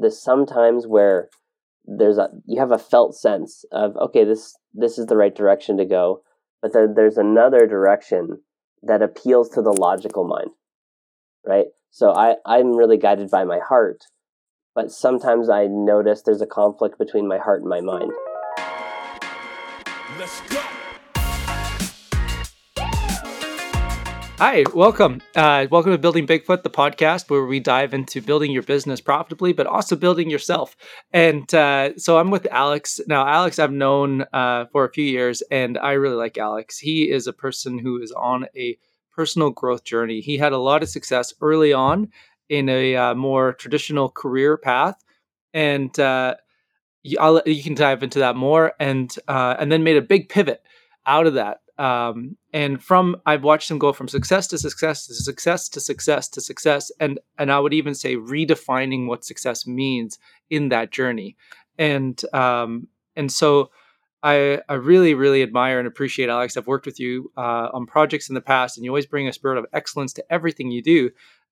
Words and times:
this 0.00 0.22
sometimes 0.22 0.86
where 0.86 1.28
there's 1.84 2.18
a 2.18 2.28
you 2.46 2.58
have 2.58 2.72
a 2.72 2.78
felt 2.78 3.14
sense 3.14 3.64
of 3.72 3.96
okay 3.96 4.24
this 4.24 4.56
this 4.74 4.98
is 4.98 5.06
the 5.06 5.16
right 5.16 5.34
direction 5.34 5.76
to 5.76 5.84
go 5.84 6.22
but 6.62 6.72
then 6.72 6.94
there's 6.94 7.16
another 7.16 7.66
direction 7.66 8.40
that 8.82 9.02
appeals 9.02 9.48
to 9.50 9.62
the 9.62 9.72
logical 9.72 10.24
mind 10.24 10.50
right? 11.46 11.66
So 11.90 12.12
i 12.12 12.36
i'm 12.46 12.76
really 12.76 12.98
guided 12.98 13.30
by 13.30 13.44
my 13.44 13.58
heart 13.58 14.04
but 14.74 14.90
sometimes 14.90 15.48
i 15.48 15.66
notice 15.66 16.22
there's 16.22 16.42
a 16.42 16.46
conflict 16.46 16.98
between 16.98 17.26
my 17.26 17.38
heart 17.38 17.60
and 17.60 17.68
my 17.68 17.80
mind. 17.80 18.12
Let's 20.18 20.40
go 20.42 20.79
Hi, 24.40 24.64
welcome. 24.72 25.20
Uh, 25.36 25.66
welcome 25.70 25.92
to 25.92 25.98
Building 25.98 26.26
Bigfoot, 26.26 26.62
the 26.62 26.70
podcast 26.70 27.28
where 27.28 27.44
we 27.44 27.60
dive 27.60 27.92
into 27.92 28.22
building 28.22 28.50
your 28.50 28.62
business 28.62 28.98
profitably, 28.98 29.52
but 29.52 29.66
also 29.66 29.96
building 29.96 30.30
yourself. 30.30 30.78
And 31.12 31.54
uh, 31.54 31.98
so 31.98 32.18
I'm 32.18 32.30
with 32.30 32.46
Alex. 32.50 33.02
Now, 33.06 33.26
Alex, 33.28 33.58
I've 33.58 33.70
known 33.70 34.24
uh, 34.32 34.64
for 34.72 34.86
a 34.86 34.92
few 34.94 35.04
years, 35.04 35.42
and 35.50 35.76
I 35.76 35.92
really 35.92 36.14
like 36.14 36.38
Alex. 36.38 36.78
He 36.78 37.10
is 37.10 37.26
a 37.26 37.34
person 37.34 37.78
who 37.78 38.00
is 38.00 38.12
on 38.12 38.46
a 38.56 38.78
personal 39.14 39.50
growth 39.50 39.84
journey. 39.84 40.22
He 40.22 40.38
had 40.38 40.54
a 40.54 40.58
lot 40.58 40.82
of 40.82 40.88
success 40.88 41.34
early 41.42 41.74
on 41.74 42.08
in 42.48 42.70
a 42.70 42.96
uh, 42.96 43.14
more 43.14 43.52
traditional 43.52 44.08
career 44.08 44.56
path. 44.56 45.04
And 45.52 46.00
uh, 46.00 46.36
you, 47.02 47.42
you, 47.44 47.62
can 47.62 47.74
dive 47.74 48.02
into 48.02 48.20
that 48.20 48.36
more, 48.36 48.72
and 48.80 49.14
uh, 49.28 49.56
and 49.58 49.70
then 49.70 49.84
made 49.84 49.98
a 49.98 50.02
big 50.02 50.30
pivot 50.30 50.62
out 51.04 51.26
of 51.26 51.34
that 51.34 51.60
um, 51.80 52.36
and 52.52 52.82
from 52.82 53.16
I've 53.24 53.42
watched 53.42 53.70
him 53.70 53.78
go 53.78 53.94
from 53.94 54.06
success 54.06 54.46
to 54.48 54.58
success 54.58 55.06
to 55.06 55.14
success 55.14 55.66
to 55.70 55.80
success 55.80 56.28
to 56.28 56.40
success, 56.42 56.92
and 57.00 57.18
and 57.38 57.50
I 57.50 57.58
would 57.58 57.72
even 57.72 57.94
say 57.94 58.16
redefining 58.16 59.06
what 59.06 59.24
success 59.24 59.66
means 59.66 60.18
in 60.50 60.68
that 60.68 60.90
journey, 60.90 61.36
and 61.78 62.22
um, 62.34 62.88
and 63.16 63.32
so 63.32 63.70
I 64.22 64.60
I 64.68 64.74
really 64.74 65.14
really 65.14 65.42
admire 65.42 65.78
and 65.78 65.88
appreciate 65.88 66.28
Alex. 66.28 66.58
I've 66.58 66.66
worked 66.66 66.84
with 66.84 67.00
you 67.00 67.32
uh, 67.38 67.70
on 67.72 67.86
projects 67.86 68.28
in 68.28 68.34
the 68.34 68.42
past, 68.42 68.76
and 68.76 68.84
you 68.84 68.90
always 68.90 69.06
bring 69.06 69.26
a 69.26 69.32
spirit 69.32 69.56
of 69.56 69.64
excellence 69.72 70.12
to 70.14 70.24
everything 70.30 70.70
you 70.70 70.82
do. 70.82 71.10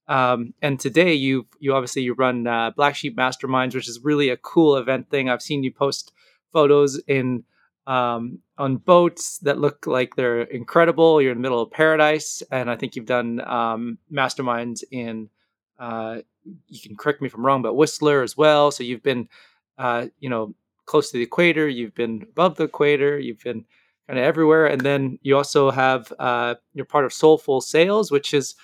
Um, 0.08 0.52
and 0.60 0.78
today 0.78 1.14
you 1.14 1.46
you 1.58 1.72
obviously 1.72 2.02
you 2.02 2.12
run 2.12 2.46
uh, 2.46 2.72
Black 2.76 2.96
Sheep 2.96 3.16
Masterminds, 3.16 3.74
which 3.74 3.88
is 3.88 4.04
really 4.04 4.28
a 4.28 4.36
cool 4.36 4.76
event 4.76 5.08
thing. 5.08 5.30
I've 5.30 5.40
seen 5.40 5.62
you 5.62 5.72
post 5.72 6.12
photos 6.52 7.00
in 7.06 7.44
um, 7.88 8.40
on 8.58 8.76
boats 8.76 9.38
that 9.38 9.58
look 9.58 9.86
like 9.86 10.14
they're 10.14 10.42
incredible. 10.42 11.20
You're 11.20 11.32
in 11.32 11.38
the 11.38 11.42
middle 11.42 11.62
of 11.62 11.70
paradise, 11.70 12.42
and 12.52 12.70
I 12.70 12.76
think 12.76 12.94
you've 12.94 13.06
done 13.06 13.40
um, 13.40 13.98
masterminds 14.12 14.84
in. 14.90 15.30
Uh, 15.78 16.18
you 16.68 16.80
can 16.80 16.96
correct 16.96 17.20
me 17.22 17.26
if 17.26 17.34
I'm 17.34 17.44
wrong, 17.44 17.62
but 17.62 17.74
Whistler 17.74 18.22
as 18.22 18.36
well. 18.36 18.70
So 18.70 18.84
you've 18.84 19.02
been, 19.02 19.28
uh, 19.78 20.06
you 20.20 20.28
know, 20.28 20.54
close 20.84 21.10
to 21.10 21.16
the 21.16 21.24
equator. 21.24 21.66
You've 21.66 21.94
been 21.94 22.26
above 22.30 22.56
the 22.56 22.64
equator. 22.64 23.18
You've 23.18 23.42
been 23.42 23.64
kind 24.06 24.18
of 24.18 24.24
everywhere, 24.24 24.66
and 24.66 24.82
then 24.82 25.18
you 25.22 25.36
also 25.36 25.70
have 25.70 26.12
uh, 26.18 26.56
you're 26.74 26.84
part 26.84 27.06
of 27.06 27.12
Soulful 27.12 27.62
Sales, 27.62 28.10
which 28.10 28.34
is 28.34 28.54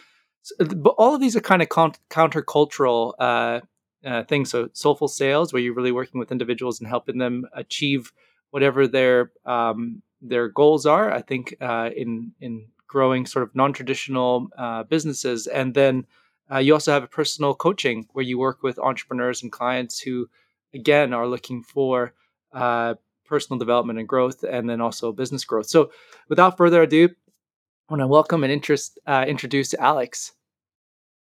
But 0.58 0.94
all 0.98 1.14
of 1.14 1.20
these 1.20 1.36
are 1.36 1.40
kind 1.40 1.62
of 1.62 1.68
con- 1.70 1.94
countercultural 2.10 3.14
uh, 3.18 3.60
uh, 4.04 4.24
things. 4.24 4.50
So 4.50 4.68
Soulful 4.72 5.08
Sales, 5.08 5.52
where 5.52 5.62
you're 5.62 5.74
really 5.74 5.92
working 5.92 6.18
with 6.20 6.32
individuals 6.32 6.80
and 6.80 6.88
helping 6.88 7.18
them 7.18 7.46
achieve 7.54 8.12
whatever 8.54 8.86
their 8.86 9.32
um, 9.44 10.00
their 10.22 10.48
goals 10.48 10.86
are. 10.86 11.12
I 11.12 11.22
think 11.22 11.56
uh, 11.60 11.90
in 11.96 12.30
in 12.40 12.68
growing 12.86 13.26
sort 13.26 13.42
of 13.42 13.52
non 13.56 13.72
traditional 13.72 14.46
uh, 14.56 14.84
businesses, 14.84 15.48
and 15.48 15.74
then 15.74 16.06
uh, 16.52 16.58
you 16.58 16.72
also 16.72 16.92
have 16.92 17.02
a 17.02 17.08
personal 17.08 17.52
coaching 17.56 18.06
where 18.12 18.24
you 18.24 18.38
work 18.38 18.62
with 18.62 18.78
entrepreneurs 18.78 19.42
and 19.42 19.50
clients 19.50 19.98
who, 19.98 20.28
again, 20.72 21.12
are 21.12 21.26
looking 21.26 21.64
for 21.64 22.14
uh, 22.52 22.94
personal 23.24 23.58
development 23.58 23.98
and 23.98 24.06
growth, 24.06 24.44
and 24.44 24.70
then 24.70 24.80
also 24.80 25.10
business 25.10 25.44
growth. 25.44 25.66
So, 25.66 25.90
without 26.28 26.56
further 26.56 26.82
ado, 26.82 27.08
I 27.08 27.92
want 27.92 28.02
to 28.02 28.06
welcome 28.06 28.44
and 28.44 28.52
interest, 28.52 29.00
uh, 29.04 29.24
introduce 29.26 29.74
Alex. 29.74 30.30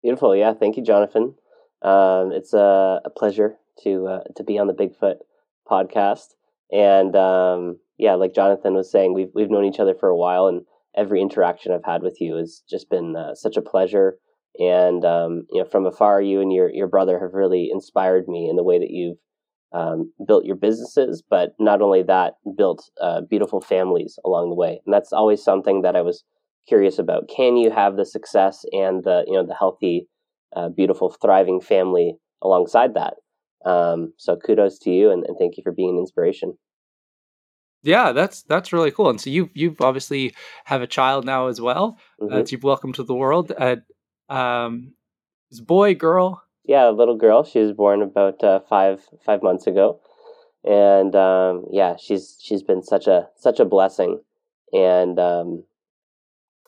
Beautiful, 0.01 0.35
yeah. 0.35 0.55
Thank 0.55 0.75
you, 0.75 0.83
Jonathan. 0.83 1.35
Um, 1.83 2.31
it's 2.31 2.53
a, 2.53 3.01
a, 3.05 3.11
pleasure 3.11 3.57
to 3.83 4.07
uh, 4.07 4.23
to 4.35 4.43
be 4.43 4.57
on 4.57 4.65
the 4.65 4.73
Bigfoot 4.73 5.17
podcast. 5.69 6.33
And 6.71 7.15
um, 7.15 7.79
yeah, 7.97 8.15
like 8.15 8.33
Jonathan 8.33 8.73
was 8.73 8.91
saying, 8.91 9.13
we've 9.13 9.31
we've 9.33 9.49
known 9.49 9.65
each 9.65 9.79
other 9.79 9.95
for 9.99 10.09
a 10.09 10.17
while, 10.17 10.47
and 10.47 10.61
every 10.95 11.21
interaction 11.21 11.71
I've 11.71 11.85
had 11.85 12.01
with 12.01 12.17
you 12.19 12.35
has 12.37 12.63
just 12.69 12.89
been 12.89 13.15
uh, 13.15 13.35
such 13.35 13.57
a 13.57 13.61
pleasure. 13.61 14.17
And 14.59 15.05
um, 15.05 15.43
you 15.51 15.61
know, 15.61 15.69
from 15.69 15.85
afar, 15.85 16.21
you 16.21 16.41
and 16.41 16.51
your 16.51 16.69
your 16.69 16.87
brother 16.87 17.19
have 17.19 17.33
really 17.33 17.69
inspired 17.71 18.27
me 18.27 18.49
in 18.49 18.55
the 18.55 18.63
way 18.63 18.79
that 18.79 18.89
you've 18.89 19.17
um, 19.73 20.11
built 20.27 20.45
your 20.45 20.55
businesses, 20.55 21.23
but 21.29 21.51
not 21.59 21.81
only 21.81 22.03
that, 22.03 22.33
built 22.57 22.89
uh, 23.01 23.21
beautiful 23.21 23.61
families 23.61 24.19
along 24.25 24.49
the 24.49 24.55
way. 24.55 24.81
And 24.85 24.93
that's 24.93 25.13
always 25.13 25.43
something 25.43 25.81
that 25.81 25.95
I 25.95 26.01
was 26.01 26.23
curious 26.67 26.99
about. 26.99 27.29
Can 27.29 27.57
you 27.57 27.71
have 27.71 27.95
the 27.95 28.05
success 28.05 28.65
and 28.71 29.03
the 29.03 29.23
you 29.27 29.33
know 29.33 29.45
the 29.45 29.55
healthy, 29.55 30.07
uh, 30.55 30.69
beautiful, 30.69 31.09
thriving 31.21 31.61
family 31.61 32.15
alongside 32.41 32.93
that? 32.95 33.15
Um, 33.65 34.13
so 34.17 34.35
kudos 34.35 34.79
to 34.79 34.91
you 34.91 35.11
and, 35.11 35.23
and 35.25 35.37
thank 35.37 35.57
you 35.57 35.63
for 35.63 35.71
being 35.71 35.91
an 35.91 35.97
inspiration. 35.97 36.57
Yeah, 37.83 38.11
that's 38.11 38.43
that's 38.43 38.71
really 38.71 38.91
cool. 38.91 39.09
And 39.09 39.19
so 39.19 39.29
you 39.29 39.49
you've 39.53 39.81
obviously 39.81 40.35
have 40.65 40.81
a 40.81 40.87
child 40.87 41.25
now 41.25 41.47
as 41.47 41.59
well 41.59 41.97
mm-hmm. 42.21 42.33
that 42.33 42.51
you've 42.51 42.63
welcomed 42.63 42.95
to 42.95 43.03
the 43.03 43.15
world. 43.15 43.51
Uh, 43.57 43.77
um, 44.29 44.93
is 45.49 45.61
boy, 45.61 45.95
girl? 45.95 46.43
Yeah, 46.63 46.89
a 46.89 46.91
little 46.91 47.17
girl. 47.17 47.43
She 47.43 47.59
was 47.59 47.71
born 47.71 48.01
about 48.01 48.43
uh, 48.43 48.59
five 48.69 49.01
five 49.25 49.41
months 49.41 49.65
ago, 49.65 49.99
and 50.63 51.15
um, 51.15 51.65
yeah, 51.71 51.95
she's 51.97 52.37
she's 52.39 52.61
been 52.61 52.83
such 52.83 53.07
a 53.07 53.29
such 53.35 53.59
a 53.59 53.65
blessing. 53.65 54.21
And 54.71 55.19
um, 55.19 55.63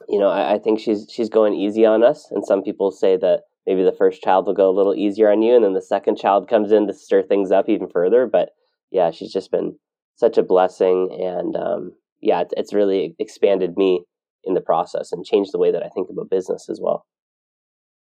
you 0.09 0.20
know, 0.20 0.30
I, 0.30 0.56
I 0.56 0.59
think 0.59 0.80
she's 0.80 1.08
she's 1.12 1.30
going 1.30 1.53
easy 1.53 1.86
on 1.86 2.03
us. 2.03 2.28
And 2.32 2.44
some 2.44 2.64
people 2.64 2.92
say 2.92 3.18
that 3.18 3.44
maybe 3.66 3.84
the 3.84 3.91
first 3.91 4.22
child 4.22 4.46
will 4.46 4.53
go 4.53 4.69
a 4.69 4.75
little 4.75 4.96
easier 4.96 5.31
on 5.31 5.41
you 5.41 5.56
and 5.56 5.63
then 5.63 5.74
the 5.74 5.81
second 5.81 6.18
child 6.18 6.50
comes 6.50 6.72
in 6.72 6.88
to 6.88 6.94
stir 6.94 7.24
things 7.24 7.51
up 7.51 7.69
even 7.69 7.88
further. 7.88 8.28
But 8.28 8.50
yeah 8.94 9.12
she's 9.12 9.34
just 9.34 9.51
been 9.51 9.78
such 10.16 10.38
a 10.38 10.44
blessing 10.44 11.09
and 11.19 11.57
um, 11.57 11.91
yeah 12.22 12.41
it's, 12.41 12.53
it's 12.56 12.73
really 12.73 13.16
expanded 13.19 13.75
me 13.75 14.06
in 14.46 14.53
the 14.53 14.62
process 14.62 15.12
and 15.12 15.25
changed 15.25 15.52
the 15.52 15.57
way 15.57 15.72
that 15.72 15.84
i 15.84 15.90
think 15.90 16.09
about 16.09 16.29
business 16.29 16.69
as 16.69 16.79
well. 16.81 17.06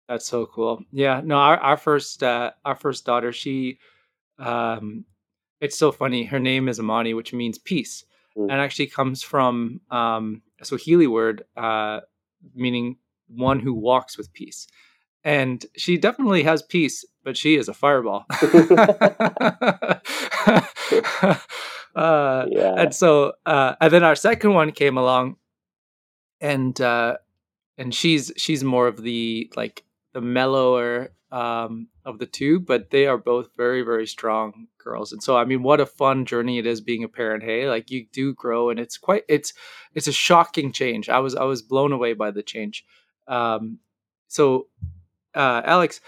That's 0.08 0.26
so 0.26 0.46
cool. 0.46 0.80
Yeah 0.90 1.20
no 1.22 1.36
our, 1.36 1.58
our 1.58 1.76
first 1.76 2.22
uh, 2.22 2.52
our 2.64 2.76
first 2.76 3.04
daughter 3.04 3.32
she 3.32 3.78
um 4.38 5.04
it's 5.60 5.76
so 5.76 5.90
funny 5.92 6.24
her 6.24 6.38
name 6.38 6.68
is 6.68 6.78
amani 6.78 7.12
which 7.12 7.34
means 7.34 7.58
peace 7.58 8.04
mm. 8.36 8.44
and 8.44 8.52
actually 8.52 8.86
comes 8.86 9.22
from 9.22 9.80
um 9.90 10.42
a 10.60 10.64
swahili 10.64 11.08
word 11.08 11.42
uh 11.56 12.00
meaning 12.54 12.96
one 13.26 13.58
who 13.58 13.74
walks 13.74 14.16
with 14.16 14.32
peace 14.32 14.68
and 15.28 15.66
she 15.76 15.98
definitely 15.98 16.42
has 16.44 16.62
peace, 16.62 17.04
but 17.22 17.36
she 17.36 17.56
is 17.56 17.68
a 17.68 17.74
fireball. 17.74 18.24
uh, 21.94 22.46
yeah. 22.48 22.74
And 22.78 22.94
so, 22.94 23.34
uh, 23.44 23.74
and 23.78 23.92
then 23.92 24.04
our 24.04 24.14
second 24.14 24.54
one 24.54 24.72
came 24.72 24.96
along, 24.96 25.36
and 26.40 26.80
uh, 26.80 27.18
and 27.76 27.94
she's 27.94 28.32
she's 28.38 28.64
more 28.64 28.86
of 28.86 29.02
the 29.02 29.52
like 29.54 29.84
the 30.14 30.22
mellower 30.22 31.10
um, 31.30 31.88
of 32.06 32.18
the 32.18 32.24
two, 32.24 32.58
but 32.58 32.88
they 32.88 33.06
are 33.06 33.18
both 33.18 33.50
very 33.54 33.82
very 33.82 34.06
strong 34.06 34.66
girls. 34.82 35.12
And 35.12 35.22
so, 35.22 35.36
I 35.36 35.44
mean, 35.44 35.62
what 35.62 35.78
a 35.78 35.84
fun 35.84 36.24
journey 36.24 36.56
it 36.56 36.64
is 36.64 36.80
being 36.80 37.04
a 37.04 37.08
parent. 37.08 37.42
Hey, 37.42 37.68
like 37.68 37.90
you 37.90 38.06
do 38.14 38.32
grow, 38.32 38.70
and 38.70 38.80
it's 38.80 38.96
quite 38.96 39.24
it's 39.28 39.52
it's 39.94 40.06
a 40.06 40.12
shocking 40.12 40.72
change. 40.72 41.10
I 41.10 41.18
was 41.18 41.34
I 41.34 41.44
was 41.44 41.60
blown 41.60 41.92
away 41.92 42.14
by 42.14 42.30
the 42.30 42.42
change. 42.42 42.86
Um, 43.26 43.80
so 44.28 44.68
uh, 45.34 45.62
Alex, 45.64 46.00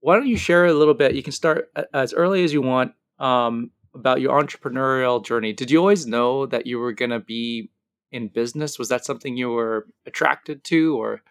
why 0.00 0.16
don't 0.16 0.26
you 0.26 0.36
share 0.36 0.66
a 0.66 0.74
little 0.74 0.94
bit? 0.94 1.14
You 1.14 1.22
can 1.22 1.32
start 1.32 1.70
as 1.92 2.14
early 2.14 2.44
as 2.44 2.52
you 2.52 2.62
want 2.62 2.92
um, 3.18 3.70
about 3.94 4.20
your 4.20 4.40
entrepreneurial 4.40 5.24
journey. 5.24 5.52
Did 5.52 5.70
you 5.70 5.78
always 5.78 6.06
know 6.06 6.46
that 6.46 6.66
you 6.66 6.78
were 6.78 6.92
going 6.92 7.10
to 7.10 7.20
be 7.20 7.70
in 8.12 8.28
business? 8.28 8.78
Was 8.78 8.88
that 8.88 9.04
something 9.04 9.36
you 9.36 9.50
were 9.50 9.86
attracted 10.06 10.64
to, 10.64 10.96
or 10.96 11.22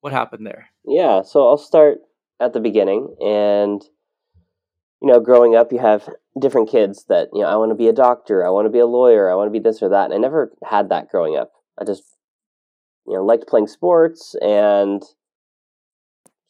what 0.00 0.12
happened 0.12 0.46
there? 0.46 0.70
Yeah, 0.86 1.22
so 1.22 1.46
I'll 1.46 1.58
start 1.58 1.98
at 2.40 2.52
the 2.52 2.60
beginning. 2.60 3.14
And, 3.20 3.82
you 5.00 5.08
know, 5.08 5.20
growing 5.20 5.54
up, 5.54 5.72
you 5.72 5.78
have 5.78 6.08
different 6.40 6.70
kids 6.70 7.04
that, 7.08 7.28
you 7.32 7.42
know, 7.42 7.48
I 7.48 7.56
want 7.56 7.70
to 7.70 7.76
be 7.76 7.88
a 7.88 7.92
doctor, 7.92 8.44
I 8.44 8.50
want 8.50 8.66
to 8.66 8.72
be 8.72 8.80
a 8.80 8.86
lawyer, 8.86 9.30
I 9.30 9.34
want 9.34 9.48
to 9.48 9.52
be 9.52 9.62
this 9.62 9.82
or 9.82 9.90
that. 9.90 10.06
And 10.06 10.14
I 10.14 10.18
never 10.18 10.52
had 10.64 10.88
that 10.88 11.08
growing 11.10 11.36
up. 11.36 11.52
I 11.78 11.84
just, 11.84 12.02
you 13.06 13.14
know, 13.14 13.24
liked 13.24 13.46
playing 13.46 13.68
sports 13.68 14.34
and 14.40 15.02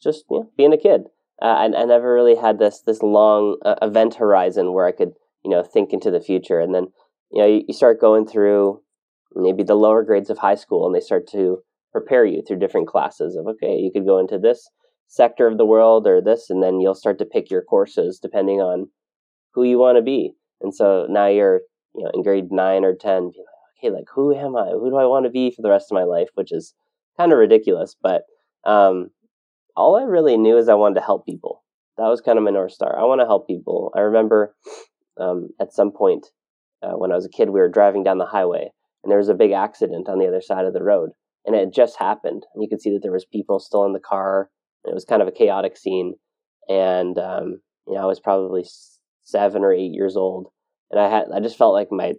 just 0.01 0.25
you 0.29 0.39
know, 0.39 0.49
being 0.57 0.73
a 0.73 0.77
kid. 0.77 1.03
Uh, 1.41 1.45
I, 1.45 1.65
I 1.65 1.85
never 1.85 2.13
really 2.13 2.35
had 2.35 2.59
this 2.59 2.81
this 2.85 3.01
long 3.01 3.57
uh, 3.65 3.75
event 3.81 4.15
horizon 4.15 4.73
where 4.73 4.87
I 4.87 4.91
could 4.91 5.13
you 5.43 5.51
know 5.51 5.63
think 5.63 5.93
into 5.93 6.11
the 6.11 6.21
future. 6.21 6.59
And 6.59 6.73
then 6.73 6.87
you 7.31 7.41
know 7.41 7.47
you, 7.47 7.63
you 7.67 7.73
start 7.73 8.01
going 8.01 8.25
through 8.25 8.81
maybe 9.33 9.63
the 9.63 9.75
lower 9.75 10.03
grades 10.03 10.29
of 10.29 10.37
high 10.37 10.55
school, 10.55 10.85
and 10.85 10.95
they 10.95 11.01
start 11.01 11.27
to 11.31 11.59
prepare 11.91 12.25
you 12.25 12.41
through 12.45 12.59
different 12.59 12.87
classes 12.87 13.35
of 13.35 13.47
okay, 13.47 13.75
you 13.77 13.91
could 13.91 14.05
go 14.05 14.19
into 14.19 14.37
this 14.37 14.69
sector 15.07 15.47
of 15.47 15.57
the 15.57 15.65
world 15.65 16.07
or 16.07 16.21
this, 16.21 16.49
and 16.49 16.63
then 16.63 16.79
you'll 16.79 16.95
start 16.95 17.17
to 17.19 17.25
pick 17.25 17.49
your 17.49 17.61
courses 17.61 18.19
depending 18.19 18.59
on 18.59 18.89
who 19.53 19.63
you 19.63 19.77
want 19.77 19.97
to 19.97 20.01
be. 20.01 20.33
And 20.61 20.73
so 20.73 21.05
now 21.09 21.27
you're, 21.27 21.61
you 21.93 22.03
know, 22.03 22.11
in 22.13 22.23
grade 22.23 22.51
nine 22.51 22.83
or 22.83 22.95
ten, 22.95 23.25
like, 23.25 23.35
okay, 23.79 23.89
like 23.89 24.05
who 24.13 24.33
am 24.33 24.55
I? 24.55 24.69
Who 24.69 24.89
do 24.89 24.97
I 24.97 25.05
want 25.05 25.25
to 25.25 25.31
be 25.31 25.51
for 25.51 25.61
the 25.61 25.69
rest 25.69 25.91
of 25.91 25.95
my 25.95 26.03
life? 26.03 26.29
Which 26.35 26.51
is 26.51 26.73
kind 27.17 27.31
of 27.31 27.37
ridiculous, 27.37 27.95
but 28.01 28.23
um, 28.65 29.09
all 29.75 29.95
I 29.95 30.03
really 30.03 30.37
knew 30.37 30.57
is 30.57 30.69
I 30.69 30.73
wanted 30.75 30.95
to 30.95 31.05
help 31.05 31.25
people. 31.25 31.63
That 31.97 32.07
was 32.07 32.21
kind 32.21 32.37
of 32.37 32.43
my 32.43 32.51
north 32.51 32.71
star. 32.71 32.97
I 32.97 33.05
want 33.05 33.21
to 33.21 33.25
help 33.25 33.47
people. 33.47 33.91
I 33.95 34.01
remember 34.01 34.55
um, 35.19 35.49
at 35.59 35.73
some 35.73 35.91
point 35.91 36.27
uh, 36.81 36.93
when 36.93 37.11
I 37.11 37.15
was 37.15 37.25
a 37.25 37.29
kid, 37.29 37.49
we 37.49 37.59
were 37.59 37.69
driving 37.69 38.03
down 38.03 38.17
the 38.17 38.25
highway, 38.25 38.69
and 39.03 39.11
there 39.11 39.17
was 39.17 39.29
a 39.29 39.33
big 39.33 39.51
accident 39.51 40.09
on 40.09 40.19
the 40.19 40.27
other 40.27 40.41
side 40.41 40.65
of 40.65 40.73
the 40.73 40.83
road, 40.83 41.11
and 41.45 41.55
it 41.55 41.59
had 41.59 41.73
just 41.73 41.97
happened, 41.97 42.45
and 42.53 42.63
you 42.63 42.69
could 42.69 42.81
see 42.81 42.91
that 42.91 42.99
there 43.01 43.11
was 43.11 43.25
people 43.25 43.59
still 43.59 43.85
in 43.85 43.93
the 43.93 43.99
car. 43.99 44.49
it 44.85 44.93
was 44.93 45.05
kind 45.05 45.21
of 45.21 45.27
a 45.27 45.31
chaotic 45.31 45.77
scene, 45.77 46.15
and 46.67 47.17
um, 47.17 47.61
you 47.87 47.93
know 47.93 48.01
I 48.01 48.05
was 48.05 48.19
probably 48.19 48.65
seven 49.23 49.63
or 49.63 49.73
eight 49.73 49.93
years 49.93 50.17
old, 50.17 50.47
and 50.91 50.99
I 50.99 51.09
had 51.09 51.25
I 51.33 51.39
just 51.39 51.57
felt 51.57 51.73
like 51.73 51.91
my 51.91 52.13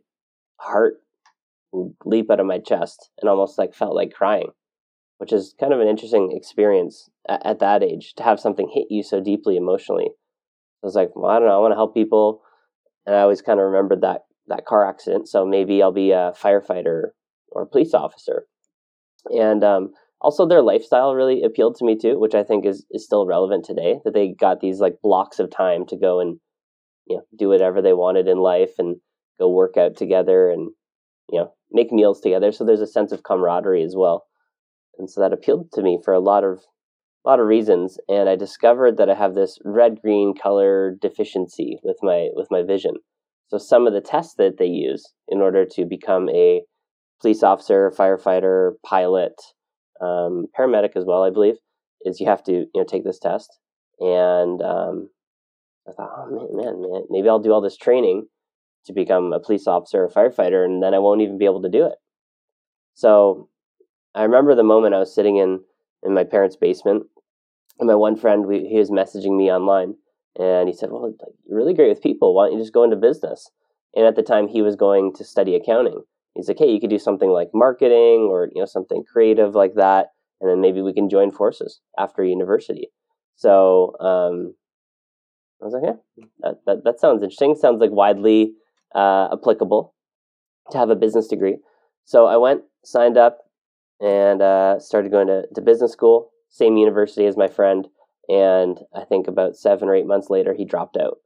heart 0.58 0.94
leap 2.04 2.30
out 2.30 2.40
of 2.40 2.46
my 2.46 2.58
chest, 2.58 3.10
and 3.20 3.28
almost 3.28 3.58
like 3.58 3.74
felt 3.74 3.94
like 3.94 4.12
crying 4.12 4.50
which 5.18 5.32
is 5.32 5.54
kind 5.58 5.72
of 5.72 5.80
an 5.80 5.88
interesting 5.88 6.32
experience 6.36 7.08
at, 7.28 7.44
at 7.44 7.58
that 7.60 7.82
age 7.82 8.14
to 8.16 8.22
have 8.22 8.40
something 8.40 8.70
hit 8.72 8.86
you 8.90 9.02
so 9.02 9.20
deeply 9.20 9.56
emotionally. 9.56 10.08
I 10.08 10.86
was 10.86 10.94
like, 10.94 11.10
well, 11.14 11.30
I 11.30 11.38
don't 11.38 11.48
know, 11.48 11.56
I 11.56 11.60
want 11.60 11.72
to 11.72 11.76
help 11.76 11.94
people, 11.94 12.42
and 13.06 13.14
I 13.14 13.20
always 13.20 13.42
kind 13.42 13.58
of 13.58 13.66
remembered 13.66 14.02
that 14.02 14.22
that 14.48 14.64
car 14.64 14.88
accident. 14.88 15.28
So 15.28 15.44
maybe 15.44 15.82
I'll 15.82 15.92
be 15.92 16.12
a 16.12 16.32
firefighter 16.40 17.08
or 17.48 17.62
a 17.62 17.66
police 17.66 17.94
officer, 17.94 18.46
and 19.30 19.64
um, 19.64 19.92
also 20.20 20.46
their 20.46 20.62
lifestyle 20.62 21.14
really 21.14 21.42
appealed 21.42 21.76
to 21.76 21.84
me 21.84 21.96
too, 21.96 22.18
which 22.18 22.34
I 22.34 22.42
think 22.42 22.66
is 22.66 22.84
is 22.90 23.04
still 23.04 23.26
relevant 23.26 23.64
today. 23.64 23.98
That 24.04 24.14
they 24.14 24.34
got 24.38 24.60
these 24.60 24.80
like 24.80 24.96
blocks 25.02 25.38
of 25.38 25.50
time 25.50 25.86
to 25.86 25.96
go 25.96 26.20
and 26.20 26.38
you 27.06 27.16
know 27.16 27.22
do 27.36 27.48
whatever 27.48 27.80
they 27.80 27.94
wanted 27.94 28.28
in 28.28 28.38
life 28.38 28.74
and 28.78 28.96
go 29.40 29.48
work 29.48 29.76
out 29.76 29.96
together 29.96 30.50
and 30.50 30.70
you 31.30 31.40
know 31.40 31.54
make 31.72 31.90
meals 31.90 32.20
together. 32.20 32.52
So 32.52 32.64
there's 32.64 32.82
a 32.82 32.86
sense 32.86 33.12
of 33.12 33.22
camaraderie 33.22 33.82
as 33.82 33.94
well 33.96 34.26
and 34.98 35.10
so 35.10 35.20
that 35.20 35.32
appealed 35.32 35.70
to 35.72 35.82
me 35.82 35.98
for 36.04 36.14
a 36.14 36.20
lot 36.20 36.44
of 36.44 36.60
a 37.24 37.28
lot 37.28 37.40
of 37.40 37.46
reasons. 37.46 37.98
And 38.08 38.28
i 38.28 38.36
discovered 38.36 38.96
that 38.96 39.10
i 39.10 39.14
have 39.14 39.34
this 39.34 39.58
red 39.64 40.00
green 40.00 40.34
color 40.34 40.96
deficiency 41.00 41.78
with 41.82 41.98
my 42.02 42.28
with 42.34 42.48
my 42.50 42.62
vision. 42.62 42.94
So 43.48 43.58
some 43.58 43.86
of 43.86 43.92
the 43.92 44.00
tests 44.00 44.34
that 44.38 44.58
they 44.58 44.66
use 44.66 45.12
in 45.28 45.40
order 45.40 45.64
to 45.64 45.84
become 45.84 46.28
a 46.30 46.62
police 47.20 47.42
officer 47.42 47.92
firefighter 47.96 48.72
pilot 48.84 49.34
um, 50.00 50.46
paramedic 50.58 50.96
as 50.96 51.04
well 51.06 51.22
i 51.22 51.30
believe 51.30 51.54
is 52.02 52.20
you 52.20 52.26
have 52.26 52.42
to 52.44 52.52
you 52.52 52.70
know 52.74 52.84
take 52.84 53.04
this 53.04 53.18
test. 53.18 53.58
And 53.98 54.60
um, 54.62 55.08
i 55.88 55.92
thought 55.92 56.10
oh 56.16 56.30
man, 56.30 56.48
man 56.52 56.80
man 56.82 57.02
maybe 57.10 57.28
i'll 57.28 57.38
do 57.38 57.52
all 57.52 57.62
this 57.62 57.76
training 57.76 58.26
to 58.86 58.92
become 58.92 59.32
a 59.32 59.40
police 59.40 59.66
officer 59.66 60.04
or 60.04 60.08
firefighter 60.08 60.64
and 60.64 60.82
then 60.82 60.94
i 60.94 60.98
won't 60.98 61.22
even 61.22 61.38
be 61.38 61.44
able 61.44 61.62
to 61.62 61.68
do 61.70 61.86
it. 61.86 61.98
So 62.94 63.48
I 64.16 64.22
remember 64.22 64.54
the 64.54 64.62
moment 64.62 64.94
I 64.94 64.98
was 64.98 65.14
sitting 65.14 65.36
in 65.36 65.60
in 66.02 66.14
my 66.14 66.24
parents' 66.24 66.56
basement, 66.56 67.04
and 67.78 67.86
my 67.86 67.94
one 67.94 68.16
friend 68.16 68.46
we, 68.46 68.66
he 68.66 68.78
was 68.78 68.90
messaging 68.90 69.36
me 69.36 69.52
online, 69.52 69.94
and 70.38 70.68
he 70.68 70.74
said, 70.74 70.90
"Well, 70.90 71.12
you're 71.46 71.58
really 71.58 71.74
great 71.74 71.90
with 71.90 72.02
people. 72.02 72.34
Why 72.34 72.46
don't 72.46 72.54
you 72.56 72.62
just 72.62 72.72
go 72.72 72.82
into 72.82 72.96
business?" 72.96 73.50
And 73.94 74.06
at 74.06 74.16
the 74.16 74.22
time, 74.22 74.48
he 74.48 74.62
was 74.62 74.74
going 74.74 75.12
to 75.14 75.24
study 75.24 75.54
accounting. 75.54 76.00
He's 76.34 76.48
like, 76.48 76.58
"Hey, 76.58 76.70
you 76.70 76.80
could 76.80 76.90
do 76.90 76.98
something 76.98 77.28
like 77.28 77.50
marketing, 77.52 78.28
or 78.30 78.48
you 78.54 78.60
know, 78.60 78.66
something 78.66 79.04
creative 79.04 79.54
like 79.54 79.74
that, 79.74 80.06
and 80.40 80.50
then 80.50 80.62
maybe 80.62 80.80
we 80.80 80.94
can 80.94 81.10
join 81.10 81.30
forces 81.30 81.80
after 81.98 82.24
university." 82.24 82.88
So 83.36 83.94
um, 84.00 84.54
I 85.60 85.64
was 85.66 85.74
like, 85.74 85.82
"Yeah, 85.84 86.24
that, 86.40 86.54
that 86.64 86.84
that 86.84 87.00
sounds 87.00 87.22
interesting. 87.22 87.54
Sounds 87.54 87.82
like 87.82 87.90
widely 87.90 88.54
uh, 88.94 89.28
applicable 89.32 89.94
to 90.70 90.78
have 90.78 90.88
a 90.88 90.96
business 90.96 91.28
degree." 91.28 91.58
So 92.06 92.26
I 92.26 92.36
went, 92.36 92.62
signed 92.84 93.18
up, 93.18 93.45
and 94.00 94.42
uh, 94.42 94.78
started 94.78 95.10
going 95.10 95.26
to, 95.28 95.44
to 95.54 95.60
business 95.60 95.92
school, 95.92 96.30
same 96.50 96.76
university 96.76 97.26
as 97.26 97.36
my 97.36 97.48
friend. 97.48 97.88
And 98.28 98.78
I 98.94 99.04
think 99.04 99.28
about 99.28 99.56
seven 99.56 99.88
or 99.88 99.94
eight 99.94 100.06
months 100.06 100.30
later, 100.30 100.54
he 100.54 100.64
dropped 100.64 100.96
out. 100.96 101.18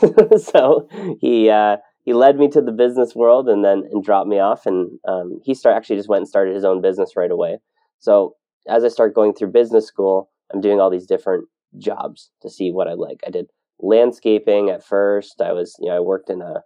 so 0.38 0.88
he 1.20 1.48
uh, 1.48 1.76
he 2.04 2.12
led 2.12 2.38
me 2.38 2.48
to 2.48 2.60
the 2.60 2.72
business 2.72 3.14
world 3.14 3.48
and 3.48 3.64
then 3.64 3.84
and 3.90 4.04
dropped 4.04 4.28
me 4.28 4.38
off. 4.38 4.66
And 4.66 4.98
um, 5.06 5.40
he 5.44 5.54
start 5.54 5.76
actually 5.76 5.96
just 5.96 6.08
went 6.08 6.20
and 6.20 6.28
started 6.28 6.54
his 6.54 6.64
own 6.64 6.82
business 6.82 7.16
right 7.16 7.30
away. 7.30 7.58
So 7.98 8.34
as 8.68 8.84
I 8.84 8.88
start 8.88 9.14
going 9.14 9.34
through 9.34 9.52
business 9.52 9.86
school, 9.86 10.30
I'm 10.52 10.60
doing 10.60 10.80
all 10.80 10.90
these 10.90 11.06
different 11.06 11.48
jobs 11.78 12.30
to 12.42 12.50
see 12.50 12.70
what 12.70 12.88
I 12.88 12.94
like. 12.94 13.20
I 13.26 13.30
did 13.30 13.46
landscaping 13.80 14.70
at 14.70 14.84
first. 14.84 15.40
I 15.40 15.52
was 15.52 15.76
you 15.78 15.88
know 15.88 15.96
I 15.96 16.00
worked 16.00 16.30
in 16.30 16.42
a 16.42 16.62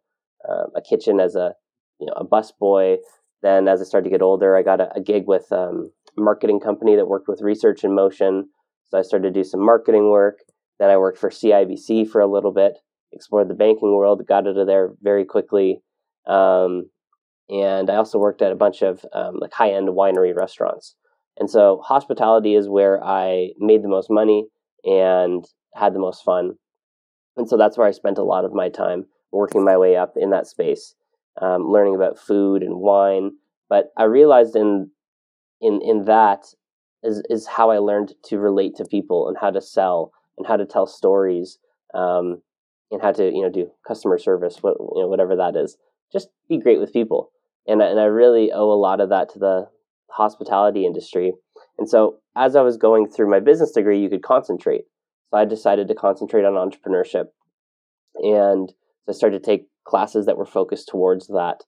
uh, 0.48 0.64
a 0.74 0.80
kitchen 0.80 1.20
as 1.20 1.36
a 1.36 1.54
you 2.00 2.06
know 2.06 2.14
a 2.16 2.24
bus 2.24 2.52
boy 2.52 2.96
then 3.42 3.68
as 3.68 3.80
I 3.80 3.84
started 3.84 4.04
to 4.04 4.10
get 4.10 4.22
older, 4.22 4.56
I 4.56 4.62
got 4.62 4.80
a, 4.80 4.92
a 4.94 5.00
gig 5.00 5.24
with 5.26 5.50
um, 5.52 5.90
a 6.16 6.20
marketing 6.20 6.60
company 6.60 6.96
that 6.96 7.08
worked 7.08 7.28
with 7.28 7.42
research 7.42 7.84
in 7.84 7.94
motion. 7.94 8.48
So 8.88 8.98
I 8.98 9.02
started 9.02 9.32
to 9.34 9.40
do 9.40 9.44
some 9.44 9.64
marketing 9.64 10.10
work. 10.10 10.38
Then 10.78 10.90
I 10.90 10.96
worked 10.96 11.18
for 11.18 11.30
CIBC 11.30 12.08
for 12.08 12.20
a 12.20 12.26
little 12.26 12.52
bit, 12.52 12.78
explored 13.12 13.48
the 13.48 13.54
banking 13.54 13.94
world, 13.94 14.26
got 14.26 14.46
out 14.46 14.56
of 14.56 14.66
there 14.66 14.92
very 15.02 15.24
quickly. 15.24 15.80
Um, 16.26 16.90
and 17.48 17.90
I 17.90 17.96
also 17.96 18.18
worked 18.18 18.42
at 18.42 18.52
a 18.52 18.56
bunch 18.56 18.82
of 18.82 19.04
um, 19.12 19.38
like 19.40 19.52
high 19.52 19.72
end 19.72 19.88
winery 19.88 20.34
restaurants. 20.34 20.94
And 21.38 21.50
so 21.50 21.82
hospitality 21.84 22.54
is 22.54 22.68
where 22.68 23.02
I 23.02 23.50
made 23.58 23.82
the 23.82 23.88
most 23.88 24.08
money 24.10 24.46
and 24.84 25.44
had 25.74 25.94
the 25.94 25.98
most 25.98 26.22
fun. 26.22 26.52
And 27.36 27.48
so 27.48 27.56
that's 27.56 27.78
where 27.78 27.86
I 27.86 27.92
spent 27.92 28.18
a 28.18 28.24
lot 28.24 28.44
of 28.44 28.52
my 28.52 28.68
time 28.68 29.06
working 29.32 29.64
my 29.64 29.76
way 29.76 29.96
up 29.96 30.14
in 30.16 30.30
that 30.30 30.46
space 30.46 30.94
um, 31.40 31.70
learning 31.70 31.94
about 31.94 32.18
food 32.18 32.62
and 32.62 32.76
wine. 32.76 33.32
But 33.68 33.92
I 33.96 34.04
realized 34.04 34.56
in 34.56 34.90
in 35.60 35.80
in 35.82 36.04
that 36.04 36.44
is 37.02 37.22
is 37.30 37.46
how 37.46 37.70
I 37.70 37.78
learned 37.78 38.14
to 38.24 38.38
relate 38.38 38.76
to 38.76 38.84
people 38.84 39.28
and 39.28 39.36
how 39.40 39.50
to 39.50 39.60
sell 39.60 40.12
and 40.38 40.46
how 40.46 40.56
to 40.56 40.66
tell 40.66 40.86
stories 40.86 41.58
um, 41.94 42.42
and 42.90 43.00
how 43.00 43.12
to 43.12 43.24
you 43.24 43.42
know 43.42 43.50
do 43.50 43.70
customer 43.86 44.18
service, 44.18 44.58
what 44.62 44.76
you 44.78 45.02
know 45.02 45.08
whatever 45.08 45.36
that 45.36 45.56
is. 45.56 45.76
Just 46.12 46.28
be 46.48 46.58
great 46.58 46.80
with 46.80 46.92
people, 46.92 47.30
and 47.66 47.80
and 47.80 47.98
I 47.98 48.04
really 48.04 48.52
owe 48.52 48.70
a 48.70 48.74
lot 48.74 49.00
of 49.00 49.08
that 49.10 49.30
to 49.30 49.38
the 49.38 49.68
hospitality 50.10 50.84
industry. 50.84 51.32
And 51.78 51.88
so 51.88 52.18
as 52.36 52.54
I 52.54 52.62
was 52.62 52.76
going 52.76 53.08
through 53.08 53.30
my 53.30 53.40
business 53.40 53.72
degree, 53.72 54.00
you 54.00 54.10
could 54.10 54.22
concentrate. 54.22 54.82
So 55.30 55.38
I 55.38 55.44
decided 55.46 55.88
to 55.88 55.94
concentrate 55.94 56.44
on 56.44 56.52
entrepreneurship, 56.52 57.26
and 58.16 58.72
I 59.08 59.12
started 59.12 59.42
to 59.42 59.46
take 59.46 59.66
classes 59.84 60.26
that 60.26 60.36
were 60.36 60.46
focused 60.46 60.88
towards 60.88 61.28
that. 61.28 61.64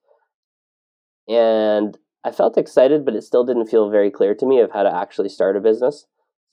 And 1.28 1.96
I 2.24 2.30
felt 2.30 2.58
excited, 2.58 3.04
but 3.04 3.14
it 3.14 3.22
still 3.22 3.44
didn't 3.44 3.66
feel 3.66 3.90
very 3.90 4.10
clear 4.10 4.34
to 4.34 4.46
me 4.46 4.60
of 4.60 4.70
how 4.72 4.82
to 4.82 4.94
actually 4.94 5.28
start 5.28 5.56
a 5.56 5.60
business. 5.60 6.06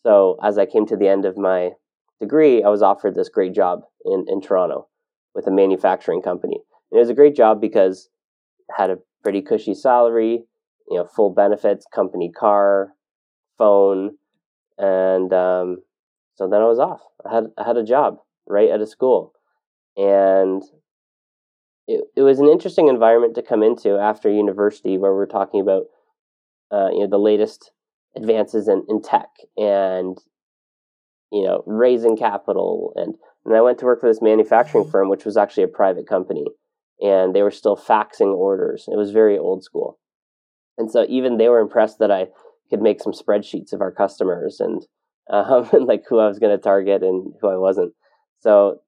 So 0.04 0.38
as 0.44 0.58
I 0.58 0.66
came 0.66 0.86
to 0.88 0.98
the 0.98 1.08
end 1.08 1.26
of 1.26 1.38
my 1.38 1.72
degree, 2.20 2.64
I 2.64 2.70
was 2.70 2.82
offered 2.82 3.16
this 3.16 3.30
great 3.30 3.54
job 3.54 3.82
in, 4.06 4.26
in 4.28 4.42
Toronto 4.42 4.88
with 5.34 5.48
a 5.48 5.52
manufacturing 5.52 6.22
company. 6.22 6.60
And 6.92 6.98
it 6.98 7.02
was 7.02 7.10
a 7.10 7.16
great 7.16 7.36
job 7.36 7.62
because 7.62 8.10
it 8.68 8.74
had 8.78 8.90
a 8.90 9.00
pretty 9.24 9.42
cushy 9.42 9.74
salary, 9.74 10.44
you 10.90 10.98
know, 10.98 11.06
full 11.06 11.30
benefits, 11.34 11.86
company 11.94 12.32
car, 12.32 12.94
phone, 13.58 14.18
and 14.78 15.32
um, 15.32 15.78
so 16.36 16.48
then 16.48 16.62
I 16.62 16.66
was 16.66 16.80
off. 16.80 17.02
I 17.26 17.34
had 17.34 17.46
I 17.58 17.64
had 17.66 17.78
a 17.78 17.84
job 17.84 18.18
right 18.48 18.70
at 18.70 18.82
a 18.82 18.88
school, 18.88 19.34
and 19.96 20.64
it, 21.92 22.04
it 22.16 22.22
was 22.22 22.40
an 22.40 22.48
interesting 22.48 22.88
environment 22.88 23.36
to 23.36 23.42
come 23.42 23.64
into 23.64 23.98
after 23.98 24.30
university 24.30 24.98
where 24.98 25.14
we're 25.14 25.26
talking 25.26 25.62
about 25.62 25.84
uh, 26.72 26.90
you 26.92 27.02
know 27.02 27.08
the 27.08 27.18
latest 27.18 27.72
advances 28.16 28.68
in, 28.68 28.86
in 28.88 29.02
tech 29.02 29.30
and 29.58 30.18
you 31.32 31.44
know 31.44 31.64
raising 31.66 32.18
capital. 32.18 32.94
And 32.96 33.16
and 33.46 33.56
I 33.56 33.62
went 33.62 33.80
to 33.80 33.86
work 33.86 34.00
for 34.00 34.10
this 34.10 34.22
manufacturing 34.22 34.90
firm 34.90 35.10
which 35.10 35.26
was 35.26 35.38
actually 35.38 35.64
a 35.64 35.70
private 35.70 36.08
company 36.08 36.46
and 37.02 37.36
they 37.36 37.42
were 37.42 37.52
still 37.52 37.76
faxing 37.76 38.34
orders. 38.34 38.88
It 38.88 38.98
was 38.98 39.12
very 39.12 39.38
old 39.38 39.64
school. 39.64 40.00
And 40.78 40.92
so 40.92 41.06
even 41.10 41.38
they 41.38 41.50
were 41.50 41.60
impressed 41.60 42.00
that 42.00 42.12
I 42.12 42.28
could 42.70 42.82
make 42.82 43.02
some 43.02 43.14
spreadsheets 43.14 43.74
of 43.74 43.82
our 43.82 43.92
customers 43.92 44.60
and 44.60 44.82
um, 45.30 45.70
and 45.74 45.86
like 45.86 46.04
who 46.08 46.20
I 46.20 46.28
was 46.28 46.40
going 46.40 46.56
to 46.56 46.62
target 46.62 47.04
and 47.04 47.34
who 47.42 47.50
I 47.50 47.58
wasn't. 47.58 47.94
So 48.40 48.80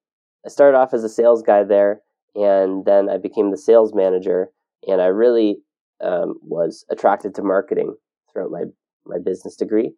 I 0.46 0.50
started 0.50 0.78
off 0.78 0.94
as 0.94 1.04
a 1.04 1.10
sales 1.10 1.42
guy 1.42 1.64
there 1.64 2.02
and 2.36 2.86
then 2.86 3.10
I 3.10 3.18
became 3.18 3.52
the 3.52 3.58
sales 3.58 3.94
manager, 3.94 4.50
and 4.88 5.02
I 5.02 5.08
really 5.08 5.58
um, 6.04 6.36
was 6.42 6.86
attracted 6.90 7.36
to 7.36 7.44
marketing 7.44 7.96
throughout 8.32 8.52
my 8.52 8.64
my 9.06 9.18
business 9.24 9.56
degree, 9.56 9.92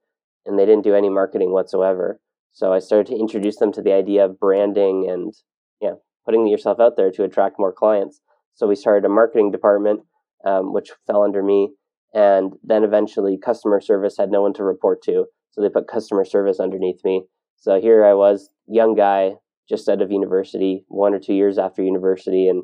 and 0.45 0.57
they 0.57 0.65
didn't 0.65 0.83
do 0.83 0.95
any 0.95 1.09
marketing 1.09 1.51
whatsoever. 1.51 2.19
So 2.53 2.73
I 2.73 2.79
started 2.79 3.07
to 3.07 3.19
introduce 3.19 3.57
them 3.57 3.71
to 3.73 3.81
the 3.81 3.93
idea 3.93 4.25
of 4.25 4.39
branding 4.39 5.09
and 5.09 5.33
yeah, 5.81 5.95
putting 6.25 6.47
yourself 6.47 6.79
out 6.79 6.95
there 6.95 7.11
to 7.11 7.23
attract 7.23 7.59
more 7.59 7.73
clients. 7.73 8.21
So 8.55 8.65
we 8.65 8.75
started 8.75 9.05
a 9.05 9.09
marketing 9.09 9.51
department, 9.51 10.01
um, 10.45 10.73
which 10.73 10.91
fell 11.05 11.21
under 11.21 11.43
me, 11.43 11.73
and 12.13 12.53
then 12.63 12.83
eventually 12.83 13.37
customer 13.37 13.81
service 13.81 14.15
had 14.17 14.31
no 14.31 14.41
one 14.41 14.53
to 14.53 14.63
report 14.63 15.01
to, 15.03 15.25
so 15.51 15.61
they 15.61 15.69
put 15.69 15.87
customer 15.87 16.23
service 16.23 16.59
underneath 16.61 17.03
me, 17.03 17.25
So 17.57 17.79
here 17.81 18.05
I 18.05 18.13
was, 18.13 18.49
young 18.67 18.95
guy, 18.95 19.37
just 19.67 19.89
out 19.89 20.01
of 20.01 20.11
university, 20.11 20.83
one 20.87 21.13
or 21.13 21.19
two 21.19 21.33
years 21.33 21.57
after 21.57 21.83
university, 21.83 22.47
and 22.47 22.63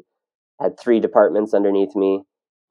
had 0.61 0.79
three 0.79 0.99
departments 0.99 1.53
underneath 1.53 1.95
me. 1.95 2.23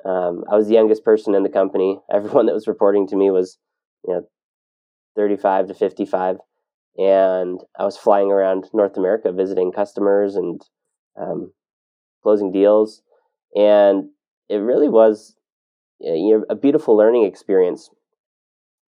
Um, 0.05 0.45
I 0.51 0.57
was 0.57 0.69
the 0.69 0.75
youngest 0.75 1.05
person 1.05 1.35
in 1.35 1.43
the 1.43 1.49
company. 1.49 1.99
Everyone 2.13 2.47
that 2.47 2.55
was 2.55 2.69
reporting 2.69 3.07
to 3.09 3.17
me 3.17 3.31
was, 3.31 3.59
you 4.07 4.15
know, 4.15 4.23
35 5.17 5.69
to 5.69 5.75
55. 5.75 6.37
And 6.97 7.61
I 7.79 7.85
was 7.85 7.97
flying 7.97 8.31
around 8.31 8.69
North 8.73 8.97
America 8.97 9.33
visiting 9.33 9.73
customers 9.73 10.37
and 10.37 10.61
um, 11.21 11.53
closing 12.23 12.53
deals. 12.53 13.03
And 13.55 14.11
it 14.49 14.57
really 14.57 14.89
was 14.89 15.37
you 16.01 16.39
know, 16.39 16.45
a 16.49 16.55
beautiful 16.55 16.97
learning 16.97 17.25
experience. 17.25 17.91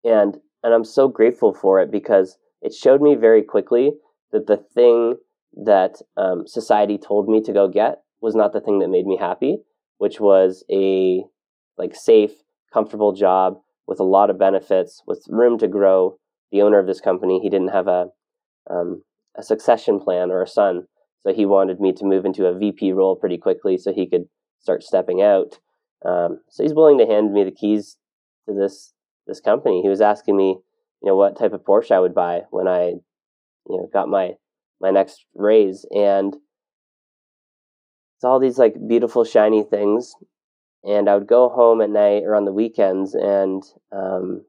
And, 0.03 0.37
and 0.63 0.73
I'm 0.73 0.85
so 0.85 1.07
grateful 1.07 1.53
for 1.53 1.79
it 1.79 1.91
because 1.91 2.37
it 2.61 2.73
showed 2.73 3.01
me 3.01 3.15
very 3.15 3.41
quickly 3.41 3.93
that 4.31 4.47
the 4.47 4.57
thing 4.57 5.17
that 5.65 6.01
um, 6.15 6.45
society 6.47 6.97
told 6.97 7.27
me 7.27 7.41
to 7.41 7.53
go 7.53 7.67
get 7.67 8.01
was 8.21 8.35
not 8.35 8.53
the 8.53 8.61
thing 8.61 8.79
that 8.79 8.89
made 8.89 9.05
me 9.05 9.17
happy, 9.17 9.57
which 9.97 10.19
was 10.19 10.63
a 10.71 11.23
like 11.77 11.95
safe, 11.95 12.31
comfortable 12.73 13.13
job 13.13 13.59
with 13.87 13.99
a 13.99 14.03
lot 14.03 14.29
of 14.29 14.39
benefits, 14.39 15.01
with 15.07 15.25
room 15.29 15.57
to 15.59 15.67
grow. 15.67 16.17
The 16.51 16.61
owner 16.61 16.79
of 16.79 16.87
this 16.87 17.01
company, 17.01 17.39
he 17.39 17.49
didn't 17.49 17.73
have 17.73 17.87
a 17.87 18.07
um, 18.69 19.03
a 19.37 19.43
succession 19.43 19.99
plan 19.99 20.31
or 20.31 20.41
a 20.41 20.47
son, 20.47 20.87
so 21.21 21.33
he 21.33 21.45
wanted 21.45 21.79
me 21.79 21.93
to 21.93 22.05
move 22.05 22.25
into 22.25 22.45
a 22.45 22.57
VP 22.57 22.93
role 22.93 23.15
pretty 23.15 23.37
quickly 23.37 23.77
so 23.77 23.93
he 23.93 24.07
could 24.07 24.25
start 24.59 24.83
stepping 24.83 25.21
out. 25.21 25.59
Um, 26.05 26.39
so 26.49 26.63
he's 26.63 26.73
willing 26.73 26.97
to 26.99 27.05
hand 27.05 27.33
me 27.33 27.43
the 27.43 27.51
keys 27.51 27.97
to 28.47 28.55
this 28.55 28.93
this 29.25 29.39
company. 29.41 29.81
He 29.81 29.89
was 29.89 30.01
asking 30.01 30.37
me, 30.37 30.57
you 31.01 31.09
know, 31.09 31.15
what 31.15 31.37
type 31.37 31.53
of 31.53 31.63
Porsche 31.63 31.91
I 31.91 31.99
would 31.99 32.15
buy 32.15 32.41
when 32.49 32.67
I, 32.67 32.85
you 32.87 33.01
know, 33.77 33.89
got 33.91 34.07
my 34.07 34.33
my 34.79 34.91
next 34.91 35.25
raise, 35.35 35.85
and 35.91 36.35
it's 38.15 38.23
all 38.23 38.39
these 38.39 38.57
like 38.57 38.75
beautiful 38.87 39.23
shiny 39.23 39.63
things. 39.63 40.15
And 40.83 41.09
I 41.09 41.15
would 41.15 41.27
go 41.27 41.49
home 41.49 41.81
at 41.81 41.89
night 41.89 42.23
or 42.23 42.35
on 42.35 42.45
the 42.45 42.53
weekends 42.53 43.13
and 43.13 43.63
um, 43.91 44.45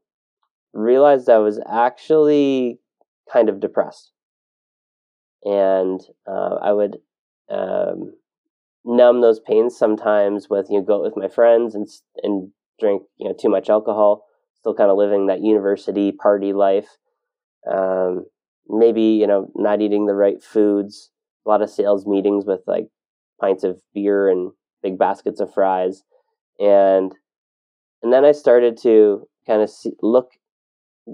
realized 0.73 1.29
I 1.29 1.39
was 1.39 1.61
actually 1.71 2.79
kind 3.33 3.49
of 3.49 3.61
depressed, 3.61 4.13
and 5.45 6.01
uh, 6.27 6.57
I 6.63 6.73
would 6.73 6.99
um, 7.51 8.13
numb 8.85 9.21
those 9.21 9.41
pains 9.41 9.77
sometimes 9.77 10.49
with 10.49 10.69
you 10.71 10.79
know 10.79 10.85
go 10.85 10.97
out 10.97 11.03
with 11.03 11.17
my 11.17 11.29
friends 11.29 11.75
and 11.75 11.87
and 12.23 12.51
drink 12.81 13.03
you 13.19 13.29
know 13.29 13.35
too 13.39 13.49
much 13.49 13.69
alcohol 13.69 14.25
still 14.59 14.75
kind 14.75 14.91
of 14.91 14.97
living 14.97 15.27
that 15.27 15.43
university 15.43 16.13
party 16.13 16.53
life 16.53 16.89
um, 17.71 18.25
maybe 18.69 19.03
you 19.03 19.27
know 19.27 19.51
not 19.55 19.81
eating 19.81 20.07
the 20.07 20.15
right 20.15 20.43
foods 20.43 21.11
a 21.49 21.51
lot 21.51 21.63
of 21.63 21.71
sales 21.71 22.07
meetings 22.07 22.45
with 22.45 22.61
like 22.67 22.89
pints 23.41 23.65
of 23.65 23.81
beer 23.95 24.29
and 24.29 24.53
big 24.83 24.99
baskets 24.99 25.41
of 25.41 25.53
fries. 25.53 26.03
And 26.59 27.15
and 28.03 28.13
then 28.13 28.25
i 28.25 28.33
started 28.33 28.77
to 28.83 29.27
kind 29.47 29.63
of 29.63 29.71
see, 29.71 29.93
look 30.03 30.33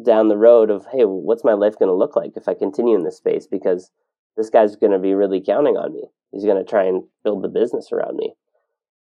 down 0.04 0.28
the 0.28 0.37
road 0.37 0.70
of 0.70 0.87
hey 0.90 1.04
what's 1.04 1.44
my 1.44 1.52
life 1.52 1.78
going 1.78 1.88
to 1.88 1.94
look 1.94 2.16
like 2.16 2.32
if 2.37 2.49
i 2.49 2.54
continue 2.54 2.96
in 2.96 3.04
this 3.04 3.18
space? 3.18 3.46
Because 3.46 3.90
this 4.37 4.50
guy's 4.50 4.76
going 4.76 4.92
to 4.92 4.99
be 4.99 5.14
really 5.14 5.40
counting 5.40 5.76
on 5.76 5.94
me. 5.94 6.02
He's 6.32 6.44
going 6.44 6.62
to 6.62 6.68
try 6.68 6.84
and 6.84 7.04
build 7.23 7.44
the 7.44 7.49
business 7.49 7.90
around 7.92 8.16
me. 8.16 8.34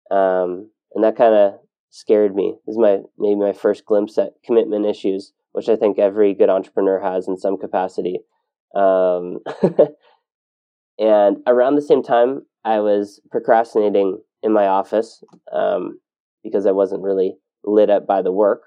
Um, 0.09 0.71
and 0.95 1.03
that 1.03 1.15
kind 1.15 1.35
of 1.35 1.59
scared 1.91 2.35
me. 2.35 2.55
This 2.65 2.73
is 2.73 2.79
my 2.79 2.99
maybe 3.19 3.35
my 3.35 3.53
first 3.53 3.85
glimpse 3.85 4.17
at 4.17 4.33
commitment 4.43 4.87
issues 4.87 5.33
which 5.53 5.69
i 5.69 5.75
think 5.75 5.99
every 5.99 6.33
good 6.33 6.49
entrepreneur 6.49 6.99
has 7.01 7.27
in 7.27 7.37
some 7.37 7.57
capacity 7.57 8.19
um, 8.75 9.39
and 10.99 11.37
around 11.47 11.75
the 11.75 11.81
same 11.81 12.03
time 12.03 12.41
i 12.63 12.79
was 12.79 13.21
procrastinating 13.31 14.19
in 14.43 14.53
my 14.53 14.67
office 14.67 15.23
um, 15.53 15.99
because 16.43 16.65
i 16.65 16.71
wasn't 16.71 17.01
really 17.01 17.35
lit 17.63 17.89
up 17.89 18.07
by 18.07 18.21
the 18.21 18.31
work 18.31 18.63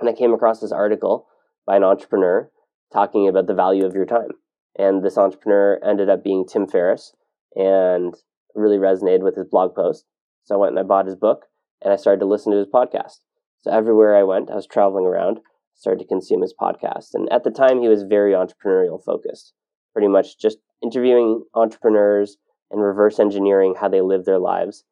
and 0.00 0.08
i 0.08 0.12
came 0.12 0.32
across 0.32 0.60
this 0.60 0.72
article 0.72 1.26
by 1.66 1.76
an 1.76 1.84
entrepreneur 1.84 2.50
talking 2.92 3.28
about 3.28 3.46
the 3.46 3.54
value 3.54 3.86
of 3.86 3.94
your 3.94 4.06
time 4.06 4.30
and 4.78 5.04
this 5.04 5.18
entrepreneur 5.18 5.78
ended 5.84 6.08
up 6.08 6.24
being 6.24 6.46
tim 6.46 6.66
ferriss 6.66 7.14
and 7.54 8.14
really 8.54 8.78
resonated 8.78 9.22
with 9.22 9.36
his 9.36 9.46
blog 9.46 9.74
post. 9.74 10.04
So 10.44 10.54
I 10.54 10.58
went 10.58 10.70
and 10.70 10.80
I 10.80 10.82
bought 10.82 11.06
his 11.06 11.16
book 11.16 11.46
and 11.82 11.92
I 11.92 11.96
started 11.96 12.20
to 12.20 12.26
listen 12.26 12.52
to 12.52 12.58
his 12.58 12.66
podcast. 12.66 13.18
So 13.62 13.70
everywhere 13.70 14.16
I 14.16 14.22
went, 14.24 14.50
I 14.50 14.54
was 14.54 14.66
traveling 14.66 15.04
around, 15.04 15.40
started 15.74 16.00
to 16.00 16.08
consume 16.08 16.42
his 16.42 16.54
podcast. 16.58 17.14
And 17.14 17.30
at 17.32 17.44
the 17.44 17.50
time, 17.50 17.80
he 17.80 17.88
was 17.88 18.02
very 18.02 18.32
entrepreneurial 18.32 19.02
focused, 19.02 19.52
pretty 19.92 20.08
much 20.08 20.38
just 20.38 20.58
interviewing 20.82 21.44
entrepreneurs 21.54 22.36
and 22.70 22.80
reverse 22.80 23.18
engineering 23.18 23.74
how 23.78 23.88
they 23.88 24.00
live 24.00 24.24
their 24.24 24.38
lives. 24.38 24.84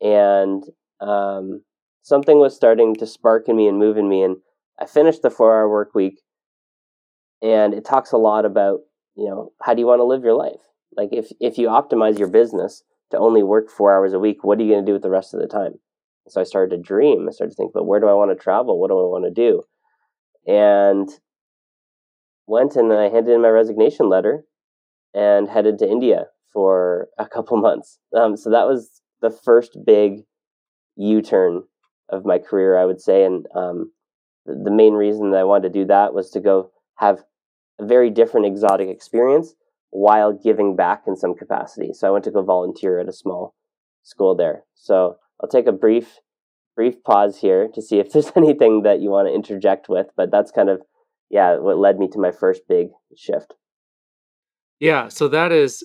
And 0.00 0.64
um, 1.00 1.62
something 2.02 2.38
was 2.38 2.54
starting 2.54 2.94
to 2.96 3.06
spark 3.06 3.48
in 3.48 3.56
me 3.56 3.68
and 3.68 3.78
move 3.78 3.96
in 3.96 4.08
me. 4.08 4.22
And 4.22 4.36
I 4.80 4.86
finished 4.86 5.22
the 5.22 5.30
four 5.30 5.52
hour 5.52 5.68
work 5.68 5.94
week. 5.94 6.20
And 7.42 7.74
it 7.74 7.84
talks 7.84 8.12
a 8.12 8.16
lot 8.16 8.44
about, 8.44 8.80
you 9.14 9.26
know, 9.28 9.52
how 9.62 9.74
do 9.74 9.80
you 9.80 9.86
want 9.86 10.00
to 10.00 10.04
live 10.04 10.24
your 10.24 10.34
life? 10.34 10.60
Like 10.96 11.10
if 11.12 11.30
if 11.40 11.58
you 11.58 11.68
optimize 11.68 12.18
your 12.18 12.28
business 12.28 12.82
to 13.10 13.18
only 13.18 13.42
work 13.42 13.70
four 13.70 13.94
hours 13.94 14.12
a 14.12 14.18
week, 14.18 14.42
what 14.42 14.58
are 14.58 14.62
you 14.62 14.72
going 14.72 14.84
to 14.84 14.88
do 14.88 14.94
with 14.94 15.02
the 15.02 15.10
rest 15.10 15.34
of 15.34 15.40
the 15.40 15.46
time? 15.46 15.74
So 16.28 16.40
I 16.40 16.44
started 16.44 16.74
to 16.74 16.82
dream. 16.82 17.26
I 17.28 17.32
started 17.32 17.52
to 17.52 17.56
think, 17.56 17.72
but 17.72 17.84
where 17.84 18.00
do 18.00 18.08
I 18.08 18.14
want 18.14 18.30
to 18.30 18.42
travel? 18.42 18.80
What 18.80 18.88
do 18.88 18.98
I 18.98 19.02
want 19.02 19.24
to 19.24 19.30
do? 19.30 19.62
And 20.46 21.08
went 22.46 22.76
and 22.76 22.92
I 22.92 23.08
handed 23.08 23.32
in 23.32 23.42
my 23.42 23.48
resignation 23.48 24.08
letter 24.08 24.44
and 25.14 25.48
headed 25.48 25.78
to 25.78 25.88
India 25.88 26.26
for 26.52 27.08
a 27.18 27.26
couple 27.34 27.56
months. 27.56 27.98
Um, 28.16 28.36
so 28.36 28.50
that 28.50 28.66
was 28.66 29.02
the 29.20 29.30
first 29.30 29.78
big 29.84 30.24
U 30.96 31.22
turn 31.22 31.64
of 32.08 32.24
my 32.24 32.38
career, 32.38 32.78
I 32.78 32.84
would 32.84 33.00
say. 33.00 33.24
And 33.24 33.46
um, 33.54 33.92
the 34.46 34.70
main 34.70 34.94
reason 34.94 35.30
that 35.30 35.38
I 35.40 35.44
wanted 35.44 35.72
to 35.72 35.80
do 35.80 35.84
that 35.86 36.14
was 36.14 36.30
to 36.30 36.40
go 36.40 36.70
have 36.96 37.24
a 37.78 37.86
very 37.86 38.10
different 38.10 38.46
exotic 38.46 38.88
experience 38.88 39.54
while 39.90 40.32
giving 40.32 40.76
back 40.76 41.02
in 41.06 41.16
some 41.16 41.34
capacity. 41.34 41.92
So 41.92 42.06
I 42.06 42.10
went 42.10 42.24
to 42.24 42.30
go 42.30 42.42
volunteer 42.42 42.98
at 42.98 43.08
a 43.08 43.12
small 43.12 43.54
school 44.02 44.34
there. 44.34 44.64
So 44.74 45.16
I'll 45.40 45.48
take 45.48 45.66
a 45.66 45.72
brief 45.72 46.20
brief 46.76 47.02
pause 47.02 47.38
here 47.38 47.68
to 47.74 47.82
see 47.82 47.98
if 47.98 48.12
there's 48.12 48.30
anything 48.36 48.82
that 48.82 49.00
you 49.00 49.10
want 49.10 49.28
to 49.28 49.34
interject 49.34 49.88
with, 49.88 50.06
but 50.16 50.30
that's 50.30 50.52
kind 50.52 50.68
of 50.68 50.82
yeah, 51.30 51.56
what 51.56 51.78
led 51.78 51.98
me 51.98 52.08
to 52.08 52.18
my 52.18 52.30
first 52.30 52.62
big 52.68 52.88
shift. 53.16 53.54
Yeah, 54.78 55.08
so 55.08 55.28
that 55.28 55.52
is 55.52 55.84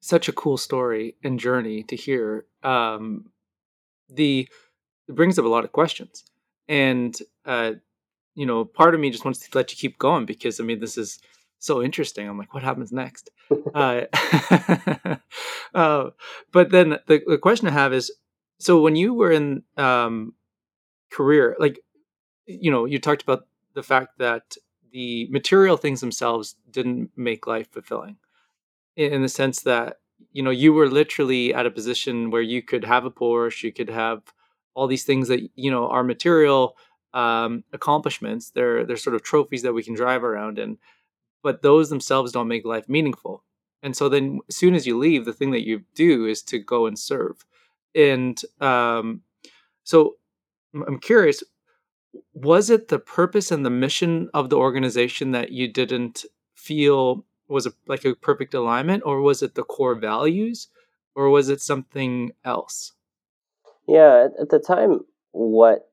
such 0.00 0.28
a 0.28 0.32
cool 0.32 0.56
story 0.56 1.16
and 1.22 1.38
journey 1.38 1.82
to 1.84 1.96
hear. 1.96 2.46
Um, 2.62 3.26
the 4.08 4.48
it 5.08 5.14
brings 5.14 5.38
up 5.38 5.44
a 5.44 5.48
lot 5.48 5.64
of 5.64 5.72
questions, 5.72 6.24
and 6.68 7.16
uh, 7.44 7.72
you 8.34 8.46
know, 8.46 8.64
part 8.64 8.94
of 8.94 9.00
me 9.00 9.10
just 9.10 9.24
wants 9.24 9.40
to 9.40 9.58
let 9.58 9.72
you 9.72 9.76
keep 9.76 9.98
going 9.98 10.24
because 10.24 10.60
I 10.60 10.64
mean, 10.64 10.80
this 10.80 10.96
is 10.96 11.18
so 11.58 11.82
interesting. 11.82 12.28
I'm 12.28 12.38
like, 12.38 12.54
what 12.54 12.62
happens 12.62 12.92
next? 12.92 13.30
uh, 13.74 14.02
uh, 15.74 16.10
but 16.52 16.70
then 16.70 16.98
the, 17.06 17.20
the 17.26 17.38
question 17.38 17.68
I 17.68 17.72
have 17.72 17.92
is, 17.92 18.12
so 18.58 18.80
when 18.80 18.96
you 18.96 19.14
were 19.14 19.30
in 19.30 19.62
um, 19.76 20.34
career, 21.10 21.56
like, 21.58 21.80
you 22.46 22.70
know, 22.70 22.84
you 22.84 22.98
talked 22.98 23.22
about 23.22 23.46
the 23.74 23.82
fact 23.82 24.18
that 24.18 24.56
the 24.92 25.28
material 25.30 25.76
things 25.76 26.00
themselves 26.00 26.56
didn't 26.70 27.10
make 27.16 27.46
life 27.46 27.70
fulfilling 27.70 28.16
in, 28.96 29.12
in 29.14 29.22
the 29.22 29.28
sense 29.28 29.62
that, 29.62 29.98
you 30.32 30.42
know, 30.42 30.50
you 30.50 30.72
were 30.72 30.88
literally 30.88 31.54
at 31.54 31.66
a 31.66 31.70
position 31.70 32.30
where 32.30 32.42
you 32.42 32.62
could 32.62 32.84
have 32.84 33.04
a 33.04 33.10
Porsche, 33.10 33.62
you 33.64 33.72
could 33.72 33.90
have 33.90 34.22
all 34.74 34.86
these 34.86 35.04
things 35.04 35.28
that, 35.28 35.40
you 35.54 35.70
know, 35.70 35.88
are 35.88 36.02
material 36.02 36.76
um, 37.14 37.64
accomplishments. 37.72 38.50
They're, 38.50 38.84
they're 38.84 38.96
sort 38.96 39.16
of 39.16 39.22
trophies 39.22 39.62
that 39.62 39.72
we 39.72 39.82
can 39.82 39.94
drive 39.94 40.24
around 40.24 40.58
and, 40.58 40.78
but 41.42 41.62
those 41.62 41.88
themselves 41.88 42.32
don't 42.32 42.48
make 42.48 42.64
life 42.64 42.88
meaningful. 42.88 43.44
And 43.82 43.96
so 43.96 44.08
then, 44.08 44.40
as 44.48 44.56
soon 44.56 44.74
as 44.74 44.86
you 44.86 44.98
leave, 44.98 45.24
the 45.24 45.32
thing 45.32 45.52
that 45.52 45.66
you 45.66 45.84
do 45.94 46.26
is 46.26 46.42
to 46.44 46.58
go 46.58 46.86
and 46.86 46.98
serve. 46.98 47.44
And 47.94 48.40
um, 48.60 49.22
so, 49.84 50.16
I'm 50.74 51.00
curious 51.00 51.42
was 52.32 52.70
it 52.70 52.88
the 52.88 52.98
purpose 52.98 53.50
and 53.50 53.64
the 53.64 53.70
mission 53.70 54.30
of 54.32 54.50
the 54.50 54.56
organization 54.56 55.32
that 55.32 55.50
you 55.50 55.68
didn't 55.68 56.24
feel 56.54 57.24
was 57.48 57.66
a, 57.66 57.72
like 57.86 58.04
a 58.04 58.14
perfect 58.14 58.54
alignment, 58.54 59.02
or 59.06 59.20
was 59.20 59.42
it 59.42 59.54
the 59.54 59.62
core 59.62 59.94
values, 59.94 60.68
or 61.14 61.30
was 61.30 61.48
it 61.48 61.60
something 61.60 62.32
else? 62.44 62.92
Yeah, 63.86 64.28
at, 64.40 64.50
the 64.50 64.58
time, 64.58 65.00
what 65.32 65.90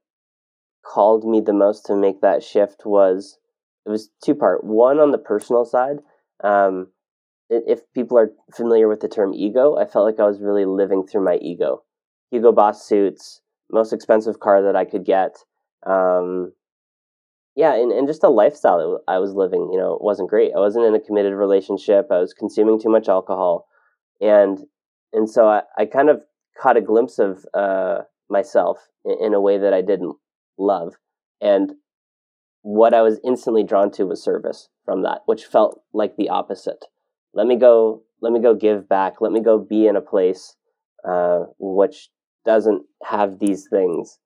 called 0.83 1.25
me 1.25 1.39
the 1.39 1.53
most 1.53 1.85
to 1.85 1.95
make 1.95 2.21
that 2.21 2.43
shift 2.43 2.85
was 2.85 3.37
it 3.85 3.89
was 3.89 4.09
two 4.23 4.35
part. 4.35 4.63
One 4.63 4.99
on 4.99 5.11
the 5.11 5.17
personal 5.17 5.65
side. 5.65 5.99
Um, 6.43 6.89
if 7.49 7.81
people 7.93 8.17
are 8.17 8.31
familiar 8.53 8.87
with 8.87 9.01
the 9.01 9.07
term 9.07 9.33
ego, 9.33 9.77
I 9.77 9.85
felt 9.85 10.05
like 10.05 10.19
I 10.19 10.27
was 10.27 10.41
really 10.41 10.65
living 10.65 11.05
through 11.05 11.23
my 11.23 11.35
ego. 11.37 11.83
Hugo 12.31 12.51
Boss 12.51 12.87
suits, 12.87 13.41
most 13.71 13.93
expensive 13.93 14.39
car 14.39 14.63
that 14.63 14.75
I 14.75 14.85
could 14.85 15.05
get, 15.05 15.37
um, 15.85 16.53
yeah, 17.55 17.73
and, 17.73 17.91
and 17.91 18.07
just 18.07 18.23
a 18.23 18.29
lifestyle 18.29 18.77
that 18.79 19.11
I 19.11 19.19
was 19.19 19.33
living, 19.33 19.69
you 19.71 19.79
know, 19.79 19.93
it 19.93 20.03
wasn't 20.03 20.29
great. 20.29 20.51
I 20.55 20.59
wasn't 20.59 20.85
in 20.85 20.95
a 20.95 20.99
committed 20.99 21.33
relationship. 21.33 22.07
I 22.11 22.19
was 22.19 22.33
consuming 22.33 22.79
too 22.79 22.89
much 22.89 23.07
alcohol, 23.07 23.67
and 24.19 24.59
and 25.13 25.29
so 25.29 25.47
I, 25.47 25.61
I 25.77 25.85
kind 25.85 26.09
of 26.09 26.21
caught 26.61 26.77
a 26.77 26.81
glimpse 26.81 27.17
of 27.17 27.45
uh, 27.53 27.99
myself 28.29 28.79
in, 29.05 29.27
in 29.27 29.33
a 29.33 29.39
way 29.39 29.57
that 29.57 29.73
I 29.73 29.81
didn't 29.81 30.17
love, 30.57 30.95
and 31.39 31.73
what 32.61 32.93
I 32.93 33.01
was 33.01 33.19
instantly 33.23 33.63
drawn 33.63 33.89
to 33.91 34.05
was 34.07 34.21
service 34.21 34.67
from 34.83 35.03
that, 35.03 35.21
which 35.25 35.45
felt 35.45 35.81
like 35.93 36.17
the 36.17 36.29
opposite. 36.29 36.85
Let 37.35 37.47
me 37.47 37.57
go. 37.57 38.03
Let 38.21 38.31
me 38.31 38.39
go 38.39 38.55
give 38.55 38.89
back. 38.89 39.21
Let 39.21 39.31
me 39.31 39.41
go 39.41 39.59
be 39.59 39.87
in 39.87 39.95
a 39.95 40.01
place 40.01 40.55
uh, 41.07 41.41
which 41.59 42.09
doesn't 42.45 42.83
have 43.03 43.39
these 43.39 43.67
things, 43.69 44.17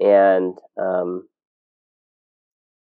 and 0.00 0.56
um, 0.80 1.28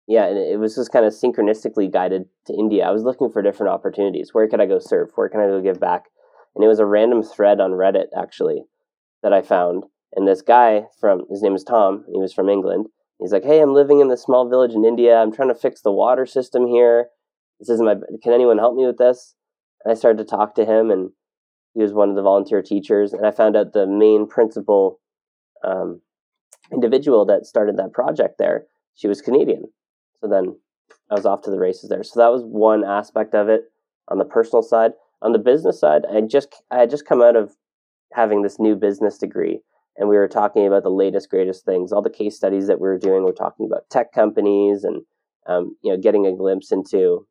yeah, 0.08 0.28
and 0.28 0.38
it 0.38 0.60
was 0.60 0.76
just 0.76 0.92
kind 0.92 1.06
of 1.06 1.14
synchronistically 1.14 1.92
guided 1.92 2.26
to 2.48 2.54
India. 2.54 2.86
I 2.86 2.92
was 2.92 3.04
looking 3.04 3.30
for 3.30 3.42
different 3.42 3.74
opportunities. 3.74 4.34
Where 4.34 4.48
could 4.48 4.62
I 4.62 4.66
go 4.66 4.80
serve? 4.80 5.10
Where 5.16 5.30
can 5.30 5.42
I 5.42 5.48
go 5.48 5.62
give 5.62 5.80
back? 5.80 6.06
And 6.56 6.64
it 6.64 6.68
was 6.68 6.80
a 6.80 6.86
random 6.86 7.22
thread 7.22 7.60
on 7.60 7.72
Reddit 7.72 8.08
actually 8.18 8.64
that 9.24 9.34
I 9.34 9.42
found. 9.42 9.84
And 10.16 10.28
this 10.28 10.42
guy 10.42 10.84
from 11.02 11.24
his 11.30 11.42
name 11.42 11.56
is 11.56 11.64
Tom. 11.64 12.06
He 12.08 12.20
was 12.20 12.34
from 12.34 12.48
England. 12.48 12.86
He's 13.20 13.34
like, 13.34 13.44
"Hey, 13.44 13.62
I'm 13.62 13.74
living 13.74 14.00
in 14.00 14.08
this 14.08 14.24
small 14.24 14.48
village 14.48 14.74
in 14.74 14.86
India. 14.86 15.18
I'm 15.18 15.34
trying 15.34 15.50
to 15.50 15.56
fix 15.56 15.82
the 15.82 15.92
water 15.92 16.26
system 16.26 16.68
here. 16.68 17.10
This 17.60 17.70
is 17.70 17.82
my. 17.82 17.96
Can 18.24 18.32
anyone 18.32 18.58
help 18.58 18.76
me 18.76 18.86
with 18.86 18.98
this?" 18.98 19.36
And 19.86 19.92
I 19.92 19.96
started 19.96 20.18
to 20.18 20.30
talk 20.30 20.56
to 20.56 20.66
him, 20.66 20.92
and 20.92 21.12
he 21.74 21.82
was 21.82 21.94
one 21.94 22.10
of 22.10 22.16
the 22.16 22.22
volunteer 22.22 22.62
teachers. 22.62 23.14
And 23.14 23.26
I 23.26 23.32
found 23.32 23.56
out 23.56 23.74
the 23.74 23.88
main 23.88 24.28
principal 24.28 25.00
um, 25.64 26.02
individual 26.74 27.26
that 27.26 27.46
started 27.46 27.78
that 27.78 27.94
project 27.94 28.38
there. 28.38 28.66
She 28.96 29.08
was 29.08 29.22
Canadian, 29.22 29.66
so 30.20 30.28
then 30.28 30.58
I 31.12 31.16
was 31.16 31.26
off 31.26 31.42
to 31.44 31.52
the 31.52 31.60
races 31.60 31.90
there. 31.90 32.04
So 32.04 32.20
that 32.20 32.32
was 32.32 32.44
one 32.44 32.84
aspect 32.84 33.36
of 33.36 33.48
it 33.50 33.66
on 34.08 34.18
the 34.18 34.26
personal 34.26 34.64
side. 34.64 34.92
On 35.22 35.32
the 35.32 35.40
business 35.40 35.80
side, 35.80 36.04
I 36.12 36.22
just 36.22 36.64
I 36.72 36.80
had 36.80 36.90
just 36.90 37.06
come 37.06 37.22
out 37.22 37.36
of 37.36 37.56
having 38.14 38.42
this 38.42 38.60
new 38.60 38.76
business 38.76 39.18
degree 39.18 39.62
and 39.98 40.10
we 40.10 40.16
were 40.16 40.28
talking 40.28 40.68
about 40.68 40.84
the 40.84 40.90
latest 40.90 41.30
greatest 41.30 41.66
things 41.66 41.92
all 41.92 42.02
the 42.02 42.10
case 42.10 42.36
studies 42.36 42.68
that 42.68 42.80
we 42.80 42.88
were 42.88 42.98
doing 42.98 43.24
we're 43.24 43.32
talking 43.32 43.66
about 43.66 43.90
tech 43.90 44.14
companies 44.14 44.84
and 44.84 45.02
um, 45.48 45.76
you 45.84 45.92
know 45.92 45.98
getting 45.98 46.26
a 46.26 46.36
glimpse 46.36 46.72
into 46.72 47.28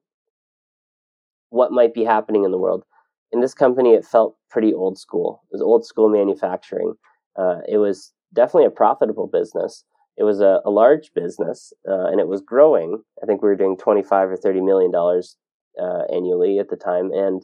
what 1.55 1.73
might 1.73 1.95
be 1.95 2.05
happening 2.05 2.45
in 2.45 2.51
the 2.51 2.59
world 2.59 2.85
in 3.33 3.41
this 3.41 3.55
company 3.55 3.95
it 3.95 4.05
felt 4.05 4.37
pretty 4.51 4.73
old 4.73 4.99
school 4.99 5.43
it 5.51 5.55
was 5.55 5.63
old 5.63 5.85
school 5.87 6.09
manufacturing 6.09 6.95
uh, 7.37 7.59
it 7.69 7.79
was 7.79 8.13
definitely 8.33 8.67
a 8.67 8.71
profitable 8.71 9.27
business 9.27 9.85
it 10.17 10.25
was 10.25 10.41
a, 10.41 10.61
a 10.65 10.71
large 10.71 11.13
business 11.15 11.73
uh, 11.89 12.07
and 12.07 12.21
it 12.21 12.29
was 12.29 12.41
growing. 12.41 13.03
I 13.23 13.27
think 13.27 13.43
we 13.43 13.49
were 13.49 13.57
doing 13.57 13.77
25 13.77 14.31
or 14.31 14.37
30 14.37 14.61
million 14.61 14.91
dollars 14.91 15.37
uh, 15.81 16.03
annually 16.13 16.59
at 16.59 16.69
the 16.69 16.77
time. 16.77 17.11
And 17.13 17.43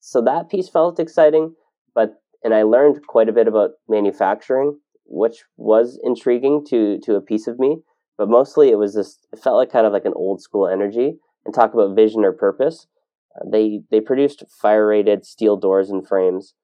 so 0.00 0.20
that 0.22 0.48
piece 0.48 0.68
felt 0.68 0.98
exciting, 0.98 1.54
but, 1.94 2.14
and 2.42 2.54
I 2.54 2.62
learned 2.62 3.06
quite 3.06 3.28
a 3.28 3.32
bit 3.32 3.46
about 3.46 3.70
manufacturing, 3.88 4.78
which 5.04 5.44
was 5.56 5.98
intriguing 6.02 6.64
to, 6.70 6.98
to 7.04 7.14
a 7.14 7.20
piece 7.20 7.46
of 7.46 7.58
me. 7.58 7.78
But 8.16 8.28
mostly 8.28 8.70
it 8.70 8.78
was 8.78 8.94
this, 8.94 9.18
it 9.32 9.38
felt 9.38 9.56
like 9.56 9.70
kind 9.70 9.86
of 9.86 9.92
like 9.92 10.04
an 10.04 10.14
old 10.16 10.42
school 10.42 10.66
energy 10.66 11.18
and 11.44 11.54
talk 11.54 11.74
about 11.74 11.96
vision 11.96 12.24
or 12.24 12.32
purpose. 12.32 12.86
Uh, 13.34 13.48
they, 13.50 13.80
they 13.90 14.00
produced 14.00 14.44
fire 14.48 14.86
rated 14.86 15.24
steel 15.24 15.56
doors 15.56 15.90
and 15.90 16.06
frames, 16.06 16.54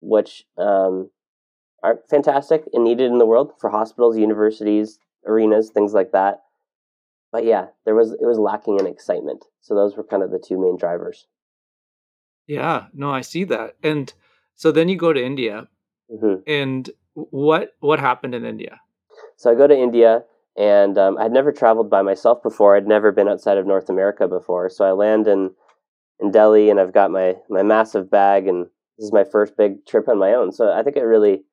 which, 0.00 0.44
um, 0.56 1.10
are 1.82 2.00
fantastic 2.10 2.64
and 2.72 2.84
needed 2.84 3.10
in 3.10 3.18
the 3.18 3.26
world 3.26 3.52
for 3.60 3.70
hospitals, 3.70 4.18
universities, 4.18 4.98
arenas, 5.26 5.70
things 5.70 5.92
like 5.92 6.12
that. 6.12 6.42
But 7.30 7.44
yeah, 7.44 7.66
there 7.84 7.94
was 7.94 8.12
it 8.12 8.22
was 8.22 8.38
lacking 8.38 8.78
in 8.78 8.86
excitement. 8.86 9.44
So 9.60 9.74
those 9.74 9.96
were 9.96 10.04
kind 10.04 10.22
of 10.22 10.30
the 10.30 10.42
two 10.44 10.58
main 10.58 10.76
drivers. 10.78 11.26
Yeah, 12.46 12.86
no, 12.94 13.10
I 13.10 13.20
see 13.20 13.44
that. 13.44 13.76
And 13.82 14.12
so 14.54 14.72
then 14.72 14.88
you 14.88 14.96
go 14.96 15.12
to 15.12 15.22
India, 15.22 15.68
mm-hmm. 16.10 16.40
and 16.46 16.90
what 17.14 17.74
what 17.80 18.00
happened 18.00 18.34
in 18.34 18.46
India? 18.46 18.80
So 19.36 19.50
I 19.50 19.54
go 19.54 19.66
to 19.66 19.76
India, 19.76 20.24
and 20.56 20.98
um, 20.98 21.18
I'd 21.18 21.32
never 21.32 21.52
traveled 21.52 21.90
by 21.90 22.02
myself 22.02 22.42
before. 22.42 22.76
I'd 22.76 22.86
never 22.86 23.12
been 23.12 23.28
outside 23.28 23.58
of 23.58 23.66
North 23.66 23.88
America 23.88 24.26
before. 24.26 24.68
So 24.70 24.84
I 24.84 24.92
land 24.92 25.26
in 25.26 25.50
in 26.20 26.32
Delhi, 26.32 26.68
and 26.70 26.80
I've 26.80 26.92
got 26.92 27.10
my 27.10 27.36
my 27.48 27.62
massive 27.62 28.10
bag, 28.10 28.48
and 28.48 28.66
this 28.98 29.06
is 29.06 29.12
my 29.12 29.24
first 29.24 29.56
big 29.56 29.86
trip 29.86 30.08
on 30.08 30.18
my 30.18 30.32
own. 30.34 30.52
So 30.52 30.72
I 30.72 30.82
think 30.82 30.96
it 30.96 31.02
really 31.02 31.44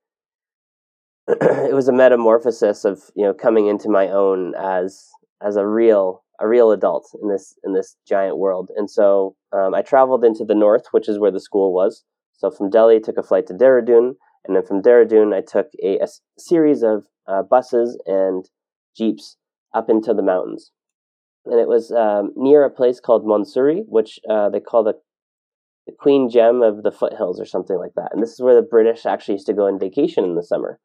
it 1.27 1.75
was 1.75 1.87
a 1.87 1.93
metamorphosis 1.93 2.85
of 2.85 3.01
you 3.15 3.25
know 3.25 3.33
coming 3.33 3.67
into 3.67 3.89
my 3.89 4.07
own 4.09 4.53
as 4.55 5.09
as 5.41 5.55
a 5.55 5.67
real 5.67 6.23
a 6.39 6.47
real 6.47 6.71
adult 6.71 7.09
in 7.21 7.29
this 7.29 7.55
in 7.63 7.73
this 7.73 7.95
giant 8.07 8.37
world. 8.37 8.71
And 8.75 8.89
so 8.89 9.35
um, 9.51 9.73
I 9.73 9.81
traveled 9.81 10.25
into 10.25 10.45
the 10.45 10.55
north, 10.55 10.87
which 10.91 11.07
is 11.07 11.19
where 11.19 11.31
the 11.31 11.39
school 11.39 11.73
was. 11.73 12.03
So 12.33 12.51
from 12.51 12.69
Delhi, 12.69 12.99
took 12.99 13.17
a 13.17 13.23
flight 13.23 13.47
to 13.47 13.53
Dehradun, 13.53 14.15
and 14.45 14.55
then 14.55 14.65
from 14.65 14.81
Dehradun, 14.81 15.33
I 15.33 15.41
took 15.41 15.67
a, 15.81 15.99
a 15.99 16.07
series 16.37 16.83
of 16.83 17.05
uh, 17.27 17.43
buses 17.43 17.99
and 18.05 18.47
jeeps 18.95 19.37
up 19.73 19.89
into 19.89 20.13
the 20.13 20.23
mountains. 20.23 20.71
And 21.45 21.59
it 21.59 21.67
was 21.67 21.91
um, 21.91 22.31
near 22.35 22.63
a 22.63 22.69
place 22.69 22.99
called 22.99 23.25
Mussoorie, 23.25 23.83
which 23.87 24.19
uh, 24.29 24.49
they 24.49 24.59
call 24.59 24.83
the 24.83 24.95
the 25.85 25.93
Queen 25.93 26.29
Gem 26.29 26.61
of 26.61 26.83
the 26.83 26.91
foothills 26.91 27.39
or 27.39 27.45
something 27.45 27.77
like 27.77 27.93
that. 27.95 28.09
And 28.11 28.21
this 28.21 28.31
is 28.31 28.41
where 28.41 28.55
the 28.55 28.61
British 28.61 29.05
actually 29.05 29.35
used 29.35 29.45
to 29.47 29.53
go 29.53 29.67
on 29.67 29.79
vacation 29.79 30.23
in 30.23 30.35
the 30.35 30.43
summer. 30.43 30.79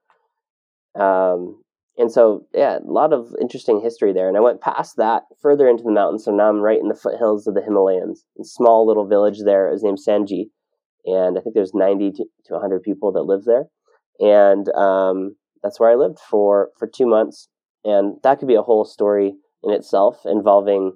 Um, 0.94 1.62
and 1.96 2.10
so, 2.10 2.46
yeah, 2.54 2.78
a 2.78 2.90
lot 2.90 3.12
of 3.12 3.34
interesting 3.40 3.80
history 3.80 4.12
there. 4.12 4.28
And 4.28 4.36
I 4.36 4.40
went 4.40 4.60
past 4.60 4.96
that 4.96 5.24
further 5.40 5.68
into 5.68 5.84
the 5.84 5.90
mountains. 5.90 6.24
So 6.24 6.32
now 6.32 6.48
I'm 6.48 6.60
right 6.60 6.80
in 6.80 6.88
the 6.88 6.94
foothills 6.94 7.46
of 7.46 7.54
the 7.54 7.62
Himalayas. 7.62 8.24
A 8.40 8.44
small 8.44 8.86
little 8.86 9.06
village 9.06 9.40
there. 9.44 9.68
It 9.68 9.72
was 9.72 9.82
named 9.82 9.98
Sanji. 10.06 10.50
And 11.04 11.38
I 11.38 11.40
think 11.40 11.54
there's 11.54 11.74
90 11.74 12.12
to 12.12 12.52
100 12.52 12.82
people 12.82 13.12
that 13.12 13.22
live 13.22 13.44
there. 13.44 13.64
And 14.18 14.68
um, 14.74 15.36
that's 15.62 15.80
where 15.80 15.90
I 15.90 15.94
lived 15.94 16.18
for, 16.18 16.70
for 16.78 16.86
two 16.86 17.06
months. 17.06 17.48
And 17.84 18.16
that 18.22 18.38
could 18.38 18.48
be 18.48 18.54
a 18.54 18.62
whole 18.62 18.84
story 18.84 19.34
in 19.62 19.72
itself 19.72 20.22
involving 20.24 20.92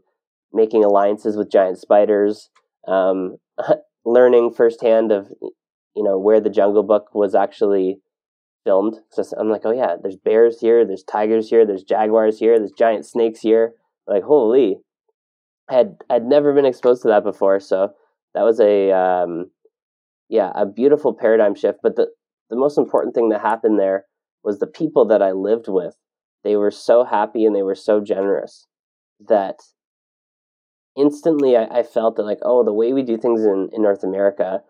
making 0.52 0.84
alliances 0.84 1.36
with 1.36 1.50
giant 1.50 1.78
spiders, 1.78 2.48
um, 2.86 3.36
learning 4.04 4.52
firsthand 4.52 5.10
of, 5.10 5.28
you 5.40 6.02
know, 6.02 6.18
where 6.18 6.40
the 6.40 6.50
Jungle 6.50 6.84
Book 6.84 7.14
was 7.14 7.34
actually 7.34 7.98
filmed. 8.64 8.96
So 9.10 9.22
I'm 9.38 9.50
like, 9.50 9.62
oh 9.64 9.72
yeah, 9.72 9.96
there's 10.00 10.16
bears 10.16 10.60
here, 10.60 10.84
there's 10.86 11.04
tigers 11.04 11.48
here, 11.48 11.66
there's 11.66 11.82
jaguars 11.82 12.38
here, 12.38 12.58
there's 12.58 12.72
giant 12.72 13.06
snakes 13.06 13.40
here. 13.40 13.74
Like 14.06 14.22
holy, 14.22 14.78
I 15.70 15.74
had 15.74 15.96
I'd 16.10 16.24
never 16.24 16.52
been 16.52 16.66
exposed 16.66 17.02
to 17.02 17.08
that 17.08 17.24
before. 17.24 17.60
So 17.60 17.92
that 18.34 18.42
was 18.42 18.60
a 18.60 18.92
um, 18.92 19.50
yeah 20.28 20.52
a 20.54 20.66
beautiful 20.66 21.14
paradigm 21.14 21.54
shift. 21.54 21.78
But 21.82 21.96
the 21.96 22.08
the 22.50 22.56
most 22.56 22.78
important 22.78 23.14
thing 23.14 23.30
that 23.30 23.40
happened 23.40 23.78
there 23.78 24.04
was 24.42 24.58
the 24.58 24.66
people 24.66 25.06
that 25.06 25.22
I 25.22 25.32
lived 25.32 25.68
with. 25.68 25.94
They 26.44 26.56
were 26.56 26.70
so 26.70 27.04
happy 27.04 27.44
and 27.44 27.56
they 27.56 27.62
were 27.62 27.74
so 27.74 28.00
generous 28.00 28.66
that 29.28 29.56
instantly 30.96 31.56
I, 31.56 31.64
I 31.64 31.82
felt 31.82 32.16
that 32.16 32.22
like 32.24 32.38
oh 32.42 32.62
the 32.62 32.72
way 32.72 32.92
we 32.92 33.02
do 33.02 33.16
things 33.16 33.42
in, 33.44 33.70
in 33.72 33.82
North 33.82 34.04
America 34.04 34.62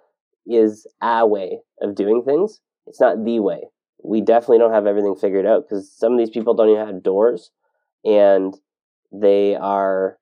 is 0.47 0.87
a 1.03 1.27
way 1.27 1.61
of 1.83 1.95
doing 1.95 2.23
things. 2.23 2.61
It's 2.87 3.01
not 3.01 3.25
the 3.25 3.41
way 3.41 3.65
we 4.05 4.21
definitely 4.21 4.59
don't 4.59 4.73
have 4.73 4.87
everything 4.87 5.17
figured 5.17 5.47
out 5.47 5.65
because 5.67 5.91
some 5.91 6.13
of 6.13 6.19
these 6.19 6.31
people 6.31 6.55
don't 6.55 6.69
even 6.69 6.87
have 6.87 7.03
doors 7.03 7.51
and 8.05 8.55
they 9.11 9.57
are 9.57 10.19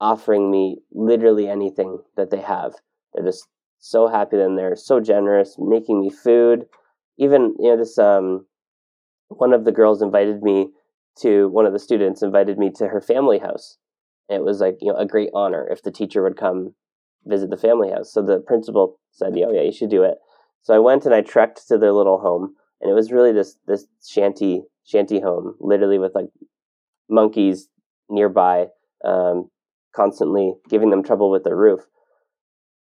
offering 0.00 0.50
me 0.50 0.78
literally 0.92 1.48
anything 1.48 1.98
that 2.16 2.30
they 2.30 2.40
have. 2.40 2.74
They're 3.14 3.24
just 3.24 3.48
so 3.78 4.06
happy 4.06 4.38
and 4.38 4.56
they're 4.56 4.76
so 4.76 5.00
generous, 5.00 5.56
making 5.58 6.00
me 6.00 6.10
food. 6.10 6.66
Even, 7.18 7.54
you 7.58 7.70
know, 7.70 7.76
this 7.78 7.98
um 7.98 8.46
one 9.28 9.52
of 9.52 9.64
the 9.64 9.72
girls 9.72 10.02
invited 10.02 10.42
me 10.42 10.70
to 11.20 11.48
one 11.48 11.66
of 11.66 11.72
the 11.72 11.78
students 11.78 12.22
invited 12.22 12.58
me 12.58 12.70
to 12.76 12.88
her 12.88 13.00
family 13.00 13.38
house. 13.38 13.78
And 14.28 14.40
it 14.40 14.44
was 14.44 14.60
like, 14.60 14.76
you 14.80 14.92
know, 14.92 14.98
a 14.98 15.06
great 15.06 15.30
honor 15.34 15.66
if 15.70 15.82
the 15.82 15.90
teacher 15.90 16.22
would 16.22 16.36
come 16.36 16.74
visit 17.24 17.50
the 17.50 17.56
family 17.56 17.90
house. 17.90 18.12
So 18.12 18.22
the 18.22 18.40
principal 18.40 18.98
said, 19.12 19.32
Oh 19.36 19.52
yeah, 19.52 19.62
you 19.62 19.72
should 19.72 19.90
do 19.90 20.02
it. 20.02 20.18
So 20.62 20.74
I 20.74 20.78
went 20.78 21.04
and 21.04 21.14
I 21.14 21.20
trekked 21.20 21.66
to 21.68 21.78
their 21.78 21.92
little 21.92 22.18
home, 22.18 22.54
and 22.80 22.90
it 22.90 22.94
was 22.94 23.12
really 23.12 23.32
this 23.32 23.56
this 23.66 23.86
shanty 24.06 24.62
shanty 24.84 25.20
home, 25.20 25.54
literally 25.60 25.98
with 25.98 26.14
like 26.14 26.28
monkeys 27.08 27.68
nearby, 28.10 28.66
um, 29.04 29.50
constantly 29.94 30.54
giving 30.68 30.90
them 30.90 31.02
trouble 31.02 31.30
with 31.30 31.44
their 31.44 31.56
roof. 31.56 31.80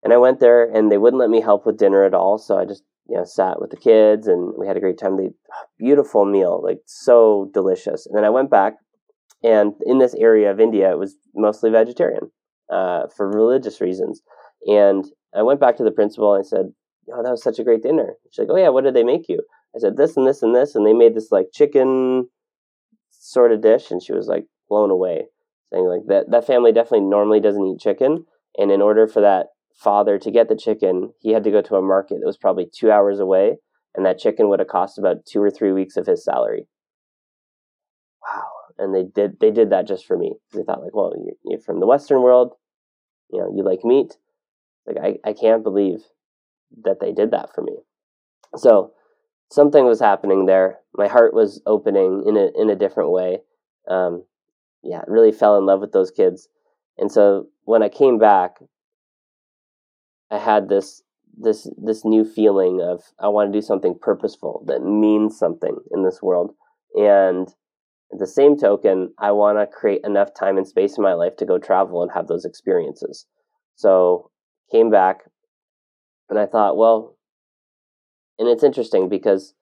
And 0.03 0.13
I 0.13 0.17
went 0.17 0.41
there, 0.41 0.65
and 0.65 0.91
they 0.91 0.99
wouldn't 0.99 1.21
let 1.21 1.31
me 1.31 1.41
help 1.41 1.65
with 1.65 1.79
dinner 1.79 2.05
at 2.05 2.15
all. 2.15 2.37
So 2.37 2.59
I 2.59 2.65
just 2.65 2.83
you 3.09 3.17
know 3.17 3.25
sat 3.25 3.61
with 3.61 3.71
the 3.71 3.77
kids, 3.77 4.27
and 4.27 4.55
we 4.59 4.67
had 4.67 4.77
a 4.77 4.81
great 4.81 4.99
time. 4.99 5.17
They 5.17 5.31
beautiful 5.79 6.25
meal, 6.25 6.61
like 6.63 6.79
so 6.87 7.51
delicious. 7.53 8.07
And 8.07 8.17
then 8.17 8.25
I 8.25 8.31
went 8.31 8.51
back, 8.51 8.75
and 9.43 9.75
in 9.87 9.99
this 9.99 10.15
area 10.15 10.51
of 10.51 10.61
India, 10.61 10.91
it 10.91 10.99
was 10.99 11.17
mostly 11.35 11.71
vegetarian 11.71 12.31
uh, 12.73 13.07
for 13.17 13.29
religious 13.29 13.81
reasons. 13.81 14.23
And 14.67 15.05
I 15.35 15.43
went 15.43 15.61
back 15.61 15.77
to 15.77 15.85
the 15.85 15.91
principal 15.91 16.35
and 16.35 16.45
I 16.45 16.47
said, 16.47 16.67
oh, 17.13 17.23
that 17.23 17.31
was 17.31 17.43
such 17.43 17.59
a 17.59 17.65
great 17.65 17.83
dinner. 17.83 18.15
She's 18.31 18.41
like, 18.41 18.49
oh 18.51 18.57
yeah, 18.57 18.69
what 18.69 18.85
did 18.85 18.95
they 18.95 19.05
make 19.05 19.29
you? 19.29 19.41
I 19.75 19.79
said 19.79 19.97
this 19.97 20.17
and 20.17 20.27
this 20.27 20.43
and 20.43 20.55
this, 20.55 20.75
and 20.75 20.87
they 20.87 20.93
made 20.93 21.15
this 21.15 21.33
like 21.33 21.47
chicken 21.53 22.29
sort 23.11 23.53
of 23.53 23.63
dish, 23.63 23.91
and 23.91 24.03
she 24.03 24.13
was 24.13 24.27
like 24.27 24.47
blown 24.69 24.91
away, 24.91 25.27
saying 25.73 25.87
like 25.87 26.03
that 26.09 26.31
that 26.31 26.47
family 26.47 26.73
definitely 26.73 27.07
normally 27.07 27.41
doesn't 27.41 27.67
eat 27.67 27.81
chicken, 27.81 28.27
and 28.59 28.71
in 28.71 28.83
order 28.83 29.07
for 29.07 29.21
that 29.23 29.47
father 29.75 30.19
to 30.19 30.31
get 30.31 30.49
the 30.49 30.57
chicken, 30.57 31.13
he 31.21 31.33
had 31.33 31.45
to 31.45 31.51
go 31.51 31.63
to 31.63 31.77
a 31.77 31.83
market 31.83 32.19
that 32.21 32.27
was 32.27 32.37
probably 32.37 32.67
two 32.73 32.91
hours 32.91 33.21
away, 33.21 33.57
and 33.95 34.05
that 34.07 34.19
chicken 34.19 34.49
would 34.49 34.61
have 34.61 34.69
cost 34.69 34.99
about 34.99 35.27
two 35.27 35.43
or 35.43 35.51
three 35.51 35.73
weeks 35.73 35.97
of 35.97 36.07
his 36.07 36.25
salary. 36.25 36.67
Wow! 38.23 38.51
And 38.79 38.95
they 38.95 39.05
did 39.05 39.39
they 39.41 39.51
did 39.51 39.71
that 39.71 39.87
just 39.87 40.07
for 40.07 40.17
me. 40.17 40.35
They 40.53 40.63
thought 40.63 40.83
like, 40.83 40.95
well, 40.95 41.13
you're 41.45 41.61
from 41.61 41.81
the 41.81 41.87
Western 41.87 42.23
world, 42.23 42.55
you 43.31 43.41
know, 43.41 43.53
you 43.55 43.65
like 43.65 43.85
meat. 43.85 44.17
Like 44.87 44.97
I, 45.03 45.29
I 45.29 45.33
can't 45.33 45.63
believe 45.63 46.01
that 46.85 47.01
they 47.01 47.13
did 47.13 47.31
that 47.33 47.55
for 47.55 47.63
me. 47.63 47.77
So 48.57 48.93
something 49.51 49.85
was 49.85 50.01
happening 50.01 50.47
there. 50.47 50.79
My 50.95 51.09
heart 51.09 51.35
was 51.35 51.63
opening 51.67 52.25
in 52.27 52.37
a 52.37 52.51
in 52.61 52.71
a 52.71 52.77
different 52.77 53.11
way. 53.11 53.39
Um, 53.89 54.25
yeah, 54.83 55.03
really 55.07 55.33
fell 55.33 55.57
in 55.59 55.67
love 55.67 55.81
with 55.81 55.93
those 55.93 56.11
kids. 56.11 56.49
And 56.99 57.11
so 57.11 57.47
when 57.65 57.83
I 57.83 57.89
came 57.89 58.19
back, 58.19 58.57
I 60.33 60.39
had 60.39 60.69
this 60.69 61.03
this 61.39 61.69
this 61.77 62.05
new 62.05 62.25
feeling 62.25 62.81
of 62.81 63.03
I 63.21 63.29
want 63.29 63.53
to 63.53 63.59
do 63.59 63.63
something 63.63 63.97
purposeful 64.01 64.65
that 64.67 64.83
means 64.83 65.39
something 65.39 65.77
in 65.93 66.03
this 66.03 66.23
world. 66.23 66.55
And 66.95 67.49
at 68.13 68.19
the 68.19 68.27
same 68.27 68.59
token, 68.59 69.13
I 69.19 69.33
want 69.33 69.59
to 69.59 69.67
create 69.67 70.03
enough 70.05 70.35
time 70.35 70.57
and 70.57 70.67
space 70.67 70.97
in 70.97 71.03
my 71.03 71.15
life 71.15 71.37
to 71.37 71.47
go 71.47 71.59
travel 71.59 72.03
and 72.03 72.11
have 72.13 72.27
those 72.27 72.45
experiences. 72.45 73.27
So 73.77 74.31
came 74.71 74.91
back 74.91 75.25
and 76.29 76.39
I 76.39 76.47
thought, 76.47 76.77
well, 76.77 77.17
and 78.39 78.49
it's 78.49 78.65
interesting 78.65 79.09
because 79.09 79.55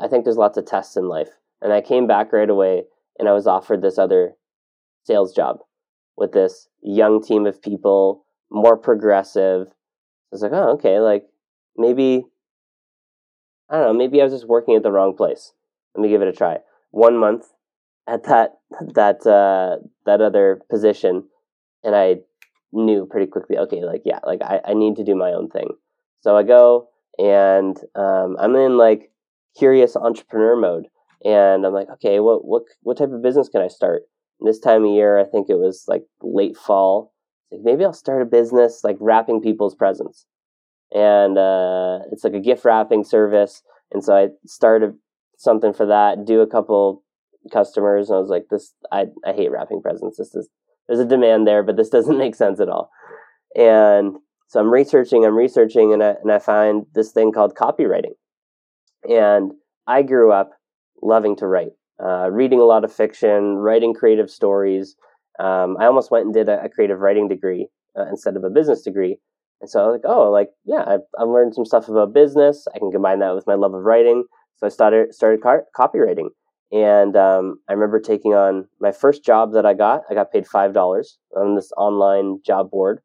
I 0.00 0.08
think 0.08 0.24
there's 0.24 0.36
lots 0.36 0.58
of 0.58 0.66
tests 0.66 0.96
in 0.96 1.08
life. 1.08 1.30
And 1.60 1.72
I 1.72 1.80
came 1.80 2.06
back 2.06 2.32
right 2.32 2.50
away 2.50 2.84
and 3.18 3.28
I 3.28 3.32
was 3.32 3.46
offered 3.46 3.82
this 3.82 3.98
other 3.98 4.34
sales 5.04 5.34
job 5.34 5.58
with 6.16 6.32
this 6.32 6.68
young 6.82 7.22
team 7.22 7.46
of 7.46 7.62
people, 7.62 8.25
more 8.50 8.76
progressive. 8.76 9.68
I 9.68 10.32
was 10.32 10.42
like, 10.42 10.52
oh, 10.52 10.72
okay, 10.74 10.98
like 10.98 11.24
maybe, 11.76 12.24
I 13.70 13.76
don't 13.76 13.86
know, 13.86 13.94
maybe 13.94 14.20
I 14.20 14.24
was 14.24 14.32
just 14.32 14.48
working 14.48 14.74
at 14.76 14.82
the 14.82 14.92
wrong 14.92 15.16
place. 15.16 15.52
Let 15.94 16.02
me 16.02 16.08
give 16.08 16.22
it 16.22 16.28
a 16.28 16.32
try. 16.32 16.58
One 16.90 17.16
month 17.16 17.46
at 18.06 18.24
that 18.24 18.58
that 18.94 19.26
uh, 19.26 19.84
that 20.04 20.20
other 20.20 20.60
position, 20.70 21.24
and 21.82 21.96
I 21.96 22.16
knew 22.72 23.06
pretty 23.06 23.26
quickly. 23.26 23.58
Okay, 23.58 23.84
like 23.84 24.02
yeah, 24.04 24.20
like 24.24 24.42
I, 24.42 24.60
I 24.64 24.74
need 24.74 24.96
to 24.96 25.04
do 25.04 25.14
my 25.14 25.32
own 25.32 25.48
thing. 25.48 25.68
So 26.20 26.36
I 26.36 26.42
go 26.42 26.88
and 27.18 27.76
um, 27.94 28.36
I'm 28.38 28.54
in 28.56 28.76
like 28.76 29.10
curious 29.58 29.96
entrepreneur 29.96 30.56
mode, 30.56 30.86
and 31.24 31.64
I'm 31.64 31.72
like, 31.72 31.88
okay, 31.94 32.20
what 32.20 32.44
what 32.44 32.64
what 32.82 32.98
type 32.98 33.12
of 33.12 33.22
business 33.22 33.48
can 33.48 33.62
I 33.62 33.68
start? 33.68 34.02
And 34.40 34.48
this 34.48 34.60
time 34.60 34.84
of 34.84 34.90
year, 34.90 35.18
I 35.18 35.24
think 35.24 35.48
it 35.48 35.58
was 35.58 35.84
like 35.88 36.04
late 36.22 36.56
fall. 36.56 37.12
Like 37.50 37.62
maybe 37.62 37.84
I'll 37.84 37.92
start 37.92 38.22
a 38.22 38.26
business 38.26 38.80
like 38.82 38.96
wrapping 39.00 39.40
people's 39.40 39.74
presents, 39.74 40.26
and 40.92 41.38
uh, 41.38 42.00
it's 42.12 42.24
like 42.24 42.34
a 42.34 42.40
gift 42.40 42.64
wrapping 42.64 43.04
service. 43.04 43.62
And 43.92 44.02
so 44.02 44.16
I 44.16 44.28
started 44.46 44.94
something 45.38 45.72
for 45.72 45.86
that. 45.86 46.24
Do 46.24 46.40
a 46.40 46.46
couple 46.46 47.04
customers, 47.52 48.08
and 48.08 48.16
I 48.16 48.20
was 48.20 48.30
like, 48.30 48.46
this 48.50 48.72
I 48.90 49.06
I 49.24 49.32
hate 49.32 49.50
wrapping 49.50 49.82
presents. 49.82 50.18
This 50.18 50.34
is 50.34 50.48
there's 50.88 51.00
a 51.00 51.04
demand 51.04 51.46
there, 51.46 51.62
but 51.62 51.76
this 51.76 51.88
doesn't 51.96 52.18
make 52.18 52.34
sense 52.34 52.60
at 52.60 52.68
all. 52.68 52.90
And 53.54 54.16
so 54.48 54.60
I'm 54.60 54.70
researching, 54.70 55.24
I'm 55.24 55.36
researching, 55.36 55.92
and 55.92 56.02
I, 56.02 56.14
and 56.22 56.30
I 56.30 56.38
find 56.38 56.86
this 56.94 57.10
thing 57.12 57.32
called 57.32 57.54
copywriting. 57.54 58.14
And 59.08 59.52
I 59.86 60.02
grew 60.02 60.32
up 60.32 60.50
loving 61.02 61.36
to 61.36 61.46
write, 61.46 61.72
uh, 62.02 62.30
reading 62.30 62.60
a 62.60 62.64
lot 62.64 62.84
of 62.84 62.92
fiction, 62.92 63.56
writing 63.56 63.94
creative 63.94 64.30
stories. 64.30 64.96
Um, 65.38 65.76
I 65.78 65.86
almost 65.86 66.10
went 66.10 66.24
and 66.24 66.34
did 66.34 66.48
a, 66.48 66.64
a 66.64 66.68
creative 66.68 67.00
writing 67.00 67.28
degree 67.28 67.68
uh, 67.98 68.06
instead 68.08 68.36
of 68.36 68.44
a 68.44 68.50
business 68.50 68.82
degree. 68.82 69.18
And 69.60 69.70
so 69.70 69.80
I 69.80 69.86
was 69.86 69.94
like, 69.94 70.10
oh, 70.10 70.30
like, 70.30 70.50
yeah, 70.64 70.84
I've, 70.86 71.00
I've 71.18 71.28
learned 71.28 71.54
some 71.54 71.64
stuff 71.64 71.88
about 71.88 72.12
business. 72.12 72.66
I 72.74 72.78
can 72.78 72.90
combine 72.90 73.20
that 73.20 73.34
with 73.34 73.46
my 73.46 73.54
love 73.54 73.74
of 73.74 73.84
writing. 73.84 74.24
So 74.56 74.66
I 74.66 74.70
started, 74.70 75.14
started 75.14 75.42
car- 75.42 75.64
copywriting. 75.76 76.28
And 76.72 77.16
um, 77.16 77.60
I 77.68 77.72
remember 77.72 78.00
taking 78.00 78.34
on 78.34 78.66
my 78.80 78.92
first 78.92 79.24
job 79.24 79.52
that 79.52 79.64
I 79.64 79.72
got. 79.72 80.02
I 80.10 80.14
got 80.14 80.32
paid 80.32 80.46
$5 80.46 81.06
on 81.36 81.54
this 81.54 81.70
online 81.76 82.40
job 82.44 82.70
board 82.70 83.00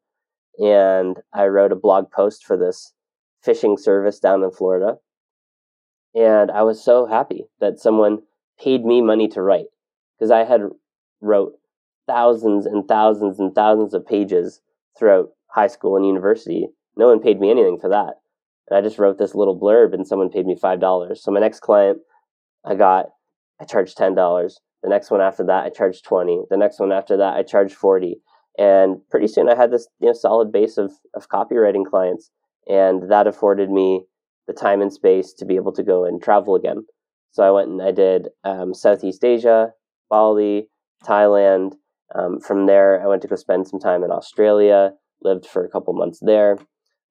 and 0.58 1.18
I 1.32 1.46
wrote 1.46 1.72
a 1.72 1.76
blog 1.76 2.10
post 2.10 2.44
for 2.44 2.56
this 2.56 2.92
fishing 3.42 3.76
service 3.76 4.18
down 4.18 4.42
in 4.42 4.50
Florida. 4.50 4.96
And 6.14 6.50
I 6.50 6.62
was 6.62 6.84
so 6.84 7.06
happy 7.06 7.46
that 7.60 7.78
someone 7.78 8.18
paid 8.60 8.84
me 8.84 9.00
money 9.00 9.28
to 9.28 9.42
write 9.42 9.66
because 10.18 10.30
I 10.30 10.44
had 10.44 10.60
wrote 11.20 11.54
thousands 12.12 12.66
and 12.66 12.86
thousands 12.86 13.38
and 13.38 13.54
thousands 13.54 13.94
of 13.94 14.06
pages 14.06 14.60
throughout 14.98 15.30
high 15.48 15.66
school 15.66 15.96
and 15.96 16.06
university. 16.06 16.68
No 16.96 17.08
one 17.08 17.20
paid 17.20 17.40
me 17.40 17.50
anything 17.50 17.78
for 17.80 17.88
that. 17.88 18.14
And 18.68 18.78
I 18.78 18.80
just 18.82 18.98
wrote 18.98 19.18
this 19.18 19.34
little 19.34 19.58
blurb 19.58 19.94
and 19.94 20.06
someone 20.06 20.30
paid 20.30 20.46
me 20.46 20.56
$5. 20.62 21.16
So 21.18 21.30
my 21.30 21.40
next 21.40 21.60
client 21.60 21.98
I 22.64 22.74
got, 22.74 23.06
I 23.60 23.64
charged 23.64 23.96
$10. 23.96 24.14
The 24.82 24.88
next 24.88 25.10
one 25.10 25.20
after 25.20 25.44
that, 25.44 25.64
I 25.64 25.70
charged 25.70 26.04
20. 26.04 26.42
The 26.50 26.56
next 26.56 26.78
one 26.78 26.92
after 26.92 27.16
that, 27.16 27.34
I 27.34 27.42
charged 27.42 27.74
40 27.74 28.20
and 28.58 28.98
pretty 29.10 29.28
soon 29.28 29.48
I 29.48 29.54
had 29.54 29.70
this 29.70 29.88
you 30.00 30.08
know 30.08 30.12
solid 30.12 30.52
base 30.52 30.76
of 30.76 30.92
of 31.14 31.28
copywriting 31.28 31.86
clients, 31.88 32.30
and 32.68 33.10
that 33.10 33.26
afforded 33.26 33.70
me 33.70 34.04
the 34.46 34.52
time 34.52 34.82
and 34.82 34.92
space 34.92 35.32
to 35.34 35.44
be 35.44 35.56
able 35.56 35.72
to 35.72 35.82
go 35.82 36.04
and 36.04 36.22
travel 36.22 36.54
again. 36.54 36.84
So 37.30 37.42
I 37.42 37.50
went 37.50 37.68
and 37.68 37.82
I 37.82 37.92
did 37.92 38.28
um, 38.44 38.74
Southeast 38.74 39.24
Asia, 39.24 39.72
Bali, 40.10 40.68
Thailand. 41.04 41.74
Um, 42.14 42.40
from 42.40 42.66
there, 42.66 43.02
I 43.02 43.06
went 43.06 43.22
to 43.22 43.28
go 43.28 43.36
spend 43.36 43.66
some 43.68 43.80
time 43.80 44.04
in 44.04 44.10
Australia. 44.10 44.92
Lived 45.22 45.46
for 45.46 45.64
a 45.64 45.68
couple 45.68 45.92
months 45.94 46.18
there. 46.20 46.58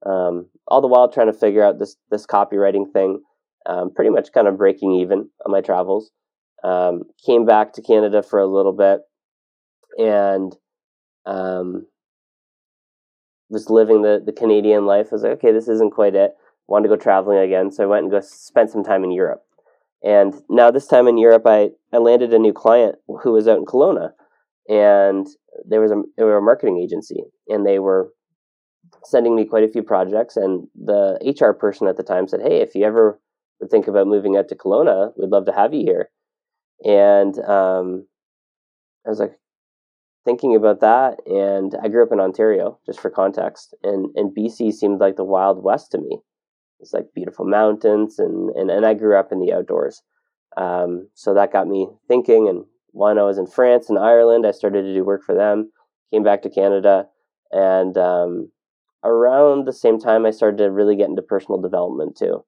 Um, 0.06 0.48
all 0.68 0.82
the 0.82 0.88
while 0.88 1.10
trying 1.10 1.32
to 1.32 1.38
figure 1.38 1.64
out 1.64 1.80
this 1.80 1.96
this 2.10 2.26
copywriting 2.26 2.92
thing. 2.92 3.22
Um, 3.66 3.94
pretty 3.94 4.10
much 4.10 4.32
kind 4.34 4.48
of 4.48 4.58
breaking 4.58 4.94
even 4.94 5.30
on 5.46 5.52
my 5.52 5.62
travels. 5.62 6.12
Um, 6.64 7.04
came 7.26 7.46
back 7.46 7.74
to 7.74 7.82
Canada 7.82 8.22
for 8.22 8.40
a 8.40 8.48
little 8.48 8.74
bit, 8.74 9.02
and 9.98 10.56
um, 11.26 11.88
was 13.50 13.70
living 13.70 14.02
the, 14.02 14.22
the 14.26 14.32
Canadian 14.32 14.86
life. 14.86 15.08
I 15.12 15.16
was 15.16 15.24
like, 15.24 15.34
okay, 15.34 15.52
this 15.52 15.68
isn't 15.68 15.94
quite 15.94 16.16
it. 16.16 16.32
Wanted 16.68 16.90
to 16.90 16.96
go 16.96 17.02
traveling 17.02 17.40
again, 17.40 17.72
so 17.72 17.84
I 17.84 17.88
went 17.88 18.04
and 18.04 18.12
go 18.12 18.22
spent 18.22 18.72
some 18.72 18.84
time 18.84 19.04
in 19.04 19.12
Europe. 19.12 19.44
And 20.04 20.34
now 20.50 20.72
this 20.72 20.88
time 20.88 21.08
in 21.08 21.18
Europe, 21.18 21.44
I, 21.46 21.72
I 21.94 21.98
landed 21.98 22.34
a 22.34 22.40
new 22.40 22.54
client 22.54 22.96
who 23.24 23.34
was 23.34 23.48
out 23.48 23.58
in 23.58 23.66
Kelowna, 23.66 24.12
and 24.70 25.28
there 25.68 25.82
was 25.82 25.92
a 25.92 26.02
they 26.18 26.24
were 26.24 26.38
a 26.38 26.42
marketing 26.42 26.80
agency, 26.80 27.24
and 27.48 27.66
they 27.66 27.80
were 27.80 28.12
sending 29.04 29.36
me 29.36 29.46
quite 29.46 29.64
a 29.64 29.72
few 29.72 29.84
projects. 29.84 30.38
And 30.38 30.68
the 30.76 31.18
HR 31.26 31.54
person 31.54 31.88
at 31.88 31.98
the 31.98 32.04
time 32.04 32.28
said, 32.28 32.42
"Hey, 32.42 32.62
if 32.62 32.76
you 32.76 32.86
ever 32.86 33.20
would 33.60 33.70
think 33.70 33.88
about 33.88 34.08
moving 34.08 34.38
out 34.38 34.48
to 34.50 34.56
Kelowna, 34.56 35.12
we'd 35.18 35.30
love 35.30 35.46
to 35.46 35.54
have 35.54 35.74
you 35.74 35.84
here." 35.86 36.10
And 36.84 37.38
um, 37.40 38.08
I 39.06 39.10
was 39.10 39.20
like, 39.20 39.38
thinking 40.26 40.56
about 40.56 40.80
that, 40.82 41.20
and 41.26 41.76
I 41.82 41.88
grew 41.88 42.04
up 42.04 42.12
in 42.12 42.20
Ontario, 42.20 42.80
just 42.86 43.00
for 43.00 43.10
context, 43.10 43.76
and 43.84 44.08
and 44.16 44.36
BC 44.36 44.74
seemed 44.74 45.00
like 45.00 45.16
the 45.16 45.24
Wild 45.24 45.64
West 45.64 45.92
to 45.92 45.98
me. 45.98 46.20
It's 46.80 46.94
like 46.94 47.14
beautiful 47.14 47.46
mountains, 47.46 48.20
and 48.20 48.50
and, 48.52 48.70
and 48.70 48.86
I 48.86 48.94
grew 48.94 49.18
up 49.18 49.32
in 49.32 49.40
the 49.40 49.54
outdoors. 49.54 50.02
Um, 50.58 51.08
so 51.14 51.34
that 51.34 51.54
got 51.54 51.68
me 51.68 51.88
thinking. 52.08 52.48
And 52.50 52.66
when 52.92 53.18
I 53.18 53.24
was 53.24 53.38
in 53.38 53.48
France 53.48 53.90
and 53.90 53.98
Ireland, 53.98 54.46
I 54.46 54.52
started 54.52 54.84
to 54.84 54.94
do 54.94 55.04
work 55.04 55.24
for 55.24 55.36
them. 55.36 55.72
Came 56.12 56.24
back 56.24 56.42
to 56.44 56.50
Canada, 56.50 57.06
and 57.52 57.98
um, 57.98 58.52
around 59.04 59.66
the 59.66 59.74
same 59.74 60.00
time, 60.00 60.26
I 60.26 60.32
started 60.32 60.58
to 60.58 60.72
really 60.72 60.96
get 60.96 61.10
into 61.10 61.22
personal 61.22 61.62
development 61.62 62.18
too. 62.18 62.44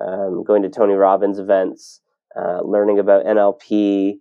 Um, 0.00 0.42
going 0.44 0.62
to 0.62 0.68
Tony 0.68 0.94
Robbins 0.94 1.38
events, 1.38 2.00
uh, 2.36 2.60
learning 2.62 2.98
about 2.98 3.24
NLP, 3.24 4.14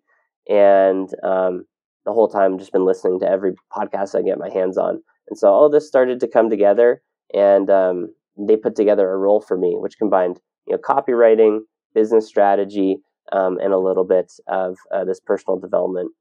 and 0.48 1.10
um, 1.24 1.66
the 2.06 2.14
whole 2.14 2.28
time 2.28 2.60
just 2.60 2.72
been 2.72 2.86
listening 2.86 3.20
to 3.22 3.28
every 3.28 3.54
podcast 3.72 4.18
I 4.18 4.22
get 4.22 4.38
my 4.38 4.50
hands 4.50 4.78
on. 4.78 5.02
And 5.30 5.38
so 5.38 5.48
all 5.48 5.70
this 5.70 5.88
started 5.88 6.20
to 6.20 6.28
come 6.28 6.50
together, 6.50 7.02
and 7.34 7.70
um, 7.70 8.14
they 8.38 8.58
put 8.58 8.76
together 8.76 9.10
a 9.10 9.18
role 9.18 9.42
for 9.42 9.58
me, 9.58 9.76
which 9.78 9.98
combined 9.98 10.40
you 10.68 10.74
know 10.74 10.80
copywriting, 10.80 11.62
business 11.94 12.28
strategy, 12.28 12.98
um, 13.32 13.58
and 13.60 13.74
a 13.74 13.78
little 13.78 14.04
bit 14.04 14.32
of 14.48 14.78
uh, 14.94 15.04
this 15.06 15.20
personal 15.20 15.60
development. 15.60 16.12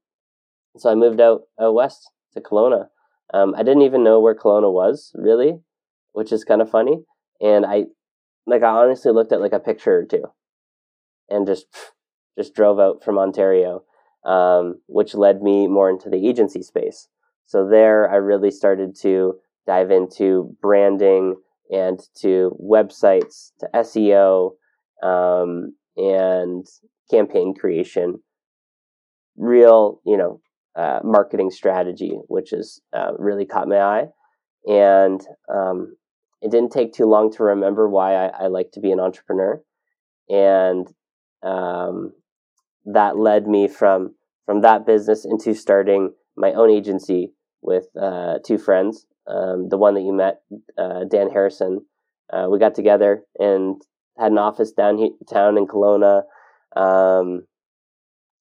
So 0.77 0.89
I 0.89 0.95
moved 0.95 1.21
out, 1.21 1.41
west 1.57 2.09
to 2.33 2.41
Kelowna. 2.41 2.87
Um, 3.33 3.53
I 3.55 3.63
didn't 3.63 3.83
even 3.83 4.03
know 4.03 4.19
where 4.19 4.35
Kelowna 4.35 4.71
was 4.71 5.11
really, 5.15 5.59
which 6.13 6.31
is 6.31 6.43
kind 6.43 6.61
of 6.61 6.69
funny. 6.69 7.03
And 7.41 7.65
I, 7.65 7.85
like, 8.45 8.63
I 8.63 8.69
honestly 8.69 9.11
looked 9.11 9.31
at 9.31 9.41
like 9.41 9.53
a 9.53 9.59
picture 9.59 9.97
or 9.97 10.05
two, 10.05 10.23
and 11.29 11.45
just 11.45 11.65
just 12.37 12.55
drove 12.55 12.79
out 12.79 13.03
from 13.03 13.17
Ontario 13.17 13.83
um, 14.25 14.75
which 14.87 15.13
led 15.13 15.41
me 15.41 15.67
more 15.67 15.89
into 15.89 16.09
the 16.09 16.27
agency 16.27 16.61
space. 16.61 17.07
So 17.45 17.67
there, 17.67 18.09
I 18.09 18.15
really 18.15 18.51
started 18.51 18.95
to 19.01 19.35
dive 19.67 19.91
into 19.91 20.55
branding 20.61 21.35
and 21.71 21.99
to 22.21 22.55
websites, 22.61 23.51
to 23.59 23.69
SEO, 23.75 24.51
um, 25.03 25.75
and 25.97 26.65
campaign 27.15 27.49
creation. 27.61 28.09
real, 29.37 30.01
you 30.05 30.17
know, 30.17 30.41
uh, 30.75 30.99
marketing 31.03 31.51
strategy, 31.51 32.13
which 32.27 32.49
has 32.51 32.79
uh, 32.93 33.11
really 33.17 33.45
caught 33.45 33.67
my 33.67 33.79
eye. 33.79 34.05
And 34.65 35.21
um, 35.53 35.95
it 36.41 36.51
didn't 36.51 36.71
take 36.71 36.93
too 36.93 37.05
long 37.05 37.31
to 37.33 37.43
remember 37.43 37.89
why 37.89 38.15
I, 38.15 38.27
I 38.45 38.47
like 38.47 38.71
to 38.73 38.79
be 38.79 38.91
an 38.91 38.99
entrepreneur. 38.99 39.61
And 40.29 40.87
um, 41.43 42.13
that 42.85 43.17
led 43.17 43.47
me 43.47 43.67
from 43.67 44.15
from 44.45 44.61
that 44.61 44.85
business 44.85 45.25
into 45.25 45.53
starting 45.53 46.13
my 46.35 46.51
own 46.53 46.69
agency 46.69 47.33
with 47.61 47.85
uh, 48.01 48.39
two 48.45 48.57
friends. 48.57 49.05
Um, 49.27 49.69
the 49.69 49.77
one 49.77 49.93
that 49.93 50.01
you 50.01 50.13
met, 50.13 50.41
uh, 50.77 51.05
Dan 51.09 51.29
Harrison, 51.29 51.85
uh, 52.31 52.47
we 52.51 52.59
got 52.59 52.75
together 52.75 53.23
and 53.39 53.81
had 54.17 54.31
an 54.33 54.37
office 54.37 54.71
downtown 54.71 55.57
in 55.57 55.65
Kelowna. 55.67 56.23
Um, 56.75 57.45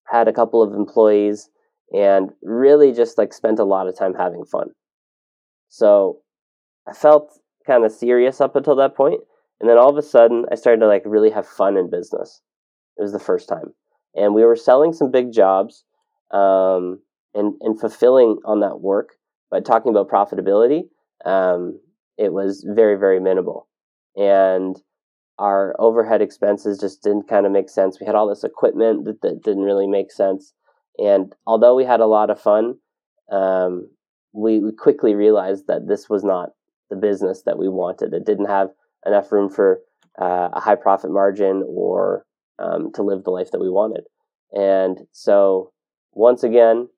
had 0.07 0.29
a 0.29 0.33
couple 0.33 0.63
of 0.63 0.75
employees 0.75 1.49
and 1.93 2.31
really 2.43 2.93
just 2.93 3.19
like 3.19 3.33
spent 3.33 3.59
a 3.59 3.65
lot 3.65 3.87
of 3.87 3.97
time 3.97 4.15
having 4.15 4.45
fun. 4.45 4.71
So 5.69 6.19
I 6.89 6.93
felt 6.93 7.39
kind 7.67 7.85
of 7.85 7.93
serious 7.93 8.41
up 8.41 8.57
until 8.57 8.77
that 8.77 8.97
point, 8.97 9.21
and 9.61 9.69
then 9.69 9.79
all 9.79 9.91
of 9.91 9.97
a 9.97 10.03
sudden 10.03 10.47
I 10.51 10.55
started 10.55 10.81
to 10.81 10.87
like 10.87 11.03
really 11.07 11.31
have 11.31 11.47
fun 11.47 11.77
in 11.77 11.91
business. 11.91 12.41
It 12.99 13.03
was 13.03 13.13
the 13.13 13.19
first 13.19 13.49
time, 13.49 13.73
and 14.15 14.35
we 14.35 14.45
were 14.45 14.57
selling 14.57 14.93
some 14.93 15.11
big 15.11 15.33
jobs, 15.33 15.85
um, 16.31 17.01
and 17.35 17.55
and 17.61 17.79
fulfilling 17.79 18.39
on 18.45 18.61
that 18.61 18.81
work. 18.81 19.11
But 19.51 19.65
talking 19.65 19.91
about 19.91 20.11
profitability, 20.11 20.83
um, 21.25 21.79
it 22.19 22.33
was 22.33 22.67
very 22.69 22.99
very 22.99 23.21
minimal, 23.21 23.69
and 24.17 24.77
our 25.43 25.75
overhead 25.81 26.23
expenses 26.23 26.79
just 26.79 27.03
didn't 27.03 27.29
kind 27.29 27.47
of 27.47 27.51
make 27.53 27.69
sense. 27.69 27.99
We 27.99 28.07
had 28.07 28.15
all 28.15 28.29
this 28.29 28.45
equipment 28.45 29.05
that, 29.07 29.23
that 29.23 29.43
didn't 29.43 29.65
really 29.65 29.89
make 29.89 30.13
sense. 30.13 30.53
And 30.99 31.35
although 31.49 31.75
we 31.75 31.85
had 31.85 31.99
a 31.99 32.07
lot 32.07 32.31
of 32.31 32.41
fun, 32.41 32.77
um, 33.29 33.91
we, 34.33 34.61
we 34.61 34.71
quickly 34.71 35.17
realized 35.17 35.67
that 35.67 35.89
this 35.89 36.09
was 36.09 36.23
not 36.23 36.51
the 36.91 36.97
business 36.97 37.43
that 37.45 37.59
we 37.59 37.69
wanted. 37.69 38.15
It 38.15 38.25
didn't 38.25 38.51
have 38.51 38.69
enough 39.05 39.33
room 39.33 39.51
for 39.51 39.81
uh, 40.17 40.51
a 40.53 40.61
high 40.61 40.77
profit 40.77 41.11
margin 41.11 41.65
or 41.67 42.25
um, 42.61 42.93
to 42.93 43.03
live 43.03 43.25
the 43.25 43.31
life 43.31 43.51
that 43.51 43.61
we 43.61 43.69
wanted. 43.69 44.05
And 44.53 44.99
so, 45.11 45.73
once 46.13 46.45
again, 46.45 46.89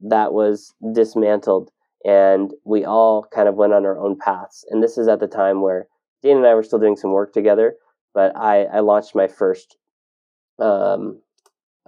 that 0.00 0.32
was 0.32 0.74
dismantled, 0.94 1.70
and 2.04 2.50
we 2.64 2.84
all 2.84 3.26
kind 3.32 3.46
of 3.46 3.54
went 3.54 3.72
on 3.72 3.84
our 3.84 3.98
own 3.98 4.18
paths. 4.18 4.64
And 4.70 4.82
this 4.82 4.98
is 4.98 5.06
at 5.06 5.20
the 5.20 5.28
time 5.28 5.60
where 5.60 5.86
Dean 6.22 6.38
and 6.38 6.46
I 6.46 6.54
were 6.54 6.62
still 6.62 6.78
doing 6.78 6.96
some 6.96 7.12
work 7.12 7.32
together, 7.34 7.76
but 8.14 8.36
I, 8.36 8.64
I 8.64 8.80
launched 8.80 9.14
my 9.14 9.26
first 9.26 9.76
um, 10.58 11.20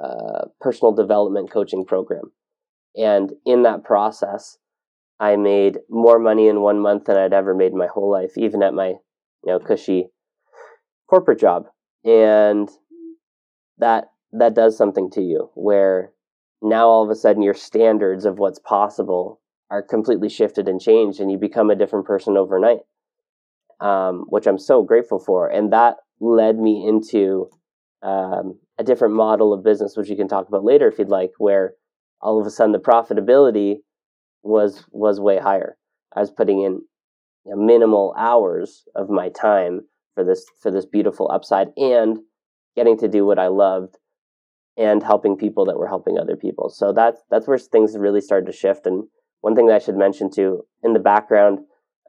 uh, 0.03 0.47
personal 0.61 0.93
development 0.93 1.51
coaching 1.51 1.85
program. 1.85 2.33
And 2.97 3.33
in 3.45 3.63
that 3.63 3.85
process, 3.85 4.59
I 5.21 5.37
made 5.37 5.79
more 5.89 6.19
money 6.19 6.49
in 6.49 6.61
one 6.61 6.81
month 6.81 7.05
than 7.05 7.17
I'd 7.17 7.33
ever 7.33 7.55
made 7.55 7.73
in 7.73 7.79
my 7.79 7.87
whole 7.87 8.11
life, 8.11 8.37
even 8.37 8.63
at 8.63 8.75
my, 8.75 8.89
you 8.89 8.99
know, 9.47 9.59
cushy 9.59 10.09
corporate 11.09 11.39
job. 11.39 11.67
And 12.05 12.69
that 13.79 14.11
that 14.33 14.55
does 14.55 14.77
something 14.77 15.11
to 15.11 15.23
you 15.23 15.51
where 15.55 16.13
now 16.63 16.89
all 16.89 17.05
of 17.05 17.11
a 17.11 17.15
sudden 17.15 17.43
your 17.43 17.55
standards 17.55 18.25
of 18.25 18.39
what's 18.39 18.59
possible 18.59 19.41
are 19.71 19.83
completely 19.83 20.29
shifted 20.29 20.69
and 20.69 20.81
changed 20.81 21.21
and 21.21 21.31
you 21.31 21.39
become 21.39 21.71
a 21.71 21.77
different 21.77 22.07
person 22.07 22.37
overnight 22.37 22.81
um, 23.81 24.25
which 24.29 24.47
i'm 24.47 24.59
so 24.59 24.83
grateful 24.83 25.19
for 25.19 25.49
and 25.49 25.73
that 25.73 25.97
led 26.21 26.59
me 26.59 26.87
into 26.87 27.51
um, 28.03 28.59
a 28.79 28.85
different 28.85 29.15
model 29.15 29.53
of 29.53 29.65
business, 29.65 29.97
which 29.97 30.09
you 30.09 30.17
can 30.17 30.29
talk 30.29 30.49
about 30.49 30.65
later 30.65 30.89
if 30.89 30.99
you'd 30.99 31.09
like, 31.09 31.33
where 31.39 31.75
all 32.21 32.41
of 32.41 32.47
a 32.47 32.51
sudden 32.51 32.73
the 32.73 32.79
profitability 32.79 33.77
was 34.43 34.85
was 34.91 35.21
way 35.21 35.39
higher. 35.39 35.77
I 36.15 36.21
was 36.21 36.31
putting 36.31 36.63
in 36.63 36.83
you 37.45 37.55
know, 37.55 37.57
minimal 37.57 38.15
hours 38.17 38.85
of 38.95 39.11
my 39.11 39.29
time 39.29 39.81
for 40.15 40.25
this 40.25 40.45
for 40.63 40.71
this 40.71 40.87
beautiful 40.87 41.31
upside 41.31 41.69
and 41.77 42.19
getting 42.75 42.99
to 42.99 43.09
do 43.09 43.25
what 43.25 43.39
I 43.39 43.49
loved 43.49 43.97
and 44.77 45.03
helping 45.03 45.37
people 45.37 45.65
that 45.67 45.79
were 45.79 45.89
helping 45.89 46.19
other 46.19 46.37
people. 46.37 46.71
So 46.71 46.93
that's 46.93 47.23
that's 47.31 47.47
where 47.47 47.59
things 47.59 47.97
really 47.97 48.21
started 48.21 48.47
to 48.47 48.57
shift. 48.57 48.87
And 48.87 49.05
one 49.41 49.55
thing 49.55 49.67
that 49.67 49.77
I 49.77 49.79
should 49.79 49.97
mention 49.97 50.31
too, 50.31 50.63
in 50.83 50.93
the 50.93 50.99
background, 50.99 51.61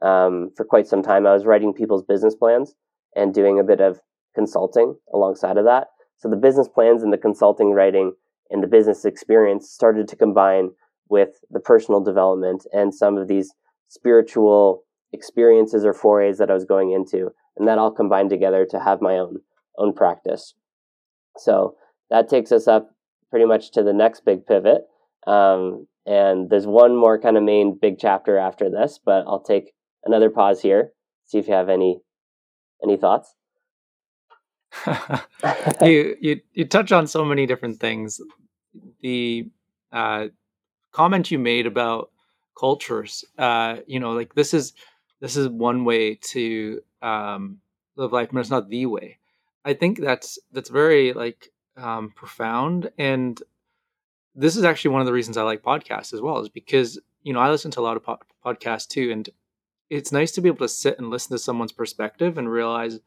um, 0.02 0.50
for 0.56 0.64
quite 0.64 0.86
some 0.86 1.02
time, 1.02 1.26
I 1.26 1.34
was 1.34 1.46
writing 1.46 1.72
people's 1.72 2.02
business 2.02 2.34
plans 2.34 2.74
and 3.14 3.34
doing 3.34 3.58
a 3.58 3.64
bit 3.64 3.80
of 3.80 4.00
consulting 4.34 4.96
alongside 5.12 5.56
of 5.56 5.64
that. 5.64 5.88
So 6.18 6.28
the 6.28 6.36
business 6.36 6.68
plans 6.68 7.02
and 7.02 7.12
the 7.12 7.18
consulting 7.18 7.72
writing 7.72 8.12
and 8.50 8.62
the 8.62 8.68
business 8.68 9.04
experience 9.04 9.70
started 9.70 10.08
to 10.08 10.16
combine 10.16 10.70
with 11.08 11.40
the 11.50 11.60
personal 11.60 12.00
development 12.00 12.66
and 12.72 12.94
some 12.94 13.16
of 13.16 13.28
these 13.28 13.54
spiritual 13.88 14.84
experiences 15.12 15.84
or 15.84 15.94
forays 15.94 16.38
that 16.38 16.50
I 16.50 16.54
was 16.54 16.64
going 16.64 16.92
into. 16.92 17.30
And 17.56 17.66
that 17.66 17.78
all 17.78 17.90
combined 17.90 18.30
together 18.30 18.66
to 18.70 18.80
have 18.80 19.00
my 19.00 19.14
own 19.14 19.38
own 19.78 19.92
practice. 19.92 20.54
So 21.36 21.76
that 22.10 22.28
takes 22.28 22.52
us 22.52 22.66
up 22.66 22.90
pretty 23.30 23.46
much 23.46 23.70
to 23.72 23.82
the 23.82 23.92
next 23.92 24.24
big 24.24 24.46
pivot. 24.46 24.82
Um, 25.26 25.86
and 26.06 26.50
there's 26.50 26.66
one 26.66 26.96
more 26.96 27.18
kind 27.18 27.36
of 27.36 27.42
main 27.42 27.78
big 27.80 27.98
chapter 27.98 28.38
after 28.38 28.70
this, 28.70 28.98
but 29.04 29.24
I'll 29.26 29.42
take 29.42 29.72
another 30.04 30.30
pause 30.30 30.62
here, 30.62 30.92
see 31.26 31.38
if 31.38 31.48
you 31.48 31.54
have 31.54 31.68
any 31.68 32.00
any 32.82 32.96
thoughts. 32.96 33.34
you 35.82 36.16
you 36.20 36.40
you 36.52 36.64
touch 36.64 36.92
on 36.92 37.06
so 37.06 37.24
many 37.24 37.46
different 37.46 37.80
things. 37.80 38.20
The 39.00 39.48
uh, 39.92 40.28
comment 40.92 41.30
you 41.30 41.38
made 41.38 41.66
about 41.66 42.10
cultures, 42.58 43.24
uh, 43.38 43.76
you 43.86 44.00
know, 44.00 44.12
like 44.12 44.34
this 44.34 44.52
is 44.54 44.74
this 45.20 45.36
is 45.36 45.48
one 45.48 45.84
way 45.84 46.16
to 46.16 46.80
um, 47.02 47.58
live 47.96 48.12
life, 48.12 48.28
but 48.32 48.40
it's 48.40 48.50
not 48.50 48.68
the 48.68 48.86
way. 48.86 49.18
I 49.64 49.74
think 49.74 50.00
that's 50.00 50.38
that's 50.52 50.70
very 50.70 51.12
like 51.12 51.50
um, 51.76 52.10
profound, 52.14 52.90
and 52.98 53.40
this 54.34 54.56
is 54.56 54.64
actually 54.64 54.92
one 54.92 55.00
of 55.00 55.06
the 55.06 55.12
reasons 55.12 55.36
I 55.36 55.42
like 55.42 55.62
podcasts 55.62 56.12
as 56.12 56.20
well, 56.20 56.38
is 56.40 56.48
because 56.48 56.98
you 57.22 57.32
know 57.32 57.40
I 57.40 57.50
listen 57.50 57.70
to 57.72 57.80
a 57.80 57.82
lot 57.82 57.96
of 57.96 58.04
po- 58.04 58.18
podcasts 58.44 58.88
too, 58.88 59.10
and 59.12 59.28
it's 59.90 60.12
nice 60.12 60.32
to 60.32 60.40
be 60.40 60.48
able 60.48 60.58
to 60.58 60.68
sit 60.68 60.98
and 60.98 61.10
listen 61.10 61.32
to 61.32 61.42
someone's 61.42 61.72
perspective 61.72 62.36
and 62.38 62.50
realize 62.50 63.00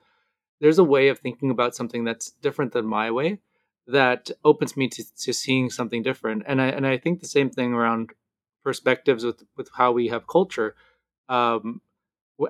there's 0.59 0.79
a 0.79 0.83
way 0.83 1.07
of 1.09 1.19
thinking 1.19 1.49
about 1.51 1.75
something 1.75 2.03
that's 2.03 2.31
different 2.31 2.71
than 2.73 2.85
my 2.85 3.11
way 3.11 3.39
that 3.87 4.31
opens 4.43 4.77
me 4.77 4.87
to, 4.87 5.03
to 5.15 5.33
seeing 5.33 5.69
something 5.69 6.03
different. 6.03 6.43
And 6.47 6.61
I 6.61 6.67
and 6.67 6.85
I 6.85 6.97
think 6.97 7.19
the 7.19 7.27
same 7.27 7.49
thing 7.49 7.73
around 7.73 8.11
perspectives 8.63 9.23
with 9.25 9.43
with 9.57 9.69
how 9.75 9.91
we 9.91 10.07
have 10.09 10.27
culture. 10.27 10.75
Um, 11.29 11.81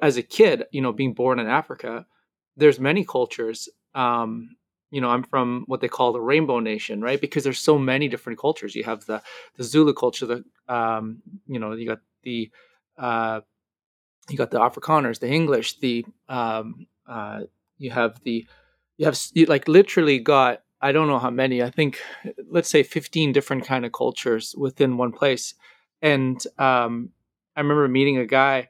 as 0.01 0.17
a 0.17 0.23
kid, 0.23 0.63
you 0.71 0.81
know, 0.81 0.93
being 0.93 1.13
born 1.13 1.39
in 1.39 1.47
Africa, 1.47 2.05
there's 2.55 2.79
many 2.79 3.05
cultures. 3.05 3.69
Um, 3.93 4.55
you 4.89 4.99
know, 5.01 5.09
I'm 5.09 5.23
from 5.23 5.63
what 5.67 5.79
they 5.81 5.87
call 5.87 6.11
the 6.11 6.21
Rainbow 6.21 6.59
Nation, 6.59 7.01
right? 7.01 7.19
Because 7.19 7.43
there's 7.43 7.59
so 7.59 7.77
many 7.77 8.07
different 8.09 8.39
cultures. 8.39 8.75
You 8.75 8.83
have 8.83 9.05
the 9.05 9.21
the 9.55 9.63
Zulu 9.63 9.93
culture, 9.93 10.25
the 10.25 10.43
um, 10.67 11.21
you 11.47 11.59
know, 11.59 11.73
you 11.73 11.87
got 11.87 12.01
the 12.23 12.51
uh, 12.97 13.41
you 14.31 14.37
got 14.37 14.51
the 14.51 14.59
Afrikaners, 14.59 15.19
the 15.19 15.29
English, 15.29 15.79
the 15.79 16.05
um, 16.29 16.87
uh, 17.07 17.41
you 17.77 17.91
have 17.91 18.21
the 18.23 18.47
you 18.97 19.05
have 19.05 19.19
you 19.33 19.45
like 19.45 19.67
literally 19.67 20.19
got 20.19 20.63
I 20.81 20.91
don't 20.91 21.07
know 21.07 21.19
how 21.19 21.29
many. 21.29 21.61
I 21.61 21.69
think 21.69 21.99
let's 22.49 22.69
say 22.69 22.83
15 22.83 23.33
different 23.33 23.65
kind 23.65 23.85
of 23.85 23.91
cultures 23.91 24.55
within 24.57 24.97
one 24.97 25.11
place. 25.11 25.53
And 26.01 26.43
um, 26.57 27.09
I 27.55 27.61
remember 27.61 27.87
meeting 27.87 28.17
a 28.17 28.25
guy 28.25 28.69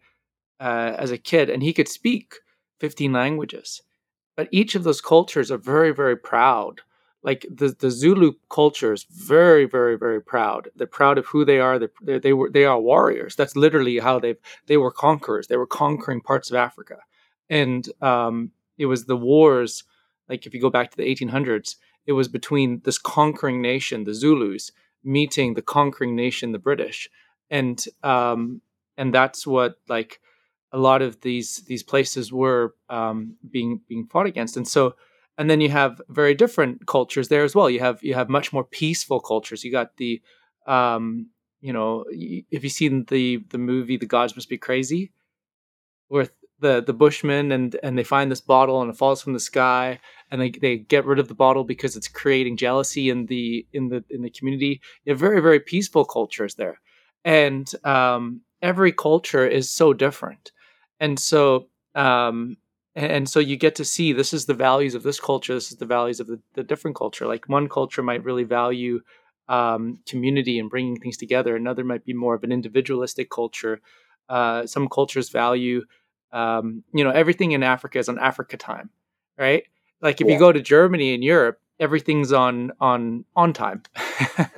uh, 0.60 0.96
as 0.98 1.12
a 1.12 1.18
kid, 1.18 1.50
and 1.50 1.64
he 1.64 1.74
could 1.74 1.88
speak 1.88 2.36
15 2.80 3.14
languages. 3.14 3.82
But 4.36 4.50
each 4.52 4.76
of 4.76 4.84
those 4.84 5.02
cultures 5.02 5.52
are 5.52 5.58
very, 5.58 5.94
very 5.94 6.18
proud. 6.18 6.82
Like 7.24 7.46
the, 7.50 7.70
the 7.70 7.92
Zulu 7.92 8.34
culture 8.50 8.94
is 8.94 9.04
very, 9.04 9.66
very, 9.66 9.98
very 9.98 10.22
proud. 10.22 10.70
They're 10.76 10.88
proud 10.88 11.18
of 11.18 11.28
who 11.28 11.46
they 11.46 11.60
are. 11.60 11.80
They, 11.80 12.18
they 12.20 12.34
were 12.34 12.50
they 12.50 12.66
are 12.66 12.80
warriors. 12.80 13.36
That's 13.36 13.56
literally 13.56 14.00
how 14.00 14.20
they 14.20 14.36
they 14.66 14.78
were 14.78 14.92
conquerors. 14.92 15.48
They 15.48 15.58
were 15.58 15.68
conquering 15.68 16.22
parts 16.22 16.50
of 16.50 16.56
Africa, 16.56 16.98
and 17.50 17.88
um, 18.02 18.52
it 18.78 18.88
was 18.88 19.06
the 19.06 19.16
wars 19.16 19.84
like 20.28 20.46
if 20.46 20.54
you 20.54 20.62
go 20.62 20.70
back 20.70 20.90
to 20.90 20.98
the 20.98 21.04
1800s 21.04 21.76
it 22.08 22.14
was 22.14 22.28
between 22.28 22.82
this 22.84 22.98
conquering 22.98 23.62
nation 23.62 24.04
the 24.04 24.14
zulus 24.14 24.72
meeting 25.04 25.54
the 25.54 25.62
conquering 25.62 26.16
nation 26.16 26.52
the 26.52 26.60
british 26.60 27.10
and 27.50 27.86
um 28.04 28.62
and 28.98 29.14
that's 29.14 29.46
what 29.46 29.76
like 29.88 30.20
a 30.72 30.78
lot 30.78 31.02
of 31.02 31.22
these 31.22 31.58
these 31.68 31.84
places 31.84 32.32
were 32.32 32.74
um 32.90 33.36
being 33.52 33.82
being 33.88 34.08
fought 34.08 34.26
against 34.26 34.58
and 34.58 34.68
so 34.68 34.96
and 35.42 35.50
then 35.50 35.60
you 35.60 35.70
have 35.70 36.00
very 36.08 36.36
different 36.36 36.86
cultures 36.86 37.28
there 37.28 37.44
as 37.44 37.56
well. 37.56 37.68
You 37.68 37.80
have 37.80 37.98
you 38.04 38.14
have 38.14 38.30
much 38.30 38.54
more 38.54 38.64
peaceful 38.64 39.20
cultures. 39.20 39.64
You 39.64 39.72
got 39.72 39.98
the 39.98 40.22
um 40.68 41.32
you 41.62 41.74
know 41.74 42.06
if 42.12 42.64
you've 42.64 42.72
seen 42.72 43.06
the 43.06 43.44
the 43.50 43.58
movie 43.58 43.98
the 43.98 44.06
gods 44.06 44.36
must 44.36 44.50
be 44.50 44.60
crazy? 44.60 45.12
With 46.10 46.32
the 46.60 46.84
the 46.84 46.94
bushmen 46.94 47.52
and 47.52 47.76
and 47.82 47.98
they 47.98 48.04
find 48.04 48.30
this 48.30 48.40
bottle 48.54 48.84
and 48.84 48.92
it 48.92 48.98
falls 48.98 49.24
from 49.24 49.34
the 49.34 49.40
sky 49.40 50.00
and 50.30 50.40
they, 50.40 50.52
they 50.52 50.78
get 50.78 51.06
rid 51.08 51.18
of 51.18 51.28
the 51.28 51.34
bottle 51.34 51.64
because 51.64 51.96
it's 51.96 52.08
creating 52.08 52.56
jealousy 52.56 53.10
in 53.10 53.26
the 53.26 53.66
in 53.74 53.90
the 53.90 54.04
in 54.12 54.22
the 54.22 54.30
community. 54.30 54.80
You 55.06 55.14
have 55.14 55.20
very 55.20 55.42
very 55.42 55.60
peaceful 55.60 56.06
cultures 56.06 56.54
there, 56.54 56.80
and 57.26 57.68
um, 57.84 58.42
every 58.62 58.92
culture 58.92 59.48
is 59.48 59.72
so 59.72 59.92
different, 59.92 60.52
and 61.00 61.20
so 61.20 61.70
um, 61.96 62.58
and 62.96 63.30
so 63.30 63.40
you 63.40 63.56
get 63.56 63.76
to 63.76 63.86
see 63.86 64.12
this 64.12 64.34
is 64.34 64.46
the 64.46 64.54
values 64.54 64.96
of 64.96 65.04
this 65.04 65.20
culture, 65.20 65.54
this 65.54 65.72
is 65.72 65.78
the 65.78 65.86
values 65.86 66.20
of 66.20 66.28
the, 66.28 66.40
the 66.56 66.64
different 66.64 66.98
culture. 66.98 67.26
Like 67.26 67.48
one 67.48 67.70
culture 67.70 68.04
might 68.04 68.24
really 68.24 68.44
value 68.44 69.02
um, 69.48 70.00
community 70.08 70.60
and 70.60 70.70
bringing 70.70 71.00
things 71.00 71.18
together. 71.18 71.56
Another 71.56 71.84
might 71.84 72.06
be 72.06 72.14
more 72.14 72.36
of 72.36 72.44
an 72.44 72.52
individualistic 72.52 73.30
culture. 73.30 73.82
Uh, 74.28 74.66
some 74.66 74.88
cultures 74.88 75.30
value, 75.30 75.84
um, 76.32 76.84
you 76.94 77.04
know, 77.04 77.12
everything 77.12 77.52
in 77.52 77.64
Africa 77.64 78.00
is 78.00 78.10
on 78.10 78.20
Africa 78.20 78.58
time, 78.58 78.90
right? 79.38 79.64
Like 80.02 80.22
if 80.22 80.28
yeah. 80.28 80.34
you 80.34 80.40
go 80.40 80.52
to 80.52 80.62
Germany 80.62 81.14
and 81.14 81.24
Europe, 81.24 81.60
everything's 81.80 82.32
on 82.32 82.72
on 82.80 83.26
on 83.36 83.54
time. 83.54 83.84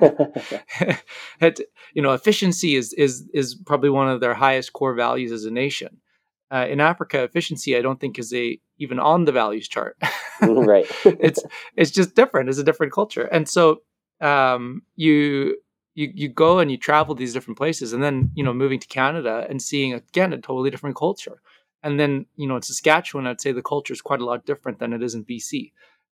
it, 1.40 1.60
you 1.92 2.02
know, 2.02 2.12
efficiency 2.12 2.76
is 2.76 2.92
is 2.94 3.28
is 3.32 3.54
probably 3.54 3.90
one 3.90 4.08
of 4.08 4.20
their 4.20 4.34
highest 4.34 4.72
core 4.72 4.94
values 4.94 5.32
as 5.32 5.44
a 5.44 5.50
nation. 5.50 6.00
Uh, 6.50 6.66
in 6.68 6.80
Africa, 6.80 7.22
efficiency 7.22 7.76
I 7.76 7.82
don't 7.82 7.98
think 7.98 8.18
is 8.18 8.32
a 8.32 8.58
even 8.78 8.98
on 8.98 9.24
the 9.24 9.32
values 9.32 9.66
chart. 9.68 9.96
Mm, 10.40 10.66
right. 10.74 10.86
it's 11.04 11.42
it's 11.76 11.90
just 11.90 12.14
different. 12.14 12.48
It's 12.48 12.58
a 12.58 12.64
different 12.64 12.92
culture, 12.92 13.24
and 13.24 13.48
so 13.48 13.82
um, 14.20 14.82
you 14.94 15.56
you 15.94 16.10
you 16.14 16.28
go 16.28 16.58
and 16.58 16.70
you 16.70 16.76
travel 16.76 17.14
these 17.14 17.32
different 17.32 17.58
places, 17.58 17.92
and 17.92 18.02
then 18.02 18.30
you 18.34 18.44
know 18.44 18.52
moving 18.52 18.78
to 18.78 18.86
Canada 18.86 19.46
and 19.48 19.60
seeing 19.60 19.94
again 19.94 20.32
a 20.32 20.38
totally 20.38 20.70
different 20.70 20.96
culture. 20.96 21.40
And 21.84 22.00
then, 22.00 22.24
you 22.34 22.48
know, 22.48 22.56
in 22.56 22.62
Saskatchewan, 22.62 23.26
I'd 23.26 23.42
say 23.42 23.52
the 23.52 23.62
culture 23.62 23.92
is 23.92 24.00
quite 24.00 24.22
a 24.22 24.24
lot 24.24 24.46
different 24.46 24.78
than 24.78 24.94
it 24.94 25.02
is 25.02 25.14
in 25.14 25.22
BC. 25.22 25.72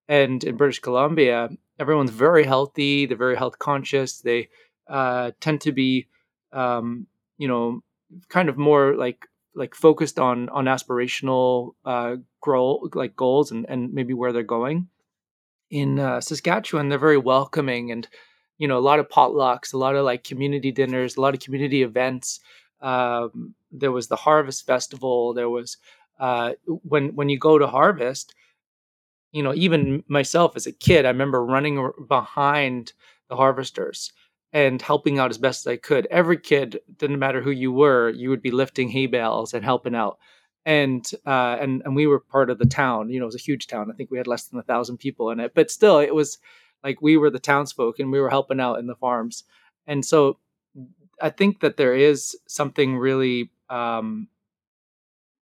And 0.09 0.43
in 0.43 0.57
British 0.57 0.79
Columbia, 0.79 1.49
everyone's 1.79 2.11
very 2.11 2.43
healthy. 2.43 3.05
They're 3.05 3.15
very 3.15 3.37
health 3.37 3.57
conscious. 3.57 4.19
They 4.19 4.49
uh, 4.89 5.31
tend 5.39 5.61
to 5.61 5.71
be, 5.71 6.07
um, 6.51 7.07
you 7.37 7.47
know, 7.47 7.83
kind 8.27 8.49
of 8.49 8.57
more 8.57 8.97
like 8.97 9.25
like 9.55 9.75
focused 9.75 10.19
on 10.19 10.49
on 10.49 10.65
aspirational 10.65 11.71
uh, 11.85 12.17
grow 12.41 12.89
like 12.93 13.15
goals 13.15 13.51
and 13.51 13.65
and 13.69 13.93
maybe 13.93 14.13
where 14.13 14.33
they're 14.33 14.43
going. 14.43 14.87
In 15.69 15.99
uh, 15.99 16.19
Saskatchewan, 16.21 16.89
they're 16.89 16.99
very 16.99 17.17
welcoming 17.17 17.91
and 17.91 18.07
you 18.57 18.67
know 18.67 18.77
a 18.77 18.79
lot 18.79 18.99
of 18.99 19.09
potlucks, 19.09 19.73
a 19.73 19.77
lot 19.77 19.95
of 19.95 20.05
like 20.05 20.23
community 20.23 20.71
dinners, 20.71 21.17
a 21.17 21.21
lot 21.21 21.33
of 21.33 21.39
community 21.39 21.83
events. 21.83 22.39
Um, 22.81 23.55
there 23.71 23.91
was 23.91 24.07
the 24.07 24.15
harvest 24.15 24.65
festival 24.65 25.33
there 25.33 25.49
was 25.49 25.77
uh, 26.19 26.53
when 26.65 27.15
when 27.15 27.29
you 27.29 27.37
go 27.39 27.57
to 27.57 27.67
harvest 27.67 28.35
you 29.31 29.41
know 29.43 29.53
even 29.53 30.03
myself 30.07 30.55
as 30.55 30.67
a 30.67 30.71
kid 30.71 31.05
i 31.05 31.09
remember 31.09 31.43
running 31.43 31.91
behind 32.07 32.93
the 33.29 33.35
harvesters 33.35 34.11
and 34.53 34.81
helping 34.81 35.17
out 35.19 35.29
as 35.31 35.37
best 35.37 35.65
as 35.65 35.71
i 35.71 35.77
could. 35.77 36.07
Every 36.11 36.37
kid 36.37 36.79
didn't 36.97 37.19
matter 37.19 37.41
who 37.41 37.51
you 37.51 37.71
were 37.71 38.09
you 38.09 38.29
would 38.29 38.41
be 38.41 38.51
lifting 38.51 38.89
hay 38.89 39.07
bales 39.07 39.53
and 39.53 39.63
helping 39.63 39.95
out. 39.95 40.17
And 40.65 41.09
uh, 41.25 41.57
and 41.59 41.81
and 41.85 41.95
we 41.95 42.07
were 42.07 42.19
part 42.19 42.49
of 42.49 42.59
the 42.59 42.65
town 42.65 43.09
you 43.09 43.19
know 43.19 43.25
it 43.25 43.33
was 43.33 43.35
a 43.35 43.39
huge 43.39 43.67
town. 43.67 43.89
I 43.91 43.95
think 43.95 44.11
we 44.11 44.17
had 44.17 44.27
less 44.27 44.45
than 44.45 44.59
a 44.59 44.63
thousand 44.63 44.97
people 44.97 45.31
in 45.31 45.39
it 45.39 45.53
but 45.55 45.71
still 45.71 45.99
it 45.99 46.13
was 46.15 46.37
like 46.83 47.01
we 47.01 47.17
were 47.17 47.29
the 47.29 47.39
townsfolk 47.39 47.99
and 47.99 48.11
we 48.11 48.19
were 48.19 48.29
helping 48.29 48.59
out 48.59 48.79
in 48.79 48.87
the 48.87 48.95
farms. 48.95 49.43
And 49.87 50.05
so 50.05 50.37
i 51.21 51.29
think 51.29 51.59
that 51.59 51.77
there 51.77 51.93
is 51.93 52.35
something 52.47 52.97
really 52.97 53.51
um, 53.69 54.27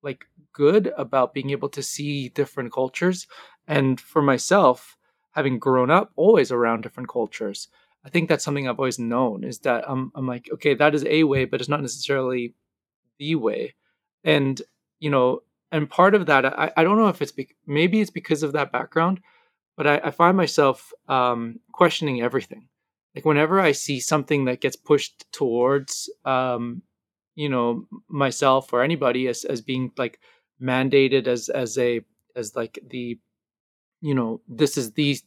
like 0.03 0.27
good 0.53 0.93
about 0.97 1.35
being 1.35 1.51
able 1.51 1.69
to 1.71 1.83
see 1.83 2.29
different 2.31 2.73
cultures. 2.73 3.27
And 3.67 4.01
for 4.01 4.23
myself, 4.23 4.97
having 5.33 5.59
grown 5.59 5.91
up 5.91 6.13
always 6.17 6.51
around 6.51 6.83
different 6.83 7.09
cultures, 7.09 7.69
I 8.05 8.11
think 8.11 8.29
that's 8.29 8.45
something 8.45 8.69
I've 8.69 8.79
always 8.79 8.99
known 8.99 9.45
is 9.45 9.59
that 9.61 9.85
I'm, 9.89 10.13
I'm 10.15 10.27
like, 10.27 10.49
okay, 10.55 10.75
that 10.75 10.95
is 10.95 11.05
a 11.05 11.25
way, 11.25 11.45
but 11.45 11.61
it's 11.61 11.69
not 11.69 11.83
necessarily 11.83 12.55
the 13.19 13.35
way. 13.37 13.75
And, 14.25 14.61
you 15.01 15.11
know, 15.11 15.43
and 15.73 15.91
part 15.91 16.15
of 16.15 16.27
that, 16.27 16.47
I, 16.47 16.73
I 16.77 16.85
don't 16.85 16.99
know 16.99 17.09
if 17.09 17.21
it's, 17.23 17.33
be- 17.33 17.57
maybe 17.67 18.01
it's 18.01 18.11
because 18.11 18.43
of 18.43 18.53
that 18.53 18.73
background, 18.73 19.21
but 19.77 19.87
I, 19.87 20.01
I 20.05 20.11
find 20.11 20.37
myself 20.37 20.93
um, 21.09 21.61
questioning 21.73 22.23
everything. 22.23 22.69
Like 23.15 23.25
whenever 23.25 23.61
I 23.61 23.73
see 23.73 24.01
something 24.01 24.45
that 24.47 24.61
gets 24.61 24.77
pushed 24.77 25.31
towards 25.33 26.11
um, 26.25 26.83
you 27.35 27.49
know 27.49 27.87
myself 28.09 28.73
or 28.73 28.83
anybody 28.83 29.29
as 29.29 29.45
as 29.45 29.61
being 29.61 29.93
like 29.97 30.21
mandated 30.61 31.27
as 31.29 31.49
as 31.49 31.79
a 31.79 32.01
as 32.37 32.57
like 32.57 32.79
the 32.91 33.19
you 34.01 34.15
know 34.15 34.41
this 34.49 34.77
is 34.79 34.93
the 34.93 35.19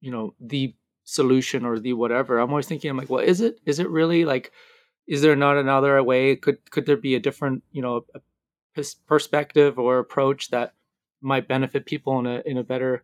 you 0.00 0.10
know 0.10 0.34
the 0.40 0.74
solution 1.10 1.64
or 1.64 1.78
the 1.78 1.94
whatever 1.94 2.38
i'm 2.38 2.50
always 2.50 2.66
thinking 2.66 2.90
i'm 2.90 2.96
like 2.96 3.08
well 3.08 3.24
is 3.24 3.40
it 3.40 3.58
is 3.64 3.78
it 3.78 3.88
really 3.88 4.26
like 4.26 4.52
is 5.08 5.22
there 5.22 5.34
not 5.34 5.56
another 5.56 6.00
way? 6.02 6.36
Could 6.36 6.70
could 6.70 6.86
there 6.86 6.96
be 6.96 7.14
a 7.14 7.20
different 7.20 7.64
you 7.72 7.82
know 7.82 8.04
perspective 9.06 9.78
or 9.78 9.98
approach 9.98 10.50
that 10.50 10.74
might 11.20 11.48
benefit 11.48 11.86
people 11.86 12.18
in 12.20 12.26
a 12.26 12.42
in 12.44 12.58
a 12.58 12.62
better 12.62 13.02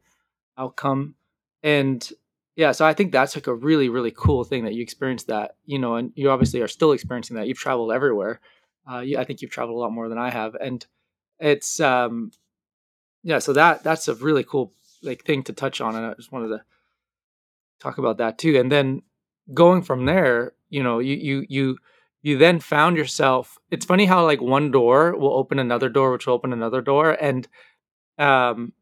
outcome? 0.56 1.14
And 1.62 2.08
yeah 2.56 2.70
so 2.70 2.86
i 2.86 2.94
think 2.94 3.10
that's 3.10 3.34
like 3.34 3.48
a 3.48 3.54
really 3.54 3.88
really 3.88 4.12
cool 4.16 4.44
thing 4.44 4.62
that 4.64 4.74
you 4.74 4.80
experienced 4.80 5.26
that 5.26 5.56
you 5.64 5.76
know 5.76 5.96
and 5.96 6.12
you 6.14 6.30
obviously 6.30 6.60
are 6.60 6.68
still 6.68 6.92
experiencing 6.92 7.36
that. 7.36 7.48
You've 7.48 7.58
traveled 7.58 7.90
everywhere. 7.90 8.40
Uh, 8.88 9.00
you, 9.00 9.18
i 9.18 9.24
think 9.24 9.40
you've 9.40 9.50
traveled 9.50 9.76
a 9.76 9.80
lot 9.80 9.90
more 9.90 10.10
than 10.10 10.18
i 10.18 10.28
have 10.28 10.54
and 10.56 10.86
it's 11.40 11.80
um 11.80 12.30
yeah 13.22 13.38
so 13.38 13.54
that 13.54 13.82
that's 13.82 14.08
a 14.08 14.14
really 14.16 14.44
cool 14.44 14.74
like 15.02 15.24
thing 15.24 15.42
to 15.42 15.54
touch 15.54 15.80
on 15.80 15.96
and 15.96 16.04
i 16.04 16.12
just 16.14 16.30
wanted 16.32 16.48
to 16.48 16.62
talk 17.84 17.98
about 17.98 18.18
that 18.18 18.38
too 18.38 18.56
and 18.58 18.72
then 18.72 19.02
going 19.52 19.82
from 19.82 20.06
there 20.06 20.52
you 20.70 20.82
know 20.82 20.98
you 20.98 21.14
you 21.14 21.46
you 21.48 21.76
you 22.22 22.38
then 22.38 22.58
found 22.58 22.96
yourself 22.96 23.58
it's 23.70 23.84
funny 23.84 24.06
how 24.06 24.24
like 24.24 24.40
one 24.40 24.70
door 24.70 25.16
will 25.16 25.34
open 25.34 25.58
another 25.58 25.88
door 25.88 26.10
which 26.10 26.26
will 26.26 26.34
open 26.34 26.52
another 26.52 26.80
door 26.80 27.10
and 27.20 27.46
um 28.18 28.72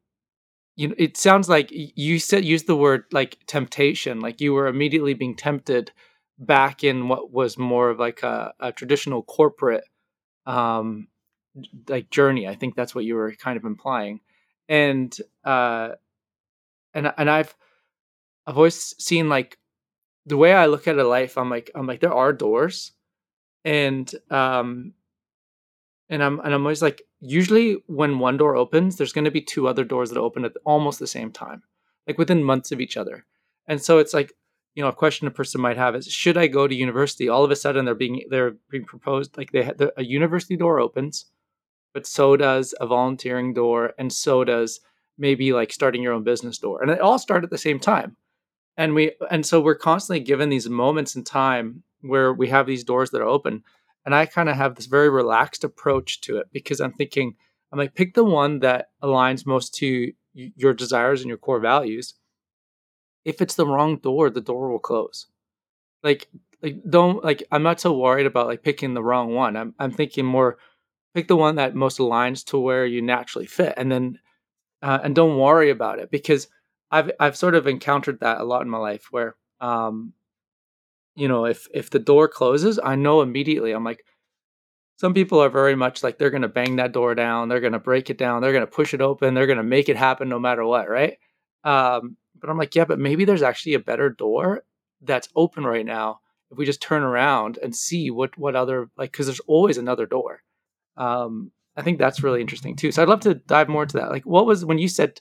you 0.77 0.89
know 0.89 0.95
it 0.99 1.17
sounds 1.17 1.49
like 1.49 1.69
you 1.71 2.19
said 2.19 2.45
use 2.45 2.65
the 2.65 2.77
word 2.77 3.05
like 3.13 3.39
temptation 3.47 4.21
like 4.21 4.41
you 4.41 4.53
were 4.53 4.69
immediately 4.69 5.15
being 5.15 5.37
tempted 5.37 5.91
back 6.39 6.85
in 6.85 7.09
what 7.09 7.33
was 7.33 7.59
more 7.59 7.91
of 7.91 7.99
like 7.99 8.23
a, 8.23 8.53
a 8.61 8.73
traditional 8.73 9.23
corporate 9.23 9.85
um 10.47 11.09
like 11.89 12.09
journey 12.11 12.47
i 12.49 12.55
think 12.55 12.75
that's 12.75 12.95
what 12.95 13.05
you 13.05 13.15
were 13.15 13.33
kind 13.35 13.57
of 13.57 13.65
implying 13.65 14.21
and 14.69 15.19
uh 15.45 15.91
and 16.95 17.13
and 17.19 17.29
i've 17.29 17.55
i've 18.47 18.57
always 18.57 18.95
seen 18.99 19.29
like 19.29 19.59
the 20.27 20.37
way 20.37 20.53
i 20.53 20.67
look 20.67 20.87
at 20.87 20.99
a 20.99 21.05
life 21.05 21.37
i'm 21.37 21.51
like 21.51 21.71
i'm 21.75 21.87
like 21.87 22.01
there 22.01 22.15
are 22.15 22.33
doors 22.33 22.93
and 23.65 24.15
um 24.31 24.93
and 26.09 26.23
i'm 26.23 26.41
and 26.41 26.55
i'm 26.55 26.63
always 26.63 26.83
like 26.83 27.03
usually 27.23 27.77
when 27.87 28.19
one 28.19 28.37
door 28.37 28.57
opens, 28.57 28.97
there's 28.97 29.13
going 29.13 29.25
to 29.25 29.31
be 29.31 29.41
two 29.41 29.69
other 29.69 29.85
doors 29.85 30.11
that 30.11 30.19
open 30.19 30.45
at 30.45 30.53
almost 30.65 30.99
the 30.99 31.07
same 31.07 31.31
time, 31.31 31.63
like 32.07 32.19
within 32.19 32.45
months 32.45 32.73
of 32.73 32.81
each 32.81 32.97
other. 32.97 33.25
And 33.67 33.81
so 33.81 33.99
it's 33.99 34.13
like, 34.13 34.33
you 34.75 34.83
know, 34.83 34.89
a 34.89 34.93
question 34.93 35.27
a 35.29 35.31
person 35.31 35.61
might 35.61 35.77
have 35.77 35.95
is, 35.95 36.07
should 36.07 36.37
I 36.37 36.49
go 36.49 36.67
to 36.67 36.75
university? 36.75 37.29
All 37.29 37.45
of 37.45 37.51
a 37.51 37.57
sudden, 37.57 37.85
they're 37.85 37.95
being 37.95 38.25
they're 38.29 38.57
being 38.71 38.85
proposed 38.85 39.37
like 39.37 39.53
they 39.53 39.63
had 39.63 39.81
a 39.97 40.05
university 40.05 40.57
door 40.57 40.81
opens, 40.81 41.27
but 41.95 42.07
so 42.07 42.37
does 42.37 42.75
a 42.81 42.87
volunteering 42.87 43.55
door, 43.55 43.93
and 43.99 44.13
so 44.13 44.45
does 44.45 44.81
maybe 45.19 45.53
like 45.53 45.73
starting 45.73 46.03
your 46.03 46.15
own 46.15 46.25
business 46.25 46.59
door, 46.59 46.83
and 46.83 46.91
they 46.91 46.99
all 46.99 47.19
start 47.19 47.45
at 47.45 47.51
the 47.51 47.59
same 47.59 47.79
time. 47.79 48.17
And 48.77 48.95
we 48.95 49.13
and 49.31 49.45
so 49.45 49.61
we're 49.61 49.75
constantly 49.75 50.21
given 50.21 50.49
these 50.49 50.69
moments 50.69 51.15
in 51.15 51.25
time 51.25 51.83
where 52.01 52.33
we 52.33 52.49
have 52.49 52.67
these 52.67 52.85
doors 52.85 53.11
that 53.11 53.21
are 53.21 53.27
open 53.27 53.63
and 54.05 54.15
I 54.15 54.27
kind 54.27 54.49
of 54.49 54.57
have 54.57 54.75
this 54.75 54.87
very 54.87 55.09
relaxed 55.09 55.65
approach 55.65 56.21
to 56.23 56.39
it 56.39 56.49
because 56.53 56.81
I'm 56.81 56.93
thinking, 56.93 57.37
I'm 57.71 57.79
like, 57.79 57.95
pick 57.95 58.15
the 58.15 58.25
one 58.25 58.61
that 58.61 58.89
aligns 59.03 59.47
most 59.47 59.75
to 59.77 60.13
your 60.35 60.75
desires 60.75 61.21
and 61.21 61.29
your 61.29 61.39
core 61.39 61.61
values. 61.61 62.15
If 63.25 63.41
it's 63.41 63.55
the 63.55 63.67
wrong 63.67 63.99
door, 63.99 64.31
the 64.31 64.41
door 64.41 64.71
will 64.71 64.81
close. 64.81 65.27
Like, 66.03 66.29
like 66.63 66.77
don't 66.89 67.25
like. 67.25 67.45
I'm 67.53 67.63
not 67.63 67.81
so 67.81 67.97
worried 67.97 68.27
about 68.27 68.49
like 68.49 68.65
picking 68.65 68.95
the 68.95 69.03
wrong 69.03 69.35
one. 69.35 69.57
I'm 69.57 69.75
I'm 69.79 69.93
thinking 69.93 70.25
more, 70.25 70.59
pick 71.15 71.29
the 71.29 71.37
one 71.37 71.57
that 71.57 71.77
most 71.77 71.99
aligns 71.99 72.45
to 72.47 72.59
where 72.59 72.85
you 72.85 73.01
naturally 73.03 73.47
fit, 73.47 73.75
and 73.77 73.93
then, 73.93 74.19
uh, 74.83 74.99
and 75.05 75.15
don't 75.15 75.39
worry 75.39 75.71
about 75.71 76.01
it 76.01 76.11
because 76.11 76.49
I've 76.93 77.11
I've 77.19 77.37
sort 77.37 77.57
of 77.57 77.67
encountered 77.67 78.21
that 78.21 78.41
a 78.41 78.45
lot 78.45 78.63
in 78.63 78.71
my 78.71 78.79
life 78.79 79.09
where 79.11 79.35
um 79.61 80.13
you 81.15 81.29
know, 81.29 81.45
if 81.45 81.67
if 81.75 81.91
the 81.91 81.99
door 81.99 82.29
closes, 82.29 82.79
I 82.83 82.95
know 82.97 83.21
immediately. 83.23 83.73
I'm 83.73 83.85
like, 83.85 84.05
some 84.97 85.15
people 85.15 85.43
are 85.43 85.51
very 85.51 85.75
much 85.75 86.03
like 86.03 86.19
they're 86.19 86.31
going 86.31 86.43
to 86.43 86.49
bang 86.49 86.77
that 86.77 86.93
door 86.93 87.15
down, 87.15 87.49
they're 87.49 87.61
going 87.61 87.73
to 87.73 87.79
break 87.79 88.09
it 88.11 88.19
down, 88.19 88.41
they're 88.41 88.53
going 88.53 88.65
to 88.65 88.71
push 88.71 88.95
it 88.95 89.01
open, 89.01 89.35
they're 89.35 89.47
going 89.47 89.59
to 89.59 89.65
make 89.65 89.89
it 89.89 89.97
happen 89.97 90.29
no 90.29 90.39
matter 90.39 90.65
what, 90.65 90.89
right? 90.89 91.19
Um, 91.65 92.17
but 92.41 92.51
I'm 92.51 92.59
like, 92.59 92.75
yeah, 92.75 92.85
but 92.85 92.99
maybe 92.99 93.25
there's 93.25 93.43
actually 93.43 93.75
a 93.75 93.81
better 93.81 94.11
door 94.11 94.65
that's 95.03 95.29
open 95.37 95.65
right 95.65 95.85
now 95.85 96.21
if 96.51 96.59
we 96.59 96.67
just 96.67 96.81
turn 96.83 97.03
around 97.03 97.59
and 97.63 97.75
see 97.75 98.11
what 98.11 98.37
what 98.39 98.55
other 98.55 98.91
like 98.97 99.13
because 99.13 99.27
there's 99.27 99.41
always 99.41 99.79
another 99.79 100.07
door. 100.07 100.43
Um, 100.97 101.51
I 101.77 101.83
think 101.83 101.99
that's 101.99 102.23
really 102.23 102.41
interesting 102.41 102.77
too. 102.77 102.93
So 102.93 103.03
I'd 103.03 103.09
love 103.09 103.21
to 103.21 103.35
dive 103.35 103.69
more 103.69 103.83
into 103.83 103.99
that. 103.99 104.11
Like, 104.11 104.25
what 104.25 104.47
was 104.47 104.65
when 104.65 104.79
you 104.79 104.89
said 104.89 105.21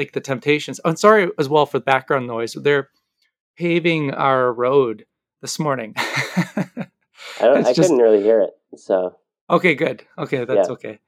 like 0.00 0.12
the 0.12 0.20
temptations? 0.20 0.80
Oh, 0.84 0.94
sorry 0.94 1.30
as 1.38 1.48
well 1.48 1.66
for 1.66 1.78
the 1.78 1.84
background 1.84 2.26
noise. 2.26 2.54
They're 2.54 2.88
paving 3.56 4.12
our 4.14 4.50
road 4.50 5.04
this 5.42 5.58
morning. 5.58 5.92
I, 5.96 6.78
don't, 7.40 7.58
I 7.66 7.72
just, 7.74 7.90
couldn't 7.90 7.98
really 7.98 8.22
hear 8.22 8.40
it. 8.40 8.50
So 8.76 9.16
okay, 9.50 9.74
good. 9.74 10.02
Okay, 10.16 10.44
that's 10.46 10.68
yeah. 10.68 10.72
okay. 10.72 10.98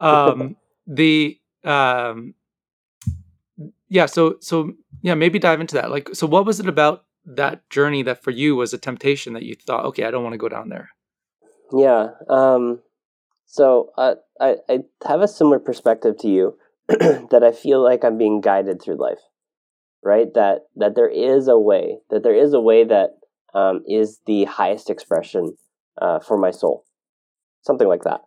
Um, 0.00 0.56
the 0.88 1.38
um, 1.62 2.34
yeah. 3.88 4.06
So 4.06 4.38
so 4.40 4.72
yeah, 5.02 5.14
maybe 5.14 5.38
dive 5.38 5.60
into 5.60 5.76
that. 5.76 5.92
Like, 5.92 6.08
so 6.12 6.26
what 6.26 6.44
was 6.44 6.58
it 6.58 6.66
about 6.68 7.04
that 7.24 7.68
journey 7.70 8.02
that 8.02 8.24
for 8.24 8.32
you 8.32 8.56
was 8.56 8.74
a 8.74 8.78
temptation 8.78 9.34
that 9.34 9.44
you 9.44 9.54
thought, 9.54 9.84
okay, 9.86 10.04
I 10.04 10.10
don't 10.10 10.24
want 10.24 10.34
to 10.34 10.38
go 10.38 10.48
down 10.48 10.68
there? 10.68 10.90
Yeah. 11.72 12.08
Um, 12.28 12.80
so 13.46 13.92
uh, 13.96 14.16
I 14.40 14.56
I 14.68 14.80
have 15.06 15.20
a 15.20 15.28
similar 15.28 15.60
perspective 15.60 16.18
to 16.18 16.28
you 16.28 16.58
that 16.88 17.42
I 17.42 17.52
feel 17.52 17.82
like 17.82 18.04
I'm 18.04 18.16
being 18.18 18.40
guided 18.40 18.80
through 18.80 19.00
life, 19.00 19.18
right? 20.04 20.32
That 20.34 20.60
that 20.76 20.94
there 20.94 21.08
is 21.08 21.48
a 21.48 21.58
way, 21.58 21.98
that 22.10 22.22
there 22.22 22.34
is 22.34 22.54
a 22.54 22.60
way 22.60 22.84
that 22.84 23.10
um, 23.54 23.82
is 23.88 24.20
the 24.26 24.44
highest 24.44 24.88
expression 24.88 25.56
uh, 26.00 26.20
for 26.20 26.38
my 26.38 26.50
soul, 26.50 26.84
something 27.62 27.88
like 27.88 28.04
that. 28.04 28.20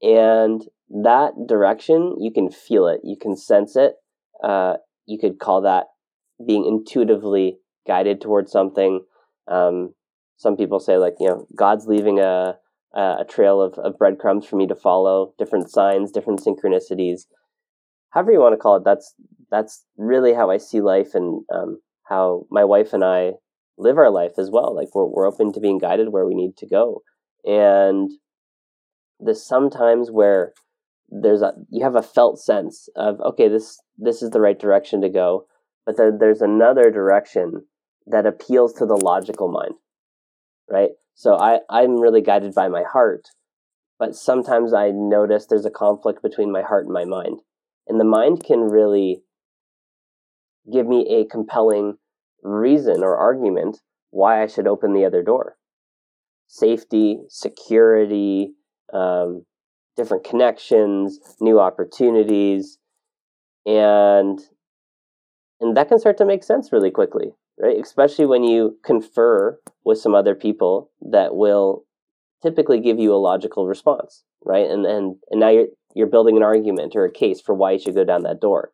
And 0.00 0.62
that 0.90 1.32
direction, 1.48 2.16
you 2.20 2.30
can 2.32 2.50
feel 2.50 2.86
it, 2.86 3.00
you 3.02 3.16
can 3.20 3.36
sense 3.36 3.74
it. 3.74 3.94
Uh, 4.42 4.74
you 5.06 5.18
could 5.18 5.38
call 5.38 5.62
that 5.62 5.86
being 6.46 6.64
intuitively 6.66 7.58
guided 7.86 8.20
towards 8.20 8.52
something. 8.52 9.00
Um, 9.48 9.94
some 10.36 10.56
people 10.56 10.78
say 10.78 10.98
like 10.98 11.14
you 11.18 11.28
know 11.28 11.46
God's 11.56 11.86
leaving 11.86 12.20
a 12.20 12.58
a 12.94 13.24
trail 13.28 13.60
of, 13.60 13.74
of 13.74 13.98
breadcrumbs 13.98 14.46
for 14.46 14.54
me 14.54 14.68
to 14.68 14.74
follow, 14.76 15.34
different 15.36 15.68
signs, 15.68 16.12
different 16.12 16.40
synchronicities, 16.40 17.22
however 18.14 18.32
you 18.32 18.40
want 18.40 18.54
to 18.54 18.58
call 18.58 18.76
it. 18.76 18.84
That's 18.84 19.14
that's 19.50 19.84
really 19.96 20.32
how 20.32 20.50
I 20.50 20.56
see 20.56 20.80
life 20.80 21.14
and 21.14 21.44
um, 21.54 21.80
how 22.04 22.46
my 22.50 22.64
wife 22.64 22.92
and 22.92 23.04
I 23.04 23.32
live 23.76 23.98
our 23.98 24.10
life 24.10 24.38
as 24.38 24.50
well. 24.50 24.74
Like 24.74 24.94
we're 24.94 25.06
we're 25.06 25.28
open 25.28 25.52
to 25.52 25.60
being 25.60 25.78
guided 25.78 26.10
where 26.10 26.24
we 26.24 26.34
need 26.34 26.56
to 26.58 26.66
go, 26.66 27.02
and 27.44 28.10
there's 29.20 29.44
sometimes 29.44 30.10
where 30.10 30.54
there's 31.10 31.42
a 31.42 31.52
you 31.70 31.84
have 31.84 31.96
a 31.96 32.02
felt 32.02 32.40
sense 32.40 32.88
of 32.96 33.20
okay 33.20 33.48
this 33.48 33.78
this 33.98 34.22
is 34.22 34.30
the 34.30 34.40
right 34.40 34.58
direction 34.58 35.02
to 35.02 35.08
go, 35.08 35.46
but 35.84 35.96
then 35.96 36.18
there's 36.18 36.40
another 36.40 36.90
direction 36.90 37.66
that 38.06 38.26
appeals 38.26 38.72
to 38.74 38.86
the 38.86 38.96
logical 38.96 39.48
mind, 39.48 39.74
right? 40.70 40.90
So 41.14 41.36
I, 41.36 41.60
I'm 41.70 42.00
really 42.00 42.20
guided 42.20 42.54
by 42.54 42.68
my 42.68 42.82
heart, 42.82 43.28
but 43.98 44.14
sometimes 44.14 44.74
I 44.74 44.90
notice 44.90 45.46
there's 45.46 45.64
a 45.64 45.70
conflict 45.70 46.22
between 46.22 46.52
my 46.52 46.62
heart 46.62 46.84
and 46.84 46.92
my 46.92 47.04
mind. 47.04 47.40
And 47.86 48.00
the 48.00 48.04
mind 48.04 48.44
can 48.44 48.60
really 48.60 49.22
give 50.72 50.86
me 50.86 51.06
a 51.08 51.26
compelling 51.26 51.98
reason 52.42 53.02
or 53.02 53.16
argument 53.16 53.80
why 54.10 54.42
I 54.42 54.46
should 54.46 54.66
open 54.66 54.92
the 54.92 55.04
other 55.04 55.22
door. 55.22 55.56
Safety, 56.46 57.18
security, 57.28 58.54
um, 58.92 59.44
different 59.96 60.24
connections, 60.24 61.18
new 61.40 61.58
opportunities, 61.58 62.78
and 63.66 64.40
and 65.60 65.76
that 65.76 65.88
can 65.88 65.98
start 65.98 66.18
to 66.18 66.26
make 66.26 66.44
sense 66.44 66.72
really 66.72 66.90
quickly 66.90 67.32
right? 67.58 67.78
Especially 67.80 68.26
when 68.26 68.44
you 68.44 68.78
confer 68.84 69.58
with 69.84 69.98
some 69.98 70.14
other 70.14 70.34
people 70.34 70.90
that 71.10 71.34
will 71.34 71.84
typically 72.42 72.80
give 72.80 72.98
you 72.98 73.12
a 73.12 73.16
logical 73.16 73.66
response, 73.66 74.24
right? 74.44 74.68
And 74.68 74.86
and 74.86 75.16
and 75.30 75.40
now 75.40 75.50
you're 75.50 75.66
you're 75.94 76.06
building 76.06 76.36
an 76.36 76.42
argument 76.42 76.94
or 76.94 77.04
a 77.04 77.12
case 77.12 77.40
for 77.40 77.54
why 77.54 77.72
you 77.72 77.78
should 77.78 77.94
go 77.94 78.04
down 78.04 78.22
that 78.24 78.40
door. 78.40 78.72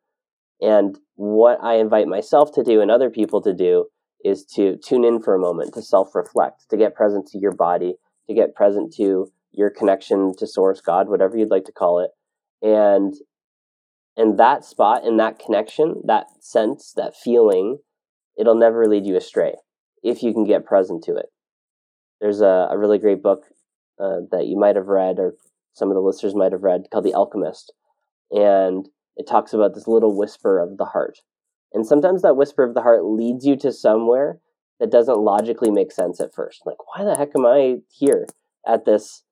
And 0.60 0.98
what 1.14 1.58
I 1.62 1.74
invite 1.74 2.08
myself 2.08 2.52
to 2.54 2.64
do 2.64 2.80
and 2.80 2.90
other 2.90 3.10
people 3.10 3.40
to 3.42 3.54
do 3.54 3.86
is 4.24 4.44
to 4.44 4.76
tune 4.76 5.04
in 5.04 5.22
for 5.22 5.34
a 5.34 5.38
moment, 5.38 5.74
to 5.74 5.82
self-reflect, 5.82 6.68
to 6.70 6.76
get 6.76 6.94
present 6.94 7.26
to 7.28 7.38
your 7.38 7.52
body, 7.52 7.94
to 8.28 8.34
get 8.34 8.54
present 8.54 8.92
to 8.94 9.30
your 9.52 9.70
connection 9.70 10.34
to 10.36 10.46
source 10.46 10.80
God, 10.80 11.08
whatever 11.08 11.36
you'd 11.36 11.50
like 11.50 11.64
to 11.64 11.72
call 11.72 12.00
it. 12.00 12.10
And 12.62 13.14
and 14.16 14.38
that 14.38 14.64
spot 14.64 15.06
and 15.06 15.18
that 15.18 15.38
connection, 15.38 16.02
that 16.04 16.26
sense, 16.40 16.92
that 16.96 17.16
feeling 17.16 17.78
it'll 18.38 18.54
never 18.54 18.86
lead 18.86 19.06
you 19.06 19.16
astray 19.16 19.54
if 20.02 20.22
you 20.22 20.32
can 20.32 20.44
get 20.44 20.66
present 20.66 21.02
to 21.04 21.14
it. 21.16 21.26
There's 22.20 22.40
a, 22.42 22.68
a 22.70 22.76
really 22.76 22.98
great 22.98 23.22
book 23.22 23.44
uh, 23.98 24.20
that 24.30 24.46
you 24.46 24.58
might 24.58 24.76
have 24.76 24.88
read, 24.88 25.18
or 25.18 25.34
some 25.72 25.88
of 25.88 25.94
the 25.94 26.00
listeners 26.00 26.34
might 26.34 26.52
have 26.52 26.62
read, 26.62 26.88
called 26.90 27.04
The 27.04 27.14
Alchemist. 27.14 27.72
And 28.30 28.88
it 29.16 29.26
talks 29.26 29.52
about 29.52 29.74
this 29.74 29.88
little 29.88 30.16
whisper 30.16 30.58
of 30.58 30.76
the 30.76 30.86
heart. 30.86 31.18
And 31.72 31.86
sometimes 31.86 32.22
that 32.22 32.36
whisper 32.36 32.64
of 32.64 32.74
the 32.74 32.82
heart 32.82 33.04
leads 33.04 33.46
you 33.46 33.56
to 33.58 33.72
somewhere 33.72 34.40
that 34.78 34.90
doesn't 34.90 35.18
logically 35.18 35.70
make 35.70 35.92
sense 35.92 36.20
at 36.20 36.34
first. 36.34 36.62
Like, 36.64 36.78
why 36.86 37.04
the 37.04 37.16
heck 37.16 37.30
am 37.36 37.46
I 37.46 37.76
here 37.90 38.26
at 38.66 38.84
this, 38.84 39.22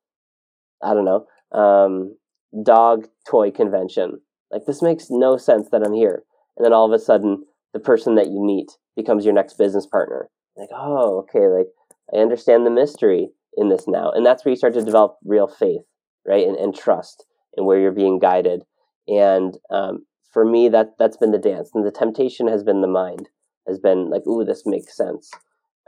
I 0.82 0.94
don't 0.94 1.04
know, 1.04 1.26
um, 1.58 2.16
dog 2.62 3.08
toy 3.28 3.50
convention? 3.50 4.20
Like, 4.50 4.66
this 4.66 4.82
makes 4.82 5.06
no 5.10 5.36
sense 5.36 5.68
that 5.70 5.82
I'm 5.84 5.94
here. 5.94 6.22
And 6.56 6.64
then 6.64 6.72
all 6.72 6.86
of 6.86 6.92
a 6.92 7.02
sudden, 7.02 7.44
the 7.72 7.80
person 7.80 8.14
that 8.16 8.28
you 8.28 8.42
meet 8.42 8.72
becomes 8.96 9.24
your 9.24 9.34
next 9.34 9.58
business 9.58 9.86
partner. 9.86 10.28
Like, 10.56 10.70
oh, 10.74 11.18
okay, 11.18 11.46
like 11.46 11.68
I 12.12 12.18
understand 12.18 12.66
the 12.66 12.70
mystery 12.70 13.28
in 13.56 13.68
this 13.68 13.86
now. 13.86 14.10
And 14.10 14.26
that's 14.26 14.44
where 14.44 14.50
you 14.50 14.56
start 14.56 14.74
to 14.74 14.84
develop 14.84 15.16
real 15.24 15.46
faith, 15.46 15.82
right? 16.26 16.46
And, 16.46 16.56
and 16.56 16.74
trust 16.74 17.24
and 17.56 17.66
where 17.66 17.78
you're 17.78 17.92
being 17.92 18.18
guided. 18.18 18.62
And 19.06 19.56
um, 19.70 20.06
for 20.32 20.44
me, 20.44 20.68
that 20.68 20.98
that's 20.98 21.16
been 21.16 21.32
the 21.32 21.38
dance. 21.38 21.70
And 21.74 21.86
the 21.86 21.90
temptation 21.90 22.48
has 22.48 22.62
been 22.62 22.80
the 22.80 22.88
mind, 22.88 23.28
has 23.66 23.78
been 23.78 24.10
like, 24.10 24.26
ooh, 24.26 24.44
this 24.44 24.64
makes 24.66 24.96
sense. 24.96 25.30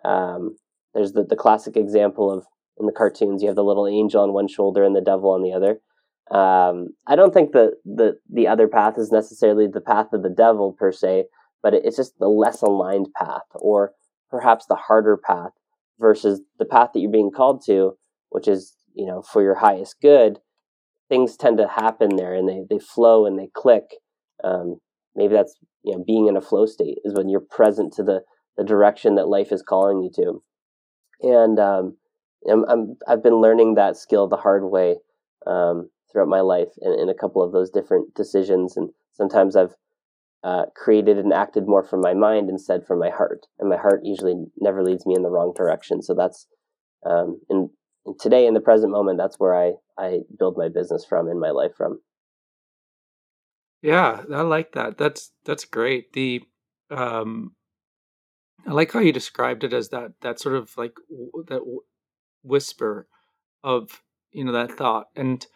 Um, 0.04 0.56
there's 0.94 1.12
the, 1.12 1.24
the 1.24 1.36
classic 1.36 1.76
example 1.76 2.30
of 2.32 2.46
in 2.78 2.86
the 2.86 2.92
cartoons, 2.92 3.42
you 3.42 3.48
have 3.48 3.56
the 3.56 3.64
little 3.64 3.86
angel 3.86 4.22
on 4.22 4.32
one 4.32 4.48
shoulder 4.48 4.82
and 4.82 4.96
the 4.96 5.02
devil 5.02 5.30
on 5.30 5.42
the 5.42 5.52
other. 5.52 5.80
Um, 6.30 6.90
I 7.06 7.16
don't 7.16 7.34
think 7.34 7.52
that 7.52 7.76
the 7.84 8.18
the 8.32 8.46
other 8.46 8.68
path 8.68 8.94
is 8.96 9.10
necessarily 9.10 9.66
the 9.66 9.80
path 9.80 10.12
of 10.12 10.22
the 10.22 10.30
devil 10.30 10.72
per 10.72 10.92
se, 10.92 11.24
but 11.62 11.74
it's 11.74 11.96
just 11.96 12.18
the 12.18 12.28
less 12.28 12.62
aligned 12.62 13.08
path 13.14 13.42
or 13.54 13.92
perhaps 14.30 14.66
the 14.66 14.76
harder 14.76 15.16
path 15.16 15.50
versus 15.98 16.40
the 16.58 16.64
path 16.64 16.90
that 16.94 17.00
you're 17.00 17.10
being 17.10 17.32
called 17.32 17.62
to, 17.66 17.96
which 18.30 18.48
is, 18.48 18.74
you 19.00 19.06
know, 19.06 19.22
for 19.22 19.42
your 19.42 19.54
highest 19.54 19.96
good. 20.02 20.40
Things 21.08 21.36
tend 21.36 21.56
to 21.56 21.66
happen 21.66 22.16
there 22.16 22.34
and 22.34 22.46
they, 22.46 22.64
they 22.68 22.78
flow 22.78 23.24
and 23.24 23.38
they 23.38 23.48
click. 23.54 23.84
Um, 24.44 24.76
maybe 25.16 25.32
that's, 25.34 25.56
you 25.82 25.96
know, 25.96 26.04
being 26.06 26.28
in 26.28 26.36
a 26.36 26.42
flow 26.42 26.66
state 26.66 26.98
is 27.02 27.14
when 27.14 27.30
you're 27.30 27.40
present 27.40 27.94
to 27.94 28.02
the, 28.02 28.20
the 28.58 28.64
direction 28.64 29.14
that 29.14 29.26
life 29.26 29.52
is 29.52 29.62
calling 29.62 30.02
you 30.02 30.10
to. 30.16 30.42
And 31.22 31.58
um, 31.58 31.96
I'm, 32.48 32.64
I'm, 32.68 32.96
I've 33.08 33.22
been 33.22 33.40
learning 33.40 33.74
that 33.74 33.96
skill 33.96 34.28
the 34.28 34.36
hard 34.36 34.64
way 34.64 34.96
um, 35.46 35.88
throughout 36.12 36.28
my 36.28 36.40
life 36.40 36.68
in, 36.82 36.92
in 37.00 37.08
a 37.08 37.14
couple 37.14 37.42
of 37.42 37.52
those 37.52 37.70
different 37.70 38.14
decisions. 38.14 38.76
And 38.76 38.90
sometimes 39.14 39.56
I've 39.56 39.74
uh, 40.44 40.66
created 40.76 41.16
and 41.16 41.32
acted 41.32 41.66
more 41.66 41.82
from 41.82 42.02
my 42.02 42.12
mind 42.12 42.50
instead 42.50 42.86
from 42.86 42.98
my 42.98 43.10
heart. 43.10 43.46
And 43.58 43.70
my 43.70 43.78
heart 43.78 44.02
usually 44.04 44.34
never 44.58 44.82
leads 44.82 45.06
me 45.06 45.14
in 45.16 45.22
the 45.22 45.30
wrong 45.30 45.54
direction. 45.56 46.02
So 46.02 46.14
that's 46.14 46.46
um, 47.04 47.40
in 47.48 47.70
today 48.18 48.46
in 48.46 48.54
the 48.54 48.60
present 48.60 48.92
moment. 48.92 49.18
That's 49.18 49.38
where 49.38 49.54
I 49.54 49.74
I 49.98 50.20
build 50.38 50.56
my 50.56 50.68
business 50.68 51.04
from 51.04 51.28
in 51.28 51.38
my 51.40 51.50
life 51.50 51.72
from. 51.76 52.00
Yeah, 53.82 54.22
I 54.32 54.42
like 54.42 54.72
that. 54.72 54.98
That's 54.98 55.32
that's 55.44 55.64
great. 55.64 56.12
The 56.12 56.42
um, 56.90 57.54
I 58.66 58.72
like 58.72 58.92
how 58.92 59.00
you 59.00 59.12
described 59.12 59.64
it 59.64 59.72
as 59.72 59.88
that 59.88 60.12
that 60.20 60.38
sort 60.38 60.54
of 60.56 60.76
like 60.76 60.94
w- 61.08 61.44
that 61.48 61.60
w- 61.60 61.80
whisper 62.42 63.08
of 63.64 64.02
you 64.32 64.44
know 64.44 64.52
that 64.52 64.72
thought, 64.72 65.08
and 65.16 65.46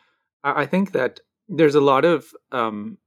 I, 0.43 0.63
I 0.63 0.67
think 0.67 0.93
that 0.93 1.21
there's 1.49 1.75
a 1.75 1.81
lot 1.81 2.05
of 2.05 2.33
um, 2.51 2.99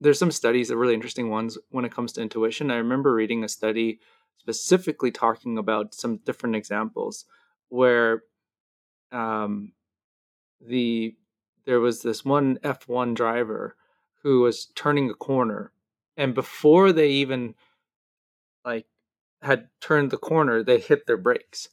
there's 0.00 0.18
some 0.18 0.30
studies 0.30 0.68
that 0.68 0.76
really 0.76 0.94
interesting 0.94 1.30
ones 1.30 1.58
when 1.70 1.84
it 1.84 1.92
comes 1.92 2.12
to 2.12 2.22
intuition. 2.22 2.70
I 2.70 2.76
remember 2.76 3.12
reading 3.12 3.44
a 3.44 3.48
study 3.48 4.00
specifically 4.38 5.10
talking 5.10 5.58
about 5.58 5.94
some 5.94 6.18
different 6.18 6.56
examples 6.56 7.24
where 7.68 8.22
um, 9.12 9.72
the 10.60 11.14
there 11.64 11.80
was 11.80 12.02
this 12.02 12.24
one 12.24 12.58
F1 12.62 13.14
driver 13.14 13.76
who 14.22 14.40
was 14.40 14.66
turning 14.74 15.10
a 15.10 15.14
corner 15.14 15.72
and 16.16 16.34
before 16.34 16.92
they 16.92 17.08
even 17.08 17.54
like 18.64 18.86
had 19.42 19.68
turned 19.80 20.10
the 20.10 20.16
corner 20.16 20.62
they 20.62 20.78
hit 20.78 21.06
their 21.06 21.16
brakes 21.16 21.68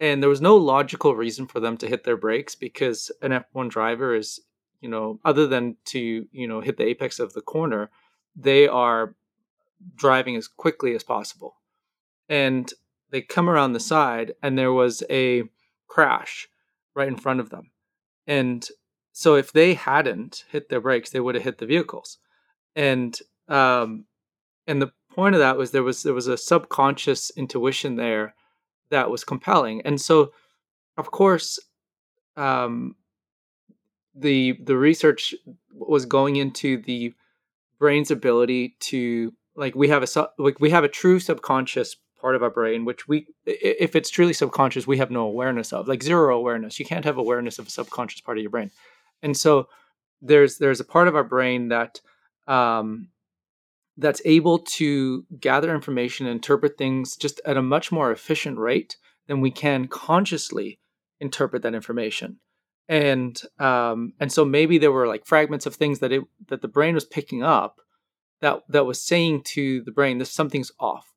and 0.00 0.22
there 0.22 0.30
was 0.30 0.40
no 0.40 0.56
logical 0.56 1.14
reason 1.14 1.46
for 1.46 1.60
them 1.60 1.76
to 1.76 1.88
hit 1.88 2.04
their 2.04 2.16
brakes 2.16 2.54
because 2.54 3.10
an 3.22 3.32
F1 3.32 3.68
driver 3.68 4.14
is 4.14 4.40
you 4.80 4.88
know, 4.88 5.18
other 5.24 5.46
than 5.46 5.76
to, 5.86 6.26
you 6.30 6.46
know, 6.46 6.60
hit 6.60 6.76
the 6.76 6.86
apex 6.86 7.18
of 7.18 7.32
the 7.32 7.40
corner, 7.40 7.90
they 8.36 8.68
are 8.68 9.14
driving 9.94 10.36
as 10.36 10.48
quickly 10.48 10.94
as 10.94 11.02
possible. 11.02 11.56
And 12.28 12.72
they 13.10 13.22
come 13.22 13.48
around 13.48 13.72
the 13.72 13.80
side 13.80 14.34
and 14.42 14.58
there 14.58 14.72
was 14.72 15.02
a 15.10 15.44
crash 15.86 16.48
right 16.94 17.08
in 17.08 17.16
front 17.16 17.40
of 17.40 17.50
them. 17.50 17.70
And 18.26 18.66
so 19.12 19.34
if 19.34 19.52
they 19.52 19.74
hadn't 19.74 20.44
hit 20.50 20.68
their 20.68 20.80
brakes, 20.80 21.10
they 21.10 21.20
would 21.20 21.34
have 21.34 21.44
hit 21.44 21.58
the 21.58 21.66
vehicles. 21.66 22.18
And 22.76 23.18
um, 23.48 24.04
and 24.66 24.82
the 24.82 24.92
point 25.14 25.34
of 25.34 25.40
that 25.40 25.56
was 25.56 25.70
there 25.70 25.82
was 25.82 26.02
there 26.02 26.14
was 26.14 26.26
a 26.26 26.36
subconscious 26.36 27.30
intuition 27.36 27.96
there 27.96 28.34
that 28.90 29.10
was 29.10 29.24
compelling. 29.24 29.80
And 29.82 30.00
so, 30.00 30.32
of 30.96 31.10
course, 31.10 31.58
um, 32.36 32.94
the 34.14 34.58
the 34.62 34.76
research 34.76 35.34
was 35.72 36.06
going 36.06 36.36
into 36.36 36.82
the 36.82 37.14
brain's 37.78 38.10
ability 38.10 38.76
to 38.80 39.32
like 39.56 39.74
we 39.74 39.88
have 39.88 40.02
a 40.02 40.28
like 40.38 40.60
we 40.60 40.70
have 40.70 40.84
a 40.84 40.88
true 40.88 41.18
subconscious 41.18 41.96
part 42.18 42.34
of 42.34 42.42
our 42.42 42.50
brain 42.50 42.84
which 42.84 43.06
we 43.08 43.26
if 43.46 43.94
it's 43.96 44.10
truly 44.10 44.32
subconscious 44.32 44.86
we 44.86 44.98
have 44.98 45.10
no 45.10 45.22
awareness 45.22 45.72
of 45.72 45.88
like 45.88 46.02
zero 46.02 46.36
awareness. 46.36 46.78
You 46.78 46.86
can't 46.86 47.04
have 47.04 47.18
awareness 47.18 47.58
of 47.58 47.66
a 47.66 47.70
subconscious 47.70 48.20
part 48.20 48.38
of 48.38 48.42
your 48.42 48.50
brain. 48.50 48.70
And 49.22 49.36
so 49.36 49.68
there's 50.20 50.58
there's 50.58 50.80
a 50.80 50.84
part 50.84 51.08
of 51.08 51.16
our 51.16 51.24
brain 51.24 51.68
that 51.68 52.00
um 52.46 53.08
that's 53.96 54.22
able 54.24 54.60
to 54.60 55.24
gather 55.40 55.74
information 55.74 56.26
and 56.26 56.36
interpret 56.36 56.78
things 56.78 57.16
just 57.16 57.40
at 57.44 57.56
a 57.56 57.62
much 57.62 57.90
more 57.90 58.12
efficient 58.12 58.58
rate 58.58 58.96
than 59.26 59.40
we 59.40 59.50
can 59.50 59.88
consciously 59.88 60.78
interpret 61.20 61.62
that 61.62 61.74
information. 61.74 62.38
And 62.88 63.40
um 63.58 64.14
and 64.20 64.32
so 64.32 64.44
maybe 64.44 64.78
there 64.78 64.92
were 64.92 65.06
like 65.06 65.26
fragments 65.26 65.66
of 65.66 65.74
things 65.74 65.98
that 66.00 66.12
it 66.12 66.24
that 66.48 66.62
the 66.62 66.68
brain 66.68 66.94
was 66.94 67.04
picking 67.04 67.42
up 67.42 67.80
that 68.40 68.62
that 68.68 68.86
was 68.86 69.00
saying 69.00 69.42
to 69.42 69.82
the 69.82 69.92
brain 69.92 70.18
that 70.18 70.26
something's 70.26 70.72
off 70.78 71.07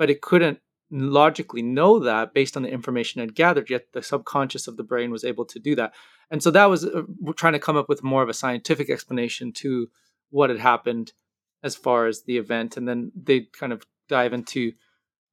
but 0.00 0.08
it 0.08 0.22
couldn't 0.22 0.58
logically 0.90 1.60
know 1.60 1.98
that 1.98 2.32
based 2.32 2.56
on 2.56 2.62
the 2.62 2.70
information 2.70 3.20
it 3.20 3.34
gathered 3.34 3.68
yet 3.68 3.92
the 3.92 4.02
subconscious 4.02 4.66
of 4.66 4.78
the 4.78 4.82
brain 4.82 5.10
was 5.10 5.24
able 5.26 5.44
to 5.44 5.58
do 5.58 5.76
that. 5.76 5.92
And 6.30 6.42
so 6.42 6.50
that 6.52 6.70
was 6.70 6.86
uh, 6.86 7.02
trying 7.36 7.52
to 7.52 7.58
come 7.58 7.76
up 7.76 7.86
with 7.86 8.02
more 8.02 8.22
of 8.22 8.30
a 8.30 8.34
scientific 8.34 8.88
explanation 8.88 9.52
to 9.56 9.90
what 10.30 10.48
had 10.48 10.58
happened 10.58 11.12
as 11.62 11.76
far 11.76 12.06
as 12.06 12.22
the 12.22 12.38
event 12.38 12.78
and 12.78 12.88
then 12.88 13.12
they 13.14 13.40
kind 13.40 13.74
of 13.74 13.84
dive 14.08 14.32
into 14.32 14.72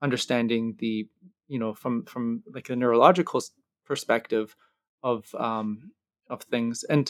understanding 0.01 0.75
the 0.79 1.07
you 1.47 1.59
know 1.59 1.73
from 1.73 2.03
from 2.03 2.43
like 2.53 2.69
a 2.69 2.75
neurological 2.75 3.41
perspective 3.85 4.53
of 5.01 5.33
um 5.35 5.91
of 6.29 6.41
things. 6.41 6.83
And 6.83 7.09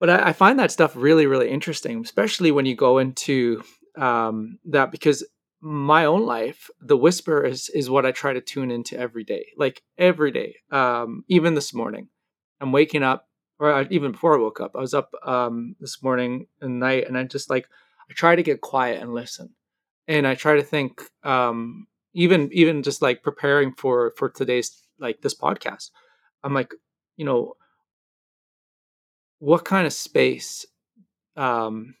but 0.00 0.10
I, 0.10 0.30
I 0.30 0.32
find 0.32 0.58
that 0.58 0.72
stuff 0.72 0.96
really 0.96 1.26
really 1.26 1.50
interesting 1.50 2.00
especially 2.00 2.50
when 2.50 2.66
you 2.66 2.74
go 2.74 2.98
into 2.98 3.62
um 3.96 4.58
that 4.64 4.90
because 4.90 5.22
my 5.62 6.04
own 6.04 6.26
life 6.26 6.68
the 6.80 6.96
whisper 6.96 7.44
is 7.44 7.68
is 7.68 7.88
what 7.88 8.04
i 8.04 8.10
try 8.10 8.32
to 8.32 8.40
tune 8.40 8.72
into 8.72 8.98
every 8.98 9.22
day 9.22 9.46
like 9.56 9.80
every 9.96 10.32
day 10.32 10.56
um 10.72 11.24
even 11.28 11.54
this 11.54 11.72
morning. 11.72 12.08
I'm 12.60 12.72
waking 12.72 13.04
up 13.04 13.28
or 13.60 13.82
even 13.90 14.12
before 14.12 14.34
i 14.36 14.40
woke 14.40 14.60
up 14.60 14.72
i 14.74 14.80
was 14.80 14.94
up 14.94 15.12
um 15.24 15.76
this 15.80 16.02
morning 16.02 16.46
and 16.60 16.80
night 16.80 17.06
and 17.06 17.16
i 17.16 17.22
just 17.24 17.48
like 17.48 17.68
i 18.10 18.12
try 18.12 18.34
to 18.36 18.42
get 18.42 18.60
quiet 18.60 19.00
and 19.00 19.14
listen. 19.14 19.50
And 20.08 20.26
i 20.26 20.34
try 20.34 20.56
to 20.56 20.62
think 20.64 21.00
um 21.22 21.86
even 22.12 22.50
even 22.52 22.82
just 22.82 23.00
like 23.00 23.22
preparing 23.22 23.72
for 23.72 24.14
for 24.16 24.28
today's 24.28 24.82
like 24.98 25.22
this 25.22 25.34
podcast 25.34 25.90
i'm 26.42 26.54
like 26.54 26.74
you 27.16 27.24
know 27.24 27.54
what 29.38 29.64
kind 29.64 29.86
of 29.86 29.92
space 29.92 30.66
um 31.36 31.94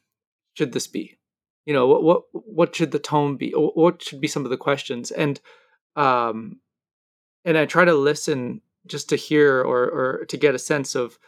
should 0.54 0.72
this 0.72 0.86
be 0.86 1.16
you 1.66 1.72
know 1.72 1.86
what 1.86 2.02
what 2.02 2.22
what 2.32 2.74
should 2.74 2.90
the 2.90 2.98
tone 2.98 3.36
be? 3.36 3.52
What 3.52 4.02
should 4.02 4.20
be 4.20 4.28
some 4.28 4.44
of 4.44 4.50
the 4.50 4.56
questions? 4.56 5.10
And 5.10 5.40
um 5.96 6.60
and 7.44 7.58
i 7.58 7.66
try 7.66 7.84
to 7.84 7.94
listen 7.94 8.60
just 8.86 9.08
to 9.10 9.16
hear 9.16 9.60
or 9.60 9.84
or 9.84 10.24
to 10.26 10.36
get 10.36 10.54
a 10.54 10.58
sense 10.58 10.94
of 10.94 11.18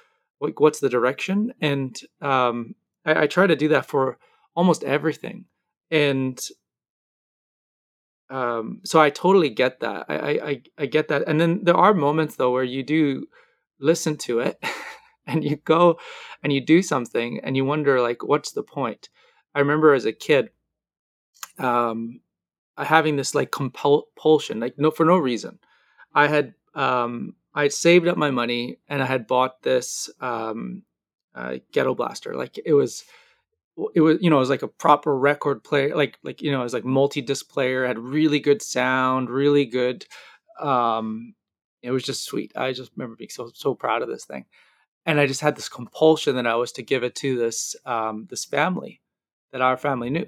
like 0.40 0.60
what's 0.60 0.80
the 0.80 0.88
direction? 0.88 1.54
And 1.60 1.98
um 2.20 2.74
I, 3.04 3.22
I 3.22 3.26
try 3.26 3.46
to 3.46 3.56
do 3.56 3.68
that 3.68 3.86
for 3.86 4.18
almost 4.56 4.84
everything. 4.84 5.44
And 5.90 6.40
um 8.30 8.80
so 8.84 9.00
i 9.00 9.10
totally 9.10 9.50
get 9.50 9.80
that. 9.80 10.06
I, 10.08 10.16
I 10.16 10.62
i 10.78 10.86
get 10.86 11.08
that. 11.08 11.28
And 11.28 11.40
then 11.40 11.60
there 11.62 11.76
are 11.76 11.94
moments 11.94 12.36
though 12.36 12.50
where 12.50 12.64
you 12.64 12.82
do 12.82 13.26
listen 13.78 14.16
to 14.16 14.40
it 14.40 14.62
and 15.26 15.44
you 15.44 15.56
go 15.56 15.98
and 16.42 16.52
you 16.52 16.60
do 16.60 16.82
something 16.82 17.40
and 17.44 17.56
you 17.56 17.64
wonder 17.64 18.00
like 18.00 18.24
what's 18.24 18.52
the 18.52 18.62
point 18.62 19.08
i 19.54 19.60
remember 19.60 19.94
as 19.94 20.04
a 20.04 20.12
kid 20.12 20.50
um 21.58 22.20
having 22.76 23.16
this 23.16 23.34
like 23.34 23.50
compulsion 23.50 24.60
like 24.60 24.74
no 24.78 24.90
for 24.90 25.06
no 25.06 25.16
reason. 25.16 25.58
I 26.12 26.28
had 26.28 26.54
um 26.74 27.34
i 27.54 27.62
had 27.62 27.72
saved 27.72 28.08
up 28.08 28.16
my 28.16 28.30
money 28.30 28.78
and 28.88 29.02
i 29.02 29.06
had 29.06 29.26
bought 29.26 29.62
this 29.62 30.10
um 30.20 30.82
uh, 31.34 31.56
ghetto 31.72 31.94
blaster. 31.94 32.34
Like 32.36 32.58
it 32.64 32.74
was 32.74 33.04
it 33.94 34.00
was 34.00 34.18
you 34.20 34.30
know 34.30 34.36
it 34.36 34.40
was 34.40 34.50
like 34.50 34.62
a 34.62 34.68
proper 34.68 35.16
record 35.16 35.64
player 35.64 35.96
like 35.96 36.18
like 36.22 36.42
you 36.42 36.52
know 36.52 36.60
it 36.60 36.64
was 36.64 36.74
like 36.74 36.84
multi-disc 36.84 37.48
player 37.48 37.86
had 37.86 37.98
really 37.98 38.38
good 38.40 38.62
sound 38.62 39.30
really 39.30 39.64
good 39.64 40.06
um 40.60 41.34
it 41.82 41.90
was 41.90 42.02
just 42.02 42.24
sweet. 42.24 42.52
I 42.56 42.72
just 42.72 42.92
remember 42.96 43.16
being 43.16 43.30
so 43.30 43.50
so 43.54 43.74
proud 43.74 44.02
of 44.02 44.08
this 44.08 44.24
thing. 44.24 44.46
And 45.06 45.20
i 45.20 45.26
just 45.26 45.40
had 45.42 45.56
this 45.56 45.68
compulsion 45.68 46.36
that 46.36 46.46
i 46.46 46.54
was 46.56 46.72
to 46.72 46.82
give 46.82 47.04
it 47.04 47.14
to 47.16 47.36
this 47.38 47.76
um 47.86 48.26
this 48.30 48.44
family 48.44 49.00
that 49.54 49.62
our 49.62 49.78
family 49.78 50.10
knew 50.10 50.26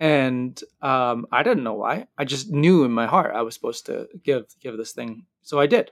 and 0.00 0.62
um 0.80 1.26
i 1.30 1.42
didn't 1.42 1.62
know 1.62 1.74
why 1.74 2.06
i 2.16 2.24
just 2.24 2.50
knew 2.50 2.84
in 2.84 2.90
my 2.90 3.06
heart 3.06 3.34
i 3.34 3.42
was 3.42 3.54
supposed 3.54 3.84
to 3.86 4.08
give 4.22 4.46
give 4.60 4.76
this 4.78 4.92
thing 4.92 5.26
so 5.42 5.60
i 5.60 5.66
did 5.66 5.90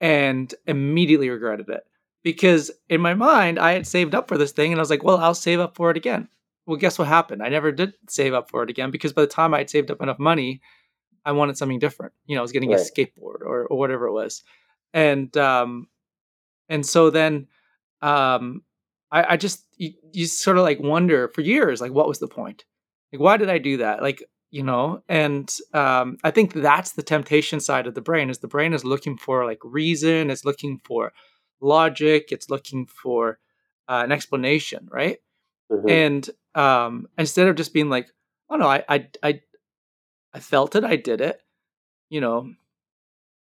and 0.00 0.54
immediately 0.66 1.28
regretted 1.30 1.68
it 1.68 1.84
because 2.22 2.70
in 2.88 3.00
my 3.00 3.14
mind 3.14 3.58
I 3.58 3.72
had 3.72 3.86
saved 3.86 4.14
up 4.14 4.28
for 4.28 4.36
this 4.38 4.52
thing 4.52 4.72
and 4.72 4.80
I 4.80 4.82
was 4.82 4.90
like, 4.90 5.04
well, 5.04 5.18
I'll 5.18 5.34
save 5.34 5.60
up 5.60 5.76
for 5.76 5.90
it 5.90 5.96
again. 5.96 6.28
Well, 6.66 6.76
guess 6.76 6.98
what 6.98 7.08
happened? 7.08 7.42
I 7.42 7.48
never 7.48 7.72
did 7.72 7.94
save 8.08 8.34
up 8.34 8.50
for 8.50 8.62
it 8.62 8.70
again 8.70 8.90
because 8.90 9.12
by 9.12 9.22
the 9.22 9.28
time 9.28 9.54
I 9.54 9.58
had 9.58 9.70
saved 9.70 9.90
up 9.90 10.02
enough 10.02 10.18
money, 10.18 10.60
I 11.24 11.32
wanted 11.32 11.56
something 11.56 11.78
different. 11.78 12.12
You 12.26 12.34
know, 12.34 12.40
I 12.40 12.42
was 12.42 12.52
getting 12.52 12.70
right. 12.70 12.80
a 12.80 12.82
skateboard 12.82 13.42
or, 13.42 13.66
or 13.66 13.78
whatever 13.78 14.06
it 14.06 14.12
was. 14.12 14.42
And 14.92 15.34
um 15.36 15.88
and 16.68 16.84
so 16.84 17.10
then 17.10 17.48
um 18.00 18.62
I, 19.12 19.34
I 19.34 19.36
just 19.36 19.64
you, 19.76 19.92
you 20.12 20.26
sort 20.26 20.58
of 20.58 20.64
like 20.64 20.80
wonder 20.80 21.28
for 21.28 21.42
years, 21.42 21.80
like 21.80 21.92
what 21.92 22.08
was 22.08 22.18
the 22.18 22.26
point? 22.26 22.64
Like 23.12 23.20
why 23.20 23.36
did 23.36 23.50
I 23.50 23.58
do 23.58 23.76
that? 23.76 24.02
Like 24.02 24.24
you 24.52 24.62
know 24.62 25.02
and 25.08 25.56
um, 25.74 26.18
i 26.22 26.30
think 26.30 26.52
that's 26.52 26.92
the 26.92 27.02
temptation 27.02 27.58
side 27.58 27.88
of 27.88 27.94
the 27.94 28.00
brain 28.00 28.30
is 28.30 28.38
the 28.38 28.46
brain 28.46 28.72
is 28.72 28.84
looking 28.84 29.16
for 29.16 29.44
like 29.44 29.58
reason 29.64 30.30
it's 30.30 30.44
looking 30.44 30.80
for 30.84 31.12
logic 31.60 32.28
it's 32.30 32.48
looking 32.48 32.86
for 32.86 33.40
uh, 33.88 34.02
an 34.04 34.12
explanation 34.12 34.86
right 34.92 35.18
mm-hmm. 35.70 35.88
and 35.88 36.30
um, 36.54 37.08
instead 37.18 37.48
of 37.48 37.56
just 37.56 37.72
being 37.72 37.88
like 37.88 38.08
oh 38.50 38.56
no 38.56 38.68
I, 38.68 38.84
I 38.88 39.08
i 39.22 39.40
i 40.34 40.38
felt 40.38 40.76
it 40.76 40.84
i 40.84 40.96
did 40.96 41.20
it 41.20 41.40
you 42.10 42.20
know 42.20 42.52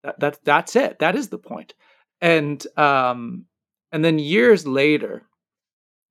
that, 0.04 0.20
that 0.22 0.40
that's 0.44 0.76
it 0.76 1.00
that 1.00 1.16
is 1.16 1.28
the 1.28 1.38
point 1.38 1.74
and 2.22 2.66
um 2.78 3.46
and 3.92 4.04
then 4.04 4.18
years 4.20 4.66
later 4.66 5.24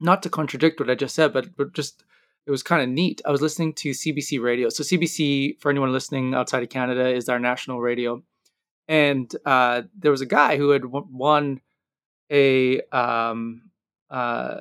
not 0.03 0.23
to 0.23 0.31
contradict 0.31 0.81
what 0.81 0.91
i 0.91 0.95
just 0.95 1.15
said 1.15 1.33
but 1.33 1.57
but 1.57 1.73
just 1.73 2.05
it 2.47 2.51
was 2.51 2.63
kind 2.63 2.83
of 2.83 2.89
neat 2.89 3.23
i 3.25 3.31
was 3.31 3.43
listening 3.43 3.73
to 3.73 3.91
cbc 3.91 4.43
radio 4.43 4.69
so 4.69 4.83
cbc 4.83 5.61
for 5.61 5.71
anyone 5.71 5.93
listening 5.93 6.35
outside 6.35 6.63
of 6.63 6.69
canada 6.69 7.09
is 7.09 7.29
our 7.29 7.39
national 7.39 7.81
radio 7.81 8.23
and 8.89 9.35
uh, 9.47 9.83
there 9.97 10.11
was 10.11 10.21
a 10.21 10.27
guy 10.27 10.57
who 10.57 10.71
had 10.71 10.85
won 10.85 11.61
a 12.31 12.81
um, 12.91 13.71
uh, 14.11 14.61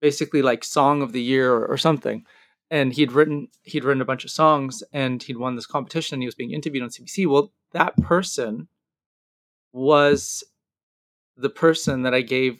basically 0.00 0.42
like 0.42 0.64
song 0.64 1.02
of 1.02 1.12
the 1.12 1.22
year 1.22 1.52
or, 1.52 1.66
or, 1.66 1.76
something. 1.76 2.24
And 2.70 2.92
he'd 2.92 3.12
written 3.12 3.48
he'd 3.62 3.84
written 3.84 4.00
a 4.00 4.06
bunch 4.06 4.24
of 4.24 4.30
songs 4.30 4.82
and 4.92 5.22
he'd 5.22 5.36
won 5.36 5.54
this 5.54 5.66
competition 5.66 6.16
and 6.16 6.22
he 6.22 6.26
was 6.26 6.34
being 6.34 6.52
interviewed 6.52 6.82
on 6.82 6.88
CBC. 6.88 7.26
Well, 7.26 7.52
that 7.72 7.96
person 8.02 8.68
was 9.72 10.42
the 11.36 11.50
person 11.50 12.02
that 12.02 12.14
I 12.14 12.22
gave 12.22 12.58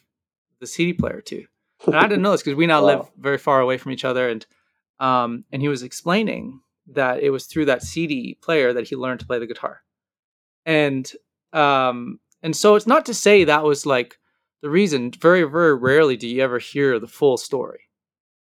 the 0.60 0.66
CD 0.66 0.92
player 0.92 1.20
to. 1.22 1.44
And 1.86 1.96
I 1.96 2.02
didn't 2.02 2.22
know 2.22 2.32
this 2.32 2.42
because 2.42 2.56
we 2.56 2.66
now 2.66 2.82
wow. 2.82 2.86
live 2.86 3.10
very 3.18 3.38
far 3.38 3.60
away 3.60 3.78
from 3.78 3.92
each 3.92 4.04
other. 4.04 4.28
And 4.28 4.46
um, 5.00 5.44
and 5.52 5.60
he 5.60 5.68
was 5.68 5.82
explaining 5.82 6.60
that 6.88 7.22
it 7.22 7.30
was 7.30 7.46
through 7.46 7.66
that 7.66 7.82
CD 7.82 8.38
player 8.40 8.72
that 8.72 8.88
he 8.88 8.96
learned 8.96 9.20
to 9.20 9.26
play 9.26 9.38
the 9.38 9.46
guitar. 9.46 9.82
And 10.66 11.10
um, 11.52 12.20
and 12.44 12.54
so 12.54 12.76
it's 12.76 12.86
not 12.86 13.06
to 13.06 13.14
say 13.14 13.42
that 13.42 13.64
was 13.64 13.86
like 13.86 14.18
the 14.62 14.70
reason 14.70 15.10
very 15.10 15.42
very 15.42 15.74
rarely 15.74 16.16
do 16.16 16.28
you 16.28 16.42
ever 16.42 16.60
hear 16.60 17.00
the 17.00 17.08
full 17.08 17.36
story 17.36 17.80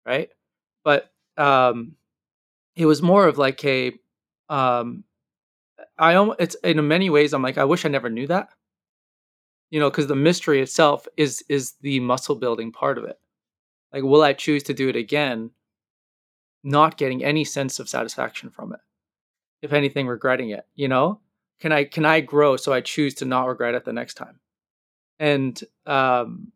right 0.05 0.30
but 0.82 1.12
um 1.36 1.93
it 2.74 2.86
was 2.86 3.03
more 3.03 3.28
of 3.28 3.38
like 3.38 3.64
a 3.64 3.93
um 4.49 5.05
i 5.99 6.14
almost 6.14 6.41
it's 6.41 6.55
in 6.57 6.88
many 6.88 7.11
ways 7.11 7.32
i'm 7.32 7.43
like 7.43 7.59
i 7.59 7.64
wish 7.64 7.84
i 7.84 7.88
never 7.88 8.11
knew 8.11 8.26
that 8.26 8.49
you 9.70 9.78
know 9.78 9.88
because 9.88 10.09
the 10.09 10.16
mystery 10.16 10.61
itself 10.61 11.07
is 11.16 11.45
is 11.49 11.74
the 11.82 12.01
muscle 12.01 12.34
building 12.34 12.72
part 12.72 12.99
of 12.99 13.05
it 13.05 13.20
like 13.93 14.03
will 14.03 14.22
i 14.22 14.32
choose 14.32 14.62
to 14.64 14.74
do 14.74 14.88
it 14.88 14.97
again? 14.97 15.51
Not 16.62 16.99
getting 16.99 17.24
any 17.24 17.45
sense 17.45 17.78
of 17.78 17.88
satisfaction 17.88 18.51
from 18.51 18.72
it 18.72 18.80
if 19.62 19.72
anything 19.72 20.07
regretting 20.07 20.51
it 20.51 20.66
you 20.74 20.88
know? 20.88 21.20
Can 21.61 21.72
i 21.72 21.84
can 21.84 22.05
i 22.05 22.20
grow 22.20 22.57
so 22.57 22.72
i 22.72 22.80
choose 22.80 23.14
to 23.16 23.24
not 23.24 23.47
regret 23.47 23.74
it 23.74 23.84
the 23.84 23.93
next 23.93 24.14
time? 24.14 24.41
And 25.18 25.62
um, 25.86 26.53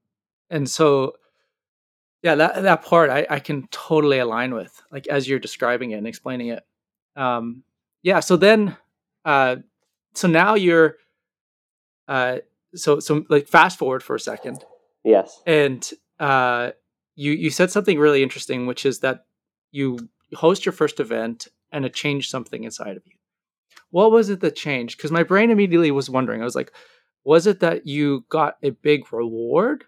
and 0.51 0.69
so 0.69 1.15
yeah 2.23 2.35
that 2.37 2.63
that 2.63 2.83
part 2.83 3.11
I, 3.11 3.27
I 3.29 3.39
can 3.39 3.69
totally 3.71 4.19
align 4.19 4.55
with 4.55 4.83
like 4.91 5.07
as 5.09 5.29
you're 5.29 5.39
describing 5.39 5.93
it 5.93 5.97
and 5.99 6.07
explaining 6.07 6.49
it. 6.49 6.65
Um 7.17 7.63
yeah 8.03 8.21
so 8.21 8.37
then 8.37 8.77
uh 9.25 9.57
so 10.15 10.27
now 10.27 10.55
you're 10.55 10.97
uh 12.09 12.39
so 12.75 12.99
so 12.99 13.25
like 13.29 13.47
fast 13.47 13.79
forward 13.79 14.03
for 14.03 14.17
a 14.17 14.21
second. 14.21 14.65
Yes. 15.05 15.43
And 15.47 15.89
uh 16.19 16.71
you 17.17 17.33
you 17.33 17.51
said 17.51 17.71
something 17.71 17.99
really 17.99 18.23
interesting 18.23 18.67
which 18.67 18.87
is 18.87 19.01
that 19.01 19.27
you 19.71 19.99
host 20.35 20.65
your 20.65 20.73
first 20.73 21.01
event 21.01 21.49
and 21.73 21.85
it 21.85 21.95
changed 21.95 22.31
something 22.31 22.65
inside 22.65 22.97
of 22.97 23.03
you. 23.07 23.13
What 23.91 24.13
was 24.13 24.31
it 24.31 24.41
that 24.41 24.57
changed? 24.57 24.97
Because 24.97 25.11
my 25.13 25.23
brain 25.23 25.51
immediately 25.51 25.91
was 25.91 26.11
wondering. 26.11 26.41
I 26.41 26.45
was 26.45 26.55
like 26.55 26.73
was 27.25 27.47
it 27.47 27.61
that 27.61 27.87
you 27.87 28.25
got 28.29 28.59
a 28.63 28.71
big 28.71 29.13
reward? 29.13 29.85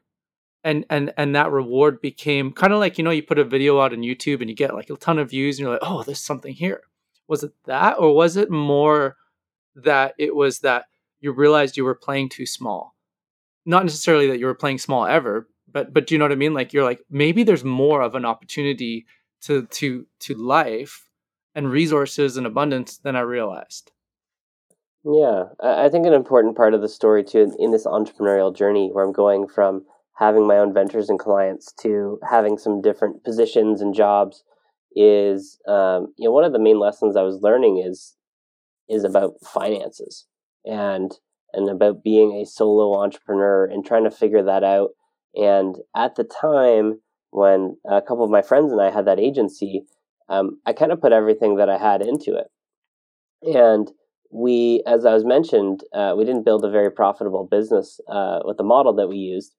And 0.64 0.84
and 0.90 1.12
and 1.16 1.34
that 1.36 1.52
reward 1.52 2.00
became 2.00 2.52
kind 2.52 2.72
of 2.72 2.80
like 2.80 2.98
you 2.98 3.04
know 3.04 3.10
you 3.10 3.22
put 3.22 3.38
a 3.38 3.44
video 3.44 3.80
out 3.80 3.92
on 3.92 4.00
youtube 4.00 4.40
and 4.40 4.50
you 4.50 4.56
get 4.56 4.74
like 4.74 4.90
a 4.90 4.96
ton 4.96 5.18
of 5.18 5.30
views 5.30 5.58
and 5.58 5.64
you're 5.64 5.72
like 5.72 5.88
oh 5.88 6.02
there's 6.02 6.20
something 6.20 6.54
here. 6.54 6.82
Was 7.28 7.44
it 7.44 7.52
that 7.66 7.98
or 7.98 8.14
was 8.14 8.36
it 8.36 8.50
more 8.50 9.16
that 9.76 10.14
it 10.18 10.34
was 10.34 10.60
that 10.60 10.86
you 11.20 11.32
realized 11.32 11.76
you 11.76 11.84
were 11.84 11.94
playing 11.94 12.28
too 12.28 12.46
small? 12.46 12.94
Not 13.64 13.84
necessarily 13.84 14.26
that 14.28 14.38
you 14.38 14.46
were 14.46 14.54
playing 14.54 14.78
small 14.78 15.06
ever 15.06 15.48
but 15.76 15.92
but 15.92 16.06
do 16.06 16.14
you 16.14 16.18
know 16.18 16.24
what 16.24 16.32
i 16.32 16.36
mean 16.36 16.54
like 16.54 16.72
you're 16.72 16.84
like 16.84 17.00
maybe 17.10 17.42
there's 17.42 17.64
more 17.64 18.00
of 18.00 18.14
an 18.14 18.24
opportunity 18.24 19.04
to 19.42 19.66
to 19.66 20.06
to 20.20 20.34
life 20.34 21.08
and 21.54 21.70
resources 21.70 22.36
and 22.38 22.46
abundance 22.46 22.96
than 22.98 23.14
i 23.14 23.20
realized 23.20 23.92
yeah 25.04 25.44
i 25.62 25.88
think 25.90 26.06
an 26.06 26.14
important 26.14 26.56
part 26.56 26.72
of 26.72 26.80
the 26.80 26.88
story 26.88 27.22
too 27.22 27.54
in 27.58 27.72
this 27.72 27.86
entrepreneurial 27.86 28.54
journey 28.54 28.88
where 28.90 29.04
i'm 29.04 29.12
going 29.12 29.46
from 29.46 29.84
having 30.16 30.46
my 30.46 30.56
own 30.56 30.72
ventures 30.72 31.10
and 31.10 31.18
clients 31.18 31.74
to 31.74 32.18
having 32.28 32.56
some 32.56 32.80
different 32.80 33.22
positions 33.22 33.82
and 33.82 33.94
jobs 33.94 34.42
is 34.96 35.58
um, 35.68 36.14
you 36.16 36.24
know 36.24 36.32
one 36.32 36.44
of 36.44 36.54
the 36.54 36.58
main 36.58 36.80
lessons 36.80 37.16
I 37.16 37.22
was 37.22 37.42
learning 37.42 37.84
is 37.86 38.16
is 38.88 39.04
about 39.04 39.34
finances 39.44 40.26
and 40.64 41.12
and 41.52 41.68
about 41.68 42.02
being 42.02 42.32
a 42.32 42.46
solo 42.46 43.00
entrepreneur 43.02 43.66
and 43.66 43.84
trying 43.84 44.04
to 44.04 44.10
figure 44.10 44.42
that 44.42 44.64
out. 44.64 44.90
And 45.36 45.76
at 45.94 46.16
the 46.16 46.24
time 46.24 47.00
when 47.30 47.76
a 47.88 48.00
couple 48.00 48.24
of 48.24 48.30
my 48.30 48.42
friends 48.42 48.72
and 48.72 48.80
I 48.80 48.90
had 48.90 49.06
that 49.06 49.20
agency, 49.20 49.84
um, 50.28 50.58
I 50.66 50.72
kind 50.72 50.92
of 50.92 51.00
put 51.00 51.12
everything 51.12 51.56
that 51.56 51.68
I 51.68 51.78
had 51.78 52.02
into 52.02 52.34
it. 52.34 52.46
And 53.42 53.90
we, 54.32 54.82
as 54.86 55.04
I 55.04 55.12
was 55.12 55.24
mentioned, 55.24 55.82
uh, 55.94 56.14
we 56.16 56.24
didn't 56.24 56.44
build 56.44 56.64
a 56.64 56.70
very 56.70 56.90
profitable 56.90 57.46
business 57.48 58.00
uh, 58.08 58.40
with 58.44 58.56
the 58.56 58.64
model 58.64 58.94
that 58.94 59.08
we 59.08 59.16
used. 59.16 59.54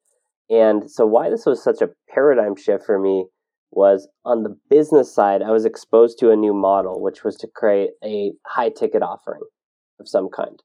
And 0.49 0.89
so, 0.89 1.05
why 1.05 1.29
this 1.29 1.45
was 1.45 1.63
such 1.63 1.81
a 1.81 1.89
paradigm 2.09 2.55
shift 2.55 2.85
for 2.85 2.99
me 2.99 3.25
was 3.71 4.07
on 4.25 4.43
the 4.43 4.57
business 4.69 5.13
side, 5.13 5.41
I 5.41 5.51
was 5.51 5.65
exposed 5.65 6.19
to 6.19 6.31
a 6.31 6.35
new 6.35 6.53
model, 6.53 7.01
which 7.01 7.23
was 7.23 7.35
to 7.37 7.47
create 7.47 7.91
a 8.03 8.31
high 8.45 8.69
ticket 8.69 9.01
offering 9.01 9.41
of 9.99 10.07
some 10.07 10.29
kind, 10.29 10.61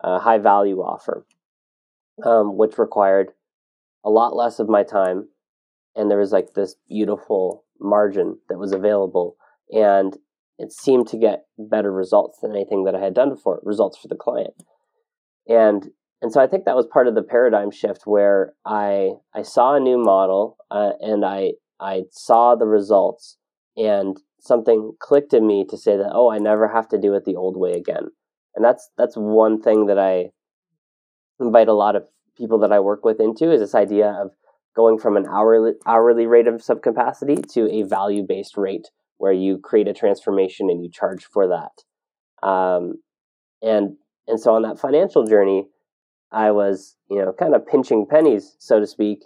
a 0.00 0.18
high 0.18 0.38
value 0.38 0.78
offer, 0.78 1.26
um, 2.24 2.56
which 2.56 2.78
required 2.78 3.32
a 4.04 4.10
lot 4.10 4.36
less 4.36 4.58
of 4.58 4.68
my 4.68 4.82
time. 4.82 5.28
And 5.96 6.10
there 6.10 6.18
was 6.18 6.32
like 6.32 6.54
this 6.54 6.76
beautiful 6.88 7.64
margin 7.80 8.38
that 8.48 8.58
was 8.58 8.72
available. 8.72 9.36
And 9.70 10.16
it 10.58 10.72
seemed 10.72 11.08
to 11.08 11.16
get 11.16 11.44
better 11.58 11.90
results 11.92 12.38
than 12.40 12.52
anything 12.52 12.84
that 12.84 12.94
I 12.94 13.00
had 13.00 13.14
done 13.14 13.30
before, 13.30 13.60
results 13.62 13.98
for 13.98 14.08
the 14.08 14.16
client. 14.16 14.54
And 15.48 15.90
and 16.22 16.30
so 16.30 16.40
I 16.40 16.46
think 16.46 16.66
that 16.66 16.76
was 16.76 16.86
part 16.86 17.08
of 17.08 17.14
the 17.14 17.22
paradigm 17.22 17.70
shift 17.70 18.02
where 18.04 18.52
I 18.64 19.12
I 19.34 19.42
saw 19.42 19.74
a 19.74 19.80
new 19.80 19.96
model 19.96 20.58
uh, 20.70 20.92
and 21.00 21.24
I 21.24 21.52
I 21.80 22.02
saw 22.10 22.54
the 22.54 22.66
results 22.66 23.38
and 23.76 24.18
something 24.38 24.92
clicked 25.00 25.32
in 25.32 25.46
me 25.46 25.64
to 25.70 25.78
say 25.78 25.96
that 25.96 26.12
oh 26.12 26.30
I 26.30 26.38
never 26.38 26.68
have 26.68 26.88
to 26.88 26.98
do 26.98 27.14
it 27.14 27.24
the 27.24 27.36
old 27.36 27.56
way 27.56 27.72
again. 27.72 28.10
And 28.54 28.64
that's 28.64 28.90
that's 28.98 29.14
one 29.14 29.62
thing 29.62 29.86
that 29.86 29.98
I 29.98 30.30
invite 31.40 31.68
a 31.68 31.72
lot 31.72 31.96
of 31.96 32.06
people 32.40 32.58
that 32.60 32.72
I 32.72 32.80
work 32.80 33.04
with 33.04 33.20
into 33.20 33.52
is 33.52 33.60
this 33.60 33.74
idea 33.74 34.08
of 34.20 34.30
going 34.74 34.98
from 34.98 35.16
an 35.16 35.26
hourly 35.26 35.72
hourly 35.86 36.26
rate 36.26 36.46
of 36.46 36.54
subcapacity 36.56 37.46
to 37.52 37.70
a 37.70 37.82
value 37.82 38.24
based 38.26 38.56
rate 38.56 38.88
where 39.18 39.32
you 39.32 39.58
create 39.58 39.88
a 39.88 39.92
transformation 39.92 40.70
and 40.70 40.82
you 40.82 40.90
charge 40.90 41.26
for 41.26 41.48
that. 41.48 42.48
Um, 42.48 43.02
and 43.62 43.96
and 44.26 44.40
so 44.40 44.54
on 44.54 44.62
that 44.62 44.78
financial 44.78 45.26
journey, 45.26 45.68
I 46.32 46.52
was, 46.52 46.96
you 47.10 47.18
know, 47.18 47.32
kind 47.32 47.54
of 47.54 47.66
pinching 47.66 48.06
pennies, 48.08 48.56
so 48.58 48.80
to 48.80 48.86
speak. 48.86 49.24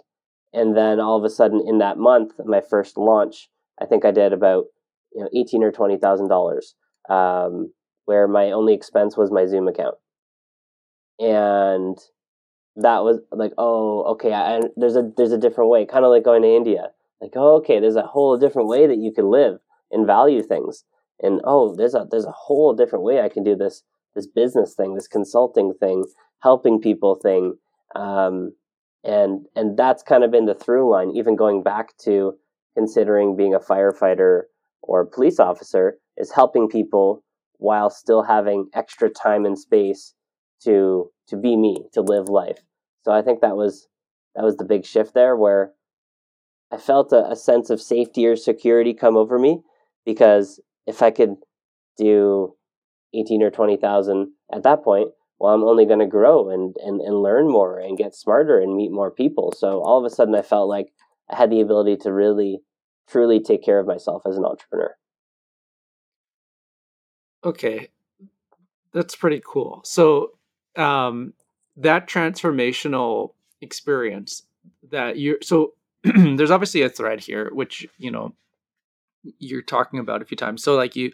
And 0.51 0.75
then 0.75 0.99
all 0.99 1.17
of 1.17 1.23
a 1.23 1.29
sudden, 1.29 1.61
in 1.65 1.77
that 1.79 1.97
month, 1.97 2.33
my 2.45 2.61
first 2.61 2.97
launch, 2.97 3.49
I 3.81 3.85
think 3.85 4.05
I 4.05 4.11
did 4.11 4.33
about, 4.33 4.65
you 5.13 5.21
know, 5.21 5.29
eighteen 5.33 5.63
or 5.63 5.71
twenty 5.71 5.97
thousand 5.97 6.25
um, 6.25 6.29
dollars, 6.29 6.75
where 8.05 8.27
my 8.27 8.51
only 8.51 8.73
expense 8.73 9.15
was 9.15 9.31
my 9.31 9.45
Zoom 9.45 9.67
account, 9.67 9.95
and 11.19 11.97
that 12.77 13.03
was 13.03 13.19
like, 13.31 13.53
oh, 13.57 14.03
okay, 14.13 14.33
I, 14.33 14.61
there's 14.75 14.95
a 14.95 15.09
there's 15.15 15.31
a 15.31 15.37
different 15.37 15.69
way, 15.69 15.85
kind 15.85 16.05
of 16.05 16.11
like 16.11 16.23
going 16.23 16.41
to 16.41 16.55
India. 16.55 16.89
Like, 17.21 17.33
oh, 17.35 17.57
okay, 17.57 17.79
there's 17.79 17.95
a 17.95 18.03
whole 18.03 18.37
different 18.37 18.67
way 18.67 18.87
that 18.87 18.97
you 18.97 19.11
can 19.11 19.29
live 19.29 19.59
and 19.91 20.05
value 20.05 20.43
things, 20.43 20.83
and 21.21 21.41
oh, 21.45 21.75
there's 21.75 21.95
a 21.95 22.05
there's 22.09 22.25
a 22.25 22.31
whole 22.31 22.73
different 22.73 23.05
way 23.05 23.21
I 23.21 23.29
can 23.29 23.43
do 23.43 23.55
this 23.55 23.83
this 24.15 24.27
business 24.27 24.73
thing, 24.73 24.95
this 24.95 25.07
consulting 25.07 25.73
thing, 25.79 26.05
helping 26.41 26.79
people 26.79 27.15
thing. 27.15 27.57
Um, 27.95 28.53
and 29.03 29.45
and 29.55 29.77
that's 29.77 30.03
kind 30.03 30.23
of 30.23 30.31
been 30.31 30.45
the 30.45 30.55
through 30.55 30.91
line, 30.91 31.11
even 31.15 31.35
going 31.35 31.63
back 31.63 31.95
to 31.99 32.35
considering 32.75 33.37
being 33.37 33.53
a 33.53 33.59
firefighter 33.59 34.43
or 34.81 35.01
a 35.01 35.07
police 35.07 35.39
officer, 35.39 35.97
is 36.17 36.31
helping 36.31 36.67
people 36.67 37.23
while 37.57 37.89
still 37.89 38.23
having 38.23 38.67
extra 38.73 39.09
time 39.09 39.45
and 39.45 39.57
space 39.57 40.13
to 40.65 41.11
to 41.29 41.37
be 41.37 41.55
me, 41.55 41.85
to 41.93 42.01
live 42.01 42.29
life. 42.29 42.59
So 43.03 43.11
I 43.11 43.21
think 43.21 43.41
that 43.41 43.55
was 43.55 43.87
that 44.35 44.43
was 44.43 44.57
the 44.57 44.65
big 44.65 44.85
shift 44.85 45.13
there 45.13 45.35
where 45.35 45.71
I 46.71 46.77
felt 46.77 47.13
a, 47.13 47.29
a 47.31 47.35
sense 47.35 47.69
of 47.69 47.81
safety 47.81 48.25
or 48.25 48.35
security 48.35 48.93
come 48.93 49.15
over 49.15 49.39
me 49.39 49.61
because 50.05 50.59
if 50.85 51.01
I 51.01 51.11
could 51.11 51.35
do 51.97 52.55
18 53.13 53.43
or 53.43 53.49
20,000 53.49 54.31
at 54.51 54.63
that 54.63 54.83
point, 54.83 55.09
well, 55.39 55.53
I'm 55.53 55.63
only 55.63 55.85
going 55.85 55.99
to 55.99 56.05
grow 56.05 56.49
and, 56.49 56.75
and, 56.83 57.01
and 57.01 57.21
learn 57.21 57.49
more 57.49 57.79
and 57.79 57.97
get 57.97 58.15
smarter 58.15 58.59
and 58.59 58.75
meet 58.75 58.91
more 58.91 59.11
people. 59.11 59.53
So 59.57 59.81
all 59.81 59.99
of 59.99 60.05
a 60.05 60.13
sudden, 60.13 60.35
I 60.35 60.41
felt 60.41 60.69
like 60.69 60.87
I 61.29 61.35
had 61.35 61.49
the 61.49 61.61
ability 61.61 61.97
to 61.97 62.11
really, 62.11 62.59
truly 63.07 63.39
take 63.39 63.63
care 63.63 63.79
of 63.79 63.87
myself 63.87 64.23
as 64.25 64.37
an 64.37 64.45
entrepreneur. 64.45 64.95
Okay, 67.43 67.89
that's 68.93 69.15
pretty 69.15 69.41
cool. 69.45 69.81
So 69.85 70.31
um, 70.77 71.33
that 71.77 72.07
transformational 72.07 73.33
experience 73.61 74.43
that 74.91 75.17
you're 75.17 75.37
so 75.41 75.73
there's 76.03 76.51
obviously 76.51 76.81
a 76.81 76.89
thread 76.89 77.19
here, 77.19 77.49
which 77.53 77.87
you 77.97 78.11
know 78.11 78.33
you're 79.39 79.61
talking 79.61 79.99
about 79.99 80.21
a 80.21 80.25
few 80.25 80.37
times. 80.37 80.63
So 80.63 80.75
like 80.75 80.95
you, 80.95 81.11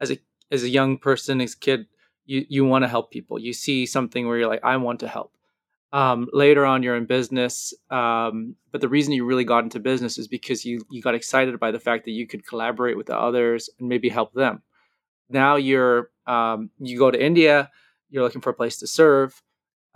as 0.00 0.10
a 0.10 0.18
as 0.50 0.62
a 0.62 0.68
young 0.68 0.98
person, 0.98 1.40
as 1.40 1.54
a 1.54 1.58
kid, 1.58 1.86
you 2.26 2.44
you 2.48 2.64
want 2.64 2.84
to 2.84 2.88
help 2.88 3.10
people. 3.10 3.38
You 3.38 3.52
see 3.52 3.86
something 3.86 4.26
where 4.26 4.38
you're 4.38 4.48
like 4.48 4.64
i 4.64 4.76
want 4.76 5.00
to 5.00 5.08
help. 5.08 5.32
Um, 5.92 6.26
later 6.32 6.66
on 6.66 6.82
you're 6.82 6.96
in 6.96 7.06
business 7.06 7.72
um, 7.88 8.56
but 8.72 8.80
the 8.80 8.88
reason 8.88 9.12
you 9.12 9.24
really 9.24 9.44
got 9.44 9.62
into 9.62 9.78
business 9.78 10.18
is 10.18 10.26
because 10.26 10.64
you 10.64 10.84
you 10.90 11.00
got 11.00 11.14
excited 11.14 11.60
by 11.60 11.70
the 11.70 11.78
fact 11.78 12.04
that 12.06 12.10
you 12.10 12.26
could 12.26 12.44
collaborate 12.44 12.96
with 12.96 13.06
the 13.06 13.16
others 13.16 13.70
and 13.78 13.88
maybe 13.88 14.08
help 14.08 14.32
them. 14.34 14.62
Now 15.30 15.54
you're 15.54 16.10
um, 16.26 16.70
you 16.80 16.98
go 16.98 17.10
to 17.10 17.22
india 17.22 17.70
you're 18.14 18.22
looking 18.22 18.40
for 18.40 18.50
a 18.50 18.54
place 18.54 18.76
to 18.76 18.86
serve 18.86 19.42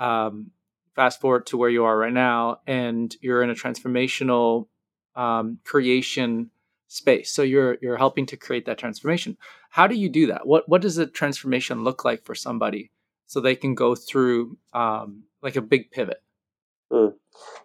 um, 0.01 0.51
fast 0.97 1.21
forward 1.21 1.47
to 1.47 1.57
where 1.57 1.71
you 1.71 1.85
are 1.85 1.97
right 1.97 2.13
now 2.13 2.59
and 2.67 3.15
you're 3.21 3.45
in 3.45 3.51
a 3.51 3.55
transformational 3.55 4.67
um, 5.15 5.61
creation 5.65 6.51
space. 6.89 7.31
So 7.31 7.43
you're 7.43 7.79
you're 7.81 7.97
helping 7.97 8.27
to 8.27 8.37
create 8.37 8.67
that 8.67 8.77
transformation. 8.77 9.37
How 9.71 9.87
do 9.87 9.95
you 9.95 10.09
do 10.09 10.27
that? 10.27 10.49
What 10.49 10.69
what 10.69 10.83
does 10.83 10.99
a 10.99 11.07
transformation 11.07 11.85
look 11.85 12.05
like 12.05 12.25
for 12.25 12.35
somebody 12.35 12.91
so 13.27 13.41
they 13.41 13.55
can 13.55 13.77
go 13.77 13.95
through 13.95 14.59
um, 14.73 15.23
like 15.41 15.55
a 15.55 15.63
big 15.63 15.93
pivot? 15.93 16.21
Mm. 16.91 17.13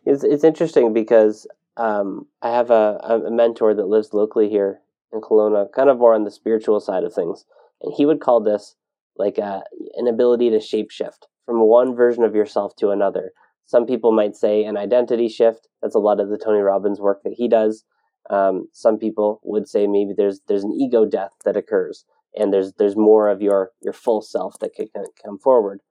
it's, 0.05 0.23
it's 0.23 0.43
interesting 0.43 0.91
because 0.91 1.47
um, 1.77 2.27
i 2.41 2.49
have 2.49 2.71
a, 2.71 2.99
a 3.25 3.31
mentor 3.31 3.73
that 3.73 3.85
lives 3.85 4.13
locally 4.13 4.49
here 4.49 4.81
in 5.13 5.21
Kelowna, 5.21 5.71
kind 5.71 5.89
of 5.89 5.97
more 5.97 6.13
on 6.13 6.25
the 6.25 6.31
spiritual 6.31 6.81
side 6.81 7.05
of 7.05 7.13
things 7.13 7.45
and 7.81 7.93
he 7.95 8.05
would 8.05 8.19
call 8.19 8.41
this 8.41 8.75
like 9.17 9.37
a, 9.37 9.63
an 9.95 10.07
ability 10.07 10.49
to 10.49 10.57
shapeshift 10.57 11.23
from 11.45 11.61
one 11.61 11.95
version 11.95 12.23
of 12.23 12.35
yourself 12.35 12.75
to 12.77 12.89
another. 12.89 13.31
Some 13.65 13.85
people 13.85 14.11
might 14.11 14.35
say 14.35 14.63
an 14.63 14.77
identity 14.77 15.29
shift 15.29 15.67
that's 15.81 15.95
a 15.95 15.99
lot 15.99 16.19
of 16.19 16.29
the 16.29 16.37
tony 16.37 16.59
robbins 16.59 16.99
work 16.99 17.23
that 17.23 17.33
he 17.33 17.47
does. 17.47 17.83
Um, 18.29 18.67
some 18.71 18.97
people 18.97 19.39
would 19.43 19.67
say 19.67 19.87
maybe 19.87 20.13
there's 20.15 20.41
there's 20.47 20.63
an 20.63 20.71
ego 20.71 21.05
death 21.05 21.31
that 21.45 21.57
occurs, 21.57 22.05
and 22.35 22.53
there's 22.53 22.73
there's 22.73 22.95
more 22.95 23.29
of 23.29 23.41
your 23.41 23.71
your 23.81 23.93
full 23.93 24.21
self 24.21 24.57
that 24.59 24.73
can 24.75 24.87
come 25.23 25.37
forward. 25.37 25.81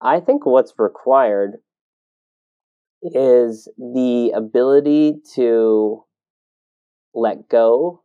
I 0.00 0.20
think 0.20 0.46
what's 0.46 0.74
required 0.78 1.56
is 3.02 3.68
the 3.78 4.32
ability 4.34 5.16
to 5.34 6.04
let 7.14 7.48
go 7.48 8.02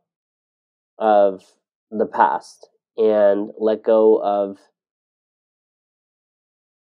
of 0.98 1.42
the 1.90 2.06
past 2.06 2.68
and 2.96 3.50
let 3.58 3.82
go 3.82 4.20
of 4.22 4.58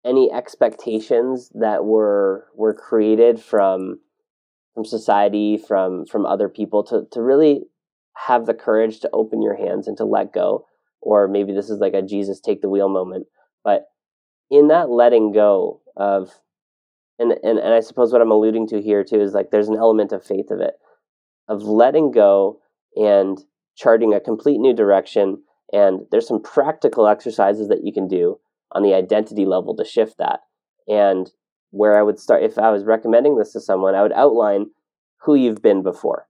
any 0.06 0.32
expectations 0.32 1.52
that 1.56 1.84
were 1.86 2.48
were 2.56 2.74
created 2.74 3.40
from 3.40 4.00
from 4.74 4.86
society 4.86 5.58
from 5.58 6.06
from 6.06 6.26
other 6.26 6.50
people 6.50 6.84
to 6.84 7.06
to 7.12 7.22
really 7.22 7.64
have 8.28 8.46
the 8.46 8.54
courage 8.54 9.00
to 9.00 9.10
open 9.14 9.42
your 9.42 9.56
hands 9.56 9.88
and 9.88 9.98
to 9.98 10.06
let 10.06 10.34
go. 10.34 10.66
Or 11.02 11.30
maybe 11.30 11.54
this 11.54 11.70
is 11.70 11.80
like 11.80 11.94
a 11.94 12.02
Jesus 12.02 12.42
take 12.42 12.62
the 12.62 12.70
wheel 12.70 12.90
moment 12.90 13.28
but 13.64 13.86
in 14.50 14.68
that 14.70 14.90
letting 14.90 15.32
go 15.32 15.82
of 15.96 16.32
and, 17.18 17.34
and 17.44 17.60
and 17.60 17.74
I 17.74 17.82
suppose 17.82 18.12
what 18.12 18.22
I'm 18.22 18.32
alluding 18.32 18.68
to 18.70 18.82
here 18.82 19.04
too 19.04 19.22
is 19.22 19.34
like 19.34 19.52
there's 19.52 19.68
an 19.68 19.78
element 19.78 20.12
of 20.12 20.24
faith 20.24 20.52
of 20.52 20.60
it 20.60 20.74
of 21.48 21.64
letting 21.64 22.12
go 22.12 22.60
and 22.96 23.38
charting 23.76 24.14
a 24.14 24.20
complete 24.20 24.60
new 24.60 24.74
direction 24.74 25.44
and 25.72 26.02
there's 26.12 26.28
some 26.28 26.42
practical 26.42 27.08
exercises 27.08 27.68
that 27.68 27.84
you 27.84 27.94
can 27.94 28.08
do 28.08 28.40
on 28.72 28.84
the 28.84 28.94
identity 28.94 29.46
level 29.46 29.76
to 29.76 29.86
shift 29.86 30.18
that 30.18 30.42
and 30.88 31.32
where 31.72 31.98
I 31.98 32.02
would 32.02 32.20
start 32.20 32.44
if 32.44 32.58
I 32.58 32.72
was 32.72 32.84
recommending 32.84 33.38
this 33.38 33.52
to 33.54 33.62
someone 33.62 33.96
I 33.96 34.02
would 34.02 34.14
outline 34.14 34.68
who 35.22 35.36
you've 35.36 35.62
been 35.62 35.84
before 35.84 36.28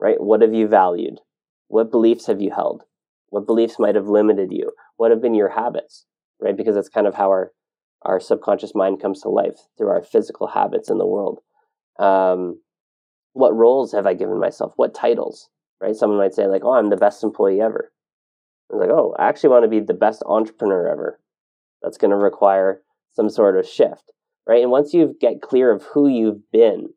right 0.00 0.20
what 0.20 0.42
have 0.42 0.54
you 0.54 0.66
valued 0.66 1.20
what 1.68 1.90
beliefs 1.90 2.26
have 2.26 2.40
you 2.40 2.50
held 2.50 2.84
what 3.30 3.46
beliefs 3.46 3.78
might 3.78 3.94
have 3.94 4.08
limited 4.08 4.52
you 4.52 4.72
what 4.96 5.10
have 5.10 5.22
been 5.22 5.34
your 5.34 5.50
habits 5.50 6.06
right 6.40 6.56
because 6.56 6.74
that's 6.74 6.88
kind 6.88 7.06
of 7.06 7.14
how 7.14 7.28
our 7.28 7.52
our 8.04 8.20
subconscious 8.20 8.74
mind 8.74 9.00
comes 9.00 9.20
to 9.22 9.28
life 9.28 9.58
through 9.76 9.88
our 9.88 10.02
physical 10.02 10.46
habits 10.46 10.90
in 10.90 10.98
the 10.98 11.06
world. 11.06 11.40
Um, 11.98 12.60
what 13.32 13.56
roles 13.56 13.92
have 13.92 14.06
I 14.06 14.14
given 14.14 14.38
myself? 14.38 14.72
What 14.76 14.94
titles? 14.94 15.48
Right? 15.80 15.96
Someone 15.96 16.18
might 16.18 16.34
say 16.34 16.46
like, 16.46 16.64
"Oh, 16.64 16.74
I'm 16.74 16.90
the 16.90 16.96
best 16.96 17.24
employee 17.24 17.60
ever." 17.60 17.92
Was 18.70 18.80
like, 18.80 18.90
"Oh, 18.90 19.14
I 19.18 19.28
actually 19.28 19.50
want 19.50 19.64
to 19.64 19.68
be 19.68 19.80
the 19.80 19.94
best 19.94 20.22
entrepreneur 20.26 20.88
ever." 20.88 21.20
That's 21.82 21.98
going 21.98 22.10
to 22.10 22.16
require 22.16 22.82
some 23.12 23.28
sort 23.28 23.56
of 23.56 23.66
shift, 23.66 24.12
right? 24.46 24.62
And 24.62 24.70
once 24.70 24.94
you 24.94 25.16
get 25.20 25.42
clear 25.42 25.70
of 25.70 25.82
who 25.82 26.08
you've 26.08 26.50
been, 26.50 26.88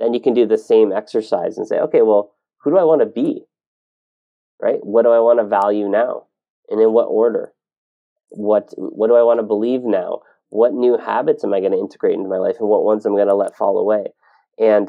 then 0.00 0.12
you 0.12 0.20
can 0.20 0.34
do 0.34 0.46
the 0.46 0.58
same 0.58 0.92
exercise 0.92 1.56
and 1.56 1.66
say, 1.66 1.78
"Okay, 1.78 2.02
well, 2.02 2.32
who 2.58 2.70
do 2.70 2.78
I 2.78 2.84
want 2.84 3.00
to 3.00 3.06
be?" 3.06 3.46
Right? 4.60 4.84
What 4.84 5.02
do 5.02 5.10
I 5.10 5.20
want 5.20 5.38
to 5.40 5.44
value 5.44 5.88
now? 5.88 6.26
And 6.68 6.80
in 6.80 6.92
what 6.92 7.06
order? 7.06 7.52
What 8.30 8.72
what 8.76 9.08
do 9.08 9.14
I 9.14 9.22
want 9.22 9.38
to 9.38 9.46
believe 9.46 9.82
now? 9.82 10.22
what 10.54 10.72
new 10.72 10.96
habits 10.96 11.42
am 11.42 11.52
I 11.52 11.58
going 11.58 11.72
to 11.72 11.78
integrate 11.78 12.14
into 12.14 12.28
my 12.28 12.38
life 12.38 12.56
and 12.60 12.68
what 12.68 12.84
ones 12.84 13.04
I'm 13.04 13.16
going 13.16 13.26
to 13.26 13.34
let 13.34 13.56
fall 13.56 13.76
away? 13.76 14.12
And 14.56 14.88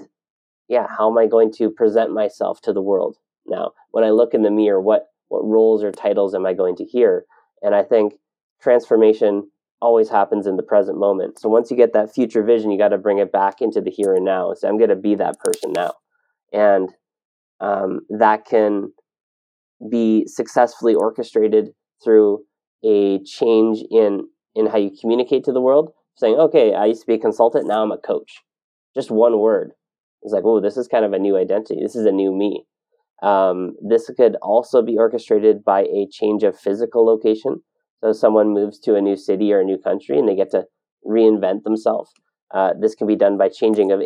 yeah, 0.68 0.86
how 0.88 1.10
am 1.10 1.18
I 1.18 1.26
going 1.26 1.52
to 1.54 1.72
present 1.72 2.14
myself 2.14 2.62
to 2.62 2.74
the 2.74 2.84
world 2.84 3.18
now? 3.48 3.72
When 3.90 4.04
I 4.04 4.12
look 4.12 4.36
in 4.36 4.44
the 4.44 4.52
mirror, 4.52 4.80
what 4.80 5.08
what 5.36 5.46
roles 5.46 5.84
or 5.84 5.92
titles 5.92 6.34
am 6.34 6.46
I 6.46 6.54
going 6.54 6.76
to 6.78 6.86
hear? 6.86 7.26
And 7.62 7.76
I 7.76 7.84
think 7.84 8.14
transformation 8.62 9.50
always 9.82 10.10
happens 10.10 10.48
in 10.48 10.56
the 10.56 10.64
present 10.64 10.98
moment. 10.98 11.40
So 11.40 11.50
once 11.50 11.70
you 11.70 11.78
get 11.78 11.94
that 11.94 12.14
future 12.14 12.44
vision, 12.44 12.72
you 12.72 12.78
got 12.78 12.90
to 12.90 12.98
bring 12.98 13.20
it 13.20 13.32
back 13.32 13.62
into 13.62 13.82
the 13.82 13.92
here 13.92 14.14
and 14.14 14.26
now. 14.26 14.54
So 14.54 14.68
I'm 14.68 14.78
going 14.78 14.90
to 14.90 14.96
be 14.96 15.16
that 15.16 15.40
person 15.40 15.74
now, 15.74 15.94
and 16.54 16.90
um, 17.60 18.02
that 18.10 18.46
can 18.46 18.94
be 19.92 20.26
successfully 20.28 20.96
orchestrated 20.96 21.70
through 22.04 22.44
a 22.84 23.20
change 23.24 23.80
in 23.92 24.28
in 24.56 24.68
how 24.68 24.78
you 24.78 24.92
communicate 25.02 25.44
to 25.44 25.52
the 25.52 25.62
world, 25.62 25.92
saying, 26.16 26.36
okay, 26.36 26.74
I 26.74 26.86
used 26.86 27.02
to 27.02 27.08
be 27.08 27.16
a 27.16 27.20
consultant, 27.20 27.68
now 27.68 27.84
I'm 27.84 27.92
a 27.92 27.98
coach. 27.98 28.42
Just 28.96 29.12
one 29.12 29.38
word. 29.40 29.72
It's 30.22 30.34
like, 30.34 30.46
oh, 30.46 30.62
this 30.62 30.78
is 30.78 30.88
kind 30.88 31.04
of 31.04 31.12
a 31.12 31.20
new 31.20 31.36
identity. 31.36 31.82
This 31.82 31.96
is 31.96 32.06
a 32.06 32.12
new 32.12 32.34
me. 32.34 32.66
Um, 33.22 33.76
this 33.82 34.10
could 34.16 34.36
also 34.42 34.82
be 34.82 34.98
orchestrated 34.98 35.64
by 35.64 35.82
a 35.82 36.08
change 36.12 36.44
of 36.44 36.60
physical 36.60 37.06
location. 37.06 37.62
So 38.04 38.12
someone 38.12 38.54
moves 38.54 38.80
to 38.82 38.96
a 38.96 39.02
new 39.02 39.16
city 39.16 39.52
or 39.54 39.62
a 39.62 39.66
new 39.66 39.78
country 39.78 40.20
and 40.20 40.28
they 40.28 40.36
get 40.36 40.52
to 40.52 40.66
reinvent 41.06 41.64
themselves. 41.64 42.12
Uh, 42.54 42.72
this 42.80 42.94
can 42.94 43.08
be 43.08 43.16
done 43.16 43.38
by 43.38 43.50
changing 43.50 43.92
of 43.92 44.02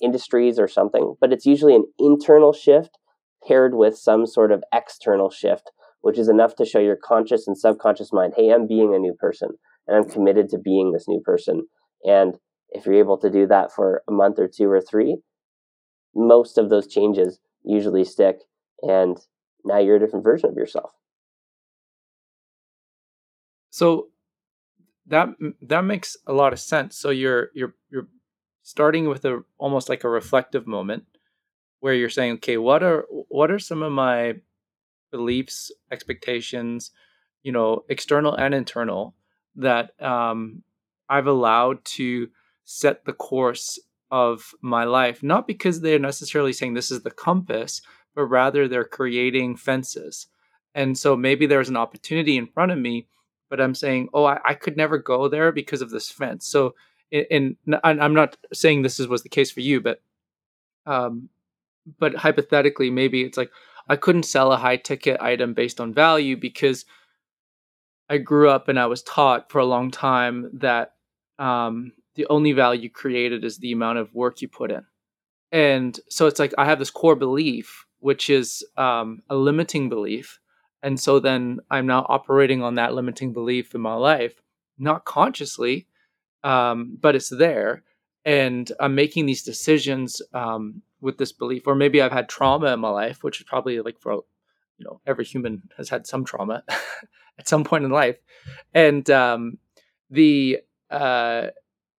industries 0.00 0.58
or 0.58 0.68
something, 0.68 1.14
but 1.20 1.32
it's 1.32 1.46
usually 1.46 1.74
an 1.74 1.84
internal 1.98 2.52
shift 2.52 2.98
paired 3.46 3.74
with 3.74 3.98
some 3.98 4.26
sort 4.26 4.52
of 4.52 4.62
external 4.72 5.30
shift, 5.30 5.70
which 6.00 6.18
is 6.18 6.28
enough 6.28 6.54
to 6.56 6.64
show 6.64 6.78
your 6.78 6.96
conscious 6.96 7.46
and 7.46 7.58
subconscious 7.58 8.12
mind, 8.12 8.34
hey, 8.36 8.50
I'm 8.50 8.66
being 8.66 8.94
a 8.94 8.98
new 8.98 9.14
person 9.14 9.50
and 9.86 9.96
I'm 9.96 10.08
committed 10.08 10.48
to 10.50 10.58
being 10.58 10.92
this 10.92 11.06
new 11.08 11.20
person. 11.20 11.66
And 12.04 12.38
if 12.70 12.86
you're 12.86 12.94
able 12.94 13.18
to 13.18 13.30
do 13.30 13.46
that 13.48 13.72
for 13.72 14.02
a 14.08 14.12
month 14.12 14.38
or 14.38 14.48
two 14.48 14.70
or 14.70 14.80
three, 14.80 15.18
most 16.14 16.58
of 16.58 16.70
those 16.70 16.86
changes 16.86 17.40
usually 17.64 18.04
stick, 18.04 18.38
and 18.82 19.18
now 19.64 19.78
you're 19.78 19.96
a 19.96 20.00
different 20.00 20.24
version 20.24 20.50
of 20.50 20.56
yourself. 20.56 20.90
So 23.70 24.08
that 25.06 25.28
that 25.62 25.84
makes 25.84 26.16
a 26.26 26.32
lot 26.32 26.52
of 26.52 26.60
sense. 26.60 26.96
So 26.96 27.10
you're 27.10 27.50
you're 27.54 27.74
you're 27.90 28.08
starting 28.62 29.08
with 29.08 29.24
a 29.24 29.42
almost 29.58 29.88
like 29.88 30.04
a 30.04 30.08
reflective 30.08 30.66
moment 30.66 31.04
where 31.80 31.94
you're 31.94 32.08
saying, 32.08 32.34
okay, 32.34 32.58
what 32.58 32.82
are 32.82 33.06
what 33.28 33.50
are 33.50 33.58
some 33.58 33.82
of 33.82 33.92
my 33.92 34.34
beliefs, 35.10 35.70
expectations, 35.90 36.90
you 37.42 37.52
know, 37.52 37.84
external 37.88 38.34
and 38.34 38.54
internal 38.54 39.14
that 39.56 40.00
um, 40.00 40.62
I've 41.08 41.26
allowed 41.26 41.84
to 41.84 42.28
set 42.64 43.04
the 43.04 43.12
course 43.12 43.78
of 44.10 44.54
my 44.60 44.84
life, 44.84 45.22
not 45.22 45.46
because 45.46 45.80
they're 45.80 45.98
necessarily 45.98 46.52
saying 46.52 46.74
this 46.74 46.90
is 46.90 47.02
the 47.02 47.10
compass, 47.10 47.82
but 48.14 48.24
rather 48.24 48.68
they're 48.68 48.84
creating 48.84 49.56
fences. 49.56 50.26
And 50.74 50.96
so 50.96 51.16
maybe 51.16 51.46
there's 51.46 51.68
an 51.68 51.76
opportunity 51.76 52.36
in 52.36 52.46
front 52.46 52.72
of 52.72 52.78
me, 52.78 53.08
but 53.50 53.60
I'm 53.60 53.74
saying, 53.74 54.08
oh, 54.14 54.24
I, 54.24 54.40
I 54.44 54.54
could 54.54 54.76
never 54.76 54.98
go 54.98 55.28
there 55.28 55.52
because 55.52 55.82
of 55.82 55.90
this 55.90 56.10
fence. 56.10 56.46
So, 56.46 56.74
in 57.10 57.58
I'm 57.84 58.14
not 58.14 58.38
saying 58.54 58.80
this 58.80 58.98
is, 58.98 59.06
was 59.06 59.22
the 59.22 59.28
case 59.28 59.50
for 59.50 59.60
you, 59.60 59.82
but 59.82 60.00
um, 60.86 61.28
but 61.98 62.14
hypothetically, 62.14 62.90
maybe 62.90 63.22
it's 63.22 63.36
like 63.36 63.50
I 63.88 63.96
couldn't 63.96 64.22
sell 64.22 64.52
a 64.52 64.56
high 64.56 64.76
ticket 64.76 65.20
item 65.20 65.52
based 65.52 65.80
on 65.80 65.92
value 65.92 66.38
because 66.38 66.86
I 68.08 68.18
grew 68.18 68.48
up 68.48 68.68
and 68.68 68.78
I 68.78 68.86
was 68.86 69.02
taught 69.02 69.50
for 69.50 69.58
a 69.58 69.66
long 69.66 69.90
time 69.90 70.50
that 70.54 70.94
um, 71.38 71.92
the 72.14 72.26
only 72.26 72.52
value 72.52 72.88
created 72.88 73.44
is 73.44 73.58
the 73.58 73.72
amount 73.72 73.98
of 73.98 74.14
work 74.14 74.40
you 74.40 74.48
put 74.48 74.70
in. 74.70 74.84
And 75.50 75.98
so 76.08 76.26
it's 76.26 76.38
like 76.38 76.54
I 76.56 76.64
have 76.64 76.78
this 76.78 76.90
core 76.90 77.16
belief, 77.16 77.86
which 78.02 78.28
is 78.28 78.64
um, 78.76 79.22
a 79.30 79.36
limiting 79.36 79.88
belief. 79.88 80.40
And 80.82 80.98
so 80.98 81.20
then 81.20 81.60
I'm 81.70 81.86
now 81.86 82.04
operating 82.08 82.60
on 82.60 82.74
that 82.74 82.94
limiting 82.94 83.32
belief 83.32 83.76
in 83.76 83.80
my 83.80 83.94
life, 83.94 84.42
not 84.76 85.04
consciously, 85.04 85.86
um, 86.42 86.98
but 87.00 87.14
it's 87.14 87.28
there. 87.28 87.84
And 88.24 88.70
I'm 88.80 88.96
making 88.96 89.26
these 89.26 89.44
decisions 89.44 90.20
um, 90.34 90.82
with 91.00 91.16
this 91.18 91.30
belief, 91.30 91.68
or 91.68 91.76
maybe 91.76 92.02
I've 92.02 92.10
had 92.10 92.28
trauma 92.28 92.72
in 92.72 92.80
my 92.80 92.90
life, 92.90 93.22
which 93.22 93.40
is 93.40 93.46
probably 93.46 93.80
like 93.80 94.00
for 94.00 94.14
you 94.14 94.84
know 94.84 95.00
every 95.06 95.24
human 95.24 95.62
has 95.76 95.88
had 95.88 96.06
some 96.06 96.24
trauma 96.24 96.64
at 97.38 97.48
some 97.48 97.62
point 97.62 97.84
in 97.84 97.90
life, 97.90 98.16
and 98.74 99.08
um, 99.10 99.58
the 100.10 100.60
uh, 100.90 101.48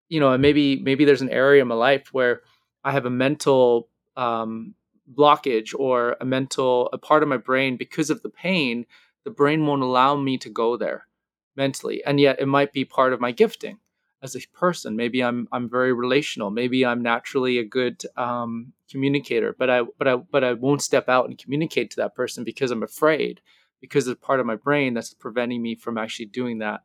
you 0.10 0.20
know 0.20 0.38
maybe 0.38 0.82
maybe 0.82 1.06
there's 1.06 1.22
an 1.22 1.30
area 1.30 1.62
in 1.62 1.68
my 1.68 1.76
life 1.76 2.14
where 2.14 2.42
I 2.84 2.92
have 2.92 3.06
a 3.06 3.10
mental 3.10 3.90
um, 4.16 4.76
blockage 5.12 5.74
or 5.78 6.18
a 6.22 6.26
mental 6.26 6.90
a 6.94 6.98
part 6.98 7.24
of 7.24 7.30
my 7.30 7.38
brain 7.38 7.78
because 7.78 8.10
of 8.10 8.22
the 8.22 8.30
pain. 8.30 8.86
The 9.24 9.32
brain 9.32 9.66
won't 9.66 9.82
allow 9.82 10.16
me 10.16 10.38
to 10.40 10.50
go 10.50 10.78
there 10.78 11.08
mentally, 11.56 12.04
and 12.06 12.20
yet 12.20 12.40
it 12.40 12.48
might 12.48 12.74
be 12.74 12.86
part 12.86 13.14
of 13.14 13.22
my 13.22 13.32
gifting 13.32 13.80
as 14.22 14.36
a 14.36 14.42
person. 14.54 14.96
Maybe 14.96 15.24
I'm 15.24 15.48
I'm 15.52 15.70
very 15.70 15.94
relational. 15.94 16.50
Maybe 16.50 16.86
I'm 16.86 17.02
naturally 17.02 17.58
a 17.60 17.66
good 17.66 18.02
um, 18.18 18.74
communicator, 18.90 19.56
but 19.58 19.70
I 19.70 19.82
but 19.98 20.08
I 20.08 20.16
but 20.16 20.44
I 20.44 20.54
won't 20.54 20.82
step 20.82 21.10
out 21.10 21.28
and 21.28 21.38
communicate 21.38 21.92
to 21.92 21.98
that 21.98 22.16
person 22.16 22.44
because 22.44 22.72
I'm 22.72 22.84
afraid 22.84 23.42
because 23.82 24.08
of 24.08 24.22
part 24.22 24.40
of 24.40 24.46
my 24.46 24.56
brain 24.56 24.94
that's 24.94 25.14
preventing 25.14 25.62
me 25.62 25.76
from 25.76 25.98
actually 25.98 26.28
doing 26.28 26.60
that 26.60 26.82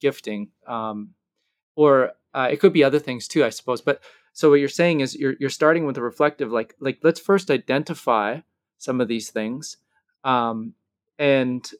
gifting. 0.00 0.50
Um, 0.66 1.10
or 1.76 2.12
uh, 2.34 2.48
it 2.50 2.58
could 2.58 2.72
be 2.72 2.84
other 2.84 2.98
things 2.98 3.28
too, 3.28 3.44
I 3.44 3.50
suppose. 3.50 3.80
But 3.80 4.02
so 4.40 4.48
what 4.48 4.60
you're 4.60 4.68
saying 4.68 5.00
is 5.00 5.14
you're 5.14 5.34
you're 5.38 5.50
starting 5.50 5.84
with 5.84 5.98
a 5.98 6.02
reflective, 6.02 6.50
like 6.50 6.74
like 6.80 6.98
let's 7.02 7.20
first 7.20 7.50
identify 7.50 8.40
some 8.78 9.00
of 9.02 9.08
these 9.08 9.28
things, 9.28 9.76
um, 10.24 10.72
and 11.18 11.70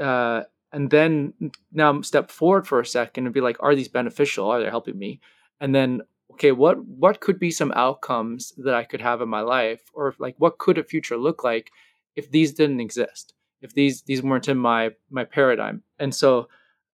uh, 0.00 0.42
and 0.72 0.90
then 0.90 1.32
now 1.72 2.00
step 2.02 2.32
forward 2.32 2.66
for 2.66 2.80
a 2.80 2.86
second 2.86 3.26
and 3.26 3.34
be 3.34 3.40
like, 3.40 3.58
are 3.60 3.76
these 3.76 3.86
beneficial? 3.88 4.50
Are 4.50 4.60
they 4.60 4.68
helping 4.68 4.98
me? 4.98 5.20
And 5.60 5.72
then 5.72 6.02
okay, 6.32 6.50
what 6.50 6.84
what 6.84 7.20
could 7.20 7.38
be 7.38 7.52
some 7.52 7.72
outcomes 7.76 8.52
that 8.58 8.74
I 8.74 8.82
could 8.82 9.00
have 9.00 9.22
in 9.22 9.28
my 9.28 9.42
life, 9.42 9.82
or 9.94 10.16
like 10.18 10.34
what 10.38 10.58
could 10.58 10.78
a 10.78 10.82
future 10.82 11.16
look 11.16 11.44
like 11.44 11.70
if 12.16 12.30
these 12.32 12.52
didn't 12.54 12.80
exist? 12.80 13.34
if 13.62 13.74
these 13.74 14.02
these 14.02 14.22
weren't 14.22 14.48
in 14.48 14.58
my 14.58 14.90
my 15.10 15.24
paradigm 15.24 15.82
and 15.98 16.14
so 16.14 16.48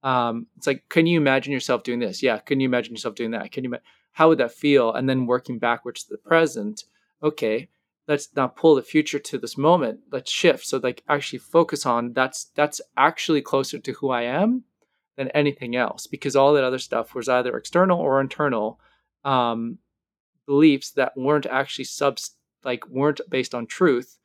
um, 0.03 0.47
it's 0.57 0.67
like 0.67 0.85
can 0.89 1.07
you 1.07 1.21
imagine 1.21 1.53
yourself 1.53 1.83
doing 1.83 1.99
this 1.99 2.23
yeah 2.23 2.39
can 2.39 2.61
you 2.61 2.67
imagine 2.69 2.95
yourself 2.95 3.15
doing 3.15 3.33
that 3.33 3.53
can 3.53 3.65
you 3.65 3.75
how 4.21 4.29
would 4.29 4.37
that 4.37 4.53
feel? 4.53 4.93
And 4.93 5.09
then 5.09 5.25
working 5.25 5.59
backwards 5.59 6.05
to 6.05 6.11
the 6.11 6.19
present. 6.19 6.85
Okay, 7.23 7.71
let's 8.07 8.29
now 8.37 8.49
pull 8.49 8.75
the 8.75 8.83
future 8.83 9.19
to 9.19 9.39
this 9.39 9.57
moment. 9.57 10.01
Let's 10.13 10.31
shift. 10.31 10.67
So 10.67 10.77
like 10.77 11.03
actually 11.09 11.39
focus 11.39 11.87
on 11.87 12.13
that's 12.13 12.51
that's 12.55 12.83
actually 12.99 13.41
closer 13.41 13.79
to 13.79 13.93
who 13.93 14.11
I 14.11 14.25
am 14.25 14.65
than 15.17 15.29
anything 15.29 15.75
else 15.75 16.07
because 16.07 16.37
all 16.37 16.53
that 16.53 16.65
other 16.65 16.79
stuff 16.79 17.15
was 17.15 17.31
either 17.31 17.57
external 17.57 17.99
or 17.99 18.21
internal 18.21 18.79
um, 19.25 19.79
beliefs 20.45 20.91
that 20.91 21.17
weren't 21.17 21.47
actually 21.47 21.87
subs 21.87 22.33
like 22.63 22.87
weren't 22.91 23.23
based 23.31 23.55
on 23.55 23.67
truth. 23.67 24.19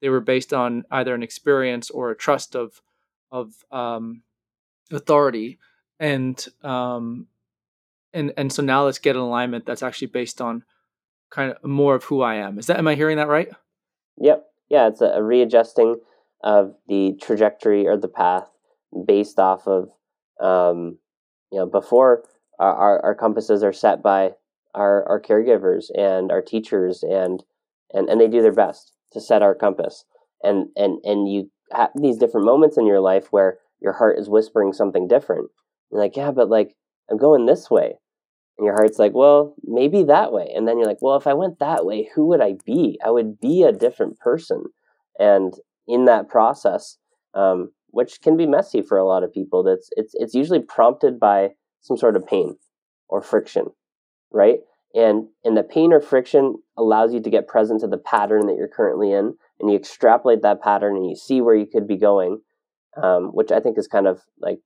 They 0.00 0.08
were 0.08 0.22
based 0.22 0.54
on 0.54 0.84
either 0.90 1.14
an 1.14 1.22
experience 1.22 1.90
or 1.90 2.10
a 2.10 2.16
trust 2.16 2.56
of 2.56 2.80
of 3.30 3.52
um, 3.70 4.22
authority 4.90 5.58
and 6.00 6.42
um, 6.62 7.26
and 8.14 8.32
and 8.36 8.52
so 8.52 8.62
now 8.62 8.84
let's 8.84 8.98
get 8.98 9.16
an 9.16 9.22
alignment 9.22 9.66
that's 9.66 9.82
actually 9.82 10.08
based 10.08 10.40
on 10.40 10.64
kind 11.30 11.52
of 11.52 11.64
more 11.64 11.94
of 11.94 12.04
who 12.04 12.22
I 12.22 12.36
am. 12.36 12.58
Is 12.58 12.66
that 12.66 12.78
am 12.78 12.88
I 12.88 12.94
hearing 12.94 13.16
that 13.16 13.28
right? 13.28 13.48
Yep. 14.18 14.44
Yeah, 14.68 14.88
it's 14.88 15.00
a, 15.00 15.06
a 15.06 15.22
readjusting 15.22 15.96
of 16.42 16.74
the 16.88 17.18
trajectory 17.20 17.86
or 17.86 17.96
the 17.96 18.08
path 18.08 18.48
based 19.06 19.38
off 19.38 19.66
of 19.66 19.88
um, 20.40 20.98
you 21.50 21.58
know 21.58 21.66
before 21.66 22.24
our, 22.58 22.74
our, 22.74 23.04
our 23.04 23.14
compasses 23.14 23.62
are 23.62 23.72
set 23.72 24.02
by 24.02 24.32
our, 24.74 25.06
our 25.08 25.20
caregivers 25.20 25.86
and 25.96 26.32
our 26.32 26.42
teachers 26.42 27.02
and 27.02 27.44
and 27.92 28.08
and 28.08 28.20
they 28.20 28.28
do 28.28 28.42
their 28.42 28.52
best 28.52 28.92
to 29.12 29.20
set 29.20 29.42
our 29.42 29.54
compass 29.54 30.04
and 30.42 30.68
and 30.76 30.98
and 31.04 31.30
you 31.30 31.50
have 31.72 31.90
these 31.94 32.18
different 32.18 32.46
moments 32.46 32.76
in 32.76 32.86
your 32.86 33.00
life 33.00 33.28
where 33.30 33.58
your 33.80 33.92
heart 33.92 34.18
is 34.18 34.28
whispering 34.28 34.72
something 34.72 35.06
different 35.08 35.50
you're 35.90 36.00
like 36.00 36.16
yeah 36.16 36.30
but 36.30 36.48
like 36.48 36.74
i'm 37.10 37.18
going 37.18 37.46
this 37.46 37.70
way 37.70 37.98
and 38.62 38.66
your 38.68 38.76
heart's 38.76 39.00
like, 39.00 39.12
well, 39.12 39.56
maybe 39.64 40.04
that 40.04 40.32
way. 40.32 40.52
And 40.54 40.68
then 40.68 40.78
you're 40.78 40.86
like, 40.86 41.02
well, 41.02 41.16
if 41.16 41.26
I 41.26 41.34
went 41.34 41.58
that 41.58 41.84
way, 41.84 42.08
who 42.14 42.26
would 42.26 42.40
I 42.40 42.54
be? 42.64 42.96
I 43.04 43.10
would 43.10 43.40
be 43.40 43.64
a 43.64 43.72
different 43.72 44.20
person. 44.20 44.66
And 45.18 45.52
in 45.88 46.04
that 46.04 46.28
process, 46.28 46.96
um, 47.34 47.72
which 47.88 48.22
can 48.22 48.36
be 48.36 48.46
messy 48.46 48.80
for 48.80 48.98
a 48.98 49.04
lot 49.04 49.24
of 49.24 49.34
people, 49.34 49.64
that's 49.64 49.90
it's 49.96 50.14
it's 50.14 50.32
usually 50.32 50.60
prompted 50.60 51.18
by 51.18 51.48
some 51.80 51.96
sort 51.96 52.14
of 52.14 52.24
pain 52.24 52.56
or 53.08 53.20
friction, 53.20 53.66
right? 54.30 54.60
And 54.94 55.26
and 55.44 55.56
the 55.56 55.64
pain 55.64 55.92
or 55.92 56.00
friction 56.00 56.54
allows 56.76 57.12
you 57.12 57.20
to 57.20 57.30
get 57.30 57.48
present 57.48 57.80
to 57.80 57.88
the 57.88 57.98
pattern 57.98 58.46
that 58.46 58.54
you're 58.56 58.68
currently 58.68 59.10
in, 59.10 59.34
and 59.58 59.70
you 59.72 59.76
extrapolate 59.76 60.42
that 60.42 60.62
pattern 60.62 60.94
and 60.94 61.10
you 61.10 61.16
see 61.16 61.40
where 61.40 61.56
you 61.56 61.66
could 61.66 61.88
be 61.88 61.96
going, 61.96 62.40
um, 63.02 63.30
which 63.32 63.50
I 63.50 63.58
think 63.58 63.76
is 63.76 63.88
kind 63.88 64.06
of 64.06 64.20
like 64.40 64.60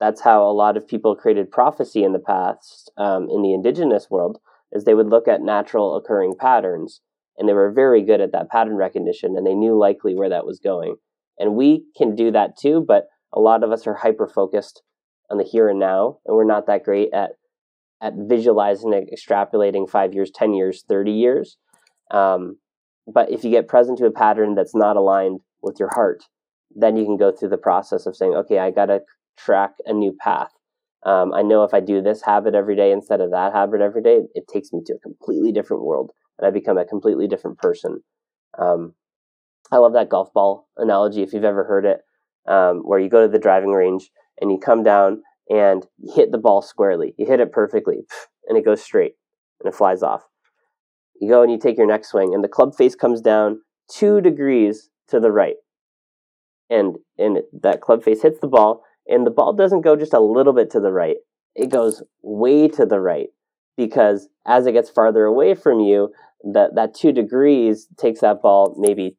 that's 0.00 0.20
how 0.20 0.42
a 0.42 0.52
lot 0.52 0.76
of 0.76 0.86
people 0.86 1.16
created 1.16 1.50
prophecy 1.50 2.04
in 2.04 2.12
the 2.12 2.18
past 2.18 2.90
um, 2.96 3.28
in 3.30 3.42
the 3.42 3.52
indigenous 3.52 4.08
world 4.10 4.38
is 4.72 4.84
they 4.84 4.94
would 4.94 5.08
look 5.08 5.26
at 5.28 5.40
natural 5.42 5.96
occurring 5.96 6.34
patterns 6.38 7.00
and 7.36 7.48
they 7.48 7.52
were 7.52 7.70
very 7.70 8.02
good 8.02 8.20
at 8.20 8.32
that 8.32 8.50
pattern 8.50 8.76
recognition 8.76 9.36
and 9.36 9.46
they 9.46 9.54
knew 9.54 9.78
likely 9.78 10.14
where 10.14 10.28
that 10.28 10.46
was 10.46 10.60
going. 10.60 10.96
And 11.38 11.54
we 11.54 11.84
can 11.96 12.14
do 12.14 12.30
that 12.32 12.56
too 12.58 12.84
but 12.86 13.06
a 13.32 13.40
lot 13.40 13.62
of 13.62 13.72
us 13.72 13.86
are 13.86 13.94
hyper 13.94 14.28
focused 14.28 14.82
on 15.30 15.38
the 15.38 15.44
here 15.44 15.68
and 15.68 15.78
now 15.78 16.18
and 16.26 16.36
we're 16.36 16.44
not 16.44 16.66
that 16.66 16.84
great 16.84 17.12
at 17.12 17.32
at 18.00 18.14
visualizing 18.16 18.92
extrapolating 19.12 19.88
five 19.88 20.14
years 20.14 20.30
ten 20.32 20.54
years 20.54 20.84
30 20.88 21.10
years. 21.12 21.56
Um, 22.10 22.58
but 23.06 23.30
if 23.30 23.42
you 23.42 23.50
get 23.50 23.68
present 23.68 23.98
to 23.98 24.06
a 24.06 24.10
pattern 24.10 24.54
that's 24.54 24.74
not 24.74 24.96
aligned 24.96 25.40
with 25.62 25.76
your 25.80 25.90
heart 25.92 26.22
then 26.74 26.96
you 26.96 27.04
can 27.04 27.16
go 27.16 27.32
through 27.32 27.48
the 27.48 27.56
process 27.56 28.06
of 28.06 28.14
saying 28.14 28.34
okay 28.34 28.58
i 28.58 28.70
got 28.70 28.86
to 28.86 29.00
track 29.38 29.72
a 29.86 29.92
new 29.92 30.12
path. 30.12 30.52
Um, 31.06 31.32
I 31.32 31.42
know 31.42 31.62
if 31.64 31.72
I 31.72 31.80
do 31.80 32.02
this 32.02 32.22
habit 32.22 32.54
every 32.54 32.76
day 32.76 32.90
instead 32.92 33.20
of 33.20 33.30
that 33.30 33.52
habit 33.52 33.80
every 33.80 34.02
day, 34.02 34.22
it 34.34 34.48
takes 34.48 34.72
me 34.72 34.80
to 34.86 34.94
a 34.94 34.98
completely 34.98 35.52
different 35.52 35.84
world 35.84 36.10
and 36.38 36.46
I 36.46 36.50
become 36.50 36.78
a 36.78 36.84
completely 36.84 37.28
different 37.28 37.58
person. 37.58 38.02
Um, 38.58 38.94
I 39.70 39.76
love 39.76 39.92
that 39.92 40.08
golf 40.08 40.32
ball 40.32 40.68
analogy 40.76 41.22
if 41.22 41.32
you've 41.32 41.44
ever 41.44 41.64
heard 41.64 41.84
it, 41.84 42.00
um, 42.50 42.78
where 42.78 42.98
you 42.98 43.08
go 43.08 43.22
to 43.22 43.28
the 43.30 43.38
driving 43.38 43.70
range 43.70 44.10
and 44.40 44.50
you 44.50 44.58
come 44.58 44.82
down 44.82 45.22
and 45.48 45.86
you 45.98 46.12
hit 46.14 46.32
the 46.32 46.38
ball 46.38 46.62
squarely. 46.62 47.14
You 47.18 47.26
hit 47.26 47.40
it 47.40 47.52
perfectly 47.52 47.98
and 48.48 48.58
it 48.58 48.64
goes 48.64 48.82
straight 48.82 49.14
and 49.60 49.72
it 49.72 49.76
flies 49.76 50.02
off. 50.02 50.22
You 51.20 51.28
go 51.28 51.42
and 51.42 51.50
you 51.50 51.58
take 51.58 51.76
your 51.76 51.86
next 51.86 52.10
swing 52.10 52.34
and 52.34 52.42
the 52.42 52.48
club 52.48 52.74
face 52.74 52.94
comes 52.94 53.20
down 53.20 53.60
two 53.90 54.20
degrees 54.20 54.90
to 55.08 55.20
the 55.20 55.30
right. 55.30 55.56
And, 56.70 56.96
and 57.16 57.38
that 57.62 57.80
club 57.80 58.04
face 58.04 58.22
hits 58.22 58.40
the 58.40 58.46
ball 58.46 58.84
and 59.08 59.26
the 59.26 59.30
ball 59.30 59.52
doesn't 59.52 59.80
go 59.80 59.96
just 59.96 60.14
a 60.14 60.20
little 60.20 60.52
bit 60.52 60.70
to 60.70 60.80
the 60.80 60.92
right, 60.92 61.16
it 61.54 61.70
goes 61.70 62.02
way 62.22 62.68
to 62.68 62.86
the 62.86 63.00
right 63.00 63.28
because 63.76 64.28
as 64.46 64.66
it 64.66 64.72
gets 64.72 64.90
farther 64.90 65.24
away 65.24 65.54
from 65.54 65.80
you, 65.80 66.12
that, 66.52 66.74
that 66.74 66.94
two 66.94 67.12
degrees 67.12 67.88
takes 67.96 68.20
that 68.20 68.42
ball 68.42 68.76
maybe, 68.78 69.16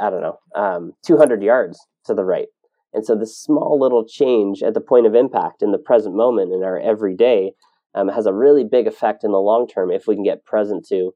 I 0.00 0.10
don't 0.10 0.22
know, 0.22 0.38
um, 0.54 0.92
200 1.04 1.42
yards 1.42 1.86
to 2.06 2.14
the 2.14 2.24
right. 2.24 2.48
And 2.92 3.04
so 3.04 3.14
this 3.14 3.38
small 3.38 3.78
little 3.78 4.06
change 4.06 4.62
at 4.62 4.74
the 4.74 4.80
point 4.80 5.06
of 5.06 5.14
impact 5.14 5.62
in 5.62 5.72
the 5.72 5.78
present 5.78 6.14
moment 6.14 6.52
in 6.52 6.62
our 6.62 6.78
everyday 6.78 7.52
um, 7.94 8.08
has 8.08 8.26
a 8.26 8.32
really 8.32 8.64
big 8.64 8.86
effect 8.86 9.24
in 9.24 9.32
the 9.32 9.38
long 9.38 9.66
term 9.66 9.90
if 9.90 10.06
we 10.06 10.14
can 10.14 10.24
get 10.24 10.44
present 10.44 10.86
to 10.88 11.12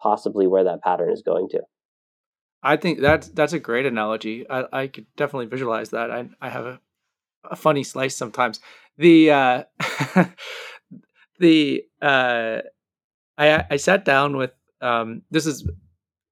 possibly 0.00 0.46
where 0.46 0.64
that 0.64 0.82
pattern 0.82 1.12
is 1.12 1.22
going 1.22 1.48
to. 1.50 1.60
I 2.62 2.76
think 2.76 3.00
that's 3.00 3.28
that's 3.28 3.52
a 3.52 3.58
great 3.58 3.86
analogy. 3.86 4.48
I, 4.48 4.64
I 4.72 4.86
could 4.88 5.06
definitely 5.16 5.46
visualize 5.46 5.90
that. 5.90 6.10
I 6.10 6.28
I 6.40 6.48
have 6.48 6.66
a, 6.66 6.80
a 7.44 7.56
funny 7.56 7.84
slice 7.84 8.16
sometimes. 8.16 8.60
The 8.96 9.30
uh, 9.30 9.64
the 11.38 11.84
uh, 12.02 12.58
I 13.36 13.64
I 13.70 13.76
sat 13.76 14.04
down 14.04 14.36
with 14.36 14.52
um, 14.80 15.22
this 15.30 15.46
is 15.46 15.68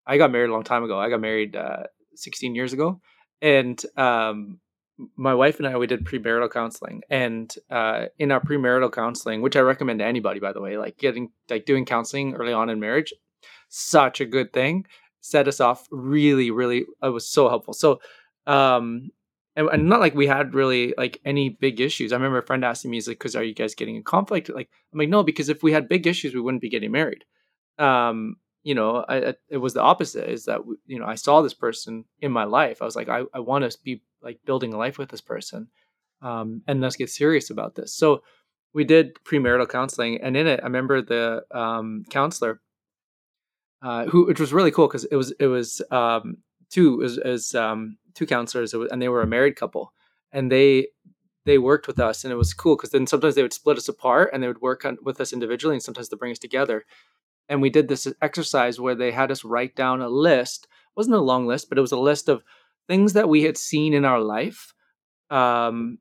I 0.07 0.19
got 0.19 0.33
married 0.33 0.51
a 0.51 0.53
long 0.53 0.65
time 0.65 0.85
ago. 0.85 0.99
I 0.99 1.09
got 1.11 1.21
married 1.21 1.57
uh, 1.57 1.85
16 2.15 2.55
years 2.55 2.73
ago, 2.73 3.01
and 3.41 3.81
um, 3.97 4.59
my 5.17 5.35
wife 5.35 5.59
and 5.59 5.69
I 5.69 5.77
we 5.77 5.87
did 5.87 6.05
premarital 6.05 6.51
counseling, 6.51 7.03
and 7.09 7.55
uh, 7.71 8.07
in 8.19 8.33
our 8.33 8.41
premarital 8.41 8.93
counseling, 8.93 9.43
which 9.43 9.55
I 9.55 9.61
recommend 9.61 10.01
to 10.01 10.05
anybody, 10.05 10.41
by 10.41 10.53
the 10.53 10.61
way, 10.61 10.77
like 10.77 10.99
getting 10.99 11.31
like 11.49 11.67
doing 11.67 11.85
counseling 11.85 12.35
early 12.35 12.53
on 12.53 12.69
in 12.69 12.81
marriage, 12.81 13.15
such 13.69 14.21
a 14.21 14.27
good 14.27 14.53
thing 14.53 14.87
set 15.27 15.49
us 15.49 15.61
off 15.61 15.87
really, 15.91 16.51
really. 16.51 16.87
It 17.03 17.09
was 17.09 17.29
so 17.29 17.49
helpful. 17.49 17.75
So, 17.75 18.01
um, 18.47 19.11
and, 19.57 19.69
and, 19.71 19.89
not 19.89 20.01
like 20.01 20.15
we 20.15 20.27
had 20.27 20.55
really 20.55 20.95
like 20.97 21.21
any 21.25 21.49
big 21.49 21.81
issues. 21.81 22.13
I 22.13 22.17
remember 22.17 22.39
a 22.39 22.47
friend 22.47 22.65
asking 22.65 22.91
me, 22.91 22.99
"Is 22.99 23.09
like, 23.09 23.19
because 23.19 23.35
are 23.35 23.43
you 23.43 23.55
guys 23.55 23.75
getting 23.75 23.97
in 23.97 24.03
conflict?" 24.03 24.49
Like, 24.49 24.71
I'm 24.93 24.99
like, 24.99 25.09
no, 25.09 25.23
because 25.23 25.49
if 25.49 25.63
we 25.63 25.73
had 25.73 25.89
big 25.89 26.07
issues, 26.07 26.35
we 26.35 26.41
wouldn't 26.41 26.63
be 26.63 26.69
getting 26.69 26.93
married. 26.93 27.25
Um, 27.79 28.37
you 28.63 28.75
know, 28.75 29.05
I, 29.09 29.29
I, 29.29 29.35
it 29.49 29.59
was 29.59 29.75
the 29.75 29.83
opposite. 29.83 30.31
Is 30.31 30.45
that 30.45 30.61
you 30.87 30.99
know, 30.99 31.07
I 31.07 31.15
saw 31.15 31.41
this 31.41 31.55
person 31.55 32.05
in 32.21 32.33
my 32.33 32.45
life. 32.45 32.83
I 32.83 32.85
was 32.85 32.97
like, 32.97 33.09
I, 33.09 33.23
I 33.33 33.41
want 33.41 33.71
to 33.71 33.79
be 33.83 34.03
like 34.23 34.41
building 34.45 34.75
a 34.75 34.79
life 34.79 34.99
with 34.99 35.09
this 35.09 35.21
person, 35.21 35.69
um, 36.23 36.63
and 36.67 36.81
let's 36.81 36.97
get 36.97 37.11
serious 37.11 37.51
about 37.51 37.75
this. 37.75 37.95
So 37.95 38.23
we 38.75 38.85
did 38.85 39.15
premarital 39.25 39.71
counseling, 39.71 40.21
and 40.21 40.37
in 40.37 40.47
it, 40.47 40.61
I 40.61 40.65
remember 40.65 41.01
the 41.01 41.45
um, 41.51 42.05
counselor 42.11 42.61
uh, 43.83 44.07
who 44.07 44.27
which 44.27 44.41
was 44.41 44.53
really 44.53 44.71
cool 44.71 44.89
because 44.89 45.05
it 45.05 45.17
was 45.17 45.33
it 45.39 45.47
was 45.47 45.83
um, 45.91 46.39
two 46.71 47.03
as 47.03 47.19
was, 47.25 47.55
um, 47.55 47.99
two 48.15 48.27
counselors 48.27 48.75
and 48.75 49.01
they 49.01 49.09
were 49.09 49.23
a 49.23 49.27
married 49.27 49.57
couple. 49.57 49.93
And 50.33 50.51
they 50.51 50.89
they 51.45 51.59
worked 51.59 51.87
with 51.87 52.01
us 52.01 52.25
and 52.25 52.33
it 52.33 52.37
was 52.37 52.55
cool 52.55 52.77
because 52.77 52.91
then 52.91 53.07
sometimes 53.07 53.37
they 53.37 53.43
would 53.43 53.53
split 53.53 53.77
us 53.77 53.89
apart 53.89 54.31
and 54.33 54.43
they 54.43 54.49
would 54.49 54.61
work 54.61 54.85
on, 54.85 54.99
with 55.03 55.21
us 55.21 55.33
individually 55.33 55.77
and 55.77 55.83
sometimes 55.83 56.09
they 56.09 56.17
bring 56.17 56.33
us 56.33 56.39
together. 56.39 56.85
And 57.49 57.63
we 57.63 57.71
did 57.71 57.87
this 57.87 58.09
exercise 58.21 58.81
where 58.81 58.97
they 58.97 59.13
had 59.13 59.31
us 59.31 59.45
write 59.45 59.77
down 59.77 60.03
a 60.03 60.09
list. 60.09 60.65
It 60.65 60.97
wasn't 60.97 61.17
a 61.17 61.21
long 61.21 61.47
list 61.47 61.69
but 61.69 61.79
it 61.79 61.83
was 61.83 61.93
a 61.93 61.99
list 61.99 62.29
of 62.29 62.43
things 62.89 63.13
that 63.13 63.29
we 63.29 63.43
had 63.43 63.57
seen 63.57 63.95
in 63.95 64.05
our 64.05 64.21
life 64.21 64.73
um, 65.31 65.99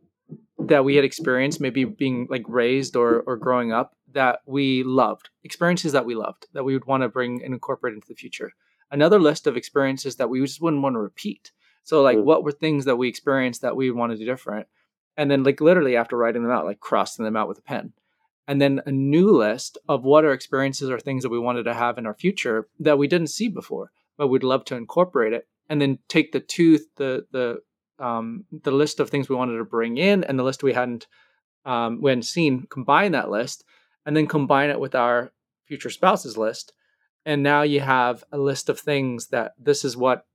that 0.57 0.85
we 0.85 0.95
had 0.95 1.05
experienced 1.05 1.61
maybe 1.61 1.83
being 1.83 2.27
like 2.29 2.43
raised 2.47 2.95
or 2.95 3.21
or 3.27 3.37
growing 3.37 3.71
up 3.71 3.94
that 4.15 4.39
we 4.45 4.81
loved, 4.83 5.29
experiences 5.43 5.91
that 5.91 6.05
we 6.05 6.15
loved, 6.15 6.47
that 6.53 6.63
we 6.63 6.73
would 6.73 6.85
want 6.85 7.03
to 7.03 7.09
bring 7.09 7.43
and 7.43 7.53
incorporate 7.53 7.93
into 7.93 8.07
the 8.07 8.15
future. 8.15 8.53
Another 8.89 9.19
list 9.19 9.45
of 9.45 9.57
experiences 9.57 10.15
that 10.15 10.29
we 10.29 10.41
just 10.41 10.61
wouldn't 10.61 10.81
want 10.81 10.95
to 10.95 10.99
repeat. 10.99 11.51
So, 11.83 12.01
like, 12.01 12.17
mm. 12.17 12.23
what 12.23 12.43
were 12.43 12.53
things 12.53 12.85
that 12.85 12.95
we 12.95 13.09
experienced 13.09 13.61
that 13.61 13.75
we 13.75 13.91
wanted 13.91 14.15
to 14.15 14.25
do 14.25 14.31
different? 14.31 14.67
And 15.17 15.29
then, 15.29 15.43
like, 15.43 15.59
literally 15.59 15.97
after 15.97 16.17
writing 16.17 16.43
them 16.43 16.51
out, 16.51 16.65
like 16.65 16.79
crossing 16.79 17.25
them 17.25 17.35
out 17.35 17.47
with 17.47 17.59
a 17.59 17.61
pen. 17.61 17.93
And 18.47 18.61
then 18.61 18.81
a 18.85 18.91
new 18.91 19.31
list 19.31 19.77
of 19.89 20.03
what 20.03 20.23
are 20.23 20.31
experiences 20.31 20.89
or 20.89 20.99
things 20.99 21.23
that 21.23 21.29
we 21.29 21.39
wanted 21.39 21.63
to 21.63 21.73
have 21.73 21.97
in 21.97 22.05
our 22.05 22.13
future 22.13 22.67
that 22.79 22.97
we 22.97 23.07
didn't 23.07 23.27
see 23.27 23.49
before, 23.49 23.91
but 24.17 24.27
we'd 24.27 24.43
love 24.43 24.63
to 24.65 24.75
incorporate 24.75 25.33
it. 25.33 25.47
And 25.67 25.81
then 25.81 25.99
take 26.07 26.31
the 26.31 26.39
two, 26.39 26.79
the 26.95 27.25
the 27.31 27.61
um, 27.97 28.45
the 28.51 28.71
list 28.71 28.99
of 28.99 29.09
things 29.09 29.27
we 29.27 29.35
wanted 29.35 29.57
to 29.57 29.65
bring 29.65 29.97
in, 29.97 30.23
and 30.23 30.37
the 30.37 30.43
list 30.43 30.61
we 30.61 30.73
hadn't 30.73 31.07
um, 31.65 32.01
we 32.01 32.11
hadn't 32.11 32.23
seen, 32.23 32.67
combine 32.69 33.13
that 33.13 33.31
list, 33.31 33.63
and 34.05 34.15
then 34.15 34.27
combine 34.27 34.69
it 34.69 34.79
with 34.79 34.95
our 34.95 35.31
future 35.65 35.89
spouses 35.89 36.37
list 36.37 36.73
and 37.25 37.41
now 37.41 37.63
you 37.63 37.79
have 37.79 38.23
a 38.31 38.37
list 38.37 38.69
of 38.69 38.79
things 38.79 39.27
that 39.27 39.53
this 39.59 39.83
is 39.83 39.97
what 39.97 40.25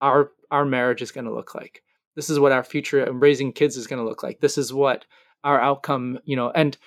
our 0.00 0.32
our 0.50 0.64
marriage 0.64 1.02
is 1.02 1.12
going 1.12 1.26
to 1.26 1.34
look 1.34 1.54
like 1.54 1.82
this 2.14 2.30
is 2.30 2.40
what 2.40 2.52
our 2.52 2.64
future 2.64 3.04
and 3.04 3.20
raising 3.20 3.52
kids 3.52 3.76
is 3.76 3.86
going 3.86 4.02
to 4.02 4.08
look 4.08 4.22
like 4.22 4.40
this 4.40 4.56
is 4.56 4.72
what 4.72 5.04
our 5.44 5.60
outcome 5.60 6.18
you 6.24 6.36
know 6.36 6.50
and 6.50 6.78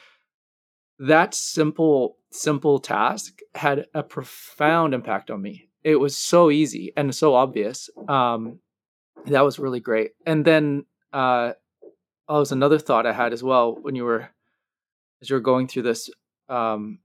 that 0.99 1.34
simple 1.34 2.18
simple 2.32 2.80
task 2.80 3.39
had 3.55 3.88
a 3.93 4.03
profound 4.03 4.93
impact 4.93 5.32
on 5.32 5.41
me. 5.41 5.70
It 5.84 5.95
was 5.95 6.16
so 6.16 6.51
easy 6.51 6.91
and 6.95 7.16
so 7.16 7.34
obvious. 7.34 7.89
Um, 8.07 8.60
that 9.26 9.41
was 9.41 9.60
really 9.60 9.80
great. 9.80 10.12
And 10.26 10.45
then 10.45 10.86
uh, 11.14 11.53
oh, 12.28 12.39
was 12.39 12.51
another 12.51 12.80
thought 12.80 13.05
I 13.05 13.14
had 13.14 13.34
as 13.34 13.43
well 13.43 13.76
when 13.82 13.95
you 13.95 14.03
were 14.03 14.30
as 15.22 15.30
you're 15.30 15.39
going 15.39 15.67
through 15.67 15.84
this. 15.84 16.09
Um, 16.47 16.99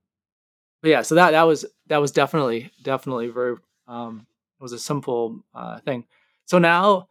but 0.83 0.91
yeah, 0.91 1.03
so 1.03 1.15
that 1.15 1.33
that 1.33 1.45
was 1.45 1.65
that 1.87 2.01
was 2.01 2.13
definitely 2.13 2.71
definitely 2.83 3.29
very 3.29 3.57
um, 3.89 4.27
it 4.61 4.63
was 4.63 4.73
a 4.73 4.79
simple 4.79 5.45
uh, 5.55 5.79
thing. 5.81 6.05
So 6.45 6.59
now, 6.59 7.09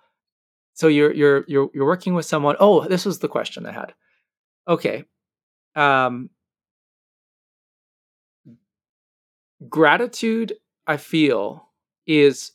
so 0.73 0.87
you're 0.87 1.13
you're 1.13 1.43
you're 1.47 1.69
you're 1.73 1.85
working 1.85 2.13
with 2.13 2.25
someone. 2.25 2.55
Oh, 2.59 2.85
this 2.87 3.05
was 3.05 3.19
the 3.19 3.27
question 3.27 3.65
I 3.65 3.71
had. 3.71 3.93
Okay, 4.67 5.05
um, 5.75 6.29
gratitude. 9.69 10.53
I 10.85 10.97
feel 10.97 11.69
is 12.05 12.51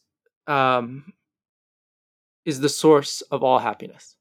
um, 0.47 1.13
is 2.45 2.61
the 2.61 2.69
source 2.69 3.21
of 3.23 3.43
all 3.43 3.59
happiness. 3.59 4.17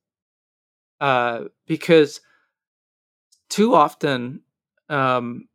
Uh, 0.99 1.45
because 1.67 2.21
too 3.49 3.75
often, 3.75 4.41
um, 4.89 5.47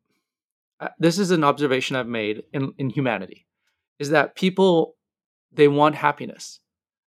this 0.99 1.19
is 1.19 1.31
an 1.31 1.45
observation 1.45 1.97
I've 1.97 2.09
made 2.09 2.43
in, 2.53 2.73
in 2.79 2.91
humanity, 2.91 3.47
is 3.99 4.11
that 4.11 4.35
people 4.35 4.97
they 5.53 5.69
want 5.69 5.95
happiness, 5.95 6.61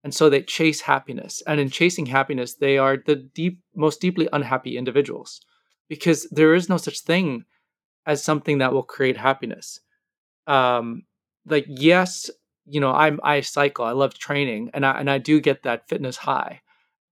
and 0.04 0.14
so 0.14 0.30
they 0.30 0.42
chase 0.42 0.82
happiness, 0.82 1.42
and 1.48 1.60
in 1.60 1.70
chasing 1.70 2.08
happiness, 2.08 2.56
they 2.56 2.78
are 2.78 2.98
the 2.98 3.16
deep, 3.16 3.60
most 3.76 4.02
deeply 4.02 4.28
unhappy 4.34 4.78
individuals, 4.78 5.42
because 5.88 6.28
there 6.32 6.54
is 6.56 6.70
no 6.70 6.78
such 6.78 7.02
thing 7.02 7.46
as 8.06 8.24
something 8.24 8.58
that 8.58 8.74
will 8.74 8.84
create 8.84 9.18
happiness. 9.18 9.80
Um, 10.48 11.04
like 11.46 11.66
yes, 11.68 12.30
you 12.66 12.80
know, 12.80 12.92
I'm 12.92 13.20
I 13.24 13.42
cycle, 13.42 13.86
I 13.86 13.92
love 13.92 14.16
training, 14.16 14.72
and 14.74 14.86
I 14.86 15.00
and 15.00 15.10
I 15.10 15.18
do 15.18 15.40
get 15.40 15.64
that 15.64 15.88
fitness 15.88 16.18
high 16.18 16.62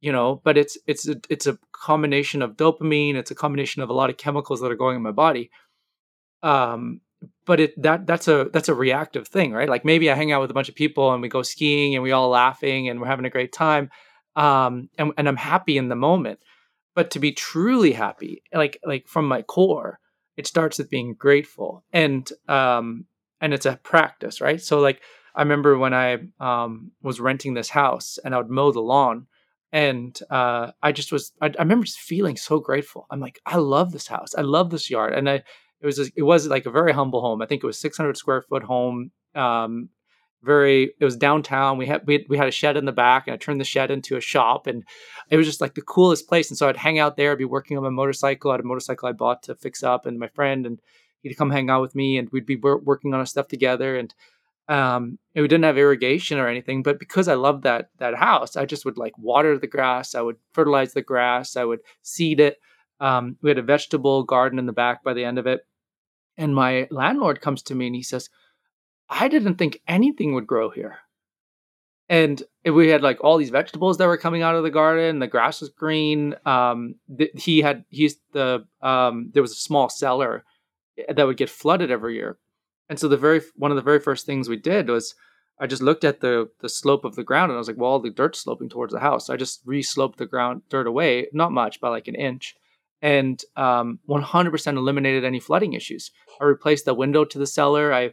you 0.01 0.11
know 0.11 0.41
but 0.43 0.57
it's 0.57 0.77
it's 0.87 1.07
a, 1.07 1.15
it's 1.29 1.47
a 1.47 1.57
combination 1.71 2.41
of 2.41 2.55
dopamine 2.55 3.15
it's 3.15 3.31
a 3.31 3.35
combination 3.35 3.81
of 3.81 3.89
a 3.89 3.93
lot 3.93 4.09
of 4.09 4.17
chemicals 4.17 4.61
that 4.61 4.71
are 4.71 4.75
going 4.75 4.95
in 4.95 5.01
my 5.01 5.11
body. 5.11 5.49
Um 6.43 7.01
but 7.45 7.59
it 7.59 7.81
that 7.81 8.07
that's 8.07 8.27
a 8.27 8.49
that's 8.53 8.69
a 8.69 8.73
reactive 8.73 9.27
thing 9.27 9.51
right? 9.51 9.69
Like 9.69 9.83
maybe 9.83 10.09
i 10.09 10.15
hang 10.15 10.31
out 10.31 10.41
with 10.41 10.51
a 10.51 10.53
bunch 10.53 10.69
of 10.69 10.75
people 10.75 11.11
and 11.11 11.21
we 11.21 11.27
go 11.29 11.41
skiing 11.41 11.95
and 11.95 12.03
we 12.03 12.11
all 12.11 12.29
laughing 12.29 12.87
and 12.87 12.99
we're 12.99 13.07
having 13.07 13.25
a 13.25 13.29
great 13.29 13.51
time 13.51 13.89
um 14.35 14.89
and, 14.97 15.11
and 15.17 15.27
i'm 15.27 15.35
happy 15.37 15.77
in 15.77 15.89
the 15.89 15.95
moment. 15.95 16.39
But 16.95 17.11
to 17.11 17.19
be 17.19 17.31
truly 17.31 17.91
happy 17.91 18.43
like 18.53 18.79
like 18.85 19.07
from 19.07 19.27
my 19.27 19.41
core 19.41 19.99
it 20.37 20.47
starts 20.47 20.77
with 20.77 20.89
being 20.89 21.13
grateful 21.13 21.83
and 21.91 22.29
um 22.47 23.05
and 23.41 23.53
it's 23.53 23.65
a 23.65 23.77
practice 23.83 24.39
right? 24.41 24.61
So 24.61 24.79
like 24.79 25.01
i 25.35 25.41
remember 25.41 25.77
when 25.77 25.93
i 25.93 26.17
um 26.39 26.91
was 27.01 27.19
renting 27.19 27.53
this 27.53 27.69
house 27.69 28.17
and 28.23 28.33
i 28.33 28.37
would 28.37 28.49
mow 28.49 28.71
the 28.71 28.81
lawn 28.81 29.27
and 29.71 30.19
uh, 30.29 30.71
I 30.81 30.91
just 30.91 31.11
was 31.11 31.31
I, 31.41 31.47
I, 31.47 31.61
remember 31.61 31.85
just 31.85 31.99
feeling 31.99 32.37
so 32.37 32.59
grateful. 32.59 33.05
I'm 33.11 33.19
like, 33.19 33.39
I 33.45 33.57
love 33.57 33.91
this 33.91 34.07
house, 34.07 34.33
I 34.35 34.41
love 34.41 34.69
this 34.69 34.89
yard, 34.89 35.13
and 35.13 35.29
I 35.29 35.43
it 35.81 35.85
was 35.85 35.99
a, 35.99 36.05
it 36.15 36.23
was 36.23 36.47
like 36.47 36.65
a 36.65 36.71
very 36.71 36.91
humble 36.91 37.21
home. 37.21 37.41
I 37.41 37.45
think 37.45 37.63
it 37.63 37.67
was 37.67 37.79
600 37.79 38.17
square 38.17 38.41
foot 38.41 38.63
home. 38.63 39.11
Um, 39.35 39.89
very 40.41 40.93
it 40.99 41.05
was 41.05 41.17
downtown. 41.17 41.77
We 41.77 41.85
had 41.85 42.01
we, 42.05 42.25
we 42.29 42.37
had 42.37 42.47
a 42.47 42.51
shed 42.51 42.77
in 42.77 42.85
the 42.85 42.91
back, 42.91 43.27
and 43.27 43.33
I 43.33 43.37
turned 43.37 43.59
the 43.59 43.65
shed 43.65 43.91
into 43.91 44.15
a 44.15 44.21
shop, 44.21 44.67
and 44.67 44.83
it 45.29 45.37
was 45.37 45.45
just 45.45 45.61
like 45.61 45.75
the 45.75 45.81
coolest 45.81 46.27
place. 46.27 46.49
And 46.49 46.57
so 46.57 46.67
I'd 46.67 46.77
hang 46.77 46.99
out 46.99 47.17
there, 47.17 47.31
I'd 47.31 47.37
be 47.37 47.45
working 47.45 47.77
on 47.77 47.83
my 47.83 47.89
motorcycle. 47.89 48.51
I 48.51 48.55
had 48.55 48.61
a 48.61 48.67
motorcycle 48.67 49.09
I 49.09 49.13
bought 49.13 49.43
to 49.43 49.55
fix 49.55 49.83
up, 49.83 50.05
and 50.05 50.19
my 50.19 50.27
friend 50.29 50.65
and 50.65 50.79
he'd 51.21 51.35
come 51.35 51.51
hang 51.51 51.69
out 51.69 51.81
with 51.81 51.95
me, 51.95 52.17
and 52.17 52.29
we'd 52.31 52.45
be 52.45 52.55
working 52.55 53.13
on 53.13 53.19
our 53.19 53.25
stuff 53.25 53.47
together, 53.47 53.97
and 53.97 54.13
um, 54.69 55.17
we 55.35 55.41
didn't 55.41 55.63
have 55.63 55.79
irrigation 55.79 56.37
or 56.37 56.47
anything, 56.47 56.83
but 56.83 56.99
because 56.99 57.27
I 57.27 57.33
loved 57.33 57.63
that 57.63 57.89
that 57.97 58.15
house, 58.15 58.55
I 58.55 58.65
just 58.65 58.85
would 58.85 58.97
like 58.97 59.17
water 59.17 59.57
the 59.57 59.67
grass. 59.67 60.13
I 60.13 60.21
would 60.21 60.37
fertilize 60.53 60.93
the 60.93 61.01
grass. 61.01 61.57
I 61.57 61.65
would 61.65 61.79
seed 62.03 62.39
it. 62.39 62.57
Um, 62.99 63.35
we 63.41 63.49
had 63.49 63.57
a 63.57 63.63
vegetable 63.63 64.23
garden 64.23 64.59
in 64.59 64.67
the 64.67 64.73
back 64.73 65.03
by 65.03 65.13
the 65.13 65.25
end 65.25 65.39
of 65.39 65.47
it. 65.47 65.65
And 66.37 66.53
my 66.53 66.87
landlord 66.91 67.41
comes 67.41 67.63
to 67.63 67.75
me 67.75 67.87
and 67.87 67.95
he 67.95 68.03
says, 68.03 68.29
"I 69.09 69.27
didn't 69.27 69.55
think 69.55 69.81
anything 69.87 70.35
would 70.35 70.47
grow 70.47 70.69
here." 70.69 70.99
And 72.07 72.41
we 72.63 72.89
had 72.89 73.01
like 73.01 73.23
all 73.23 73.37
these 73.37 73.49
vegetables 73.49 73.97
that 73.97 74.07
were 74.07 74.17
coming 74.17 74.43
out 74.43 74.55
of 74.55 74.63
the 74.63 74.69
garden. 74.69 75.19
The 75.19 75.27
grass 75.27 75.61
was 75.61 75.69
green. 75.69 76.35
Um, 76.45 76.95
th- 77.17 77.31
he 77.35 77.61
had 77.61 77.85
he's 77.89 78.17
the 78.33 78.65
um, 78.83 79.31
there 79.33 79.41
was 79.41 79.51
a 79.51 79.55
small 79.55 79.89
cellar 79.89 80.45
that 81.07 81.25
would 81.25 81.37
get 81.37 81.49
flooded 81.49 81.89
every 81.89 82.15
year 82.15 82.37
and 82.89 82.99
so 82.99 83.07
the 83.07 83.17
very 83.17 83.41
one 83.55 83.71
of 83.71 83.75
the 83.75 83.83
very 83.83 83.99
first 83.99 84.25
things 84.25 84.49
we 84.49 84.57
did 84.57 84.89
was 84.89 85.15
I 85.59 85.67
just 85.67 85.81
looked 85.81 86.03
at 86.03 86.21
the 86.21 86.49
the 86.61 86.69
slope 86.69 87.05
of 87.05 87.15
the 87.15 87.23
ground 87.23 87.51
and 87.51 87.57
I 87.57 87.59
was 87.59 87.67
like, 87.67 87.77
well, 87.77 87.91
all 87.91 87.99
the 87.99 88.09
dirt's 88.09 88.39
sloping 88.39 88.69
towards 88.69 88.93
the 88.93 88.99
house. 88.99 89.27
So 89.27 89.33
I 89.33 89.37
just 89.37 89.61
re-sloped 89.65 90.17
the 90.17 90.25
ground 90.25 90.61
dirt 90.69 90.87
away, 90.87 91.27
not 91.33 91.51
much, 91.51 91.81
by 91.81 91.89
like 91.89 92.07
an 92.07 92.15
inch, 92.15 92.55
and 93.01 93.41
um, 93.57 93.99
100% 94.07 94.77
eliminated 94.77 95.25
any 95.25 95.39
flooding 95.39 95.73
issues. 95.73 96.11
I 96.39 96.45
replaced 96.45 96.85
the 96.85 96.93
window 96.93 97.25
to 97.25 97.37
the 97.37 97.47
cellar. 97.47 97.93
I 97.93 98.11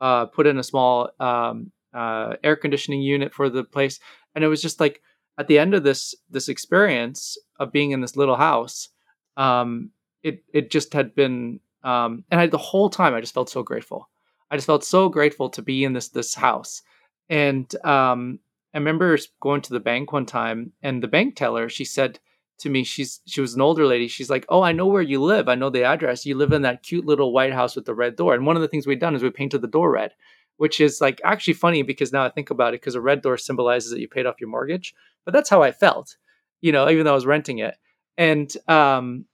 uh, 0.00 0.26
put 0.26 0.46
in 0.46 0.58
a 0.58 0.64
small 0.64 1.10
um, 1.20 1.70
uh, 1.94 2.34
air 2.42 2.56
conditioning 2.56 3.00
unit 3.00 3.32
for 3.32 3.48
the 3.48 3.64
place, 3.64 4.00
and 4.34 4.42
it 4.42 4.48
was 4.48 4.62
just 4.62 4.80
like 4.80 5.00
at 5.38 5.46
the 5.46 5.58
end 5.58 5.74
of 5.74 5.84
this 5.84 6.16
this 6.28 6.48
experience 6.48 7.38
of 7.60 7.72
being 7.72 7.92
in 7.92 8.00
this 8.00 8.16
little 8.16 8.36
house, 8.36 8.88
um, 9.36 9.90
it 10.24 10.42
it 10.52 10.70
just 10.72 10.92
had 10.94 11.14
been, 11.14 11.60
um, 11.84 12.24
and 12.30 12.40
I, 12.40 12.48
the 12.48 12.58
whole 12.58 12.90
time 12.90 13.14
I 13.14 13.20
just 13.20 13.34
felt 13.34 13.48
so 13.48 13.62
grateful. 13.62 14.08
I 14.50 14.56
just 14.56 14.66
felt 14.66 14.84
so 14.84 15.08
grateful 15.08 15.50
to 15.50 15.62
be 15.62 15.84
in 15.84 15.92
this 15.92 16.08
this 16.08 16.34
house. 16.34 16.82
And 17.28 17.72
um, 17.84 18.40
I 18.74 18.78
remember 18.78 19.18
going 19.40 19.60
to 19.62 19.72
the 19.72 19.80
bank 19.80 20.12
one 20.12 20.26
time, 20.26 20.72
and 20.82 21.02
the 21.02 21.08
bank 21.08 21.36
teller 21.36 21.68
she 21.68 21.84
said 21.84 22.18
to 22.60 22.70
me, 22.70 22.82
she's 22.84 23.20
she 23.26 23.40
was 23.40 23.54
an 23.54 23.60
older 23.60 23.86
lady. 23.86 24.08
She's 24.08 24.30
like, 24.30 24.44
"Oh, 24.48 24.62
I 24.62 24.72
know 24.72 24.86
where 24.86 25.02
you 25.02 25.22
live. 25.22 25.48
I 25.48 25.54
know 25.54 25.70
the 25.70 25.84
address. 25.84 26.26
You 26.26 26.36
live 26.36 26.52
in 26.52 26.62
that 26.62 26.82
cute 26.82 27.06
little 27.06 27.32
white 27.32 27.52
house 27.52 27.76
with 27.76 27.84
the 27.84 27.94
red 27.94 28.16
door." 28.16 28.34
And 28.34 28.46
one 28.46 28.56
of 28.56 28.62
the 28.62 28.68
things 28.68 28.86
we've 28.86 28.98
done 29.00 29.14
is 29.14 29.22
we 29.22 29.30
painted 29.30 29.60
the 29.62 29.68
door 29.68 29.90
red, 29.92 30.12
which 30.56 30.80
is 30.80 31.00
like 31.00 31.20
actually 31.24 31.54
funny 31.54 31.82
because 31.82 32.12
now 32.12 32.24
I 32.24 32.30
think 32.30 32.50
about 32.50 32.74
it, 32.74 32.80
because 32.80 32.94
a 32.96 33.00
red 33.00 33.22
door 33.22 33.36
symbolizes 33.36 33.90
that 33.90 34.00
you 34.00 34.08
paid 34.08 34.26
off 34.26 34.40
your 34.40 34.50
mortgage. 34.50 34.94
But 35.24 35.34
that's 35.34 35.50
how 35.50 35.62
I 35.62 35.72
felt, 35.72 36.16
you 36.60 36.72
know, 36.72 36.88
even 36.88 37.04
though 37.04 37.12
I 37.12 37.14
was 37.14 37.26
renting 37.26 37.58
it. 37.58 37.76
And 38.16 38.52
um, 38.66 39.26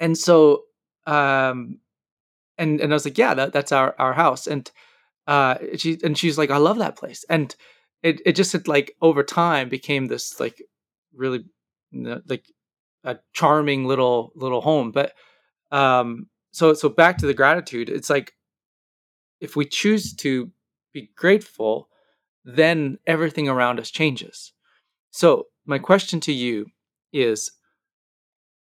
and 0.00 0.16
so 0.16 0.64
um, 1.06 1.78
and 2.58 2.80
and 2.80 2.92
I 2.92 2.96
was 2.96 3.04
like, 3.04 3.18
yeah, 3.18 3.34
that, 3.34 3.52
that's 3.52 3.72
our 3.72 3.94
our 3.98 4.12
house. 4.12 4.46
And 4.46 4.70
uh, 5.26 5.56
she 5.76 5.98
and 6.02 6.16
she's 6.16 6.38
like, 6.38 6.50
I 6.50 6.58
love 6.58 6.78
that 6.78 6.96
place. 6.96 7.24
And 7.28 7.54
it 8.02 8.20
it 8.24 8.32
just 8.32 8.52
had 8.52 8.68
like 8.68 8.94
over 9.00 9.22
time 9.22 9.68
became 9.68 10.06
this 10.06 10.38
like 10.40 10.62
really 11.14 11.44
like 11.92 12.44
a 13.04 13.18
charming 13.32 13.84
little 13.84 14.32
little 14.34 14.60
home. 14.60 14.92
But 14.92 15.12
um, 15.70 16.28
so 16.52 16.74
so 16.74 16.88
back 16.88 17.18
to 17.18 17.26
the 17.26 17.34
gratitude. 17.34 17.88
It's 17.88 18.10
like 18.10 18.32
if 19.40 19.56
we 19.56 19.66
choose 19.66 20.14
to 20.16 20.50
be 20.92 21.10
grateful, 21.16 21.88
then 22.44 22.98
everything 23.06 23.48
around 23.48 23.78
us 23.78 23.90
changes. 23.90 24.52
So 25.10 25.46
my 25.66 25.78
question 25.78 26.20
to 26.20 26.32
you 26.32 26.66
is 27.12 27.50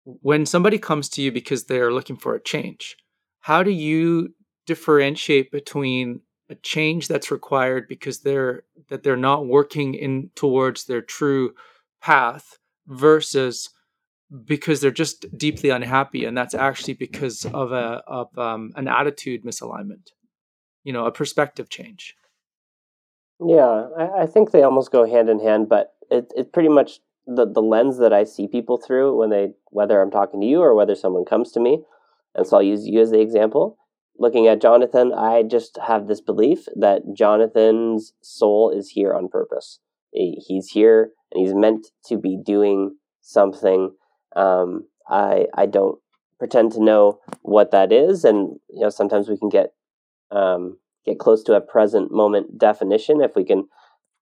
when 0.04 0.46
somebody 0.46 0.78
comes 0.78 1.08
to 1.10 1.22
you 1.22 1.30
because 1.30 1.64
they're 1.64 1.92
looking 1.92 2.16
for 2.16 2.34
a 2.34 2.42
change 2.42 2.96
how 3.40 3.62
do 3.62 3.70
you 3.70 4.34
differentiate 4.66 5.50
between 5.50 6.20
a 6.48 6.54
change 6.56 7.08
that's 7.08 7.30
required 7.30 7.86
because 7.88 8.20
they're 8.20 8.64
that 8.88 9.02
they're 9.02 9.16
not 9.16 9.46
working 9.46 9.94
in 9.94 10.30
towards 10.34 10.84
their 10.84 11.00
true 11.00 11.54
path 12.00 12.58
versus 12.86 13.70
because 14.44 14.80
they're 14.80 14.90
just 14.90 15.26
deeply 15.36 15.70
unhappy 15.70 16.24
and 16.24 16.36
that's 16.36 16.54
actually 16.54 16.94
because 16.94 17.44
of 17.46 17.72
a 17.72 18.02
of 18.06 18.36
um, 18.38 18.72
an 18.76 18.88
attitude 18.88 19.44
misalignment 19.44 20.08
you 20.84 20.92
know 20.92 21.06
a 21.06 21.12
perspective 21.12 21.68
change? 21.68 22.14
Yeah 23.44 23.86
I, 23.96 24.22
I, 24.22 24.26
think 24.26 24.50
they 24.50 24.62
almost 24.62 24.92
go 24.92 25.08
hand 25.08 25.28
in 25.28 25.40
hand 25.40 25.68
but 25.68 25.94
it, 26.10 26.32
it 26.36 26.52
pretty 26.52 26.68
much 26.68 27.00
the, 27.26 27.46
the 27.46 27.62
lens 27.62 27.98
that 27.98 28.12
i 28.12 28.24
see 28.24 28.48
people 28.48 28.76
through 28.76 29.16
when 29.16 29.30
they 29.30 29.52
whether 29.66 30.02
i'm 30.02 30.10
talking 30.10 30.40
to 30.40 30.46
you 30.46 30.60
or 30.60 30.74
whether 30.74 30.94
someone 30.94 31.24
comes 31.24 31.52
to 31.52 31.60
me 31.60 31.82
and 32.34 32.46
so 32.46 32.56
I'll 32.56 32.62
use 32.62 32.86
you 32.86 33.00
as 33.00 33.10
the 33.10 33.20
example. 33.20 33.76
Looking 34.18 34.46
at 34.46 34.60
Jonathan, 34.60 35.12
I 35.14 35.42
just 35.42 35.78
have 35.86 36.06
this 36.06 36.20
belief 36.20 36.66
that 36.76 37.02
Jonathan's 37.14 38.12
soul 38.20 38.70
is 38.70 38.90
here 38.90 39.14
on 39.14 39.28
purpose. 39.28 39.78
He's 40.12 40.68
here 40.70 41.12
and 41.32 41.44
he's 41.44 41.54
meant 41.54 41.88
to 42.06 42.16
be 42.16 42.36
doing 42.36 42.96
something. 43.20 43.92
Um, 44.36 44.88
I 45.08 45.46
I 45.54 45.66
don't 45.66 45.98
pretend 46.38 46.72
to 46.72 46.82
know 46.82 47.20
what 47.42 47.70
that 47.70 47.92
is, 47.92 48.24
and 48.24 48.58
you 48.68 48.80
know 48.80 48.90
sometimes 48.90 49.28
we 49.28 49.38
can 49.38 49.48
get 49.48 49.72
um, 50.30 50.78
get 51.04 51.18
close 51.18 51.42
to 51.44 51.54
a 51.54 51.60
present 51.60 52.12
moment 52.12 52.58
definition 52.58 53.20
if 53.20 53.34
we 53.36 53.44
can 53.44 53.68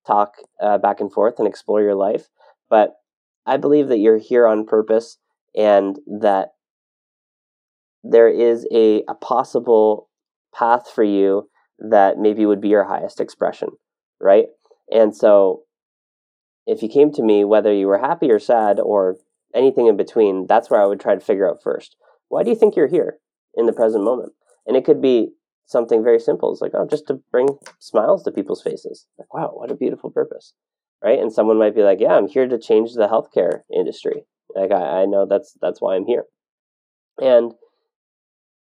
talk 0.06 0.36
uh, 0.60 0.78
back 0.78 1.00
and 1.00 1.12
forth 1.12 1.38
and 1.38 1.48
explore 1.48 1.82
your 1.82 1.94
life. 1.94 2.28
But 2.70 2.96
I 3.46 3.56
believe 3.56 3.88
that 3.88 3.98
you're 3.98 4.18
here 4.18 4.46
on 4.46 4.66
purpose, 4.66 5.18
and 5.56 5.98
that 6.06 6.52
there 8.02 8.28
is 8.28 8.66
a, 8.72 9.02
a 9.08 9.14
possible 9.14 10.08
path 10.54 10.90
for 10.94 11.04
you 11.04 11.48
that 11.78 12.18
maybe 12.18 12.46
would 12.46 12.60
be 12.60 12.68
your 12.68 12.84
highest 12.84 13.20
expression, 13.20 13.68
right? 14.20 14.46
And 14.90 15.14
so 15.14 15.62
if 16.66 16.82
you 16.82 16.88
came 16.88 17.12
to 17.12 17.22
me, 17.22 17.44
whether 17.44 17.72
you 17.72 17.86
were 17.86 17.98
happy 17.98 18.30
or 18.30 18.38
sad 18.38 18.80
or 18.80 19.16
anything 19.54 19.86
in 19.86 19.96
between, 19.96 20.46
that's 20.46 20.70
where 20.70 20.80
I 20.80 20.86
would 20.86 21.00
try 21.00 21.14
to 21.14 21.20
figure 21.20 21.48
out 21.48 21.62
first. 21.62 21.96
Why 22.28 22.42
do 22.42 22.50
you 22.50 22.56
think 22.56 22.76
you're 22.76 22.88
here 22.88 23.18
in 23.54 23.66
the 23.66 23.72
present 23.72 24.04
moment? 24.04 24.32
And 24.66 24.76
it 24.76 24.84
could 24.84 25.00
be 25.00 25.30
something 25.66 26.02
very 26.02 26.20
simple. 26.20 26.52
It's 26.52 26.60
like, 26.60 26.72
oh, 26.74 26.86
just 26.86 27.06
to 27.08 27.20
bring 27.30 27.58
smiles 27.78 28.22
to 28.24 28.30
people's 28.30 28.62
faces. 28.62 29.06
Like, 29.18 29.32
wow, 29.32 29.50
what 29.54 29.70
a 29.70 29.76
beautiful 29.76 30.10
purpose. 30.10 30.52
Right. 31.02 31.18
And 31.18 31.32
someone 31.32 31.58
might 31.58 31.76
be 31.76 31.82
like, 31.82 32.00
yeah, 32.00 32.14
I'm 32.14 32.26
here 32.26 32.48
to 32.48 32.58
change 32.58 32.94
the 32.94 33.06
healthcare 33.06 33.60
industry. 33.72 34.24
Like, 34.54 34.72
I, 34.72 35.02
I 35.02 35.04
know 35.04 35.26
that's, 35.26 35.56
that's 35.62 35.80
why 35.80 35.94
I'm 35.94 36.06
here. 36.06 36.24
And 37.20 37.52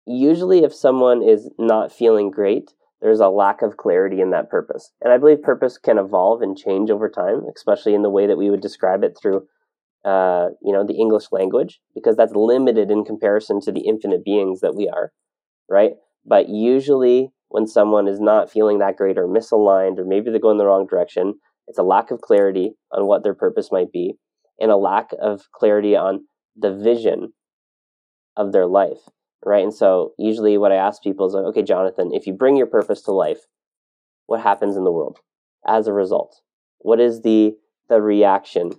usually, 0.05 0.63
if 0.63 0.73
someone 0.73 1.23
is 1.23 1.49
not 1.57 1.91
feeling 1.91 2.31
great, 2.31 2.73
there's 3.01 3.19
a 3.19 3.29
lack 3.29 3.61
of 3.61 3.77
clarity 3.77 4.21
in 4.21 4.31
that 4.31 4.49
purpose. 4.49 4.91
And 5.01 5.11
I 5.11 5.17
believe 5.17 5.41
purpose 5.41 5.77
can 5.77 5.97
evolve 5.97 6.41
and 6.41 6.57
change 6.57 6.89
over 6.89 7.09
time, 7.09 7.43
especially 7.55 7.93
in 7.93 8.03
the 8.03 8.09
way 8.09 8.27
that 8.27 8.37
we 8.37 8.49
would 8.49 8.61
describe 8.61 9.03
it 9.03 9.17
through, 9.19 9.45
uh, 10.03 10.49
you 10.61 10.73
know, 10.73 10.85
the 10.85 10.97
English 10.97 11.25
language, 11.31 11.79
because 11.93 12.15
that's 12.15 12.33
limited 12.35 12.89
in 12.89 13.03
comparison 13.03 13.59
to 13.61 13.71
the 13.71 13.81
infinite 13.81 14.23
beings 14.23 14.61
that 14.61 14.75
we 14.75 14.87
are, 14.87 15.11
right? 15.69 15.91
But 16.25 16.49
usually, 16.49 17.31
when 17.49 17.67
someone 17.67 18.07
is 18.07 18.19
not 18.19 18.51
feeling 18.51 18.79
that 18.79 18.97
great 18.97 19.17
or 19.17 19.27
misaligned, 19.27 19.99
or 19.99 20.05
maybe 20.05 20.31
they're 20.31 20.39
going 20.39 20.57
the 20.57 20.65
wrong 20.65 20.87
direction, 20.87 21.35
it's 21.67 21.77
a 21.77 21.83
lack 21.83 22.11
of 22.11 22.21
clarity 22.21 22.73
on 22.91 23.07
what 23.07 23.23
their 23.23 23.35
purpose 23.35 23.71
might 23.71 23.91
be, 23.91 24.15
and 24.59 24.71
a 24.71 24.77
lack 24.77 25.09
of 25.21 25.43
clarity 25.53 25.95
on 25.95 26.25
the 26.55 26.73
vision 26.73 27.33
of 28.37 28.51
their 28.51 28.65
life 28.65 29.09
right? 29.45 29.63
And 29.63 29.73
so 29.73 30.13
usually 30.17 30.57
what 30.57 30.71
I 30.71 30.75
ask 30.75 31.01
people 31.01 31.27
is 31.27 31.33
like, 31.33 31.45
okay, 31.45 31.63
Jonathan, 31.63 32.11
if 32.13 32.27
you 32.27 32.33
bring 32.33 32.57
your 32.57 32.67
purpose 32.67 33.01
to 33.03 33.11
life, 33.11 33.41
what 34.25 34.41
happens 34.41 34.75
in 34.75 34.83
the 34.83 34.91
world 34.91 35.19
as 35.67 35.87
a 35.87 35.93
result? 35.93 36.41
What 36.79 36.99
is 36.99 37.21
the 37.21 37.53
the 37.87 38.01
reaction 38.01 38.71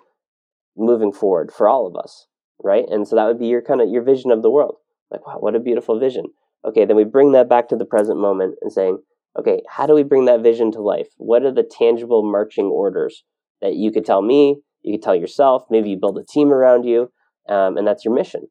moving 0.77 1.13
forward 1.13 1.53
for 1.53 1.69
all 1.69 1.87
of 1.87 1.97
us, 1.97 2.27
right? 2.63 2.85
And 2.89 3.07
so 3.07 3.17
that 3.17 3.27
would 3.27 3.39
be 3.39 3.47
your 3.47 3.63
kind 3.63 3.81
of 3.81 3.89
your 3.89 4.03
vision 4.03 4.31
of 4.31 4.43
the 4.43 4.51
world. 4.51 4.77
Like, 5.11 5.27
wow, 5.27 5.37
what 5.39 5.55
a 5.55 5.61
beautiful 5.61 5.99
vision. 5.99 6.27
Okay, 6.65 6.85
then 6.85 6.97
we 6.97 7.05
bring 7.05 7.33
that 7.33 7.49
back 7.49 7.69
to 7.69 7.77
the 7.77 7.85
present 7.85 8.19
moment 8.19 8.57
and 8.61 8.73
saying, 8.73 8.99
okay, 9.39 9.63
how 9.69 9.87
do 9.87 9.95
we 9.95 10.03
bring 10.03 10.25
that 10.25 10.43
vision 10.43 10.73
to 10.73 10.81
life? 10.81 11.09
What 11.17 11.45
are 11.45 11.53
the 11.53 11.63
tangible 11.63 12.29
marching 12.29 12.67
orders 12.67 13.23
that 13.63 13.75
you 13.75 13.93
could 13.93 14.05
tell 14.05 14.23
me, 14.23 14.61
you 14.83 14.95
could 14.95 15.03
tell 15.03 15.15
yourself, 15.15 15.63
maybe 15.71 15.91
you 15.91 15.97
build 15.99 16.19
a 16.19 16.25
team 16.25 16.53
around 16.53 16.85
you, 16.85 17.13
um, 17.49 17.77
and 17.77 17.87
that's 17.87 18.05
your 18.05 18.15
mission, 18.15 18.49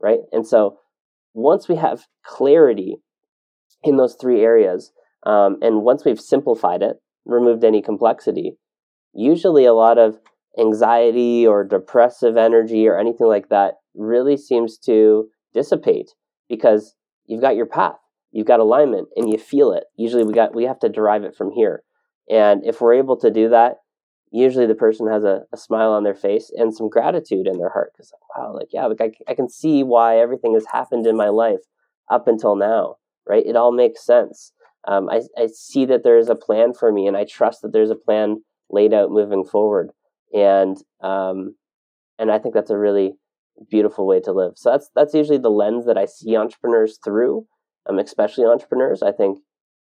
right? 0.00 0.18
And 0.32 0.46
so 0.46 0.78
once 1.34 1.68
we 1.68 1.76
have 1.76 2.06
clarity 2.24 2.96
in 3.82 3.96
those 3.96 4.16
three 4.20 4.42
areas, 4.42 4.92
um, 5.24 5.56
and 5.62 5.82
once 5.82 6.04
we've 6.04 6.20
simplified 6.20 6.82
it, 6.82 6.96
removed 7.24 7.64
any 7.64 7.82
complexity, 7.82 8.56
usually 9.14 9.64
a 9.64 9.74
lot 9.74 9.98
of 9.98 10.18
anxiety 10.58 11.46
or 11.46 11.64
depressive 11.64 12.36
energy 12.36 12.86
or 12.86 12.98
anything 12.98 13.26
like 13.26 13.48
that 13.48 13.74
really 13.94 14.36
seems 14.36 14.78
to 14.78 15.28
dissipate 15.54 16.10
because 16.48 16.94
you've 17.26 17.40
got 17.40 17.56
your 17.56 17.66
path, 17.66 17.96
you've 18.30 18.46
got 18.46 18.60
alignment, 18.60 19.08
and 19.16 19.30
you 19.30 19.38
feel 19.38 19.72
it. 19.72 19.84
Usually, 19.96 20.24
we 20.24 20.32
got 20.32 20.54
we 20.54 20.64
have 20.64 20.80
to 20.80 20.88
derive 20.88 21.24
it 21.24 21.36
from 21.36 21.52
here, 21.52 21.82
and 22.28 22.64
if 22.64 22.80
we're 22.80 22.94
able 22.94 23.16
to 23.18 23.30
do 23.30 23.48
that, 23.50 23.76
usually 24.32 24.66
the 24.66 24.74
person 24.74 25.06
has 25.06 25.24
a, 25.24 25.42
a 25.52 25.56
smile 25.56 25.92
on 25.92 26.04
their 26.04 26.14
face 26.14 26.50
and 26.56 26.74
some 26.74 26.88
gratitude 26.88 27.46
in 27.46 27.58
their 27.58 27.70
heart 27.70 27.92
because 27.92 28.12
wow 28.36 28.54
like 28.54 28.68
yeah 28.72 28.86
like 28.86 29.00
I, 29.00 29.12
I 29.28 29.34
can 29.34 29.48
see 29.48 29.82
why 29.82 30.18
everything 30.18 30.54
has 30.54 30.66
happened 30.72 31.06
in 31.06 31.16
my 31.16 31.28
life 31.28 31.60
up 32.10 32.26
until 32.26 32.56
now 32.56 32.96
right? 33.26 33.44
It 33.46 33.56
all 33.56 33.72
makes 33.72 34.04
sense. 34.04 34.52
Um, 34.86 35.08
I, 35.08 35.22
I 35.38 35.46
see 35.46 35.84
that 35.86 36.02
there's 36.02 36.28
a 36.28 36.34
plan 36.34 36.74
for 36.74 36.90
me 36.90 37.06
and 37.06 37.16
i 37.16 37.24
trust 37.24 37.62
that 37.62 37.72
there's 37.72 37.90
a 37.90 37.94
plan 37.94 38.42
laid 38.70 38.92
out 38.92 39.10
moving 39.10 39.44
forward. 39.44 39.90
And 40.34 40.76
um, 41.02 41.54
and 42.18 42.30
i 42.30 42.38
think 42.38 42.54
that's 42.54 42.70
a 42.70 42.78
really 42.78 43.14
beautiful 43.70 44.06
way 44.06 44.20
to 44.20 44.32
live. 44.32 44.54
So 44.56 44.70
that's 44.70 44.90
that's 44.94 45.14
usually 45.14 45.38
the 45.38 45.50
lens 45.50 45.86
that 45.86 45.98
i 45.98 46.06
see 46.06 46.36
entrepreneurs 46.36 46.98
through 47.04 47.46
um, 47.88 47.98
especially 47.98 48.44
entrepreneurs. 48.44 49.02
I 49.02 49.12
think 49.12 49.40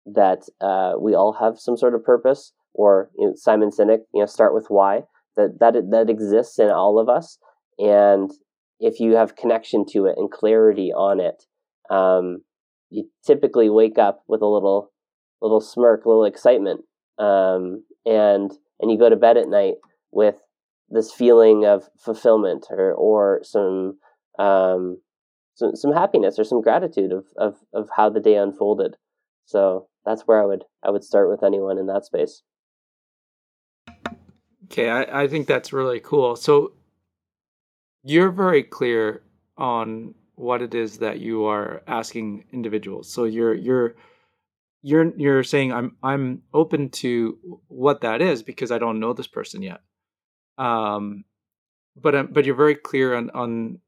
that 0.07 0.43
uh, 0.61 0.95
we 0.99 1.15
all 1.15 1.33
have 1.35 1.59
some 1.59 1.77
sort 1.77 1.95
of 1.95 2.05
purpose 2.05 2.53
or 2.75 3.11
you 3.19 3.29
know, 3.29 3.33
Simon 3.37 3.71
Sinek, 3.71 4.01
you 4.15 4.21
know, 4.21 4.27
start 4.27 4.55
with 4.55 4.67
why 4.69 5.03
that 5.37 5.59
that 5.61 5.75
that 5.91 6.11
exists 6.11 6.59
in 6.59 6.71
all 6.71 6.99
of 6.99 7.09
us, 7.09 7.39
and 7.79 8.31
if 8.81 9.01
you 9.01 9.17
have 9.17 9.37
connection 9.37 9.85
to 9.91 10.07
it 10.07 10.17
and 10.17 10.31
clarity 10.31 10.93
on 10.93 11.21
it, 11.21 11.45
um, 11.91 12.43
you 12.91 13.09
typically 13.25 13.71
wake 13.71 13.99
up 13.99 14.23
with 14.27 14.43
a 14.43 14.47
little 14.47 14.91
little 15.41 15.61
smirk, 15.61 16.05
a 16.05 16.09
little 16.09 16.25
excitement, 16.25 16.83
um, 17.19 17.85
and 18.05 18.53
and 18.81 18.91
you 18.91 18.99
go 18.99 19.09
to 19.09 19.17
bed 19.17 19.37
at 19.37 19.49
night 19.49 19.75
with 20.11 20.37
this 20.91 21.13
feeling 21.13 21.65
of 21.65 21.89
fulfillment 21.99 22.67
or 22.71 22.93
or 22.93 23.41
some 23.43 23.99
um, 24.39 24.99
some, 25.55 25.75
some 25.77 25.93
happiness 25.93 26.39
or 26.39 26.45
some 26.45 26.61
gratitude 26.61 27.13
of, 27.13 27.25
of 27.37 27.57
of 27.73 27.89
how 27.97 28.11
the 28.11 28.21
day 28.21 28.37
unfolded. 28.37 28.97
So 29.47 29.89
that's 30.05 30.23
where 30.23 30.43
I 30.43 30.47
would 30.47 30.65
I 30.85 30.91
would 30.91 31.05
start 31.05 31.31
with 31.31 31.43
anyone 31.43 31.79
in 31.79 31.87
that 31.87 32.05
space. 32.05 32.43
Okay, 34.73 34.89
I, 34.89 35.25
I 35.25 35.29
think 35.29 35.47
that's 35.47 35.75
really 35.75 36.01
cool. 36.01 36.35
So 36.35 36.73
you're 38.03 38.31
very 38.31 38.63
clear 38.63 39.23
on 39.59 40.15
what 40.35 40.63
it 40.63 40.75
is 40.75 40.99
that 40.99 41.21
you 41.21 41.45
are 41.45 41.83
asking 41.87 42.47
individuals. 42.53 43.13
So 43.13 43.25
you're 43.25 43.53
you're 43.53 43.97
you're 44.81 45.13
you're 45.19 45.45
saying 45.45 45.75
I'm 45.75 45.97
I'm 46.03 46.43
open 46.55 46.89
to 46.89 47.61
what 47.69 48.01
that 48.01 48.23
is 48.23 48.43
because 48.43 48.73
I 48.73 48.79
don't 48.79 48.99
know 48.99 49.13
this 49.13 49.27
person 49.27 49.61
yet. 49.61 49.83
Um, 50.57 51.25
but 51.95 52.15
um, 52.15 52.29
but 52.33 52.47
you're 52.47 52.55
very 52.55 52.75
clear 52.75 53.15
on 53.15 53.29
on 53.31 53.79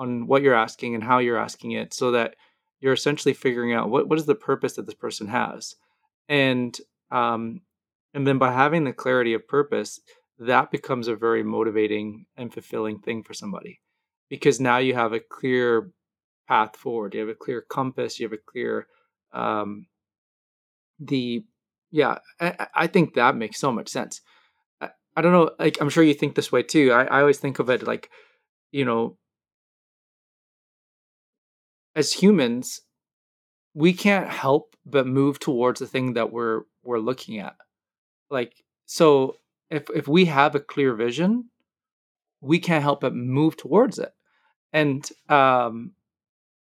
on 0.00 0.26
what 0.26 0.42
you're 0.42 0.54
asking 0.54 0.96
and 0.96 1.04
how 1.04 1.18
you're 1.18 1.38
asking 1.38 1.72
it, 1.72 1.94
so 1.94 2.10
that 2.10 2.34
you're 2.80 2.92
essentially 2.92 3.34
figuring 3.34 3.72
out 3.72 3.88
what 3.88 4.08
what 4.08 4.18
is 4.18 4.26
the 4.26 4.34
purpose 4.34 4.72
that 4.74 4.86
this 4.86 4.94
person 4.96 5.28
has, 5.28 5.76
and 6.28 6.76
um, 7.12 7.60
and 8.14 8.26
then 8.26 8.38
by 8.38 8.52
having 8.52 8.84
the 8.84 8.92
clarity 8.92 9.34
of 9.34 9.46
purpose, 9.46 10.00
that 10.38 10.70
becomes 10.70 11.06
a 11.06 11.14
very 11.14 11.42
motivating 11.42 12.26
and 12.36 12.52
fulfilling 12.52 12.98
thing 12.98 13.22
for 13.22 13.34
somebody 13.34 13.80
because 14.28 14.60
now 14.60 14.78
you 14.78 14.94
have 14.94 15.12
a 15.12 15.20
clear 15.20 15.90
path 16.48 16.76
forward. 16.76 17.14
You 17.14 17.20
have 17.20 17.28
a 17.28 17.34
clear 17.34 17.60
compass. 17.60 18.18
You 18.18 18.26
have 18.26 18.32
a 18.32 18.38
clear, 18.38 18.86
um, 19.32 19.86
the, 20.98 21.44
yeah, 21.90 22.18
I, 22.40 22.66
I 22.74 22.86
think 22.86 23.14
that 23.14 23.36
makes 23.36 23.60
so 23.60 23.70
much 23.70 23.88
sense. 23.88 24.20
I, 24.80 24.90
I 25.16 25.20
don't 25.20 25.32
know, 25.32 25.50
like, 25.58 25.80
I'm 25.80 25.90
sure 25.90 26.02
you 26.02 26.14
think 26.14 26.34
this 26.34 26.50
way 26.50 26.62
too. 26.62 26.92
I, 26.92 27.04
I 27.04 27.20
always 27.20 27.38
think 27.38 27.58
of 27.58 27.68
it 27.70 27.86
like, 27.86 28.10
you 28.72 28.84
know, 28.84 29.16
as 31.94 32.12
humans, 32.12 32.80
we 33.74 33.92
can't 33.92 34.28
help 34.28 34.74
but 34.86 35.06
move 35.06 35.38
towards 35.38 35.80
the 35.80 35.86
thing 35.86 36.14
that 36.14 36.32
we're 36.32 36.62
we're 36.82 36.98
looking 36.98 37.38
at 37.38 37.54
like 38.30 38.64
so 38.86 39.36
if 39.70 39.88
if 39.94 40.08
we 40.08 40.24
have 40.26 40.54
a 40.54 40.60
clear 40.60 40.94
vision 40.94 41.50
we 42.40 42.58
can't 42.58 42.82
help 42.82 43.00
but 43.02 43.14
move 43.14 43.56
towards 43.56 43.98
it. 43.98 44.12
And 44.72 45.08
um 45.28 45.92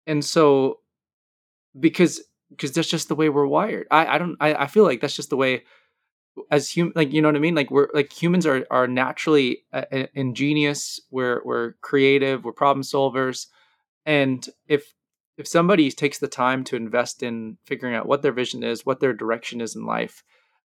and 0.07 0.23
so 0.23 0.79
because 1.79 2.21
because 2.49 2.71
that's 2.71 2.89
just 2.89 3.07
the 3.07 3.15
way 3.15 3.29
we're 3.29 3.45
wired. 3.45 3.87
I 3.91 4.05
i 4.07 4.17
don't 4.17 4.37
i, 4.39 4.53
I 4.53 4.67
feel 4.67 4.83
like 4.83 5.01
that's 5.01 5.15
just 5.15 5.29
the 5.29 5.37
way 5.37 5.63
as 6.49 6.69
human 6.69 6.93
like 6.95 7.13
you 7.13 7.21
know 7.21 7.27
what 7.27 7.35
i 7.35 7.39
mean? 7.39 7.55
Like 7.55 7.71
we're 7.71 7.89
like 7.93 8.11
humans 8.11 8.45
are 8.45 8.65
are 8.71 8.87
naturally 8.87 9.63
uh, 9.71 9.85
ingenious. 10.13 10.99
We're 11.11 11.41
we're 11.45 11.73
creative. 11.81 12.43
We're 12.43 12.53
problem 12.53 12.83
solvers. 12.83 13.47
And 14.05 14.47
if 14.67 14.93
if 15.37 15.47
somebody 15.47 15.91
takes 15.91 16.19
the 16.19 16.27
time 16.27 16.63
to 16.65 16.75
invest 16.75 17.23
in 17.23 17.57
figuring 17.65 17.95
out 17.95 18.07
what 18.07 18.21
their 18.21 18.31
vision 18.31 18.63
is 18.63 18.85
what 18.85 18.99
their 18.99 19.13
direction 19.13 19.61
is 19.61 19.75
in 19.75 19.85
life 19.85 20.23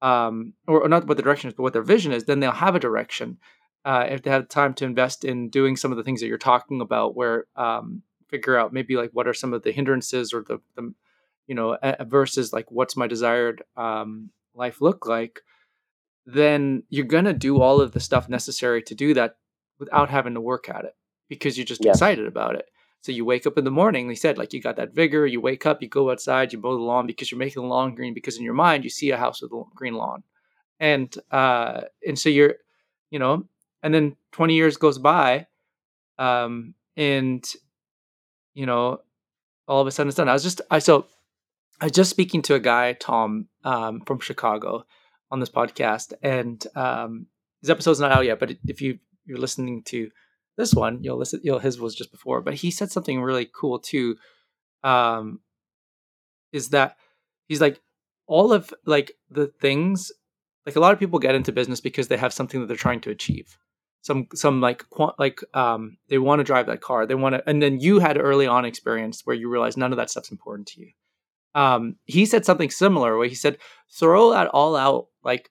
um, 0.04 0.54
or, 0.68 0.84
or, 0.84 0.90
not 0.90 1.08
what 1.08 1.16
the 1.16 1.24
direction 1.24 1.48
is, 1.48 1.54
but 1.54 1.64
what 1.64 1.72
their 1.72 1.82
vision 1.82 2.12
is, 2.12 2.26
then 2.26 2.42
they'll 2.42 2.52
have 2.52 2.76
a 2.76 2.80
direction. 2.80 3.38
Uh, 3.86 4.06
if 4.10 4.22
they 4.22 4.30
have 4.30 4.50
time 4.50 4.74
to 4.74 4.86
invest 4.86 5.24
in 5.24 5.50
doing 5.50 5.78
some 5.78 5.92
of 5.92 5.98
the 5.98 6.04
things 6.04 6.20
that 6.20 6.28
you're 6.28 6.38
talking 6.38 6.82
about, 6.82 7.16
where 7.16 7.46
um, 7.56 8.04
figure 8.28 8.58
out 8.58 8.74
maybe 8.74 8.98
like 8.98 9.12
what 9.14 9.28
are 9.28 9.34
some 9.34 9.54
of 9.54 9.64
the 9.64 9.72
hindrances 9.72 10.34
or 10.34 10.44
the, 10.46 10.60
the 10.76 10.94
you 11.48 11.56
know 11.56 11.78
versus 12.02 12.52
like 12.52 12.70
what's 12.70 12.98
my 12.98 13.08
desired 13.08 13.64
um, 13.78 14.30
life 14.54 14.82
look 14.82 15.08
like, 15.08 15.40
then 16.26 16.84
you're 16.90 17.06
gonna 17.06 17.34
do 17.34 17.62
all 17.62 17.80
of 17.80 17.94
the 17.94 18.00
stuff 18.02 18.28
necessary 18.28 18.82
to 18.84 18.96
do 18.96 19.14
that 19.14 19.38
without 19.80 20.10
having 20.10 20.34
to 20.34 20.42
work 20.42 20.68
at 20.70 20.84
it 20.84 20.96
because 21.30 21.58
you're 21.58 21.66
just 21.66 21.86
excited 21.86 22.28
about 22.28 22.56
it. 22.56 22.66
So 23.04 23.12
you 23.12 23.26
wake 23.26 23.46
up 23.46 23.58
in 23.58 23.66
the 23.66 23.72
morning, 23.72 24.08
they 24.08 24.16
said, 24.16 24.38
like 24.38 24.54
you 24.54 24.62
got 24.62 24.78
that 24.78 24.94
vigor, 24.94 25.28
you 25.28 25.42
wake 25.42 25.66
up, 25.66 25.82
you 25.82 25.90
go 25.90 26.10
outside, 26.10 26.54
you 26.54 26.60
mow 26.60 26.78
the 26.78 26.82
lawn 26.82 27.06
because 27.06 27.30
you're 27.30 27.38
making 27.38 27.62
the 27.62 27.68
lawn 27.68 27.96
green 27.96 28.14
because 28.14 28.38
in 28.38 28.46
your 28.46 28.54
mind 28.54 28.86
you 28.86 28.90
see 28.90 29.12
a 29.12 29.18
house 29.18 29.42
with 29.42 29.52
a 29.52 29.62
green 29.76 29.96
lawn. 29.96 30.24
And 30.80 31.14
uh 31.30 31.82
and 32.08 32.18
so 32.18 32.30
you're, 32.30 32.56
you 33.12 33.20
know, 33.20 33.46
and 33.84 33.94
then 33.94 34.16
20 34.32 34.56
years 34.56 34.78
goes 34.78 34.98
by, 34.98 35.48
um, 36.18 36.76
and 36.96 37.46
you 38.54 38.66
know, 38.66 39.02
all 39.68 39.82
of 39.82 39.88
a 39.88 39.92
sudden 39.92 40.08
it's 40.08 40.18
done. 40.18 40.30
I 40.30 40.34
was 40.34 40.44
just 40.44 40.62
I 40.72 40.80
so 40.80 41.08
I 41.82 41.86
was 41.86 41.92
just 41.92 42.10
speaking 42.10 42.42
to 42.44 42.56
a 42.56 42.60
guy, 42.60 42.94
Tom, 42.94 43.50
um, 43.66 44.00
from 44.02 44.22
Chicago, 44.22 44.86
on 45.30 45.42
this 45.42 45.50
podcast, 45.50 46.14
and 46.22 46.66
um, 46.76 47.28
his 47.60 47.70
episode's 47.70 48.00
not 48.00 48.14
out 48.14 48.24
yet. 48.24 48.40
But 48.40 48.54
if 48.66 48.82
you 48.82 49.00
you're 49.26 49.40
listening 49.40 49.84
to 49.84 50.10
this 50.58 50.74
one, 50.74 51.04
you'll 51.04 51.18
listen. 51.18 51.42
You'll 51.44 51.60
his 51.60 51.80
was 51.80 51.96
just 51.96 52.12
before, 52.12 52.42
but 52.42 52.54
he 52.54 52.72
said 52.72 52.92
something 52.92 53.22
really 53.22 53.50
cool 53.54 53.80
too. 53.80 54.18
Um, 54.84 55.40
is 56.52 56.70
that 56.70 56.98
he's 57.48 57.62
like 57.62 57.82
all 58.28 58.54
of 58.54 58.74
like 58.86 59.14
the 59.30 59.48
things 59.48 60.12
like 60.66 60.76
a 60.76 60.80
lot 60.80 60.94
of 60.94 61.00
people 61.00 61.20
get 61.20 61.36
into 61.36 61.52
business 61.52 61.82
because 61.82 62.08
they 62.08 62.18
have 62.18 62.34
something 62.34 62.60
that 62.60 62.68
they're 62.68 62.78
trying 62.78 63.02
to 63.02 63.10
achieve 63.10 63.58
some 64.02 64.28
some 64.34 64.62
like 64.62 64.86
like 65.18 65.42
um 65.56 65.98
they 66.10 66.18
want 66.18 66.40
to 66.40 66.44
drive 66.44 66.68
that 66.68 66.82
car 66.82 67.06
they 67.06 67.16
want 67.16 67.36
to 67.36 67.50
and 67.50 67.62
then 67.62 67.80
you 67.80 68.00
had 68.00 68.18
early 68.18 68.46
on 68.46 68.66
experience 68.66 69.22
where 69.24 69.36
you 69.36 69.50
realize 69.50 69.76
none 69.76 69.92
of 69.92 69.98
that 69.98 70.10
stuff's 70.10 70.32
important 70.32 70.68
to 70.68 70.82
you 70.82 70.92
um 71.56 71.96
he 72.06 72.26
said 72.26 72.46
something 72.46 72.70
similar 72.70 73.18
where 73.18 73.28
he 73.28 73.36
said 73.36 73.58
throw 73.92 74.32
that 74.32 74.48
all 74.48 74.76
out 74.76 75.08
like 75.24 75.50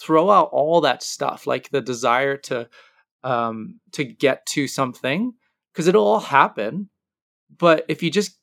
throw 0.00 0.30
out 0.30 0.48
all 0.52 0.80
that 0.80 1.02
stuff 1.02 1.46
like 1.46 1.70
the 1.70 1.80
desire 1.80 2.36
to 2.36 2.68
um 3.24 3.80
to 3.92 4.04
get 4.04 4.46
to 4.46 4.68
something 4.68 5.34
because 5.72 5.88
it'll 5.88 6.06
all 6.06 6.20
happen. 6.20 6.88
But 7.56 7.84
if 7.88 8.02
you 8.02 8.10
just 8.10 8.38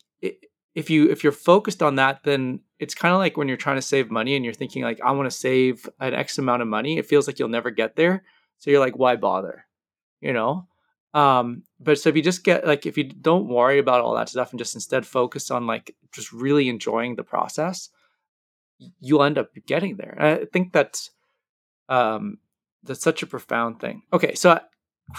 if 0.76 0.90
you 0.90 1.10
if 1.10 1.24
you're 1.24 1.32
focused 1.32 1.84
on 1.84 1.96
that 1.96 2.24
then 2.24 2.60
it's 2.80 2.96
kind 2.96 3.14
of 3.14 3.20
like 3.20 3.38
when 3.38 3.48
you're 3.48 3.58
trying 3.58 3.76
to 3.76 3.82
save 3.82 4.10
money 4.10 4.36
and 4.36 4.46
you're 4.46 4.54
thinking 4.54 4.84
like 4.84 5.00
i 5.04 5.12
want 5.12 5.30
to 5.30 5.36
save 5.36 5.90
an 6.00 6.14
x 6.14 6.38
amount 6.38 6.62
of 6.62 6.68
money 6.68 6.98
it 6.98 7.06
feels 7.06 7.28
like 7.28 7.40
you'll 7.40 7.50
never 7.50 7.72
get 7.72 7.96
there. 7.96 8.24
So 8.58 8.70
you're 8.70 8.80
like 8.80 8.98
why 8.98 9.16
bother? 9.16 9.66
You 10.20 10.34
know? 10.34 10.68
Um 11.14 11.64
but 11.80 12.00
so 12.00 12.10
if 12.10 12.16
you 12.16 12.22
just 12.22 12.44
get 12.44 12.66
like 12.66 12.86
if 12.86 12.98
you 12.98 13.04
don't 13.04 13.48
worry 13.48 13.80
about 13.80 14.02
all 14.02 14.16
that 14.16 14.30
stuff 14.30 14.52
and 14.52 14.60
just 14.60 14.76
instead 14.76 15.06
focus 15.06 15.52
on 15.52 15.68
like 15.68 15.96
just 16.14 16.32
really 16.32 16.70
enjoying 16.70 17.16
the 17.16 17.24
process 17.24 17.90
you'll 19.00 19.24
end 19.24 19.38
up 19.38 19.50
getting 19.68 19.98
there. 19.98 20.16
And 20.18 20.42
i 20.42 20.46
think 20.46 20.72
that's 20.72 21.12
um 21.90 22.38
that's 22.84 23.02
such 23.02 23.24
a 23.24 23.28
profound 23.28 23.80
thing 23.80 24.02
okay 24.12 24.34
so 24.34 24.60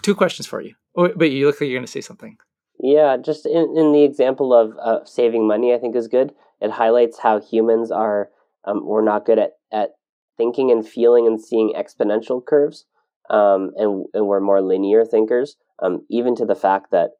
two 0.02 0.14
questions 0.14 0.46
for 0.46 0.60
you 0.60 0.74
oh, 0.96 1.08
but 1.16 1.30
you 1.30 1.46
look 1.46 1.60
like 1.60 1.68
you're 1.68 1.78
going 1.78 1.86
to 1.86 1.90
say 1.90 2.00
something 2.00 2.36
yeah, 2.82 3.16
just 3.16 3.46
in, 3.46 3.76
in 3.76 3.92
the 3.92 4.02
example 4.02 4.52
of 4.52 4.76
uh, 4.82 5.04
saving 5.04 5.46
money, 5.46 5.72
I 5.72 5.78
think 5.78 5.94
is 5.94 6.08
good. 6.08 6.32
It 6.60 6.72
highlights 6.72 7.18
how 7.20 7.40
humans 7.40 7.92
are, 7.92 8.28
um, 8.64 8.84
we're 8.84 9.04
not 9.04 9.24
good 9.24 9.38
at, 9.38 9.52
at 9.72 9.90
thinking 10.36 10.72
and 10.72 10.86
feeling 10.86 11.26
and 11.28 11.40
seeing 11.40 11.74
exponential 11.76 12.44
curves, 12.44 12.86
um, 13.30 13.70
and, 13.76 14.06
and 14.14 14.26
we're 14.26 14.40
more 14.40 14.60
linear 14.60 15.04
thinkers, 15.04 15.56
um, 15.80 16.04
even 16.10 16.34
to 16.34 16.44
the 16.44 16.56
fact 16.56 16.90
that, 16.90 17.10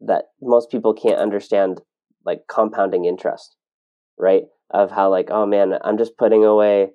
that 0.00 0.26
most 0.40 0.70
people 0.70 0.94
can't 0.94 1.18
understand 1.18 1.80
like 2.24 2.42
compounding 2.48 3.04
interest, 3.04 3.56
right? 4.16 4.44
Of 4.70 4.92
how, 4.92 5.10
like, 5.10 5.28
oh 5.30 5.44
man, 5.44 5.74
I'm 5.82 5.98
just 5.98 6.16
putting 6.16 6.44
away 6.44 6.90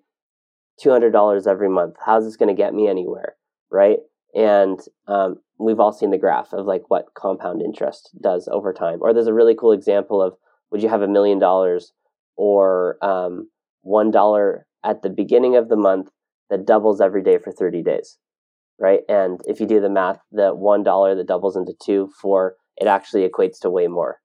$200 0.84 1.48
every 1.48 1.70
month. 1.70 1.96
How's 2.06 2.26
this 2.26 2.36
going 2.36 2.56
to 2.56 2.62
get 2.62 2.74
me 2.74 2.88
anywhere, 2.88 3.36
right? 3.72 4.00
And 4.34 4.80
um, 5.08 5.38
we've 5.58 5.80
all 5.80 5.94
seen 5.94 6.12
the 6.12 6.18
graph 6.18 6.52
of 6.54 6.66
like 6.66 6.84
what 6.90 7.14
compound 7.16 7.62
interest 7.62 8.10
does 8.22 8.50
over 8.52 8.74
time. 8.74 9.00
Or 9.02 9.14
there's 9.14 9.28
a 9.28 9.34
really 9.34 9.56
cool 9.56 9.72
example 9.72 10.22
of 10.22 10.36
would 10.72 10.84
you 10.84 10.90
have 10.90 11.02
a 11.02 11.08
million 11.08 11.40
dollars 11.40 11.94
or 12.36 12.98
um, 13.02 13.50
one 13.82 14.12
dollar 14.12 14.66
at 14.84 15.02
the 15.02 15.10
beginning 15.10 15.56
of 15.56 15.70
the 15.70 15.78
month 15.78 16.10
that 16.50 16.66
doubles 16.66 17.00
every 17.02 17.24
day 17.24 17.38
for 17.38 17.52
30 17.52 17.82
days, 17.82 18.18
right? 18.80 19.02
And 19.08 19.40
if 19.46 19.60
you 19.60 19.66
do 19.66 19.80
the 19.80 19.90
math, 19.90 20.20
the 20.32 20.54
one 20.54 20.84
dollar 20.84 21.16
that 21.16 21.28
doubles 21.28 21.56
into 21.56 21.74
two, 21.82 22.10
four, 22.22 22.56
it 22.78 22.88
actually 22.88 23.28
equates 23.28 23.60
to 23.62 23.70
way 23.70 23.88
more 23.88 24.20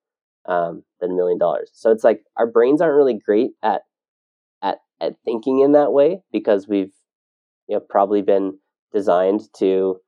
um, 0.46 0.82
than 1.00 1.12
a 1.12 1.14
million 1.14 1.38
dollars. 1.38 1.70
So 1.72 1.90
it's 1.90 2.04
like 2.04 2.22
our 2.36 2.46
brains 2.46 2.80
aren't 2.80 2.96
really 2.96 3.18
great 3.24 3.52
at 3.62 3.82
at 5.00 5.14
thinking 5.24 5.60
in 5.60 5.72
that 5.72 5.92
way 5.92 6.20
because 6.32 6.68
we've 6.68 6.92
you 7.68 7.76
know 7.76 7.80
probably 7.80 8.22
been 8.22 8.58
designed 8.92 9.42
to 9.56 10.00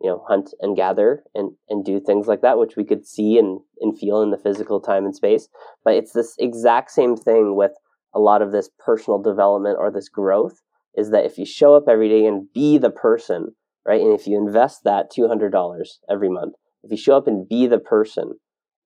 you 0.00 0.10
know 0.10 0.24
hunt 0.28 0.50
and 0.60 0.76
gather 0.76 1.22
and 1.34 1.52
and 1.68 1.84
do 1.84 2.00
things 2.00 2.26
like 2.26 2.42
that 2.42 2.58
which 2.58 2.76
we 2.76 2.84
could 2.84 3.06
see 3.06 3.38
and 3.38 3.60
and 3.80 3.98
feel 3.98 4.22
in 4.22 4.30
the 4.30 4.38
physical 4.38 4.80
time 4.80 5.04
and 5.04 5.14
space. 5.14 5.48
But 5.84 5.94
it's 5.94 6.12
this 6.12 6.34
exact 6.38 6.90
same 6.90 7.16
thing 7.16 7.56
with 7.56 7.72
a 8.14 8.20
lot 8.20 8.42
of 8.42 8.52
this 8.52 8.70
personal 8.78 9.20
development 9.20 9.76
or 9.78 9.90
this 9.90 10.08
growth 10.08 10.60
is 10.96 11.10
that 11.10 11.24
if 11.24 11.38
you 11.38 11.44
show 11.44 11.74
up 11.74 11.84
every 11.88 12.08
day 12.08 12.26
and 12.26 12.52
be 12.52 12.78
the 12.78 12.90
person 12.90 13.54
right 13.86 14.00
and 14.00 14.12
if 14.12 14.26
you 14.26 14.36
invest 14.36 14.84
that 14.84 15.10
$200 15.10 15.86
every 16.10 16.28
month 16.28 16.54
if 16.82 16.90
you 16.90 16.96
show 16.96 17.16
up 17.16 17.26
and 17.26 17.48
be 17.48 17.66
the 17.66 17.78
person 17.78 18.34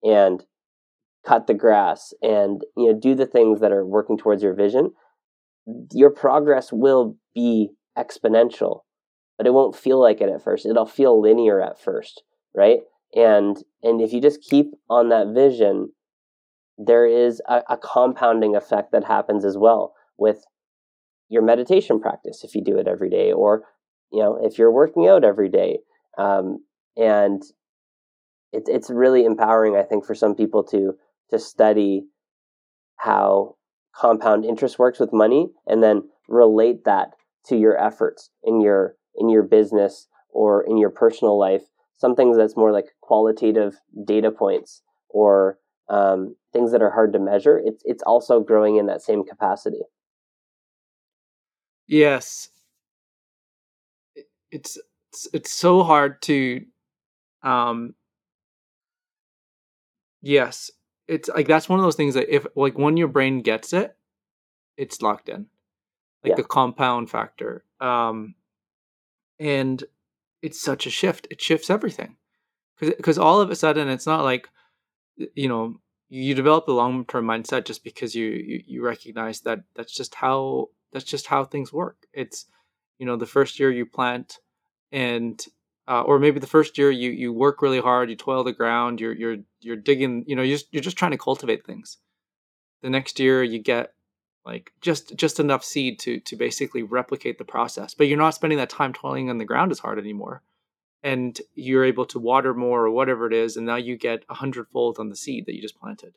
and 0.03 0.43
cut 1.25 1.47
the 1.47 1.53
grass 1.53 2.13
and 2.21 2.61
you 2.77 2.91
know 2.91 2.99
do 2.99 3.13
the 3.13 3.27
things 3.27 3.59
that 3.59 3.71
are 3.71 3.85
working 3.85 4.17
towards 4.17 4.41
your 4.41 4.53
vision 4.53 4.91
your 5.93 6.09
progress 6.09 6.71
will 6.71 7.15
be 7.33 7.69
exponential 7.97 8.81
but 9.39 9.47
it 9.47 9.53
won't 9.53 9.75
feel 9.75 9.99
like 9.99 10.19
it 10.19 10.29
at 10.29 10.43
first. 10.43 10.65
It'll 10.65 10.85
feel 10.85 11.19
linear 11.19 11.61
at 11.61 11.81
first, 11.81 12.23
right? 12.53 12.81
And 13.15 13.57
and 13.81 14.01
if 14.01 14.11
you 14.11 14.21
just 14.21 14.41
keep 14.41 14.67
on 14.89 15.09
that 15.09 15.33
vision, 15.33 15.93
there 16.77 17.07
is 17.07 17.41
a, 17.47 17.63
a 17.69 17.77
compounding 17.77 18.57
effect 18.57 18.91
that 18.91 19.05
happens 19.05 19.45
as 19.45 19.57
well 19.57 19.93
with 20.17 20.43
your 21.29 21.41
meditation 21.41 22.01
practice 22.01 22.43
if 22.43 22.53
you 22.53 22.61
do 22.61 22.77
it 22.77 22.87
every 22.87 23.09
day, 23.09 23.31
or 23.31 23.63
you 24.11 24.21
know 24.21 24.37
if 24.43 24.59
you're 24.59 24.73
working 24.73 25.07
out 25.07 25.23
every 25.23 25.49
day, 25.49 25.79
um, 26.17 26.59
and 26.97 27.41
it's 28.51 28.69
it's 28.69 28.89
really 28.89 29.23
empowering, 29.23 29.77
I 29.77 29.83
think, 29.83 30.05
for 30.05 30.15
some 30.15 30.35
people 30.35 30.63
to 30.65 30.95
to 31.29 31.39
study 31.39 32.03
how 32.97 33.55
compound 33.95 34.45
interest 34.45 34.79
works 34.79 34.99
with 34.99 35.13
money 35.13 35.49
and 35.67 35.83
then 35.83 36.03
relate 36.27 36.85
that 36.85 37.13
to 37.47 37.57
your 37.57 37.77
efforts 37.77 38.29
in 38.43 38.61
your 38.61 38.95
in 39.15 39.29
your 39.29 39.43
business 39.43 40.07
or 40.29 40.63
in 40.63 40.77
your 40.77 40.89
personal 40.89 41.37
life, 41.37 41.63
some 41.97 42.15
things 42.15 42.37
that's 42.37 42.55
more 42.55 42.71
like 42.71 42.85
qualitative 43.01 43.75
data 44.05 44.31
points 44.31 44.81
or 45.09 45.57
um, 45.89 46.35
things 46.53 46.71
that 46.71 46.81
are 46.81 46.91
hard 46.91 47.13
to 47.13 47.19
measure, 47.19 47.59
it's 47.63 47.81
it's 47.83 48.03
also 48.03 48.39
growing 48.39 48.77
in 48.77 48.85
that 48.85 49.01
same 49.01 49.25
capacity. 49.25 49.81
Yes, 51.87 52.49
it's 54.51 54.77
it's, 55.11 55.27
it's 55.33 55.51
so 55.51 55.81
hard 55.83 56.21
to, 56.23 56.63
um, 57.41 57.95
yes, 60.21 60.69
it's 61.09 61.29
like 61.29 61.47
that's 61.47 61.67
one 61.67 61.79
of 61.79 61.83
those 61.83 61.95
things 61.95 62.13
that 62.13 62.33
if 62.33 62.45
like 62.55 62.77
when 62.77 62.97
your 62.97 63.07
brain 63.07 63.41
gets 63.41 63.73
it, 63.73 63.95
it's 64.77 65.01
locked 65.01 65.29
in, 65.29 65.47
like 66.23 66.31
yeah. 66.31 66.35
the 66.35 66.43
compound 66.43 67.09
factor. 67.09 67.63
Um, 67.81 68.35
and 69.39 69.83
it's 70.41 70.59
such 70.59 70.85
a 70.85 70.89
shift 70.89 71.27
it 71.31 71.41
shifts 71.41 71.69
everything 71.69 72.15
because 72.77 72.95
because 72.95 73.17
all 73.17 73.41
of 73.41 73.49
a 73.49 73.55
sudden 73.55 73.87
it's 73.87 74.05
not 74.05 74.23
like 74.23 74.49
you 75.35 75.47
know 75.47 75.79
you 76.09 76.33
develop 76.33 76.67
a 76.67 76.71
long-term 76.71 77.25
mindset 77.25 77.65
just 77.65 77.83
because 77.83 78.15
you, 78.15 78.27
you 78.27 78.63
you 78.65 78.83
recognize 78.83 79.41
that 79.41 79.63
that's 79.75 79.93
just 79.93 80.15
how 80.15 80.69
that's 80.91 81.05
just 81.05 81.27
how 81.27 81.43
things 81.43 81.73
work 81.73 81.97
it's 82.13 82.45
you 82.97 83.05
know 83.05 83.15
the 83.15 83.25
first 83.25 83.59
year 83.59 83.71
you 83.71 83.85
plant 83.85 84.39
and 84.91 85.45
uh, 85.89 86.03
or 86.03 86.19
maybe 86.19 86.39
the 86.39 86.47
first 86.47 86.77
year 86.77 86.91
you 86.91 87.09
you 87.09 87.33
work 87.33 87.61
really 87.61 87.81
hard 87.81 88.09
you 88.09 88.15
toil 88.15 88.43
the 88.43 88.53
ground 88.53 89.01
you're 89.01 89.13
you're 89.13 89.37
you're 89.59 89.75
digging 89.75 90.23
you 90.27 90.35
know 90.35 90.43
you're, 90.43 90.59
you're 90.71 90.83
just 90.83 90.97
trying 90.97 91.11
to 91.11 91.17
cultivate 91.17 91.65
things. 91.65 91.97
The 92.81 92.91
next 92.91 93.19
year 93.19 93.43
you 93.43 93.59
get 93.59 93.93
like 94.45 94.71
just 94.79 95.15
just 95.15 95.39
enough 95.39 95.63
seed 95.63 95.99
to 95.99 96.19
to 96.21 96.35
basically 96.35 96.83
replicate 96.83 97.39
the 97.39 97.43
process 97.43 97.93
but 97.95 98.07
you're 98.07 98.17
not 98.17 98.35
spending 98.35 98.59
that 98.59 98.69
time 98.69 98.93
toiling 98.93 99.29
on 99.29 99.39
the 99.39 99.45
ground 99.45 99.71
as 99.71 99.79
hard 99.79 99.97
anymore. 99.97 100.43
And 101.01 101.39
you're 101.55 101.85
able 101.85 102.05
to 102.07 102.19
water 102.19 102.53
more 102.53 102.85
or 102.85 102.91
whatever 102.91 103.25
it 103.25 103.33
is 103.33 103.57
and 103.57 103.65
now 103.65 103.77
you 103.77 103.97
get 103.97 104.25
a 104.29 104.35
hundredfold 104.35 104.99
on 104.99 105.09
the 105.09 105.15
seed 105.15 105.47
that 105.47 105.55
you 105.55 105.61
just 105.61 105.79
planted. 105.79 106.13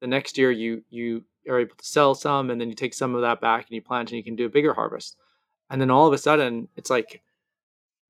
The 0.00 0.08
next 0.08 0.36
year 0.36 0.50
you 0.50 0.82
you 0.90 1.24
are 1.48 1.60
able 1.60 1.76
to 1.76 1.84
sell 1.84 2.16
some 2.16 2.50
and 2.50 2.60
then 2.60 2.68
you 2.68 2.74
take 2.74 2.94
some 2.94 3.14
of 3.14 3.20
that 3.20 3.40
back 3.40 3.66
and 3.68 3.76
you 3.76 3.80
plant 3.80 4.10
and 4.10 4.16
you 4.18 4.24
can 4.24 4.34
do 4.34 4.46
a 4.46 4.50
bigger 4.50 4.74
harvest. 4.74 5.16
And 5.70 5.80
then 5.80 5.90
all 5.90 6.08
of 6.08 6.12
a 6.12 6.18
sudden 6.18 6.66
it's 6.76 6.90
like 6.90 7.22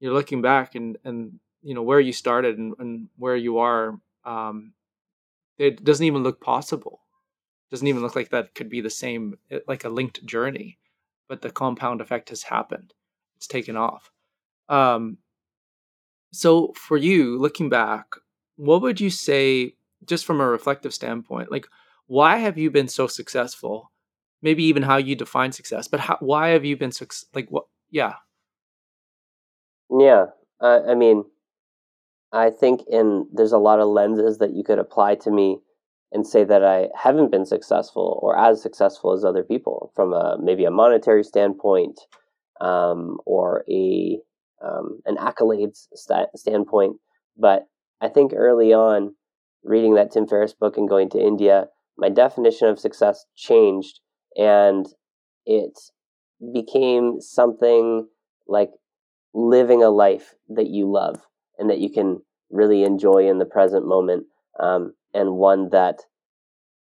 you're 0.01 0.15
looking 0.15 0.43
back 0.43 0.75
and 0.75 0.99
and 1.05 1.39
you 1.62 1.75
know 1.75 1.83
where 1.83 2.01
you 2.01 2.12
started 2.12 2.59
and, 2.59 2.75
and 2.79 3.09
where 3.16 3.37
you 3.37 3.59
are 3.59 3.99
um, 4.25 4.73
it 5.59 5.83
doesn't 5.85 6.07
even 6.07 6.23
look 6.23 6.41
possible. 6.41 7.01
It 7.66 7.75
doesn't 7.75 7.87
even 7.87 8.03
look 8.03 8.16
like 8.16 8.31
that 8.31 8.55
could 8.55 8.69
be 8.69 8.81
the 8.81 8.91
same 8.91 9.39
eh, 9.51 9.59
like 9.66 9.85
a 9.85 9.89
linked 9.89 10.25
journey 10.25 10.79
but 11.29 11.43
the 11.43 11.51
compound 11.51 12.01
effect 12.01 12.31
has 12.31 12.45
happened. 12.45 12.95
It's 13.37 13.47
taken 13.47 13.77
off. 13.77 14.11
Um 14.69 15.19
so 16.33 16.73
for 16.75 16.97
you 16.97 17.39
looking 17.39 17.69
back 17.70 18.07
what 18.57 18.83
would 18.83 19.01
you 19.01 19.09
say 19.09 19.75
just 20.05 20.27
from 20.27 20.41
a 20.41 20.47
reflective 20.47 20.93
standpoint 20.93 21.51
like 21.51 21.66
why 22.07 22.37
have 22.37 22.59
you 22.59 22.70
been 22.70 22.89
so 22.89 23.07
successful? 23.07 23.93
Maybe 24.41 24.65
even 24.65 24.83
how 24.83 24.97
you 24.97 25.15
define 25.16 25.53
success 25.53 25.89
but 25.89 26.01
how, 26.01 26.16
why 26.20 26.49
have 26.49 26.65
you 26.65 26.77
been 26.77 26.93
so 26.93 27.07
like 27.35 27.49
what 27.51 27.66
yeah 27.91 28.15
yeah 29.90 30.27
i 30.60 30.94
mean 30.94 31.24
I 32.32 32.51
think 32.51 32.82
in 32.89 33.27
there's 33.32 33.52
a 33.52 33.59
lot 33.59 33.81
of 33.81 33.89
lenses 33.89 34.39
that 34.39 34.52
you 34.52 34.62
could 34.62 34.78
apply 34.78 35.15
to 35.16 35.31
me 35.31 35.60
and 36.12 36.27
say 36.27 36.44
that 36.44 36.65
I 36.65 36.89
haven't 36.94 37.31
been 37.31 37.47
successful 37.47 38.19
or 38.23 38.39
as 38.39 38.62
successful 38.62 39.12
as 39.12 39.24
other 39.24 39.43
people 39.43 39.93
from 39.94 40.12
a 40.12 40.36
maybe 40.40 40.65
a 40.65 40.70
monetary 40.70 41.24
standpoint 41.24 42.01
um, 42.60 43.19
or 43.24 43.65
a 43.70 44.19
um, 44.62 45.01
an 45.06 45.16
accolades 45.16 45.86
st- 45.94 46.28
standpoint. 46.36 46.97
But 47.36 47.66
I 48.01 48.09
think 48.09 48.32
early 48.35 48.73
on, 48.73 49.15
reading 49.62 49.94
that 49.94 50.10
Tim 50.10 50.27
Ferriss 50.27 50.55
book 50.55 50.77
and 50.77 50.89
going 50.89 51.10
to 51.10 51.20
India, 51.20 51.69
my 51.97 52.09
definition 52.09 52.69
of 52.69 52.78
success 52.78 53.24
changed, 53.36 54.01
and 54.36 54.86
it 55.47 55.78
became 56.52 57.20
something 57.20 58.06
like 58.47 58.70
living 59.39 59.82
a 59.82 59.90
life 59.90 60.35
that 60.48 60.69
you 60.69 60.90
love 60.90 61.20
and 61.59 61.70
that 61.70 61.78
you 61.78 61.90
can 61.90 62.20
really 62.51 62.82
enjoy 62.82 63.28
in 63.28 63.39
the 63.39 63.44
present 63.44 63.86
moment, 63.86 64.27
um, 64.59 64.93
and 65.15 65.36
one 65.36 65.69
that 65.70 66.01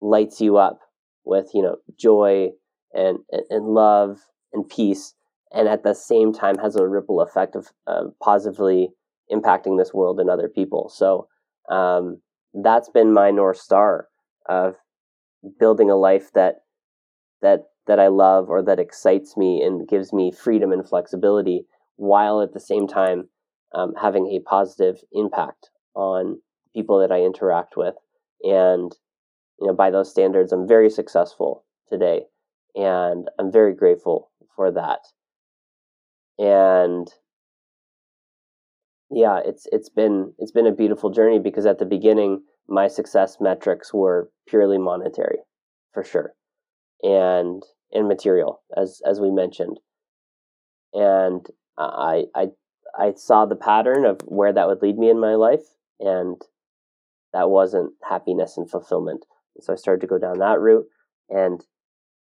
lights 0.00 0.40
you 0.40 0.56
up 0.56 0.80
with 1.24 1.50
you 1.54 1.62
know 1.62 1.76
joy 1.98 2.50
and 2.92 3.18
and 3.50 3.66
love 3.66 4.18
and 4.52 4.68
peace, 4.68 5.14
and 5.52 5.68
at 5.68 5.82
the 5.82 5.94
same 5.94 6.32
time 6.32 6.58
has 6.58 6.76
a 6.76 6.86
ripple 6.86 7.20
effect 7.20 7.56
of 7.56 7.68
uh, 7.86 8.04
positively 8.22 8.90
impacting 9.32 9.78
this 9.78 9.94
world 9.94 10.20
and 10.20 10.28
other 10.28 10.48
people. 10.48 10.90
So 10.94 11.28
um, 11.70 12.20
that's 12.52 12.90
been 12.90 13.14
my 13.14 13.30
north 13.30 13.56
star 13.56 14.08
of 14.46 14.74
building 15.58 15.90
a 15.90 15.96
life 15.96 16.32
that 16.34 16.56
that 17.40 17.64
that 17.86 17.98
I 17.98 18.08
love 18.08 18.48
or 18.48 18.62
that 18.62 18.78
excites 18.78 19.36
me 19.36 19.62
and 19.62 19.88
gives 19.88 20.12
me 20.12 20.30
freedom 20.32 20.70
and 20.70 20.86
flexibility, 20.86 21.66
while 21.96 22.40
at 22.40 22.52
the 22.52 22.60
same 22.60 22.86
time 22.86 23.28
um, 23.74 23.94
having 24.00 24.26
a 24.28 24.40
positive 24.40 25.00
impact 25.12 25.70
on 25.94 26.40
people 26.74 26.98
that 27.00 27.12
I 27.12 27.22
interact 27.22 27.76
with. 27.76 27.94
And 28.42 28.92
you 29.60 29.68
know, 29.68 29.74
by 29.74 29.90
those 29.90 30.10
standards, 30.10 30.52
I'm 30.52 30.66
very 30.66 30.90
successful 30.90 31.64
today, 31.88 32.22
and 32.74 33.28
I'm 33.38 33.52
very 33.52 33.74
grateful 33.74 34.30
for 34.56 34.72
that. 34.72 35.00
And 36.38 37.08
yeah, 39.10 39.40
it's 39.44 39.66
it's 39.70 39.88
been 39.88 40.32
it's 40.38 40.52
been 40.52 40.66
a 40.66 40.72
beautiful 40.72 41.10
journey 41.10 41.38
because 41.38 41.66
at 41.66 41.78
the 41.78 41.84
beginning 41.84 42.42
my 42.68 42.88
success 42.88 43.38
metrics 43.40 43.92
were 43.92 44.30
purely 44.48 44.78
monetary, 44.78 45.38
for 45.92 46.02
sure, 46.02 46.34
and 47.02 47.62
and 47.92 48.08
material 48.08 48.62
as 48.76 49.00
as 49.06 49.20
we 49.20 49.30
mentioned, 49.30 49.78
and 50.94 51.46
I 51.78 52.24
I 52.34 52.46
I 52.98 53.12
saw 53.14 53.46
the 53.46 53.56
pattern 53.56 54.04
of 54.04 54.20
where 54.24 54.52
that 54.52 54.66
would 54.66 54.82
lead 54.82 54.98
me 54.98 55.10
in 55.10 55.20
my 55.20 55.34
life, 55.34 55.64
and 56.00 56.40
that 57.32 57.50
wasn't 57.50 57.94
happiness 58.08 58.56
and 58.56 58.70
fulfillment. 58.70 59.24
And 59.56 59.64
so 59.64 59.72
I 59.72 59.76
started 59.76 60.00
to 60.02 60.06
go 60.06 60.18
down 60.18 60.38
that 60.38 60.60
route, 60.60 60.86
and 61.28 61.64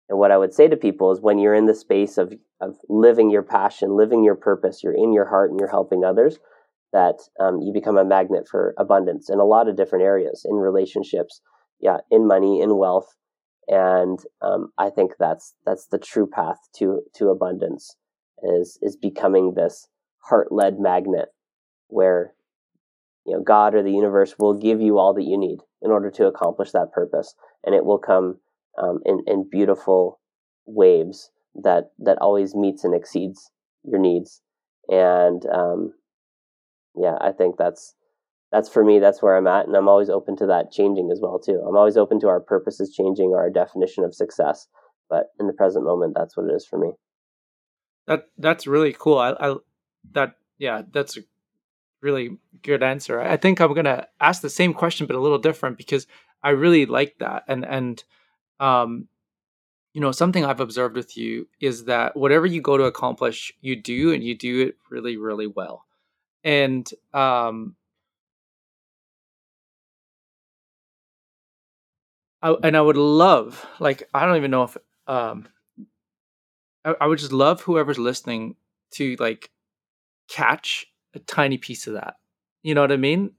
and 0.09 0.19
what 0.19 0.31
I 0.31 0.39
would 0.39 0.55
say 0.55 0.69
to 0.69 0.77
people 0.77 1.13
is 1.13 1.21
when 1.21 1.39
you're 1.39 1.55
in 1.55 1.67
the 1.67 1.75
space 1.75 2.19
of 2.19 2.35
of 2.61 2.77
living 2.89 3.31
your 3.31 3.43
passion, 3.43 3.97
living 3.97 4.25
your 4.25 4.37
purpose, 4.37 4.83
you're 4.83 4.95
in 4.95 5.13
your 5.13 5.27
heart 5.27 5.51
and 5.51 5.59
you're 5.61 5.69
helping 5.69 6.05
others 6.05 6.39
that 6.95 7.17
um, 7.41 7.61
you 7.61 7.73
become 7.73 7.99
a 7.99 8.05
magnet 8.05 8.47
for 8.49 8.73
abundance 8.79 9.29
in 9.29 9.41
a 9.41 9.45
lot 9.45 9.69
of 9.69 9.77
different 9.77 10.05
areas 10.05 10.47
in 10.49 10.55
relationships 10.57 11.43
yeah 11.81 11.99
in 12.11 12.27
money 12.27 12.63
in 12.63 12.79
wealth 12.79 13.17
and 13.69 14.21
um, 14.41 14.73
i 14.79 14.89
think 14.89 15.13
that's 15.19 15.55
that's 15.67 15.89
the 15.89 15.99
true 15.99 16.27
path 16.27 16.59
to 16.75 17.03
to 17.15 17.29
abundance 17.29 17.97
is 18.45 18.79
is 18.83 18.97
becoming 18.97 19.55
this 19.55 19.89
heart-led 20.21 20.79
magnet 20.79 21.29
where 21.89 22.35
you 23.27 23.33
know 23.35 23.43
god 23.43 23.75
or 23.75 23.83
the 23.83 23.93
universe 23.93 24.35
will 24.39 24.55
give 24.55 24.81
you 24.81 24.99
all 24.99 25.15
that 25.15 25.25
you 25.25 25.39
need 25.39 25.59
in 25.83 25.91
order 25.91 26.11
to 26.11 26.27
accomplish 26.27 26.71
that 26.73 26.93
purpose 26.93 27.35
and 27.65 27.75
it 27.75 27.85
will 27.85 27.99
come 27.99 28.39
um, 28.79 29.01
in, 29.05 29.23
in 29.27 29.49
beautiful 29.51 30.21
waves 30.67 31.31
that 31.55 31.91
that 31.99 32.19
always 32.21 32.55
meets 32.55 32.85
and 32.85 32.95
exceeds 32.95 33.51
your 33.85 34.01
needs 34.01 34.43
and 34.89 35.45
um, 35.47 35.93
yeah, 36.97 37.17
I 37.21 37.33
think 37.33 37.57
that's 37.57 37.95
that's 38.53 38.69
for 38.69 38.85
me. 38.85 38.99
That's 38.99 39.23
where 39.23 39.37
I'm 39.37 39.47
at, 39.47 39.67
and 39.67 39.77
I'm 39.77 39.89
always 39.89 40.11
open 40.11 40.37
to 40.37 40.47
that 40.47 40.71
changing 40.71 41.11
as 41.11 41.21
well 41.21 41.39
too. 41.39 41.65
I'm 41.67 41.77
always 41.77 41.97
open 41.97 42.21
to 42.21 42.29
our 42.29 42.41
purposes 42.41 42.95
changing 42.95 43.31
or 43.31 43.39
our 43.39 43.51
definition 43.51 44.05
of 44.05 44.15
success. 44.15 44.69
But 45.11 45.27
in 45.39 45.47
the 45.47 45.53
present 45.53 45.85
moment, 45.85 46.15
that's 46.17 46.37
what 46.37 46.47
it 46.49 46.55
is 46.55 46.67
for 46.67 46.79
me. 46.79 46.93
That 48.07 48.29
that's 48.39 48.67
really 48.67 48.95
cool. 48.99 49.19
I, 49.19 49.35
I 49.41 49.57
that 50.13 50.37
yeah, 50.59 50.83
that's 50.93 51.17
a 51.17 51.21
really 52.03 52.39
good 52.63 52.83
answer. 52.83 53.21
I 53.21 53.37
think 53.37 53.61
I'm 53.61 53.75
gonna 53.75 54.09
ask 54.21 54.43
the 54.43 54.51
same 54.51 54.75
question, 54.75 55.07
but 55.07 55.17
a 55.17 55.21
little 55.21 55.39
different 55.39 55.79
because 55.79 56.07
I 56.43 56.51
really 56.51 56.87
like 56.87 57.19
that. 57.21 57.45
And 57.49 57.65
and 57.67 58.05
um, 58.61 59.09
you 59.95 60.01
know, 60.01 60.13
something 60.13 60.45
I've 60.45 60.61
observed 60.61 60.97
with 60.97 61.17
you 61.17 61.49
is 61.61 61.85
that 61.87 62.17
whatever 62.17 62.47
you 62.47 62.61
go 62.63 62.77
to 62.79 62.85
accomplish, 62.85 63.53
you 63.61 63.77
do, 63.77 64.13
and 64.13 64.25
you 64.25 64.37
do 64.37 64.69
it 64.69 64.77
really, 64.91 65.17
really 65.17 65.47
well 65.47 65.85
and 66.45 66.91
um 67.15 67.77
I, 72.43 72.55
and 72.63 72.77
I 72.77 72.81
would 72.81 72.97
love 72.97 73.67
like 73.81 74.09
I 74.13 74.27
don't 74.27 74.37
even 74.37 74.51
know 74.51 74.65
if 74.65 74.77
um 75.07 75.49
I, 76.85 76.95
I 77.01 77.07
would 77.07 77.19
just 77.19 77.33
love 77.33 77.61
whoever's 77.63 77.99
listening 77.99 78.57
to 78.93 79.17
like 79.19 79.51
catch 80.29 80.87
a 81.15 81.19
tiny 81.21 81.59
piece 81.59 81.87
of 81.87 81.95
that. 81.95 82.17
You 82.63 82.75
know 82.75 82.81
what 82.83 82.93
I 82.93 82.97
mean? 82.97 83.33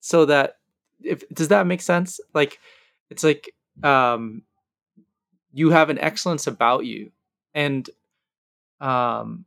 So 0.00 0.26
that 0.26 0.58
if 1.02 1.28
does 1.30 1.48
that 1.48 1.66
make 1.66 1.82
sense? 1.82 2.20
Like 2.34 2.58
it's 3.10 3.24
like 3.24 3.54
um 3.82 4.42
you 5.52 5.70
have 5.70 5.90
an 5.90 5.98
excellence 5.98 6.46
about 6.46 6.84
you 6.84 7.10
and 7.54 7.88
um 8.80 9.44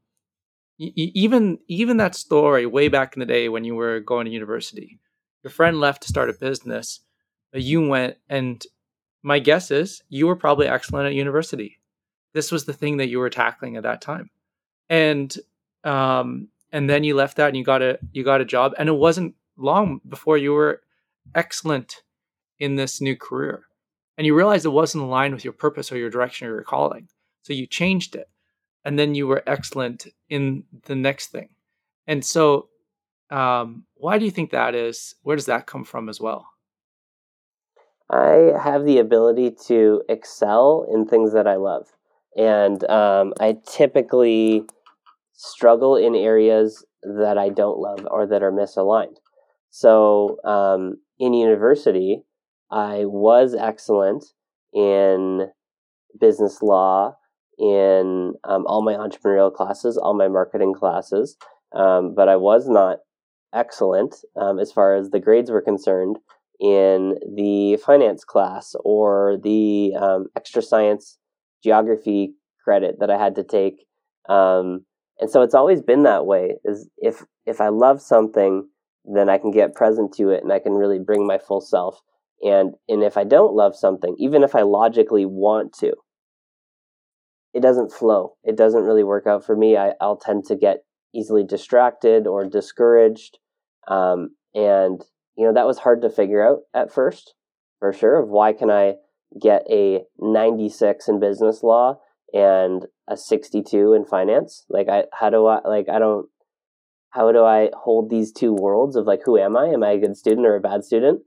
even 0.77 1.57
even 1.67 1.97
that 1.97 2.15
story 2.15 2.65
way 2.65 2.87
back 2.89 3.15
in 3.15 3.19
the 3.19 3.25
day 3.25 3.49
when 3.49 3.63
you 3.63 3.75
were 3.75 3.99
going 4.01 4.25
to 4.25 4.31
university 4.31 4.99
your 5.43 5.51
friend 5.51 5.79
left 5.79 6.01
to 6.03 6.09
start 6.09 6.29
a 6.29 6.33
business 6.33 6.99
but 7.51 7.61
you 7.61 7.87
went 7.87 8.17
and 8.29 8.65
my 9.23 9.39
guess 9.39 9.71
is 9.71 10.03
you 10.09 10.27
were 10.27 10.35
probably 10.35 10.67
excellent 10.67 11.07
at 11.07 11.13
university 11.13 11.79
this 12.35 12.51
was 12.51 12.65
the 12.65 12.73
thing 12.73 12.97
that 12.97 13.09
you 13.09 13.17
were 13.17 13.29
tackling 13.29 13.75
at 13.75 13.83
that 13.83 14.01
time 14.01 14.29
and 14.89 15.37
um 15.83 16.47
and 16.71 16.87
then 16.89 17.03
you 17.03 17.15
left 17.15 17.37
that 17.37 17.47
and 17.47 17.57
you 17.57 17.63
got 17.63 17.81
a 17.81 17.97
you 18.11 18.23
got 18.23 18.41
a 18.41 18.45
job 18.45 18.73
and 18.77 18.87
it 18.87 18.95
wasn't 18.95 19.33
long 19.57 19.99
before 20.07 20.37
you 20.37 20.51
were 20.51 20.81
excellent 21.33 22.03
in 22.59 22.75
this 22.75 23.01
new 23.01 23.15
career 23.15 23.63
and 24.17 24.27
you 24.27 24.35
realized 24.35 24.65
it 24.65 24.69
wasn't 24.69 25.03
aligned 25.03 25.33
with 25.33 25.43
your 25.43 25.53
purpose 25.53 25.91
or 25.91 25.97
your 25.97 26.11
direction 26.11 26.47
or 26.47 26.51
your 26.51 26.63
calling 26.63 27.07
so 27.41 27.51
you 27.53 27.65
changed 27.65 28.15
it 28.15 28.29
and 28.85 28.99
then 28.99 29.15
you 29.15 29.27
were 29.27 29.43
excellent 29.47 30.05
in 30.29 30.63
the 30.85 30.95
next 30.95 31.27
thing. 31.27 31.49
And 32.07 32.23
so, 32.23 32.69
um, 33.31 33.85
why 33.95 34.19
do 34.19 34.25
you 34.25 34.31
think 34.31 34.51
that 34.51 34.75
is? 34.75 35.15
Where 35.23 35.35
does 35.35 35.47
that 35.47 35.65
come 35.65 35.83
from 35.83 36.07
as 36.07 36.21
well? 36.21 36.47
I 38.11 38.53
have 38.63 38.85
the 38.85 38.99
ability 38.99 39.55
to 39.65 40.03
excel 40.07 40.87
in 40.93 41.07
things 41.07 41.33
that 41.33 41.47
I 41.47 41.55
love. 41.55 41.94
And 42.35 42.83
um, 42.89 43.33
I 43.39 43.57
typically 43.65 44.65
struggle 45.33 45.95
in 45.95 46.15
areas 46.15 46.85
that 47.03 47.37
I 47.37 47.49
don't 47.49 47.79
love 47.79 48.07
or 48.09 48.25
that 48.27 48.43
are 48.43 48.51
misaligned. 48.51 49.17
So 49.69 50.37
um, 50.43 50.95
in 51.19 51.33
university, 51.33 52.23
I 52.71 53.05
was 53.05 53.53
excellent 53.53 54.25
in 54.73 55.47
business 56.19 56.61
law 56.61 57.15
in 57.57 58.33
um, 58.43 58.65
all 58.67 58.81
my 58.81 58.93
entrepreneurial 58.93 59.53
classes, 59.53 59.97
all 59.97 60.13
my 60.13 60.27
marketing 60.27 60.73
classes, 60.73 61.37
um, 61.73 62.13
but 62.15 62.27
I 62.27 62.35
was 62.35 62.67
not 62.67 62.99
excellent 63.53 64.15
um, 64.35 64.59
as 64.59 64.71
far 64.71 64.95
as 64.95 65.09
the 65.09 65.19
grades 65.19 65.49
were 65.49 65.61
concerned 65.61 66.17
in 66.59 67.15
the 67.35 67.77
finance 67.77 68.23
class 68.23 68.75
or 68.83 69.37
the 69.41 69.93
um, 69.99 70.27
extra 70.35 70.61
science 70.61 71.17
geography 71.65 72.35
credit 72.63 72.95
that 72.99 73.09
I 73.09 73.17
had 73.17 73.35
to 73.35 73.43
take. 73.43 73.85
Um, 74.29 74.85
and 75.19 75.29
so 75.29 75.41
it's 75.41 75.55
always 75.55 75.81
been 75.81 76.03
that 76.03 76.25
way. 76.25 76.55
Is 76.63 76.89
if 76.97 77.23
if 77.45 77.59
I 77.59 77.69
love 77.69 78.01
something, 78.01 78.69
then 79.03 79.29
I 79.29 79.37
can 79.37 79.51
get 79.51 79.75
present 79.75 80.13
to 80.13 80.29
it 80.29 80.43
and 80.43 80.53
I 80.53 80.59
can 80.59 80.73
really 80.73 80.99
bring 80.99 81.27
my 81.27 81.39
full 81.39 81.61
self. 81.61 82.01
And 82.41 82.75
and 82.87 83.03
if 83.03 83.17
I 83.17 83.23
don't 83.23 83.55
love 83.55 83.75
something, 83.75 84.15
even 84.17 84.43
if 84.43 84.55
I 84.55 84.61
logically 84.61 85.25
want 85.25 85.73
to, 85.79 85.93
it 87.53 87.61
doesn't 87.61 87.91
flow. 87.91 88.35
It 88.43 88.57
doesn't 88.57 88.83
really 88.83 89.03
work 89.03 89.25
out 89.27 89.45
for 89.45 89.55
me. 89.55 89.77
I, 89.77 89.93
I'll 90.01 90.17
tend 90.17 90.45
to 90.45 90.55
get 90.55 90.83
easily 91.13 91.43
distracted 91.43 92.27
or 92.27 92.45
discouraged. 92.45 93.39
Um, 93.87 94.35
and, 94.53 95.01
you 95.37 95.45
know, 95.45 95.53
that 95.53 95.67
was 95.67 95.79
hard 95.79 96.01
to 96.01 96.09
figure 96.09 96.45
out 96.45 96.59
at 96.73 96.93
first, 96.93 97.33
for 97.79 97.93
sure, 97.93 98.17
of 98.21 98.27
why 98.27 98.51
can 98.51 98.69
I 98.69 98.95
get 99.39 99.63
a 99.69 100.03
96 100.19 101.07
in 101.07 101.19
business 101.19 101.63
law 101.63 101.99
and 102.33 102.85
a 103.07 103.17
62 103.17 103.93
in 103.93 104.05
finance? 104.05 104.65
Like, 104.69 104.89
I, 104.89 105.05
how 105.13 105.29
do 105.29 105.45
I, 105.45 105.59
like, 105.67 105.87
I 105.89 105.99
don't, 105.99 106.27
how 107.15 107.31
do 107.31 107.45
I 107.45 107.69
hold 107.73 108.09
these 108.09 108.33
two 108.33 108.53
worlds 108.53 108.97
of 108.97 109.05
like 109.05 109.21
who 109.23 109.37
am 109.37 109.55
I? 109.55 109.67
Am 109.67 109.83
I 109.83 109.91
a 109.91 109.99
good 109.99 110.17
student 110.17 110.45
or 110.45 110.55
a 110.55 110.59
bad 110.59 110.83
student? 110.83 111.21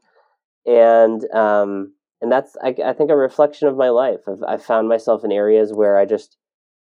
And 0.67 1.25
um, 1.33 1.95
and 2.21 2.31
that's 2.31 2.57
I, 2.63 2.75
I 2.85 2.93
think 2.93 3.11
a 3.11 3.17
reflection 3.17 3.69
of 3.69 3.77
my 3.77 3.89
life. 3.89 4.21
I've, 4.29 4.43
I 4.47 4.57
found 4.59 4.89
myself 4.89 5.25
in 5.25 5.33
areas 5.33 5.73
where 5.73 5.97
I 5.97 6.05
just 6.05 6.37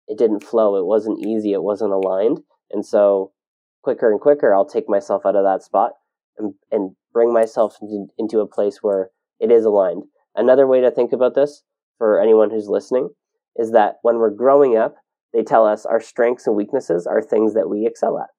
it 0.08 0.20
didn't 0.20 0.44
flow. 0.44 0.76
It 0.76 0.86
wasn't 0.86 1.26
easy. 1.26 1.52
It 1.52 1.64
wasn't 1.64 1.94
aligned. 1.94 2.42
And 2.70 2.86
so 2.86 3.32
quicker 3.82 4.12
and 4.12 4.22
quicker, 4.22 4.54
I'll 4.54 4.66
take 4.66 4.88
myself 4.88 5.26
out 5.26 5.36
of 5.36 5.46
that 5.46 5.64
spot 5.64 5.94
and, 6.38 6.54
and 6.72 6.96
bring 7.12 7.34
myself 7.34 7.78
into, 7.82 8.08
into 8.20 8.40
a 8.40 8.48
place 8.48 8.80
where 8.82 9.10
it 9.40 9.52
is 9.52 9.66
aligned. 9.66 10.04
Another 10.36 10.68
way 10.68 10.82
to 10.82 10.92
think 10.92 11.14
about 11.14 11.36
this 11.36 11.64
for 11.98 12.22
anyone 12.22 12.50
who's 12.50 12.68
listening 12.68 13.10
is 13.58 13.72
that 13.72 13.96
when 14.02 14.18
we're 14.18 14.30
growing 14.30 14.78
up, 14.78 14.96
they 15.34 15.44
tell 15.44 15.66
us 15.66 15.86
our 15.86 16.00
strengths 16.00 16.48
and 16.48 16.56
weaknesses 16.56 17.08
are 17.08 17.22
things 17.22 17.54
that 17.54 17.70
we 17.70 17.86
excel 17.86 18.18
at, 18.18 18.30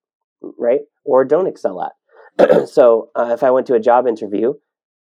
right? 0.59 0.81
Or 1.05 1.24
don't 1.24 1.47
excel 1.47 1.82
at. 1.82 2.69
so 2.69 3.10
uh, 3.14 3.31
if 3.32 3.43
I 3.43 3.51
went 3.51 3.66
to 3.69 3.74
a 3.74 3.81
job 3.81 4.06
interview, 4.06 4.55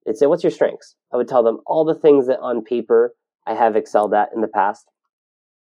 they'd 0.05 0.18
say, 0.18 0.26
What's 0.26 0.43
your 0.43 0.51
strengths? 0.51 0.95
I 1.13 1.18
would 1.18 1.27
tell 1.27 1.43
them 1.43 1.59
all 1.65 1.85
the 1.85 1.95
things 1.95 2.27
that 2.27 2.39
on 2.39 2.63
paper 2.63 3.13
I 3.47 3.55
have 3.55 3.76
excelled 3.76 4.13
at 4.13 4.30
in 4.34 4.41
the 4.41 4.47
past. 4.47 4.85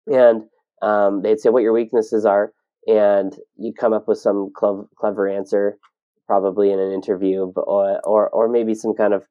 And 0.08 0.44
um, 0.82 1.22
they'd 1.22 1.40
say 1.40 1.50
what 1.50 1.64
your 1.64 1.74
weaknesses 1.74 2.26
are. 2.26 2.54
And 2.88 3.38
you'd 3.58 3.78
come 3.78 3.94
up 3.94 4.08
with 4.08 4.18
some 4.18 4.52
clever, 4.56 4.88
clever 4.98 5.28
answer, 5.28 5.78
probably 6.26 6.72
in 6.72 6.80
an 6.80 6.94
interview, 6.94 7.52
or, 7.56 8.00
or, 8.06 8.30
or 8.30 8.48
maybe 8.48 8.74
some 8.74 8.94
kind 8.94 9.14
of 9.14 9.24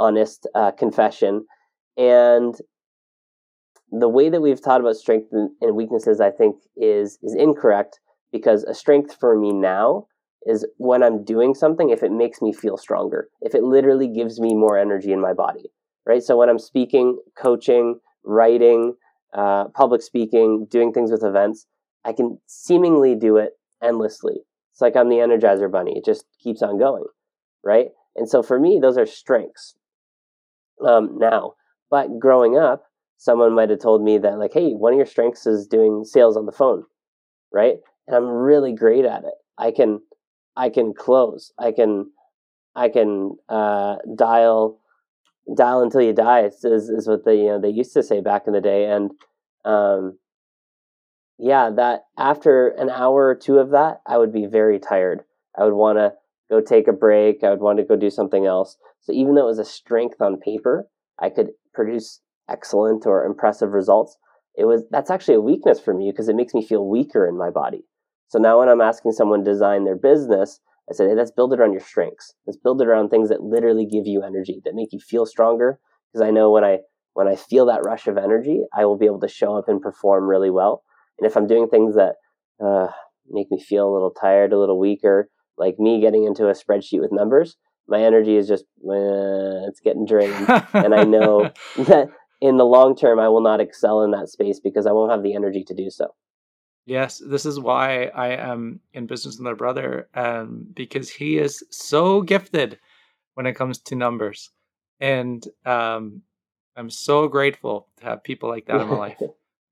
honest 0.00 0.48
uh, 0.54 0.72
confession. 0.72 1.46
And 1.96 2.56
the 3.92 4.08
way 4.08 4.28
that 4.30 4.40
we've 4.40 4.62
taught 4.62 4.80
about 4.80 4.96
strength 4.96 5.28
and 5.32 5.76
weaknesses, 5.76 6.20
I 6.20 6.30
think, 6.30 6.56
is 6.76 7.18
is 7.22 7.34
incorrect 7.34 8.00
because 8.32 8.64
a 8.64 8.74
strength 8.74 9.16
for 9.18 9.38
me 9.38 9.52
now 9.52 10.06
is 10.46 10.66
when 10.78 11.02
I'm 11.02 11.24
doing 11.24 11.54
something, 11.54 11.90
if 11.90 12.02
it 12.02 12.12
makes 12.12 12.40
me 12.40 12.52
feel 12.52 12.76
stronger, 12.76 13.28
if 13.42 13.54
it 13.54 13.62
literally 13.62 14.08
gives 14.08 14.40
me 14.40 14.54
more 14.54 14.78
energy 14.78 15.12
in 15.12 15.20
my 15.20 15.34
body, 15.34 15.70
right? 16.06 16.22
So 16.22 16.36
when 16.36 16.48
I'm 16.48 16.58
speaking, 16.58 17.18
coaching, 17.36 18.00
writing, 18.24 18.94
uh, 19.34 19.64
public 19.74 20.02
speaking, 20.02 20.66
doing 20.70 20.92
things 20.92 21.10
with 21.10 21.24
events, 21.24 21.66
I 22.04 22.12
can 22.12 22.38
seemingly 22.46 23.14
do 23.14 23.36
it 23.36 23.52
endlessly. 23.82 24.36
It's 24.72 24.80
like 24.80 24.96
I'm 24.96 25.10
the 25.10 25.16
Energizer 25.16 25.70
Bunny; 25.70 25.98
it 25.98 26.04
just 26.04 26.24
keeps 26.42 26.62
on 26.62 26.78
going, 26.78 27.04
right? 27.62 27.88
And 28.16 28.28
so 28.28 28.42
for 28.42 28.58
me, 28.58 28.78
those 28.80 28.96
are 28.96 29.06
strengths. 29.06 29.74
Um, 30.86 31.18
now, 31.18 31.54
but 31.90 32.18
growing 32.18 32.56
up, 32.56 32.84
someone 33.18 33.54
might 33.54 33.70
have 33.70 33.80
told 33.80 34.02
me 34.02 34.18
that 34.18 34.38
like 34.38 34.52
hey 34.54 34.72
one 34.72 34.94
of 34.94 34.96
your 34.96 35.06
strengths 35.06 35.46
is 35.46 35.66
doing 35.66 36.04
sales 36.04 36.36
on 36.36 36.46
the 36.46 36.52
phone 36.52 36.84
right? 37.52 37.76
And 38.06 38.16
i'm 38.16 38.26
really 38.26 38.72
great 38.72 39.04
at 39.04 39.24
it. 39.24 39.34
I 39.58 39.70
can 39.70 40.00
i 40.56 40.68
can 40.70 40.94
close. 40.94 41.52
I 41.58 41.72
can 41.72 42.10
i 42.74 42.88
can 42.88 43.36
uh, 43.48 43.96
dial 44.16 44.78
dial 45.56 45.82
until 45.82 46.02
you 46.02 46.12
die 46.12 46.44
is, 46.44 46.64
is 46.64 47.08
what 47.08 47.24
they 47.24 47.36
you 47.38 47.46
know 47.48 47.60
they 47.60 47.70
used 47.70 47.92
to 47.94 48.02
say 48.02 48.20
back 48.20 48.44
in 48.46 48.52
the 48.52 48.60
day. 48.60 48.86
And 48.86 49.10
um, 49.64 50.18
yeah 51.38 51.70
that 51.70 52.04
after 52.18 52.68
an 52.68 52.90
hour 52.90 53.28
or 53.28 53.34
two 53.34 53.58
of 53.58 53.70
that 53.70 54.00
i 54.06 54.16
would 54.18 54.32
be 54.32 54.46
very 54.46 54.78
tired. 54.78 55.22
I 55.58 55.64
would 55.64 55.74
want 55.74 55.98
to 55.98 56.14
go 56.50 56.60
take 56.60 56.88
a 56.88 56.92
break. 56.92 57.42
I 57.42 57.50
would 57.50 57.60
want 57.60 57.78
to 57.78 57.84
go 57.84 57.96
do 57.96 58.10
something 58.10 58.46
else 58.46 58.76
so 59.00 59.12
even 59.12 59.34
though 59.34 59.42
it 59.42 59.46
was 59.46 59.58
a 59.58 59.64
strength 59.64 60.20
on 60.20 60.38
paper 60.38 60.86
i 61.20 61.28
could 61.28 61.50
produce 61.74 62.20
excellent 62.50 63.06
or 63.06 63.24
impressive 63.24 63.72
results, 63.72 64.18
it 64.56 64.64
was 64.64 64.82
that's 64.90 65.10
actually 65.10 65.36
a 65.36 65.40
weakness 65.40 65.80
for 65.80 65.94
me 65.94 66.10
because 66.10 66.28
it 66.28 66.36
makes 66.36 66.52
me 66.52 66.66
feel 66.66 66.88
weaker 66.88 67.26
in 67.26 67.38
my 67.38 67.50
body. 67.50 67.84
So 68.28 68.38
now 68.38 68.58
when 68.58 68.68
I'm 68.68 68.80
asking 68.80 69.12
someone 69.12 69.44
to 69.44 69.50
design 69.50 69.84
their 69.84 69.96
business, 69.96 70.60
I 70.90 70.94
said, 70.94 71.08
hey, 71.08 71.14
let's 71.14 71.30
build 71.30 71.52
it 71.52 71.60
around 71.60 71.72
your 71.72 71.80
strengths. 71.80 72.34
Let's 72.46 72.58
build 72.58 72.82
it 72.82 72.88
around 72.88 73.08
things 73.08 73.28
that 73.28 73.42
literally 73.42 73.86
give 73.86 74.06
you 74.06 74.22
energy, 74.22 74.60
that 74.64 74.74
make 74.74 74.92
you 74.92 74.98
feel 75.00 75.24
stronger. 75.24 75.78
Because 76.12 76.26
I 76.26 76.30
know 76.30 76.50
when 76.50 76.64
I 76.64 76.78
when 77.14 77.28
I 77.28 77.36
feel 77.36 77.66
that 77.66 77.84
rush 77.84 78.06
of 78.06 78.18
energy, 78.18 78.62
I 78.74 78.84
will 78.84 78.98
be 78.98 79.06
able 79.06 79.20
to 79.20 79.28
show 79.28 79.56
up 79.56 79.68
and 79.68 79.80
perform 79.80 80.28
really 80.28 80.50
well. 80.50 80.82
And 81.18 81.26
if 81.26 81.36
I'm 81.36 81.46
doing 81.46 81.68
things 81.68 81.94
that 81.94 82.14
uh, 82.64 82.88
make 83.28 83.50
me 83.50 83.60
feel 83.60 83.88
a 83.88 83.92
little 83.92 84.10
tired, 84.10 84.52
a 84.52 84.58
little 84.58 84.78
weaker, 84.78 85.28
like 85.58 85.78
me 85.78 86.00
getting 86.00 86.24
into 86.24 86.48
a 86.48 86.54
spreadsheet 86.54 87.00
with 87.00 87.12
numbers, 87.12 87.56
my 87.90 88.02
energy 88.02 88.36
is 88.36 88.48
just 88.48 88.64
uh, 88.88 89.66
it's 89.68 89.80
getting 89.80 90.06
drained, 90.06 90.48
and 90.72 90.94
I 90.94 91.04
know 91.04 91.50
that 91.76 92.08
in 92.40 92.56
the 92.56 92.64
long 92.64 92.96
term, 92.96 93.18
I 93.18 93.28
will 93.28 93.42
not 93.42 93.60
excel 93.60 94.02
in 94.02 94.12
that 94.12 94.28
space 94.28 94.60
because 94.60 94.86
I 94.86 94.92
won't 94.92 95.10
have 95.10 95.22
the 95.22 95.34
energy 95.34 95.64
to 95.64 95.74
do 95.74 95.90
so. 95.90 96.14
Yes, 96.86 97.22
this 97.24 97.44
is 97.44 97.60
why 97.60 98.06
I 98.06 98.28
am 98.28 98.80
in 98.94 99.06
business 99.06 99.36
with 99.36 99.44
my 99.44 99.52
brother, 99.52 100.08
um, 100.14 100.66
because 100.72 101.10
he 101.10 101.38
is 101.38 101.62
so 101.70 102.22
gifted 102.22 102.78
when 103.34 103.46
it 103.46 103.54
comes 103.54 103.78
to 103.82 103.94
numbers, 103.94 104.50
and 104.98 105.46
um, 105.66 106.22
I'm 106.76 106.90
so 106.90 107.28
grateful 107.28 107.88
to 107.98 108.04
have 108.06 108.24
people 108.24 108.48
like 108.48 108.66
that 108.66 108.80
in 108.80 108.88
my 108.88 108.96
life. 108.96 109.18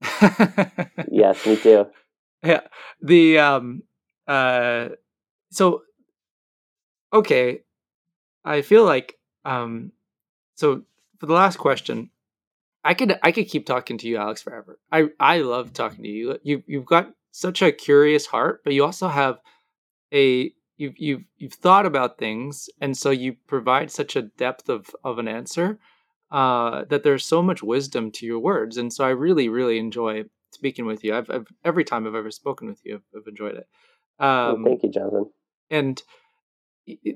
yes, 1.11 1.47
me 1.47 1.57
too. 1.57 1.87
Yeah, 2.45 2.61
the 3.01 3.39
um, 3.39 3.83
uh, 4.27 4.91
so 5.51 5.83
okay, 7.13 7.63
I 8.49 8.63
feel 8.63 8.85
like 8.85 9.19
um, 9.45 9.93
so 10.55 10.83
for 11.19 11.27
the 11.27 11.35
last 11.35 11.57
question, 11.57 12.11
I 12.85 12.95
could 12.95 13.19
I 13.23 13.33
could 13.33 13.49
keep 13.49 13.67
talking 13.67 13.99
to 13.99 14.09
you, 14.09 14.17
Alex, 14.17 14.43
forever. 14.43 14.79
I 14.91 15.09
I 15.21 15.39
love 15.39 15.73
talking 15.73 16.05
to 16.05 16.11
you. 16.11 16.39
You 16.43 16.63
you've 16.67 16.87
got 16.87 17.13
such 17.31 17.63
a 17.63 17.73
curious 17.73 18.27
heart, 18.27 18.63
but 18.65 18.73
you 18.73 18.85
also 18.85 19.09
have 19.09 19.41
a 20.13 20.53
you've 20.77 20.99
you've 20.99 21.25
you've 21.37 21.55
thought 21.55 21.87
about 21.87 22.19
things, 22.19 22.69
and 22.81 22.97
so 22.97 23.11
you 23.11 23.37
provide 23.47 23.91
such 23.91 24.17
a 24.17 24.23
depth 24.23 24.69
of 24.69 24.95
of 25.05 25.19
an 25.19 25.29
answer 25.29 25.79
uh, 26.31 26.85
that 26.89 27.03
there's 27.03 27.25
so 27.25 27.43
much 27.43 27.63
wisdom 27.63 28.11
to 28.13 28.27
your 28.27 28.39
words, 28.39 28.77
and 28.77 28.93
so 28.93 29.05
I 29.05 29.11
really 29.11 29.49
really 29.49 29.79
enjoy 29.79 30.25
speaking 30.53 30.87
with 30.87 31.05
you. 31.05 31.15
I've, 31.15 31.31
I've 31.31 31.47
every 31.65 31.85
time 31.85 32.07
I've 32.07 32.15
ever 32.15 32.31
spoken 32.31 32.69
with 32.69 32.81
you, 32.85 32.97
I've, 32.97 33.21
I've 33.21 33.27
enjoyed 33.29 33.57
it. 33.57 33.69
Um, 34.19 34.63
well, 34.63 34.73
thank 34.73 34.83
you, 34.83 34.91
Jonathan. 34.91 35.31
And 35.71 36.03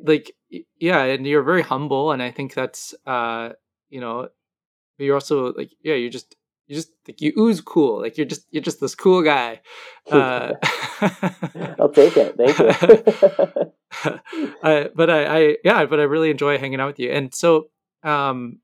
like 0.04 0.34
yeah, 0.78 1.02
and 1.04 1.26
you're 1.26 1.42
very 1.42 1.62
humble, 1.62 2.12
and 2.12 2.22
I 2.22 2.30
think 2.30 2.54
that's 2.54 2.94
uh, 3.06 3.50
you 3.90 4.00
know 4.00 4.28
but 5.02 5.04
you're 5.04 5.14
also 5.14 5.52
like 5.54 5.72
yeah 5.82 5.94
you're 5.94 6.10
just 6.10 6.36
you 6.66 6.76
just 6.76 6.90
like 7.08 7.20
you 7.20 7.32
ooze 7.36 7.60
cool 7.60 8.00
like 8.00 8.16
you're 8.16 8.26
just 8.26 8.46
you're 8.50 8.62
just 8.62 8.80
this 8.80 8.94
cool 8.94 9.22
guy. 9.22 9.60
Uh, 10.10 10.52
i'll 11.78 11.88
take 11.88 12.16
it. 12.16 12.36
Thank 12.36 12.58
you. 12.58 13.72
Uh, 14.62 14.84
but 14.94 15.10
I, 15.10 15.26
I 15.26 15.56
yeah 15.64 15.84
but 15.84 16.00
i 16.00 16.04
really 16.04 16.30
enjoy 16.30 16.56
hanging 16.56 16.80
out 16.80 16.86
with 16.86 16.98
you. 16.98 17.10
And 17.10 17.34
so 17.34 17.68
um 18.02 18.58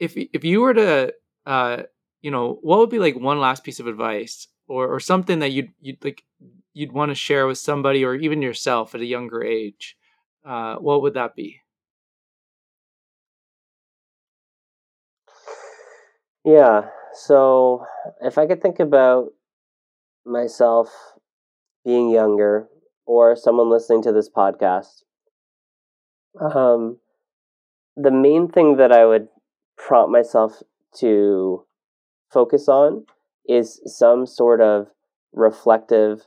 if 0.00 0.16
if 0.16 0.42
you 0.42 0.62
were 0.62 0.72
to 0.72 1.12
uh 1.44 1.82
you 2.22 2.30
know 2.30 2.58
what 2.62 2.78
would 2.78 2.90
be 2.90 2.98
like 2.98 3.14
one 3.14 3.40
last 3.40 3.62
piece 3.62 3.78
of 3.78 3.86
advice 3.86 4.48
or 4.68 4.88
or 4.88 4.98
something 5.00 5.40
that 5.40 5.50
you'd 5.50 5.70
you'd 5.80 6.02
like 6.02 6.24
you'd 6.76 6.92
want 6.92 7.10
to 7.10 7.14
share 7.16 7.46
with 7.46 7.58
somebody 7.58 8.04
or 8.04 8.14
even 8.14 8.42
yourself 8.42 8.94
at 8.94 9.00
a 9.00 9.06
younger 9.06 9.42
age 9.42 9.96
uh 10.46 10.76
what 10.76 11.02
would 11.02 11.14
that 11.14 11.34
be 11.36 11.60
Yeah. 16.44 16.88
So 17.12 17.84
if 18.22 18.38
I 18.38 18.46
could 18.46 18.62
think 18.62 18.78
about 18.80 19.32
myself 20.24 20.90
being 21.84 22.10
younger 22.10 22.68
or 23.06 23.36
someone 23.36 23.70
listening 23.70 24.02
to 24.02 24.12
this 24.12 24.28
podcast, 24.28 25.02
um, 26.40 26.98
the 27.96 28.10
main 28.10 28.48
thing 28.48 28.76
that 28.76 28.92
I 28.92 29.04
would 29.06 29.28
prompt 29.76 30.12
myself 30.12 30.62
to 30.98 31.64
focus 32.32 32.68
on 32.68 33.06
is 33.48 33.80
some 33.86 34.26
sort 34.26 34.60
of 34.60 34.88
reflective, 35.32 36.26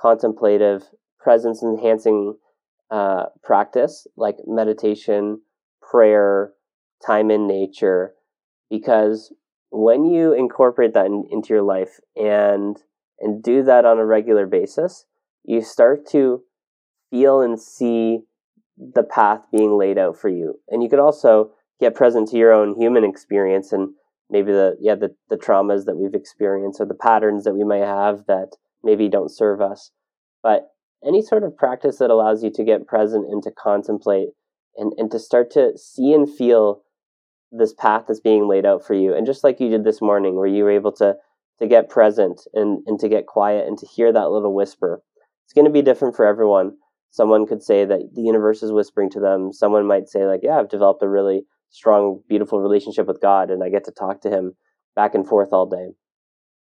contemplative, 0.00 0.84
presence 1.18 1.62
enhancing 1.62 2.34
uh, 2.90 3.26
practice 3.42 4.06
like 4.16 4.36
meditation, 4.46 5.40
prayer, 5.82 6.52
time 7.04 7.30
in 7.30 7.46
nature, 7.46 8.14
because 8.70 9.32
when 9.70 10.04
you 10.04 10.32
incorporate 10.32 10.94
that 10.94 11.06
in, 11.06 11.24
into 11.30 11.48
your 11.50 11.62
life 11.62 12.00
and 12.16 12.78
and 13.20 13.42
do 13.42 13.64
that 13.64 13.84
on 13.84 13.98
a 13.98 14.06
regular 14.06 14.46
basis, 14.46 15.04
you 15.44 15.60
start 15.60 16.06
to 16.08 16.42
feel 17.10 17.40
and 17.40 17.60
see 17.60 18.20
the 18.76 19.02
path 19.02 19.40
being 19.50 19.76
laid 19.76 19.98
out 19.98 20.16
for 20.16 20.28
you. 20.28 20.54
And 20.68 20.82
you 20.82 20.88
could 20.88 21.00
also 21.00 21.50
get 21.80 21.96
present 21.96 22.28
to 22.28 22.36
your 22.36 22.52
own 22.52 22.80
human 22.80 23.04
experience 23.04 23.72
and 23.72 23.90
maybe 24.30 24.52
the 24.52 24.76
yeah 24.80 24.94
the, 24.94 25.14
the 25.30 25.36
traumas 25.36 25.84
that 25.84 25.96
we've 25.96 26.14
experienced 26.14 26.80
or 26.80 26.86
the 26.86 26.94
patterns 26.94 27.44
that 27.44 27.54
we 27.54 27.64
might 27.64 27.84
have 27.84 28.24
that 28.26 28.52
maybe 28.82 29.08
don't 29.08 29.30
serve 29.30 29.60
us. 29.60 29.90
But 30.42 30.68
any 31.04 31.22
sort 31.22 31.44
of 31.44 31.56
practice 31.56 31.98
that 31.98 32.10
allows 32.10 32.42
you 32.42 32.50
to 32.50 32.64
get 32.64 32.86
present 32.86 33.26
and 33.30 33.42
to 33.42 33.50
contemplate 33.50 34.30
and, 34.76 34.92
and 34.96 35.10
to 35.10 35.18
start 35.18 35.50
to 35.52 35.76
see 35.76 36.12
and 36.12 36.32
feel 36.32 36.82
this 37.50 37.72
path 37.72 38.04
that's 38.06 38.20
being 38.20 38.46
laid 38.46 38.66
out 38.66 38.84
for 38.84 38.92
you 38.92 39.14
and 39.14 39.24
just 39.24 39.42
like 39.42 39.58
you 39.58 39.70
did 39.70 39.82
this 39.82 40.02
morning 40.02 40.36
where 40.36 40.46
you 40.46 40.64
were 40.64 40.70
able 40.70 40.92
to 40.92 41.14
to 41.58 41.66
get 41.66 41.88
present 41.88 42.42
and 42.52 42.82
and 42.86 43.00
to 43.00 43.08
get 43.08 43.26
quiet 43.26 43.66
and 43.66 43.78
to 43.78 43.86
hear 43.86 44.12
that 44.12 44.30
little 44.30 44.54
whisper 44.54 45.02
it's 45.48 45.54
going 45.54 45.64
to 45.64 45.70
be 45.70 45.80
different 45.80 46.14
for 46.14 46.26
everyone. 46.26 46.76
Someone 47.10 47.46
could 47.46 47.62
say 47.62 47.86
that 47.86 48.10
the 48.14 48.20
universe 48.20 48.62
is 48.62 48.70
whispering 48.70 49.08
to 49.12 49.18
them. 49.18 49.50
Someone 49.50 49.86
might 49.86 50.06
say, 50.06 50.26
like, 50.26 50.40
yeah, 50.42 50.58
I've 50.58 50.68
developed 50.68 51.02
a 51.02 51.08
really 51.08 51.46
strong, 51.70 52.20
beautiful 52.28 52.60
relationship 52.60 53.06
with 53.06 53.22
God 53.22 53.50
and 53.50 53.64
I 53.64 53.70
get 53.70 53.84
to 53.84 53.90
talk 53.90 54.20
to 54.20 54.30
Him 54.30 54.56
back 54.94 55.14
and 55.14 55.26
forth 55.26 55.54
all 55.54 55.64
day. 55.64 55.92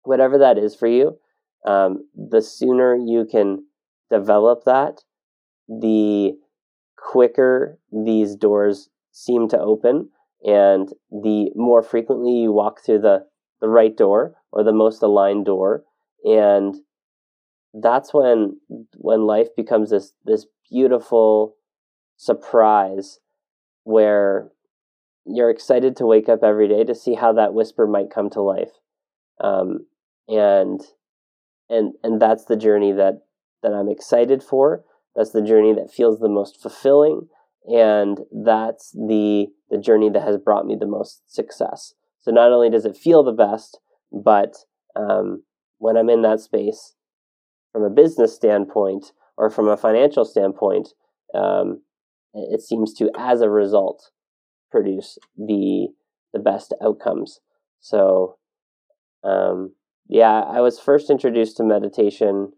Whatever 0.03 0.37
that 0.39 0.57
is 0.57 0.75
for 0.75 0.87
you, 0.87 1.17
um, 1.65 2.07
the 2.15 2.41
sooner 2.41 2.95
you 2.95 3.25
can 3.29 3.65
develop 4.09 4.63
that, 4.65 5.03
the 5.67 6.33
quicker 6.97 7.79
these 7.91 8.35
doors 8.35 8.89
seem 9.11 9.47
to 9.49 9.59
open 9.59 10.09
and 10.43 10.89
the 11.09 11.49
more 11.55 11.81
frequently 11.81 12.33
you 12.33 12.51
walk 12.51 12.81
through 12.85 12.99
the, 12.99 13.25
the 13.61 13.67
right 13.67 13.95
door 13.95 14.35
or 14.51 14.63
the 14.63 14.73
most 14.73 15.01
aligned 15.01 15.45
door. 15.45 15.83
And 16.23 16.75
that's 17.73 18.13
when 18.13 18.59
when 18.95 19.25
life 19.25 19.49
becomes 19.57 19.89
this 19.89 20.13
this 20.23 20.45
beautiful 20.71 21.55
surprise 22.15 23.19
where 23.83 24.49
you're 25.25 25.49
excited 25.49 25.95
to 25.97 26.05
wake 26.05 26.29
up 26.29 26.43
every 26.43 26.67
day 26.67 26.83
to 26.83 26.95
see 26.95 27.15
how 27.15 27.33
that 27.33 27.53
whisper 27.53 27.85
might 27.87 28.11
come 28.13 28.29
to 28.29 28.41
life. 28.41 28.71
Um, 29.43 29.87
and 30.27 30.81
and 31.69 31.93
and 32.03 32.21
that's 32.21 32.45
the 32.45 32.55
journey 32.55 32.91
that 32.91 33.21
that 33.63 33.73
i'm 33.73 33.89
excited 33.89 34.43
for. 34.43 34.83
That's 35.15 35.31
the 35.31 35.41
journey 35.41 35.73
that 35.73 35.93
feels 35.93 36.19
the 36.19 36.29
most 36.29 36.61
fulfilling 36.61 37.27
and 37.65 38.19
that's 38.31 38.91
the 38.91 39.47
the 39.69 39.77
journey 39.77 40.09
that 40.09 40.23
has 40.23 40.37
brought 40.37 40.65
me 40.65 40.75
the 40.79 40.87
most 40.87 41.21
success. 41.27 41.93
So 42.21 42.31
not 42.31 42.51
only 42.51 42.69
does 42.69 42.85
it 42.85 42.97
feel 42.97 43.23
the 43.23 43.31
best 43.31 43.79
but 44.11 44.53
um, 44.95 45.43
when 45.77 45.97
i'm 45.97 46.09
in 46.09 46.21
that 46.21 46.39
space 46.39 46.95
from 47.71 47.83
a 47.83 47.89
business 47.89 48.33
standpoint 48.33 49.11
or 49.37 49.49
from 49.49 49.67
a 49.67 49.77
financial 49.77 50.23
standpoint 50.23 50.89
um, 51.33 51.81
it 52.33 52.61
seems 52.61 52.93
to 52.93 53.09
as 53.17 53.41
a 53.41 53.49
result 53.49 54.11
produce 54.71 55.17
the 55.37 55.87
the 56.33 56.39
best 56.39 56.73
outcomes. 56.83 57.39
So 57.79 58.37
um, 59.23 59.73
yeah 60.07 60.41
i 60.41 60.61
was 60.61 60.79
first 60.79 61.09
introduced 61.09 61.57
to 61.57 61.63
meditation 61.63 62.51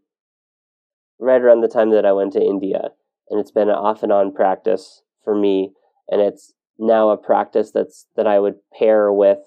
right 1.20 1.42
around 1.42 1.62
the 1.62 1.68
time 1.68 1.92
that 1.92 2.06
i 2.06 2.12
went 2.12 2.34
to 2.34 2.42
india 2.42 2.90
and 3.30 3.40
it's 3.40 3.52
been 3.52 3.70
an 3.70 3.76
off 3.76 4.04
and 4.04 4.12
on 4.12 4.34
practice 4.34 5.02
for 5.24 5.36
me 5.36 5.72
and 6.10 6.22
it's 6.22 6.54
now 6.80 7.10
a 7.10 7.18
practice 7.18 7.72
that's 7.72 8.08
that 8.16 8.28
i 8.28 8.40
would 8.40 8.56
pair 8.78 9.12
with 9.12 9.40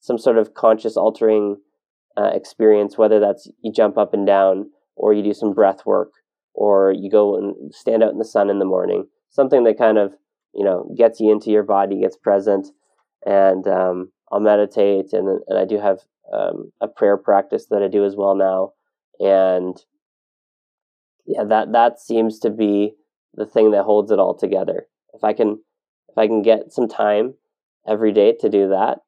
some 0.00 0.18
sort 0.18 0.38
of 0.38 0.54
conscious 0.54 0.96
altering 0.96 1.56
uh, 2.16 2.30
experience 2.34 2.98
whether 2.98 3.20
that's 3.20 3.48
you 3.62 3.72
jump 3.72 3.96
up 3.96 4.12
and 4.14 4.26
down 4.26 4.70
or 4.96 5.12
you 5.12 5.22
do 5.22 5.34
some 5.34 5.54
breath 5.54 5.86
work 5.86 6.12
or 6.54 6.92
you 6.92 7.10
go 7.10 7.36
and 7.36 7.72
stand 7.72 8.02
out 8.02 8.12
in 8.12 8.18
the 8.18 8.24
sun 8.24 8.50
in 8.50 8.58
the 8.58 8.64
morning 8.64 9.06
something 9.30 9.64
that 9.64 9.78
kind 9.78 9.98
of 9.98 10.12
you 10.54 10.64
know 10.64 10.92
gets 10.96 11.20
you 11.20 11.30
into 11.30 11.50
your 11.50 11.62
body 11.62 12.00
gets 12.00 12.16
present 12.16 12.68
and 13.26 13.66
um, 13.66 14.10
i'll 14.32 14.40
meditate 14.40 15.12
and, 15.12 15.40
and 15.46 15.58
i 15.58 15.64
do 15.64 15.78
have 15.78 15.98
um, 16.32 16.72
a 16.80 16.88
prayer 16.88 17.16
practice 17.16 17.66
that 17.70 17.82
i 17.82 17.88
do 17.88 18.04
as 18.04 18.16
well 18.16 18.34
now 18.34 18.72
and 19.20 19.84
yeah 21.26 21.44
that 21.44 21.72
that 21.72 22.00
seems 22.00 22.38
to 22.38 22.50
be 22.50 22.94
the 23.34 23.46
thing 23.46 23.70
that 23.70 23.84
holds 23.84 24.10
it 24.10 24.18
all 24.18 24.36
together 24.36 24.86
if 25.14 25.24
I 25.24 25.32
can 25.32 25.60
if 26.08 26.16
I 26.16 26.26
can 26.26 26.42
get 26.42 26.72
some 26.72 26.88
time 26.88 27.34
every 27.86 28.12
day 28.12 28.34
to 28.40 28.48
do 28.48 28.68
that, 28.68 28.98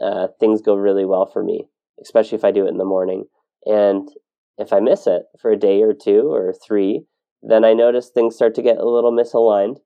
uh, 0.00 0.28
things 0.40 0.62
go 0.62 0.74
really 0.74 1.04
well 1.04 1.26
for 1.26 1.42
me, 1.42 1.68
especially 2.00 2.36
if 2.36 2.44
I 2.44 2.50
do 2.50 2.66
it 2.66 2.70
in 2.70 2.78
the 2.78 2.84
morning. 2.84 3.26
And 3.64 4.08
if 4.56 4.72
I 4.72 4.80
miss 4.80 5.06
it 5.06 5.24
for 5.40 5.50
a 5.52 5.58
day 5.58 5.82
or 5.82 5.94
two 5.94 6.32
or 6.32 6.52
three, 6.52 7.04
then 7.42 7.64
I 7.64 7.74
notice 7.74 8.08
things 8.08 8.34
start 8.34 8.54
to 8.56 8.62
get 8.62 8.78
a 8.78 8.88
little 8.88 9.12
misaligned, 9.12 9.78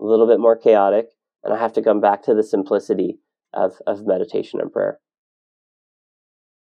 a 0.00 0.04
little 0.04 0.26
bit 0.26 0.40
more 0.40 0.56
chaotic, 0.56 1.08
and 1.42 1.54
I 1.54 1.58
have 1.58 1.72
to 1.74 1.82
come 1.82 2.00
back 2.00 2.22
to 2.24 2.34
the 2.34 2.42
simplicity 2.42 3.18
of, 3.54 3.74
of 3.86 4.06
meditation 4.06 4.60
and 4.60 4.70
prayer. 4.70 4.98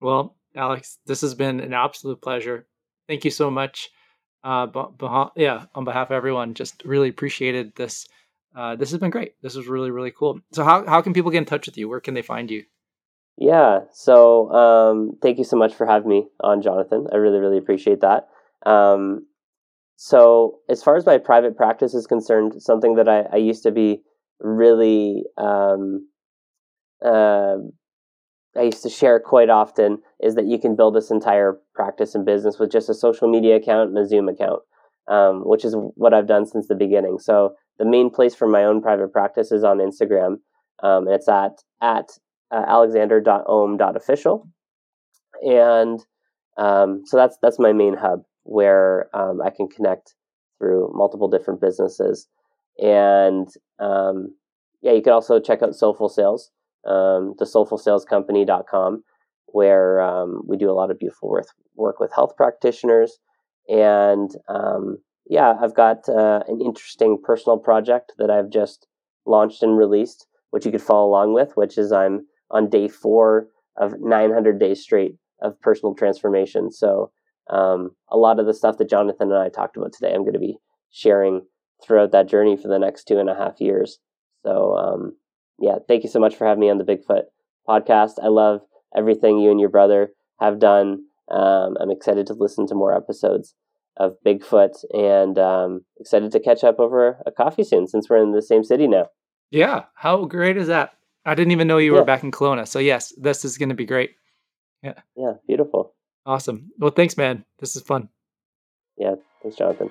Well, 0.00 0.36
Alex, 0.56 0.98
this 1.06 1.20
has 1.20 1.34
been 1.34 1.60
an 1.60 1.72
absolute 1.72 2.20
pleasure. 2.20 2.66
Thank 3.06 3.24
you 3.24 3.30
so 3.30 3.50
much. 3.50 3.90
Uh, 4.42 4.66
yeah, 5.36 5.66
on 5.74 5.84
behalf 5.84 6.08
of 6.08 6.12
everyone, 6.12 6.54
just 6.54 6.82
really 6.84 7.08
appreciated 7.08 7.74
this 7.76 8.08
uh, 8.56 8.74
this 8.74 8.90
has 8.90 8.98
been 8.98 9.10
great. 9.10 9.34
This 9.42 9.54
is 9.54 9.66
really 9.66 9.90
really 9.90 10.10
cool. 10.10 10.40
So 10.52 10.64
how 10.64 10.86
how 10.86 11.02
can 11.02 11.12
people 11.12 11.30
get 11.30 11.38
in 11.38 11.44
touch 11.44 11.66
with 11.66 11.76
you? 11.76 11.88
Where 11.88 12.00
can 12.00 12.14
they 12.14 12.22
find 12.22 12.50
you? 12.50 12.64
Yeah. 13.36 13.80
So 13.92 14.50
um, 14.52 15.12
thank 15.22 15.38
you 15.38 15.44
so 15.44 15.56
much 15.56 15.74
for 15.74 15.86
having 15.86 16.08
me 16.08 16.26
on, 16.40 16.62
Jonathan. 16.62 17.06
I 17.12 17.16
really 17.16 17.38
really 17.38 17.58
appreciate 17.58 18.00
that. 18.00 18.28
Um, 18.66 19.26
so 19.96 20.60
as 20.68 20.82
far 20.82 20.96
as 20.96 21.06
my 21.06 21.18
private 21.18 21.56
practice 21.56 21.94
is 21.94 22.06
concerned, 22.06 22.62
something 22.62 22.96
that 22.96 23.08
I, 23.08 23.24
I 23.32 23.36
used 23.36 23.62
to 23.64 23.70
be 23.70 24.02
really 24.40 25.24
um, 25.36 26.08
uh, 27.04 27.56
I 28.56 28.62
used 28.62 28.82
to 28.82 28.90
share 28.90 29.20
quite 29.20 29.48
often 29.48 29.98
is 30.20 30.34
that 30.34 30.46
you 30.46 30.58
can 30.58 30.74
build 30.74 30.94
this 30.94 31.10
entire 31.10 31.58
practice 31.74 32.14
and 32.14 32.24
business 32.24 32.58
with 32.58 32.72
just 32.72 32.88
a 32.88 32.94
social 32.94 33.28
media 33.28 33.56
account 33.56 33.90
and 33.90 33.98
a 33.98 34.06
Zoom 34.06 34.28
account, 34.28 34.62
um, 35.08 35.42
which 35.46 35.64
is 35.64 35.74
what 35.94 36.12
I've 36.12 36.26
done 36.26 36.46
since 36.46 36.66
the 36.66 36.74
beginning. 36.74 37.18
So 37.18 37.54
the 37.78 37.84
main 37.84 38.10
place 38.10 38.34
for 38.34 38.48
my 38.48 38.64
own 38.64 38.82
private 38.82 39.12
practice 39.12 39.52
is 39.52 39.62
on 39.62 39.78
Instagram. 39.78 40.38
Um, 40.82 41.06
it's 41.08 41.28
at 41.28 41.62
at 41.80 42.10
uh, 42.50 42.64
alexander.om.official, 42.66 44.48
and 45.42 46.04
um, 46.56 47.02
so 47.06 47.16
that's 47.16 47.38
that's 47.40 47.58
my 47.58 47.72
main 47.72 47.96
hub 47.96 48.22
where 48.42 49.08
um, 49.14 49.40
I 49.40 49.50
can 49.50 49.68
connect 49.68 50.14
through 50.58 50.92
multiple 50.94 51.28
different 51.28 51.60
businesses. 51.60 52.26
And 52.78 53.48
um, 53.78 54.34
yeah, 54.82 54.92
you 54.92 55.02
can 55.02 55.12
also 55.12 55.38
check 55.40 55.62
out 55.62 55.74
Soulful 55.74 56.08
Sales, 56.08 56.50
um, 56.86 57.34
the 57.38 57.44
soulfulsalescompany.com, 57.44 59.02
where 59.46 60.00
um, 60.00 60.42
we 60.46 60.56
do 60.56 60.70
a 60.70 60.72
lot 60.72 60.90
of 60.90 60.98
beautiful 60.98 61.28
work, 61.28 61.46
work 61.76 62.00
with 62.00 62.12
health 62.14 62.36
practitioners 62.36 63.18
and 63.70 64.30
um, 64.48 64.98
yeah, 65.28 65.54
I've 65.62 65.76
got 65.76 66.08
uh, 66.08 66.42
an 66.48 66.60
interesting 66.60 67.18
personal 67.22 67.56
project 67.56 68.12
that 68.18 68.30
I've 68.30 68.50
just 68.50 68.88
launched 69.26 69.62
and 69.62 69.78
released, 69.78 70.26
which 70.50 70.66
you 70.66 70.72
could 70.72 70.82
follow 70.82 71.08
along 71.08 71.34
with, 71.34 71.52
which 71.54 71.78
is 71.78 71.92
I'm 71.92 72.26
on 72.50 72.68
day 72.68 72.88
four 72.88 73.46
of 73.76 73.94
900 74.00 74.58
days 74.58 74.82
straight 74.82 75.14
of 75.40 75.58
personal 75.60 75.94
transformation. 75.94 76.72
So, 76.72 77.12
um, 77.48 77.90
a 78.10 78.16
lot 78.16 78.40
of 78.40 78.46
the 78.46 78.54
stuff 78.54 78.76
that 78.78 78.90
Jonathan 78.90 79.30
and 79.30 79.40
I 79.40 79.48
talked 79.48 79.76
about 79.76 79.92
today, 79.92 80.12
I'm 80.12 80.22
going 80.22 80.34
to 80.34 80.40
be 80.40 80.58
sharing 80.90 81.42
throughout 81.82 82.10
that 82.12 82.28
journey 82.28 82.56
for 82.56 82.68
the 82.68 82.78
next 82.78 83.04
two 83.04 83.18
and 83.18 83.30
a 83.30 83.34
half 83.34 83.60
years. 83.60 83.98
So, 84.44 84.76
um, 84.76 85.12
yeah, 85.60 85.76
thank 85.86 86.02
you 86.02 86.08
so 86.08 86.20
much 86.20 86.34
for 86.36 86.46
having 86.46 86.60
me 86.60 86.70
on 86.70 86.78
the 86.78 86.84
Bigfoot 86.84 87.24
podcast. 87.68 88.14
I 88.22 88.28
love 88.28 88.60
everything 88.96 89.38
you 89.38 89.50
and 89.50 89.60
your 89.60 89.68
brother 89.68 90.10
have 90.40 90.58
done. 90.58 91.04
Um, 91.30 91.76
I'm 91.80 91.90
excited 91.90 92.26
to 92.28 92.34
listen 92.34 92.66
to 92.68 92.74
more 92.74 92.96
episodes 92.96 93.54
of 93.96 94.16
Bigfoot 94.26 94.72
and 94.92 95.38
um, 95.38 95.84
excited 95.98 96.32
to 96.32 96.40
catch 96.40 96.64
up 96.64 96.80
over 96.80 97.18
a 97.26 97.30
coffee 97.30 97.64
soon 97.64 97.86
since 97.86 98.08
we're 98.08 98.22
in 98.22 98.32
the 98.32 98.42
same 98.42 98.64
city 98.64 98.88
now. 98.88 99.06
Yeah. 99.50 99.84
How 99.94 100.24
great 100.24 100.56
is 100.56 100.68
that? 100.68 100.94
I 101.24 101.34
didn't 101.34 101.52
even 101.52 101.68
know 101.68 101.78
you 101.78 101.92
yeah. 101.92 102.00
were 102.00 102.06
back 102.06 102.24
in 102.24 102.30
Kelowna. 102.30 102.66
So, 102.66 102.78
yes, 102.78 103.12
this 103.18 103.44
is 103.44 103.58
going 103.58 103.68
to 103.68 103.74
be 103.74 103.84
great. 103.84 104.12
Yeah. 104.82 104.94
Yeah. 105.16 105.32
Beautiful. 105.46 105.94
Awesome. 106.24 106.70
Well, 106.78 106.90
thanks, 106.90 107.16
man. 107.16 107.44
This 107.58 107.76
is 107.76 107.82
fun. 107.82 108.08
Yeah. 108.96 109.16
Thanks, 109.42 109.56
Jonathan. 109.56 109.90